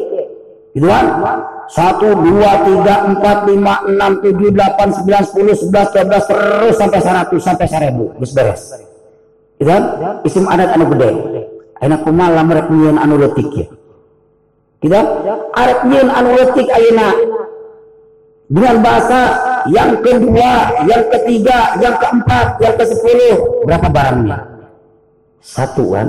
[0.73, 1.05] Gitu kan?
[1.69, 6.99] Satu, dua, tiga, empat, lima, enam, tujuh, delapan, sembilan, sepuluh, sebelas, dua belas, terus sampai
[6.99, 8.05] seratus, sampai seribu.
[8.17, 8.61] Terus beres.
[9.61, 9.83] Gitu kan?
[10.25, 11.09] Isim adat anu gede.
[11.81, 13.67] Aina kumal lamrek nyian anu letik ya.
[14.81, 15.05] Gitu kan?
[15.53, 17.07] Arek nyian anu letik aina
[18.51, 19.19] dengan bahasa
[19.71, 23.63] yang kedua, yang ketiga, yang keempat, yang ke sepuluh.
[23.69, 24.50] Berapa barangnya?
[25.41, 26.07] Satuan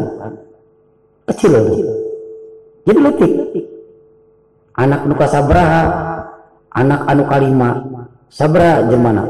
[1.27, 1.81] kecil lagi
[2.87, 3.33] jadi letik
[4.77, 5.83] anak nuka sabraha
[6.73, 7.71] anak anu kalima.
[8.33, 9.29] Sabra jemana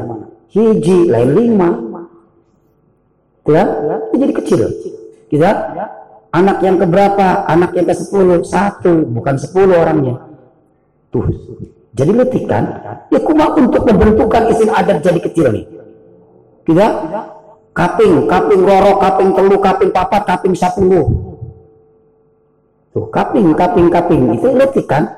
[0.51, 1.69] hiji lain lima.
[3.43, 3.63] Ya
[4.15, 4.59] jadi kecil.
[5.27, 5.49] Kita
[6.31, 7.43] anak yang keberapa?
[7.51, 9.03] Anak yang ke sepuluh satu.
[9.11, 10.15] Bukan sepuluh orangnya.
[11.11, 11.27] Tuh.
[11.93, 12.63] Jadi letik kan?
[13.11, 15.65] Ya kuma untuk membentukkan isim adat jadi kecil nih.
[16.63, 16.87] Kita
[17.73, 21.05] kaping, kaping roro, kaping telu, kaping papat, kaping sepuluh.
[22.93, 25.09] Tuh, kaping, kaping, kaping itu letik kan?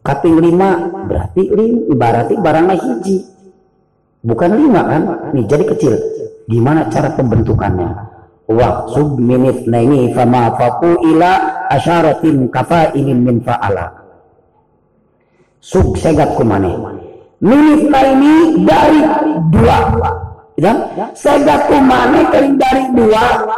[0.00, 3.16] Kaping lima berarti lima, berarti barangnya hiji.
[4.24, 5.02] Bukan lima kan?
[5.36, 5.94] Nih jadi kecil.
[6.48, 8.08] Gimana cara pembentukannya?
[8.50, 13.86] Wah, sub minit nah ini fama faku ila asyaratin kafa ini min fa'ala.
[15.60, 16.72] Sub segat kumane.
[17.44, 19.00] Minit nah ini dari
[19.52, 19.76] dua
[20.60, 20.76] Ya,
[21.16, 23.48] segat kumane keling dari dua.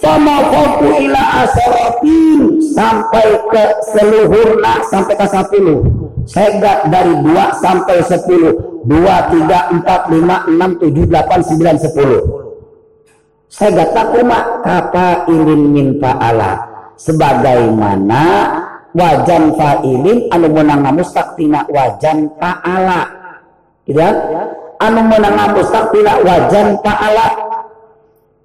[0.00, 2.40] Sama foku ila asaratin
[2.72, 3.64] sampai ke
[3.96, 5.78] seluhurna sampai ke sepuluh.
[6.28, 8.84] Segat dari dua sampai sepuluh.
[8.84, 12.22] Dua tiga empat lima enam tujuh delapan sembilan sepuluh.
[13.48, 16.60] Segat takuma kapa ilin min fa'ala
[17.00, 18.24] sebagaimana
[18.92, 23.08] wajan fa'ilin anu menang mustaktina wajan fa'ala
[23.88, 24.10] gitu ya
[24.80, 27.26] anu menang mustaqila wajan ta'ala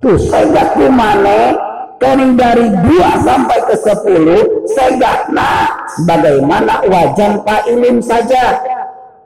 [0.03, 1.55] tuh segat kumane
[1.95, 7.39] kening dari 2 sampai ke 10 segatna sebagaimana wajan
[7.72, 8.59] ilim saja?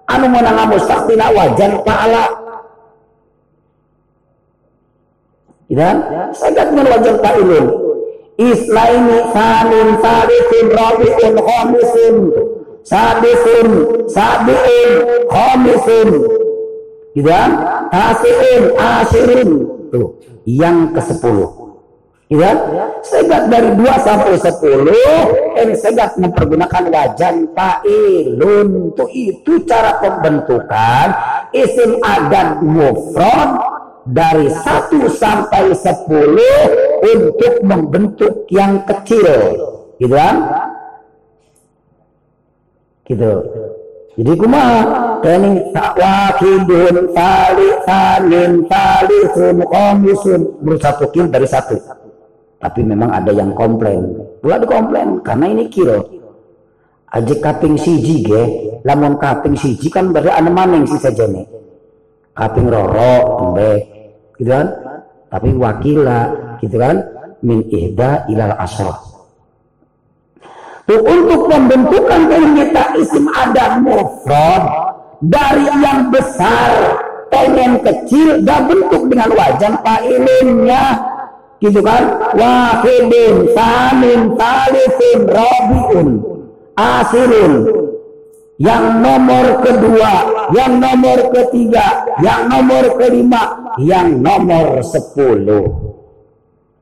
[0.05, 2.25] Anu menang mustaqila wajan ta'ala
[5.69, 5.97] dan
[6.37, 7.65] segat men wajan ilim.
[8.39, 12.15] Islaini samin salifin rabi'un khamisun.
[12.87, 13.69] Sadisun
[14.07, 14.91] sabi'un
[15.27, 16.38] khamisun
[17.25, 17.49] kan
[17.89, 19.51] asirin asirin
[19.89, 21.69] tuh yang ke sepuluh.
[22.29, 22.57] Kan
[23.01, 24.93] segat dari dua sampai sepuluh
[25.57, 31.07] ini segat mempergunakan wajan ta'ilun tuh itu cara pembentukan
[31.57, 33.57] isim adan mufrad
[34.05, 36.57] dari satu sampai sepuluh
[37.01, 39.57] untuk membentuk yang kecil.
[39.97, 40.35] Gitu kan
[43.09, 43.31] gitu
[44.17, 44.79] jadi kumaha
[45.21, 51.77] kening wakidun tali sanin tali sun komisun bersatukin dari satu.
[52.59, 54.03] Tapi memang ada yang komplain.
[54.41, 56.03] Pula komplain karena ini kilo.
[57.09, 58.43] Aja kaping siji ge,
[58.85, 61.47] lamun kaping siji kan berarti ada maning si saja nih.
[62.37, 63.81] Kaping roro embe,
[64.37, 64.67] gitu kan?
[65.31, 66.21] Tapi wakila,
[66.61, 67.01] gitu kan?
[67.41, 69.08] Min ihda ilal asrah
[70.97, 74.63] untuk pembentukan kalimat isim ada mufrad
[75.21, 76.97] dari yang besar
[77.29, 80.97] pengen kecil dan bentuk dengan wajan fa'ilinnya
[81.61, 82.33] gitu kan?
[82.33, 86.07] Wahidin samin talifin rabiun
[86.73, 87.53] asirun.
[88.59, 90.13] Yang nomor kedua
[90.51, 95.95] yang nomor ketiga yang nomor kelima yang nomor sepuluh.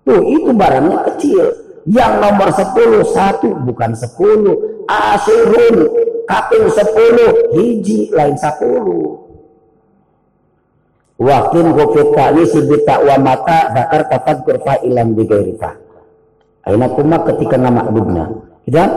[0.02, 5.88] Tuh itu barangnya kecil yang nomor sepuluh satu bukan sepuluh asirun
[6.27, 9.27] kaping sepuluh hiji lain sepuluh
[11.17, 15.74] Wakin gofit tali sibita wa mata zakar tapat kurfa ilam bigairita.
[16.61, 18.30] Aina kuma ketika nama dubna.
[18.61, 18.91] Gitu kan?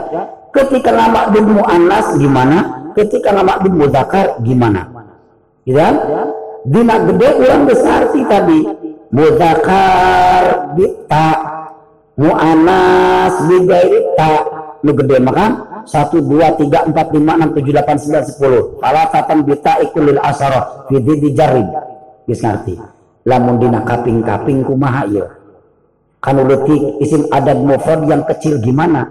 [0.53, 2.85] Ketika nama dubmu anas gimana?
[2.93, 4.85] Ketika nama dubmu zakar gimana?
[5.65, 5.95] Kan?
[6.61, 8.69] Dina gede ulang besar sih tadi.
[9.09, 11.27] Mudakar bita
[12.19, 14.31] mu'anas bigairita.
[14.81, 15.71] Nu gede makan?
[15.85, 18.63] satu dua tiga empat lima enam tujuh delapan sembilan sepuluh.
[18.81, 20.85] Kalau tatan bita ikulil asaro.
[20.89, 21.67] Fidi dijarib
[22.29, 22.77] Wis ngerti.
[23.25, 25.25] Lamun dina kaping-kaping kumaha ya.
[26.21, 29.09] Kanu letik isim adad mufrad yang kecil gimana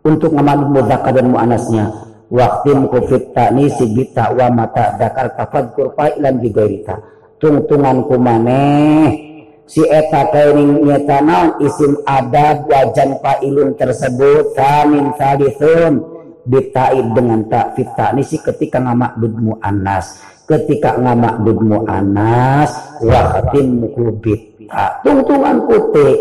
[0.00, 1.92] untuk ngamal mudzakkar dan muannasnya.
[2.28, 6.96] Waktim kufit ta'ni sibita wa mata dakar tafadkur fa'ilan bigairita.
[7.40, 9.27] Tungtungan kumaneh
[9.68, 16.00] si eta kairing nyata naon isim adad wajan fa'ilun tersebut tamin salithun
[16.48, 17.92] bitaid dengan tak fit
[18.24, 22.72] si ketika ngamak muannas ketika ngamak dudmu anas
[23.04, 24.56] wahtin mukubit.
[25.04, 26.16] Tungtungan putih.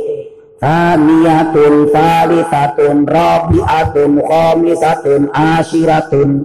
[0.57, 6.43] Taniyatun salisatun rabi'atun khamisatun asyiratun.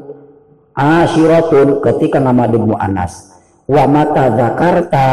[0.72, 3.34] Asyiratun ketika nama dudmu anas.
[3.66, 5.06] Wa mata zakarta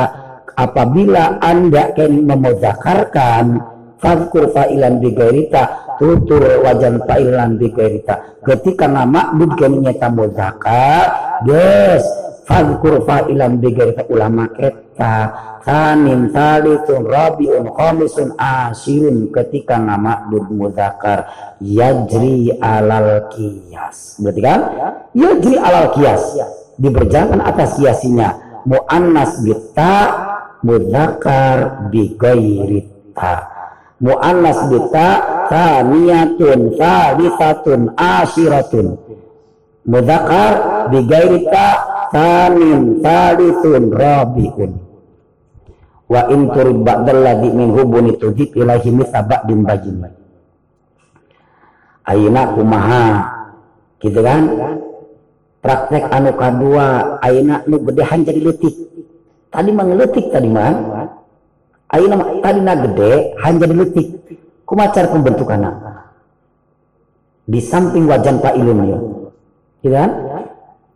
[0.60, 3.64] apabila anda ken memuzakarkan
[4.00, 11.06] fadkur fa'ilan bigairita tutur wajan fa'ilan bigairita ketika nama dudken nyata muzakar
[11.48, 12.04] yes
[12.44, 15.32] fadkur fa'ilam bigairita ulama keta
[15.64, 21.30] tanin talitun rabiun khamisun asirun ketika nama dud mudakar
[21.64, 24.62] yajri alal kias berarti kan?
[25.14, 26.24] Yajri alal kias
[26.80, 29.96] diberjalan atas kiasinya muannas bita
[30.66, 33.34] mudakar bigairita
[34.00, 35.10] muannas bita
[35.48, 38.88] taniyatun talithatun asiratun
[39.88, 40.54] mudakar
[40.92, 41.68] bigairita
[42.12, 44.72] samin salithun rabiun
[46.10, 50.20] wa in turib ba'dal ladhi min hubuni tudhib ilahi misa ba'din bajin
[52.10, 53.06] ayeuna kumaha?
[54.02, 54.44] Gitu kan?
[55.60, 58.76] Praktek anu kadua ayeuna nu gedehan jadi letik
[59.50, 60.74] tadi mah ngeletik tadi mah
[61.94, 63.12] ayeuna tadi na gede
[63.42, 64.08] han jadi letik
[64.66, 65.72] kumacar pembentukanna
[67.50, 68.98] di samping wajan pak ilmunya
[69.82, 70.12] gitu kan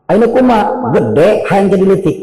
[0.03, 2.17] Aina kuma gede hanya jadi letik.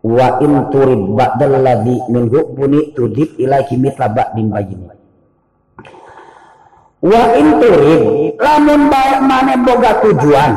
[0.00, 4.88] Wa in turid ba'dal ladhi min buni tudib ilaihi mitla ba'din bayini.
[7.04, 8.02] Wa in turid
[8.40, 10.52] lamun baik mana boga tujuan.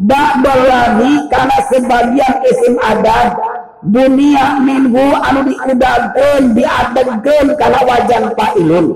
[0.00, 3.36] Ba'dal ladhi karena sebagian isim adab
[3.84, 8.86] dunia minggu anu diudagkeun diadegkeun kana wajan fa'ilun.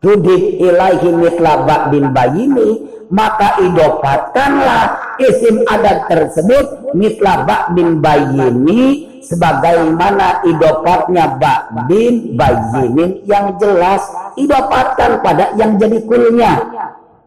[0.00, 11.40] Tudib ilaihi mitla ba'din bayini maka idopatkanlah isim adat tersebut mitla ba'din bayini sebagaimana idopatnya
[11.40, 14.04] ba'din bayinin yang jelas
[14.36, 16.52] idopatkan pada yang jadi kulnya.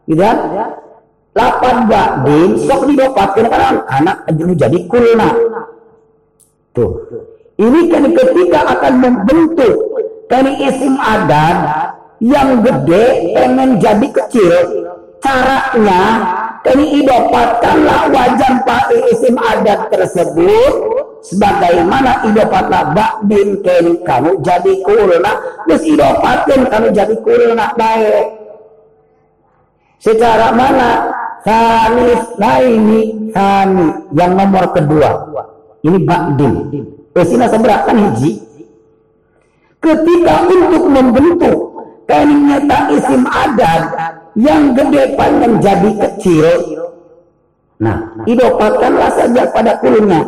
[0.05, 0.37] Kan?
[1.33, 5.29] Lapan ba'din sok didopatkan karena anak jadi kulna
[6.77, 7.01] tuh
[7.57, 9.73] ini kan ketika akan membentuk
[10.29, 11.57] dari isim adat
[12.21, 14.53] yang gede pengen jadi kecil
[15.17, 16.01] caranya
[16.67, 20.73] ini idopatkanlah wajan pak isim adat tersebut
[21.25, 22.93] sebagaimana idopatlah
[23.25, 25.33] bin keni kamu jadi kulna
[25.65, 28.25] terus idopatkan kamu jadi kulna baik.
[29.97, 31.09] Secara mana?
[31.41, 35.09] Sanis nah ini Sani yang nomor kedua
[35.85, 36.53] ini ba'din
[37.17, 38.41] Esina seberakan hiji
[39.81, 41.57] ketika untuk membentuk
[42.07, 43.83] keningnya tak isim adat
[44.37, 46.45] yang gede panjang jadi kecil.
[47.77, 50.25] Nah, idopatkanlah saja pada kulnya.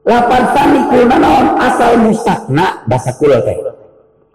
[0.00, 3.58] Lapan tani kulna naon asal musakna bahasa kul teh.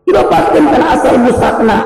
[0.06, 1.78] Idopatkan karena asal musakna.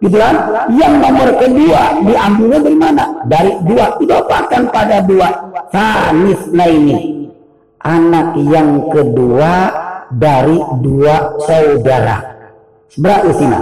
[0.00, 0.34] Gitu kan?
[0.72, 3.04] Yang nomor kedua diambilnya dari mana?
[3.28, 4.00] Dari dua.
[4.00, 5.28] Idopatkan pada dua.
[5.68, 7.19] Tanis nah ini.
[7.80, 9.52] Anak yang kedua
[10.12, 12.20] dari dua saudara.
[13.00, 13.60] Berapa isinya?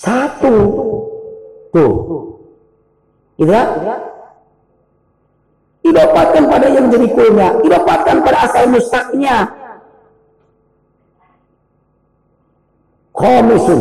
[0.00, 0.54] Satu.
[1.70, 1.92] Tuh.
[3.36, 3.64] Gitu ya?
[5.80, 7.48] Idopatkan pada yang jadi kulnya.
[7.64, 9.48] Idopatkan pada asal mustaknya.
[13.12, 13.80] Komisun.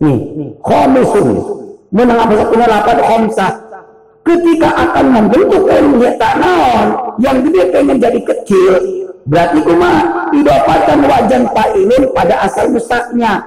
[0.00, 0.18] Nih,
[0.64, 1.28] komisun.
[1.92, 3.52] Menang apa satu lapan komsah.
[4.20, 8.72] Ketika akan membentuk ilmu naon yang gede pengen jadi kecil,
[9.24, 9.92] berarti kuma
[10.36, 11.72] idopatkan wajan pak
[12.12, 13.40] pada asal mustaknya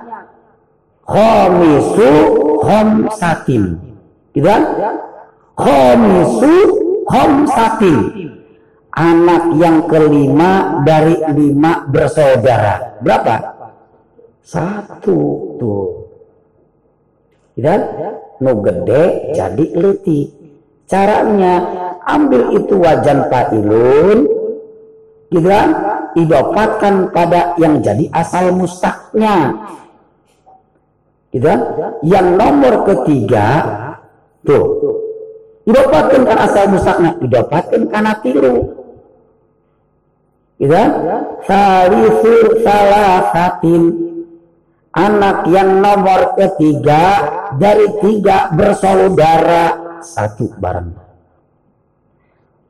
[1.04, 2.12] Khomisu
[2.64, 3.76] khomsatin.
[4.32, 4.64] Gitu kan?
[5.60, 6.56] Khomisu.
[8.94, 13.02] Anak yang kelima dari lima bersaudara.
[13.04, 13.36] Berapa?
[14.40, 15.18] Satu
[15.60, 15.88] tuh.
[17.58, 17.82] Gitu kan?
[18.40, 20.43] Nu gede jadi letih.
[20.84, 21.54] Caranya
[22.06, 24.20] ambil itu wajan ilun,
[25.34, 25.70] gitu kan?
[26.14, 29.50] Idopatkan pada yang jadi asal mustaknya
[31.34, 31.60] gitu kan?
[32.06, 33.48] Yang nomor ketiga
[34.46, 34.78] tuh
[35.66, 38.56] didapatkan kan asal musaknya didapatkan karena tiru
[40.62, 40.90] gitu kan?
[41.50, 43.84] Salisu salah satin
[44.94, 47.26] anak yang nomor ketiga
[47.58, 50.92] dari tiga bersaudara satu barang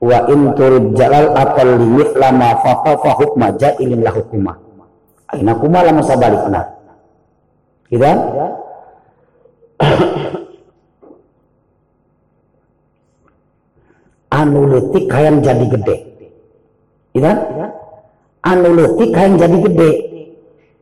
[0.03, 4.53] wa in turid jalal akal limit lama faqa fa hukma jailin la hukuma
[5.33, 6.83] aina kuma lama sabalikna
[7.93, 8.17] Gitu kan?
[14.41, 15.13] anu letik
[15.45, 15.97] jadi gede.
[17.13, 17.37] Gitu kan?
[18.41, 19.91] Anu letik hayang jadi gede.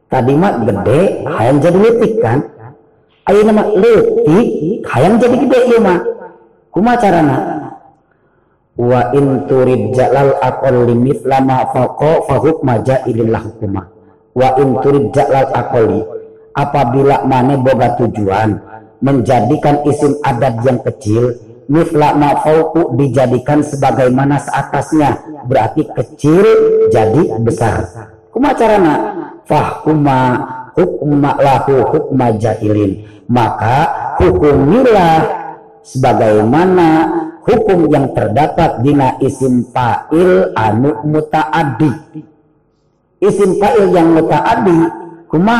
[0.07, 2.47] Tadi mah gede hayang jadi letik kan?
[3.27, 5.99] Ayo nama letik hayang jadi gede ya mah.
[6.71, 7.37] Kuma carana?
[8.79, 13.83] Wa in turid jalal akol limit lama faqo fahuk maja ilillah hukuma.
[14.31, 15.99] Wa in turid jalal akoli
[16.55, 18.59] apabila mana boga tujuan
[19.01, 21.35] menjadikan isim adat yang kecil
[21.71, 26.45] mifla ma'fauku dijadikan sebagaimana seatasnya berarti kecil
[26.91, 27.87] jadi besar
[28.29, 28.93] kuma carana
[29.47, 30.19] fahkuma
[30.75, 33.87] hukma lahu hukma jahilin maka
[34.19, 35.40] hukumilah
[35.81, 36.89] sebagaimana
[37.41, 41.91] hukum yang terdapat dina isim fa'il anu muta'addi
[43.21, 44.77] isim fa'il yang muta'addi
[45.25, 45.59] kuma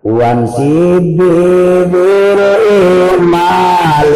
[0.00, 2.42] wansib bil
[3.18, 4.08] imal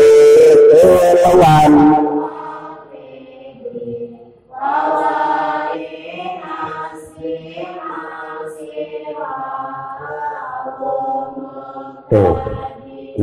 [1.25, 1.75] lawan
[12.13, 12.52] Tuh.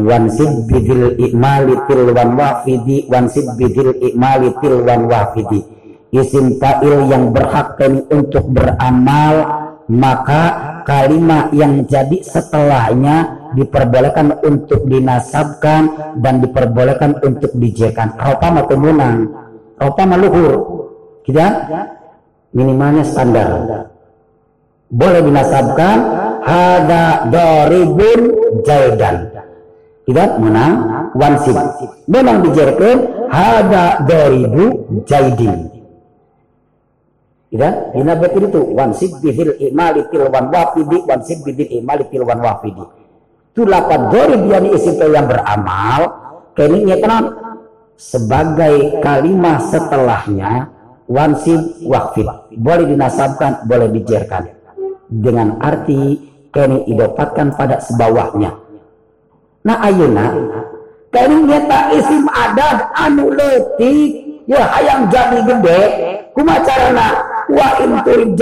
[0.05, 5.63] Wansib bidil ikmali tilwan wafidi Wansib bidil ikmali tilwan wafidi
[6.09, 7.77] Isim fa'il yang berhak
[8.09, 9.33] untuk beramal
[9.89, 10.43] Maka
[10.85, 18.13] kalimat yang jadi setelahnya diperbolehkan untuk dinasabkan dan diperbolehkan untuk dijekan.
[18.13, 19.17] Ropa mah temunang,
[19.77, 20.53] ropa mah luhur,
[21.25, 21.83] kita gitu ya?
[22.53, 23.49] minimalnya standar.
[24.89, 25.97] Boleh dinasabkan
[26.41, 28.19] hada doribun
[28.65, 29.38] jaidan.
[30.09, 30.73] Tidak menang
[31.13, 31.53] wansib.
[32.09, 35.69] Memang dijekan hada doribu jaidin
[37.49, 42.81] Ya, dina betul itu wansib bihil imali tilwan wafidi wansib bihil imali tilwan wafidi.
[43.53, 46.01] Itu lapat dori biani isim yang beramal
[46.53, 47.23] keningnya kenal
[47.97, 50.73] sebagai kalimat setelahnya
[51.09, 54.53] wansib wafid boleh dinasabkan boleh dijerkan
[55.09, 56.17] dengan arti
[56.53, 58.68] kini idopatkan pada sebawahnya
[59.65, 60.25] nah ayuna
[61.09, 64.09] keningnya tak isim adat anu letik
[64.49, 65.81] ya hayang jadi gede.
[66.33, 67.19] Kumacarana
[67.51, 68.37] wa in turid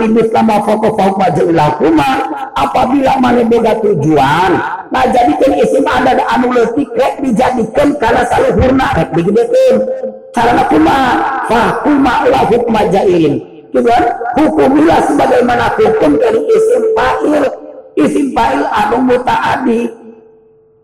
[0.00, 2.10] limit lama foko fauk majalah kuma
[2.56, 4.52] apabila mana beda tujuan
[4.90, 9.76] nah jadikan isim ada da anu letik rek dijadikan karena saluhurna rek digedekeun
[10.34, 10.98] carana kuma?
[11.46, 13.38] Fa kuma wa hukma jailin
[13.70, 14.02] gitu kan?
[14.34, 17.44] Hukumilah sebagaimana hukum dari isim fa'il.
[17.98, 19.99] Isim fa'il anu mutaadi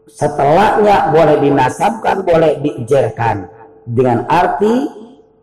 [0.08, 3.50] setelahnya boleh dinasabkan boleh dijerkan.
[3.86, 4.90] Dengan arti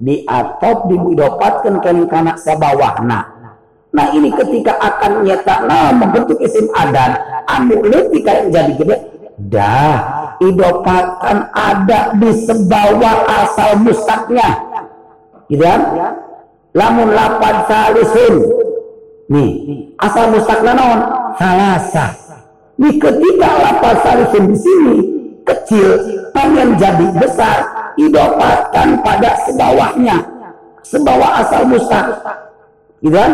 [0.04, 3.34] di atop didapatkan kan kana sabawahna
[3.94, 7.14] nah ini ketika akan nyetakna membentuk isim adan
[7.46, 8.98] anu leutik yang jadi gede.
[9.34, 9.98] Dah
[10.42, 14.50] idopatkan ada di sebawah asal mustaknya.
[15.46, 15.82] Gitu kan?
[16.74, 18.36] Lamun lapad salisun.
[19.30, 19.52] Nih
[20.02, 21.00] asal mustaknya naon?
[21.38, 22.23] Salasa
[22.80, 24.98] nih ketika lapad salisun di sini
[25.44, 25.88] kecil
[26.34, 27.58] pengen jadi besar
[28.00, 30.18] idopatkan pada sebawahnya.
[30.84, 32.06] Sebawah asal mustaq
[33.00, 33.32] gitu kan?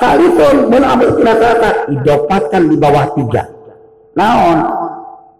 [0.00, 3.42] Kalifun menambil kata idopatkan di bawah tiga.
[4.16, 4.58] Naon?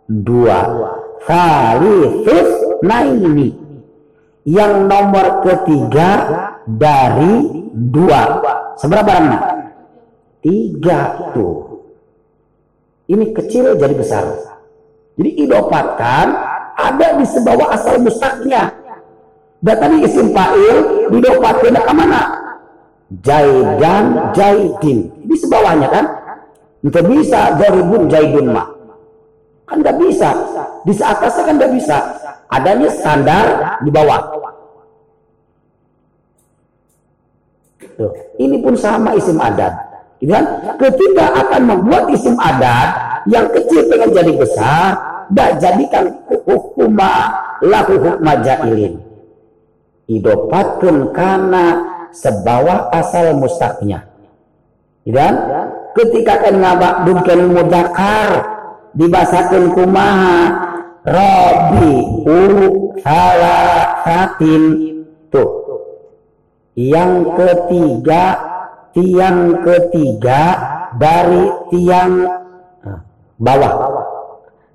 [0.07, 0.61] Dua.
[1.25, 2.51] Salifus
[2.85, 3.51] nah ini
[4.47, 6.09] yang nomor ketiga
[6.69, 8.41] dari dua.
[8.77, 9.41] Seberapa barangnya?
[10.45, 10.99] Tiga
[11.35, 11.76] tuh
[13.07, 14.25] ini kecil jadi besar
[15.17, 16.27] jadi idopatkan
[16.77, 18.69] ada di sebawah asal mustaqnya.
[19.65, 22.23] Dan tadi isim fa'il didopatkan ke mana?
[23.25, 25.09] Jaidan, jaidin.
[25.25, 26.05] Di sebawahnya kan?
[26.85, 28.69] Itu bisa jaribun jaidun mah.
[29.65, 30.31] Kan nggak bisa.
[30.85, 31.97] Di atasnya kan nggak bisa.
[32.53, 33.47] Adanya standar
[33.83, 34.21] di bawah.
[37.97, 38.13] Tuh.
[38.37, 39.73] Ini pun sama isim adat.
[40.17, 40.33] Gitu?
[40.81, 44.97] Ketika akan membuat isim adat yang kecil pengen jadi besar,
[45.29, 46.09] dah jadikan
[46.47, 49.03] hukuma lahu hukma jailin.
[50.07, 51.65] Idopatkan karena
[52.15, 54.07] sebawah asal mustaqnya.
[55.03, 55.35] Gitu kan?
[55.97, 58.31] Ketika kan ngabak dukan mudakar
[58.97, 60.41] dibasakan kumaha
[61.07, 61.95] Robi
[62.27, 62.39] u
[62.99, 64.63] salasatin
[65.31, 65.51] tuh
[66.75, 68.56] yang ketiga
[68.97, 70.43] tiang ketiga
[70.97, 72.25] dari tiang
[72.81, 73.01] ah,
[73.37, 73.73] bawah.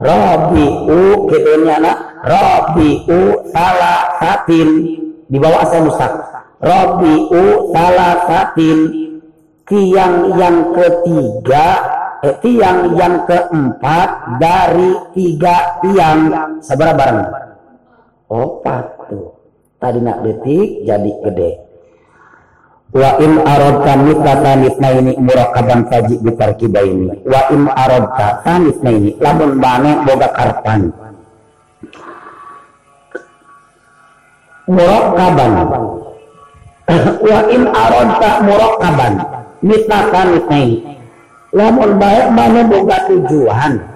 [0.02, 4.70] Robi u kitunya nak Robi u salasatin.
[5.26, 6.14] Di bawah asal mustaq
[6.62, 8.80] Robi u salasatin.
[9.66, 11.66] Tiang yang ketiga
[12.28, 16.20] eh, tiang yang keempat dari tiga tiang.
[16.62, 17.20] Seberapa barang
[18.30, 19.34] opat tuh.
[19.82, 21.71] Tadi nak detik jadi gede
[22.92, 24.52] wa in aradta mitlata
[25.00, 28.44] ini murakaban faji bitarkibaini wa in aradta
[28.92, 30.92] ini lamun bane boga karpan.
[34.68, 35.52] Murakaban
[37.32, 39.14] wa in aradta murakaban
[39.64, 40.72] mitlatan mitnain
[41.56, 43.88] lamun baik mana boga tujuan.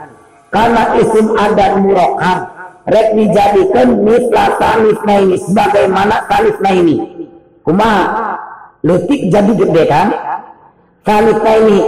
[0.55, 2.39] Karena isim adat murakab
[2.87, 6.95] rek dijadikan mitlatan mitnain sebagaimana talifna ini
[7.59, 7.91] kuma
[8.85, 10.07] letik jadi gede kan
[11.01, 11.79] talifna ini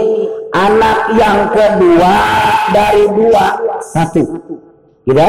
[0.50, 2.14] anak yang kedua
[2.74, 3.44] dari dua
[3.86, 4.22] satu
[5.06, 5.24] gitu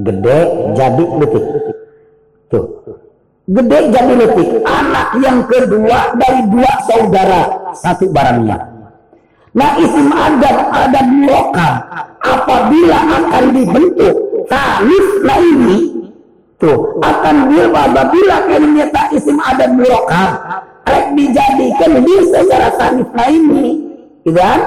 [0.00, 0.38] gede
[0.72, 1.44] jadi letik
[2.48, 2.66] tuh
[3.50, 4.62] Gede jadi letik.
[4.62, 7.42] Anak yang kedua dari dua saudara.
[7.74, 8.58] Satu barangnya.
[9.58, 11.70] Nah isim adam ada muroka.
[12.22, 14.14] Apabila akan dibentuk
[14.46, 15.99] tanif nah ini.
[16.60, 17.00] Tuh.
[17.00, 18.36] Akan dia apabila
[18.92, 20.24] tak isim adam muroka.
[20.84, 23.80] Rek dijadikan dia secara tanif nah ini.
[24.20, 24.60] Gitu kan?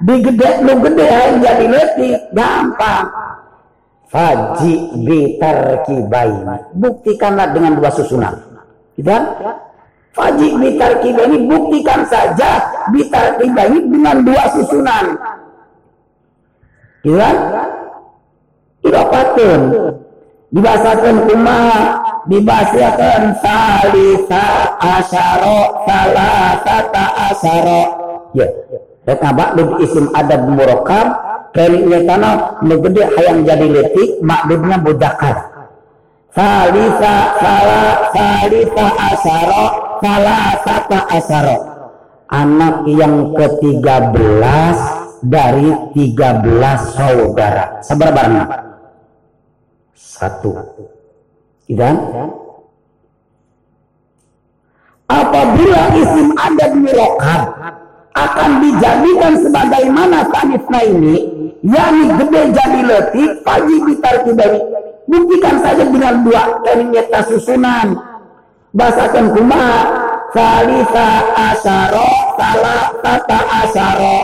[0.00, 1.08] Digede, lu gede
[1.44, 2.20] jadi letik.
[2.32, 3.04] Gampang
[4.06, 6.56] Faji bitar kibaini.
[6.72, 8.32] Buktikanlah dengan dua susunan.
[8.96, 9.24] Gitu kan?
[10.16, 11.04] Faji bitar.
[11.44, 12.64] Buktikan saja
[12.96, 15.04] bitar kibaini dengan dua susunan.
[17.04, 17.36] Gitu kan?
[18.88, 19.60] Idopatun.
[20.56, 21.80] Dibahasakan kumaha.
[22.24, 24.44] Dibahasakan salisa
[24.80, 25.84] asyaro.
[25.84, 27.82] Salasata asyaro.
[28.32, 28.48] Ya.
[29.06, 31.26] Reka ba'du isim adab murokab
[31.56, 35.36] Keliknya tanah negede hayang jadi letik makdudnya budakar.
[36.36, 39.64] Salisa salah salisa asaro
[40.04, 41.56] salah sata asaro.
[42.28, 44.76] Anak yang ketiga belas
[45.24, 47.80] dari tiga belas saudara.
[47.80, 48.65] Seberapa anak?
[49.96, 50.52] Satu.
[51.66, 51.96] Dan
[55.08, 57.42] apabila isim adat mirokab
[58.12, 61.16] akan dijadikan sebagaimana tanifna ini
[61.64, 64.60] yakni gede jadi letih pagi bitar dari
[65.08, 67.96] buktikan saja dengan dua keringnya susunan.
[68.76, 69.64] Bahasakan kuma
[70.36, 74.18] salisa asaro salah tata asaro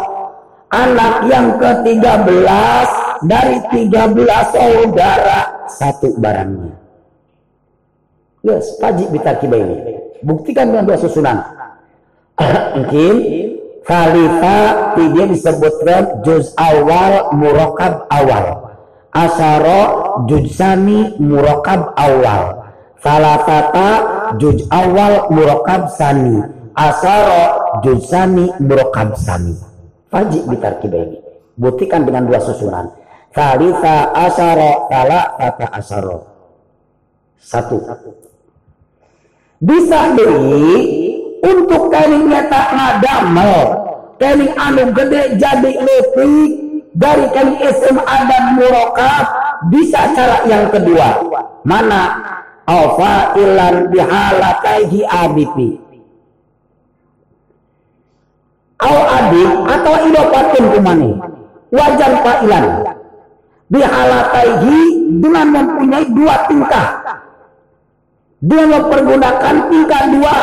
[0.72, 2.88] anak yang ke-13
[3.28, 6.74] dari 13 saudara satu barangnya
[8.42, 11.38] yes pagi bitar ini buktikan dengan dua susunan
[12.78, 13.14] mungkin
[13.82, 18.70] Khalifah dia disebutkan juz awal murakab awal.
[19.10, 19.82] Asaro
[20.30, 22.62] juz sani murakab awal.
[23.02, 23.88] Salatata
[24.38, 26.46] juz awal murakab sani.
[26.78, 29.58] Asaro juz sani murakab sani.
[30.06, 31.18] Faji bitarkiba ini.
[31.58, 32.86] Buktikan dengan dua susunan.
[33.32, 36.18] Khalifah asaro salatata asaro.
[37.40, 37.80] Satu.
[39.58, 40.78] Bisa beri
[41.40, 43.56] untuk kelingnya tak ngadamel
[44.20, 46.52] keling anu gede jadi letik
[46.92, 49.24] dari keling isim adam murokab
[49.72, 51.24] bisa cara yang kedua.
[51.64, 52.20] Mana?
[52.62, 55.82] Alfa ilan bihalataihi abipi.
[58.82, 61.10] Au adik atau idopatun kumani
[61.72, 62.91] wajar fa'ilan
[63.72, 64.80] bihalataihi
[65.24, 66.88] dengan mempunyai dua tingkah.
[68.42, 70.36] Dia mempergunakan tingkah dua.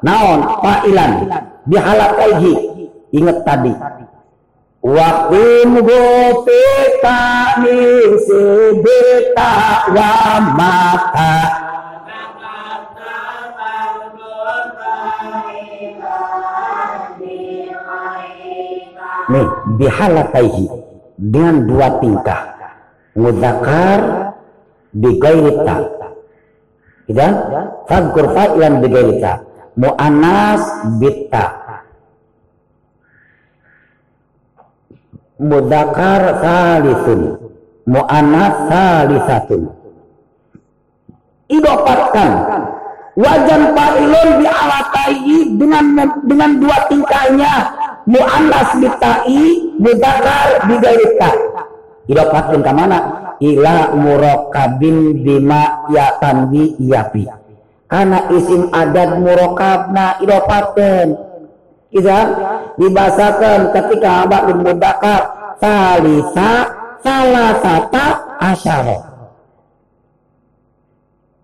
[0.00, 0.40] Naon?
[0.64, 1.12] Fa'ilan.
[1.68, 2.54] Bihalakaihi
[3.12, 3.74] ingat tadi.
[4.80, 7.20] Wa in gopeka
[7.60, 9.52] min sebeta
[9.92, 10.14] wa
[10.56, 11.36] mata.
[19.30, 19.46] Nih
[19.78, 20.66] bihalakaihi
[21.20, 22.59] dengan dua tingkah.
[23.18, 24.00] Mudakar
[24.94, 25.76] bigairita.
[27.10, 27.28] Gitu?
[27.90, 29.32] Fadkur fa'ilan bigairita.
[29.74, 30.62] Mu'anas
[31.02, 31.46] bitta.
[35.40, 37.20] Mudakar salithun.
[37.90, 39.62] Mu'anas salisatun.
[41.50, 42.30] Idopatkan
[43.18, 45.18] wajan fa'ilun bi'alatai
[45.58, 45.84] dengan
[46.24, 47.52] dengan dua tingkahnya
[48.06, 49.42] mu'annas bitai
[49.76, 51.49] mudakar bigairita idopatkan
[52.14, 52.98] ke mana?
[53.40, 57.24] Ila murokabin bima ya tanwi yapi.
[57.90, 61.30] Karena isim adat murokabna idopatkan
[61.90, 62.18] Iza
[62.78, 65.22] dibahasakan ketika abad mudakar
[65.58, 66.70] salisa
[67.02, 68.06] salasata
[68.38, 68.98] asyara.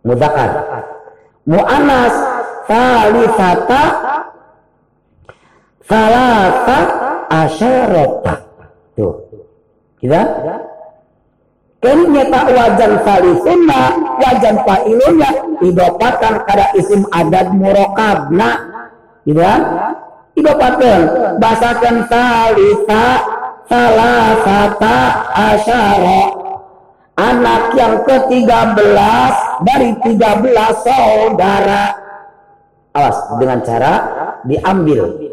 [0.07, 0.51] Mudakar.
[1.51, 2.15] Mu'anas
[2.70, 3.83] salisata
[5.83, 6.78] salasa
[7.27, 8.45] asyarata tuh
[10.00, 10.20] kita
[11.76, 13.83] Kini tak wajan salisunna
[14.18, 15.31] wajan fa'ilunnya
[15.62, 18.50] idopatan kada isim adat murokabna.
[19.23, 19.60] Gitu kan
[20.34, 21.00] idopatan
[21.39, 23.05] bahasakan salisa
[23.70, 24.99] salasata
[25.31, 26.23] asyara.
[27.16, 29.34] Anak yang ke-13
[29.65, 31.84] dari 13 saudara.
[32.92, 33.92] Awas dengan cara
[34.44, 35.33] diambil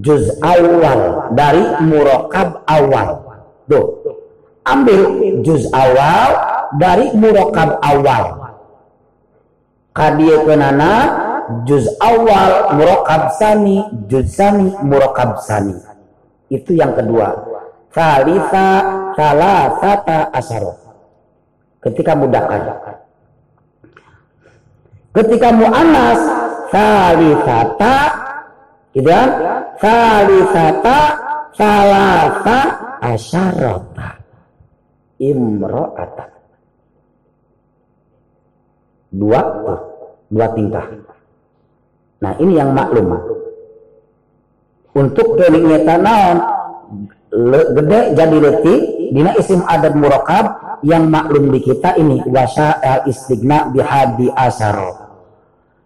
[0.00, 3.29] juz awal dari murokab awal
[3.70, 3.86] tuh.
[4.66, 5.00] Ambil
[5.46, 6.30] juz awal
[6.76, 8.52] dari murokab awal.
[9.96, 10.92] Kadia kenana
[11.64, 15.74] juz awal murokab sani juz sani murokab sani.
[16.50, 17.34] Itu yang kedua.
[17.90, 18.68] Salisa
[19.18, 20.74] salasata asaro
[21.82, 22.62] ketika mudakan.
[25.10, 26.20] Ketika mu'anas
[26.70, 27.96] salisata
[28.94, 29.30] gitu kan
[29.82, 30.98] salisata
[31.54, 32.58] salasa
[33.00, 34.20] asyarata
[35.18, 36.26] imro'ata.
[39.10, 39.42] Dua,
[40.30, 40.86] dua tingkah.
[42.20, 43.10] Nah ini yang maklum.
[44.94, 46.38] Untuk keningnya naon
[47.74, 48.80] gede jadi letik
[49.14, 50.46] dina isim adat murakab
[50.82, 54.78] yang maklum di kita ini wasa al istigna bihadi asar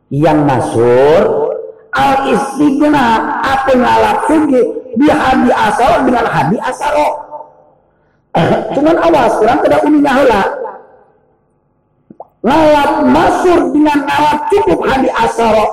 [0.09, 1.53] yang masur
[1.93, 3.05] al istigna
[3.45, 7.25] apa ngalap sugi bihadi asar dengan hadi asaro
[8.75, 10.43] Cuman awas, orang tidak uninya hela.
[12.45, 15.67] Ngalap masur dengan ngalap cukup hadi asaro.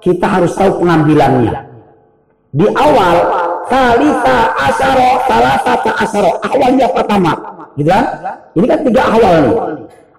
[0.00, 1.54] Kita harus tahu pengambilannya.
[2.56, 3.16] Di awal,
[3.68, 6.32] salita asaro, salah satu asaro.
[6.40, 7.32] Awalnya pertama.
[7.76, 8.04] Gitu kan?
[8.56, 9.56] Ini kan tiga awal nih.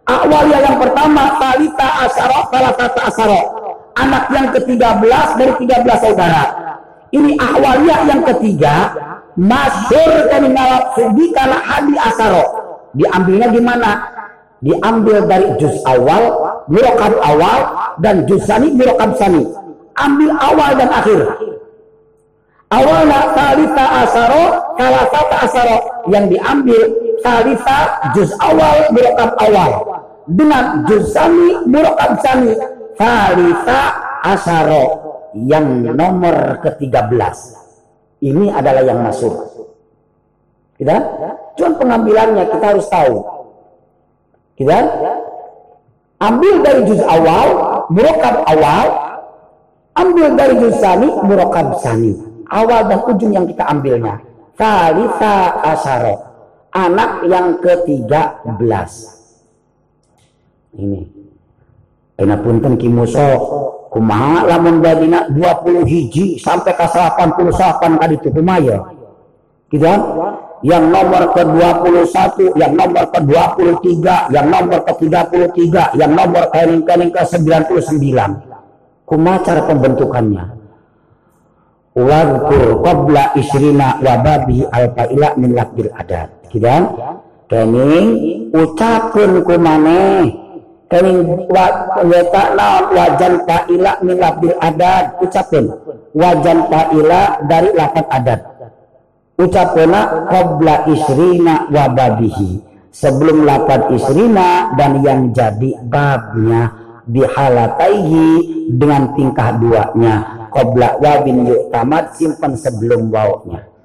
[0.08, 3.42] Awalnya yang pertama, salita asaro, satu asaro.
[3.98, 6.44] Anak yang ke-13 dari 13 saudara.
[7.12, 8.76] Ini awalnya yang ketiga,
[9.38, 12.46] Masur dan ngalap subi karena hadi asaro.
[12.98, 13.92] Diambilnya gimana?
[14.66, 16.34] Diambil dari juz awal,
[16.66, 17.60] murokab awal,
[18.02, 19.46] dan juz sani, murokab sani.
[20.02, 21.22] Ambil awal dan akhir.
[22.74, 25.78] Awalnya salita asaro, salah satu asaro.
[26.10, 26.82] Yang diambil
[27.22, 27.80] salita
[28.18, 29.72] juz awal, murokab awal.
[30.26, 32.58] Dengan juz sani, murokab sani.
[32.98, 33.82] Salita
[34.26, 35.07] asaro.
[35.46, 37.38] Yang nomor ke-13
[38.26, 39.34] ini adalah yang masuk.
[40.78, 40.98] Kita,
[41.58, 43.16] cuma pengambilannya kita harus tahu.
[44.58, 44.78] Kita
[46.18, 47.48] ambil dari juz awal,
[47.94, 48.86] murokab awal,
[49.94, 52.14] ambil dari juz sani, murokab sani.
[52.50, 54.18] Awal dan ujung yang kita ambilnya.
[54.58, 56.16] Salisa asyara.
[56.74, 59.14] Anak yang ketiga belas.
[60.74, 61.06] Ini.
[62.18, 63.30] Ena punten kimuso
[63.98, 68.78] kumaha lamun dadina 20 hiji sampai ke 88 kali itu kumaya?
[69.74, 70.02] Gitu kan?
[70.66, 78.06] yang nomor ke-21 yang nomor ke-23 yang nomor ke-33 yang nomor kening-kening ke-99
[79.10, 80.46] kumaha cara pembentukannya?
[81.98, 86.30] Wadkur qabla isrina wababi al-fa'ila min lakbil adat.
[86.54, 86.94] Gitu kan?
[87.48, 88.08] kening
[88.52, 90.47] ucapkan kumaneh
[90.88, 91.48] kening
[92.08, 95.66] weta naon wajan fa'ila min labdil adat ucapin.
[96.18, 98.42] Wajan fa'ila dari lafaz adat
[99.38, 102.52] ucapena qabla isrina wa babihi.
[102.90, 106.74] Sebelum lafaz isrina dan yang jadi babnya
[107.06, 108.28] bihalataihi
[108.74, 110.16] dengan tingkah duanya.
[110.50, 113.78] Qabla wabin yuktamad simpan sebelum wawnya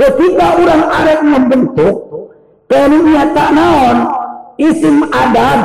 [0.00, 1.94] ketika orang arek membentuk
[2.72, 3.98] keningnya tak naon
[4.60, 5.60] isim adat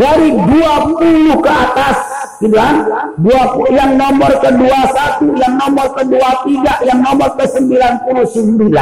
[0.00, 1.98] dari 20 ke atas.
[2.40, 2.88] Bilang
[3.20, 8.72] 20 yang nomor ke-21 yang nomor ke-23 yang nomor ke-99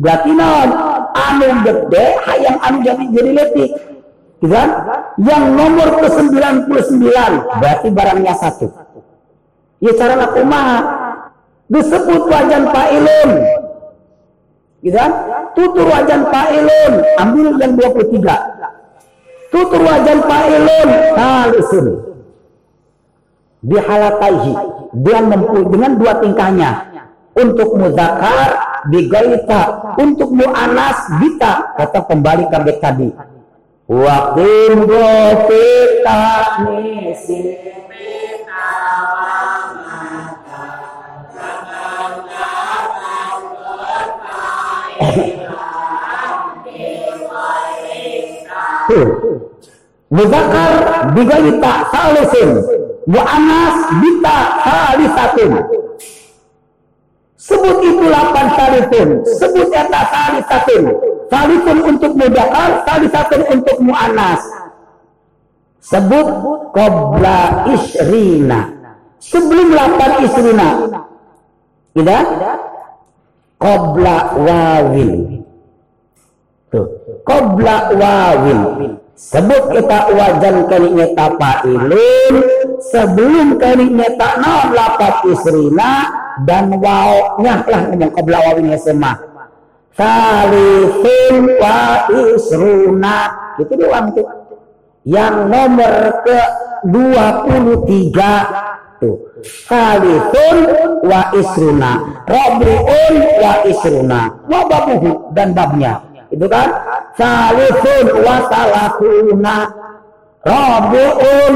[0.00, 0.68] berarti non
[1.12, 3.70] anu gede hayang anu jadi jadi letik
[4.40, 4.68] kan
[5.20, 6.72] yang nomor ke 99
[7.60, 8.72] berarti barangnya satu.
[9.84, 10.68] Ya cara laku mah
[11.68, 13.30] disebut wajan fa'ilun
[14.80, 15.12] gitu kan?
[15.56, 16.92] Tutur wajan fa'ilun.
[17.20, 18.60] Ambil yang 23
[19.50, 20.88] tutur wajan fa'ilun.
[21.18, 21.86] Talisun.
[23.60, 24.52] Bihalakaihi
[25.04, 26.70] dia mempunyai dengan dua tingkahnya.
[27.30, 33.10] Untuk muzakar bigaita untuk mu'anas bita kata kembali ke tadi.
[33.90, 34.86] Wakim
[35.46, 36.22] kita
[36.66, 37.38] nisi
[50.10, 50.72] Muzakar
[51.14, 52.50] bigaita salisin.
[53.08, 55.52] Wa anas bita salisatin.
[57.40, 60.82] Sebut itu lapan salifun sebut eta salisatin.
[61.30, 64.42] Salifun untuk mudakar salisatin untuk mu'anas
[65.80, 66.26] sebut
[66.76, 68.76] kobra isrina.
[69.20, 70.68] Sebelum lapan isrina.
[71.90, 72.24] Tidak
[73.60, 75.44] kobra wawil
[76.72, 76.88] tuh.
[77.28, 78.60] Kobra wawil
[79.12, 81.28] sebut kita wajan kali nyeta
[81.68, 82.34] ilun
[82.80, 86.08] sebelum kali nyeta naon lapat isrina
[86.48, 89.20] dan wow lah ngomong kobra wawil semua
[90.00, 93.18] salifun wa isruna.
[93.60, 94.24] Itu doang tuh.
[95.04, 96.40] Yang nomor ke
[96.88, 100.56] 23 tuh salifun
[101.04, 101.92] wa isruna.
[102.28, 104.20] Rabiun wa isruna.
[104.46, 106.00] Wa babuhu dan babnya.
[106.30, 106.68] Itu kan?
[107.18, 109.56] Salifun wa salafuna
[110.46, 111.54] rabiun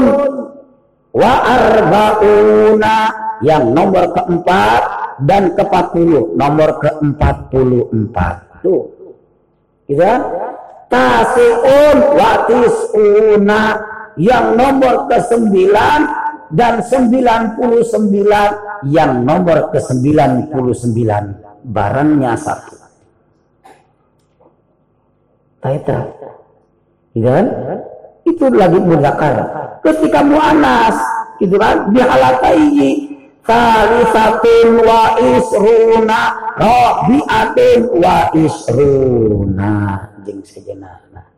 [1.15, 2.95] wa arbauna.
[3.43, 4.81] Yang nomor keempat
[5.27, 8.17] dan ke-40 nomor ke-44
[8.63, 8.95] tuh.
[9.91, 10.21] Gitu kan?
[10.87, 13.61] Tasiun wa tisuna.
[14.15, 15.51] Yang nomor ke-9
[16.55, 17.59] dan 99
[18.89, 21.03] yang nomor ke-99
[21.67, 22.75] barangnya satu
[25.65, 25.97] Taita.
[27.17, 27.45] Gitu kan?
[28.21, 29.35] Itu lagi mudakar.
[29.81, 30.93] Ketika mu'anas,
[31.41, 31.89] gitu kan?
[31.89, 36.21] Bihalataihi Salisatin wa isruna
[36.57, 39.73] Rabi'atin wa isruna
[40.25, 41.29] Jeng sejenana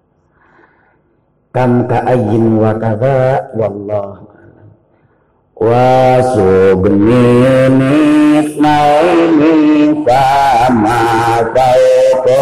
[1.52, 4.27] Kam ka'ayin wa kada Wallah
[5.60, 7.40] Wa sugni
[8.62, 11.00] naini Sama
[11.54, 12.42] fauko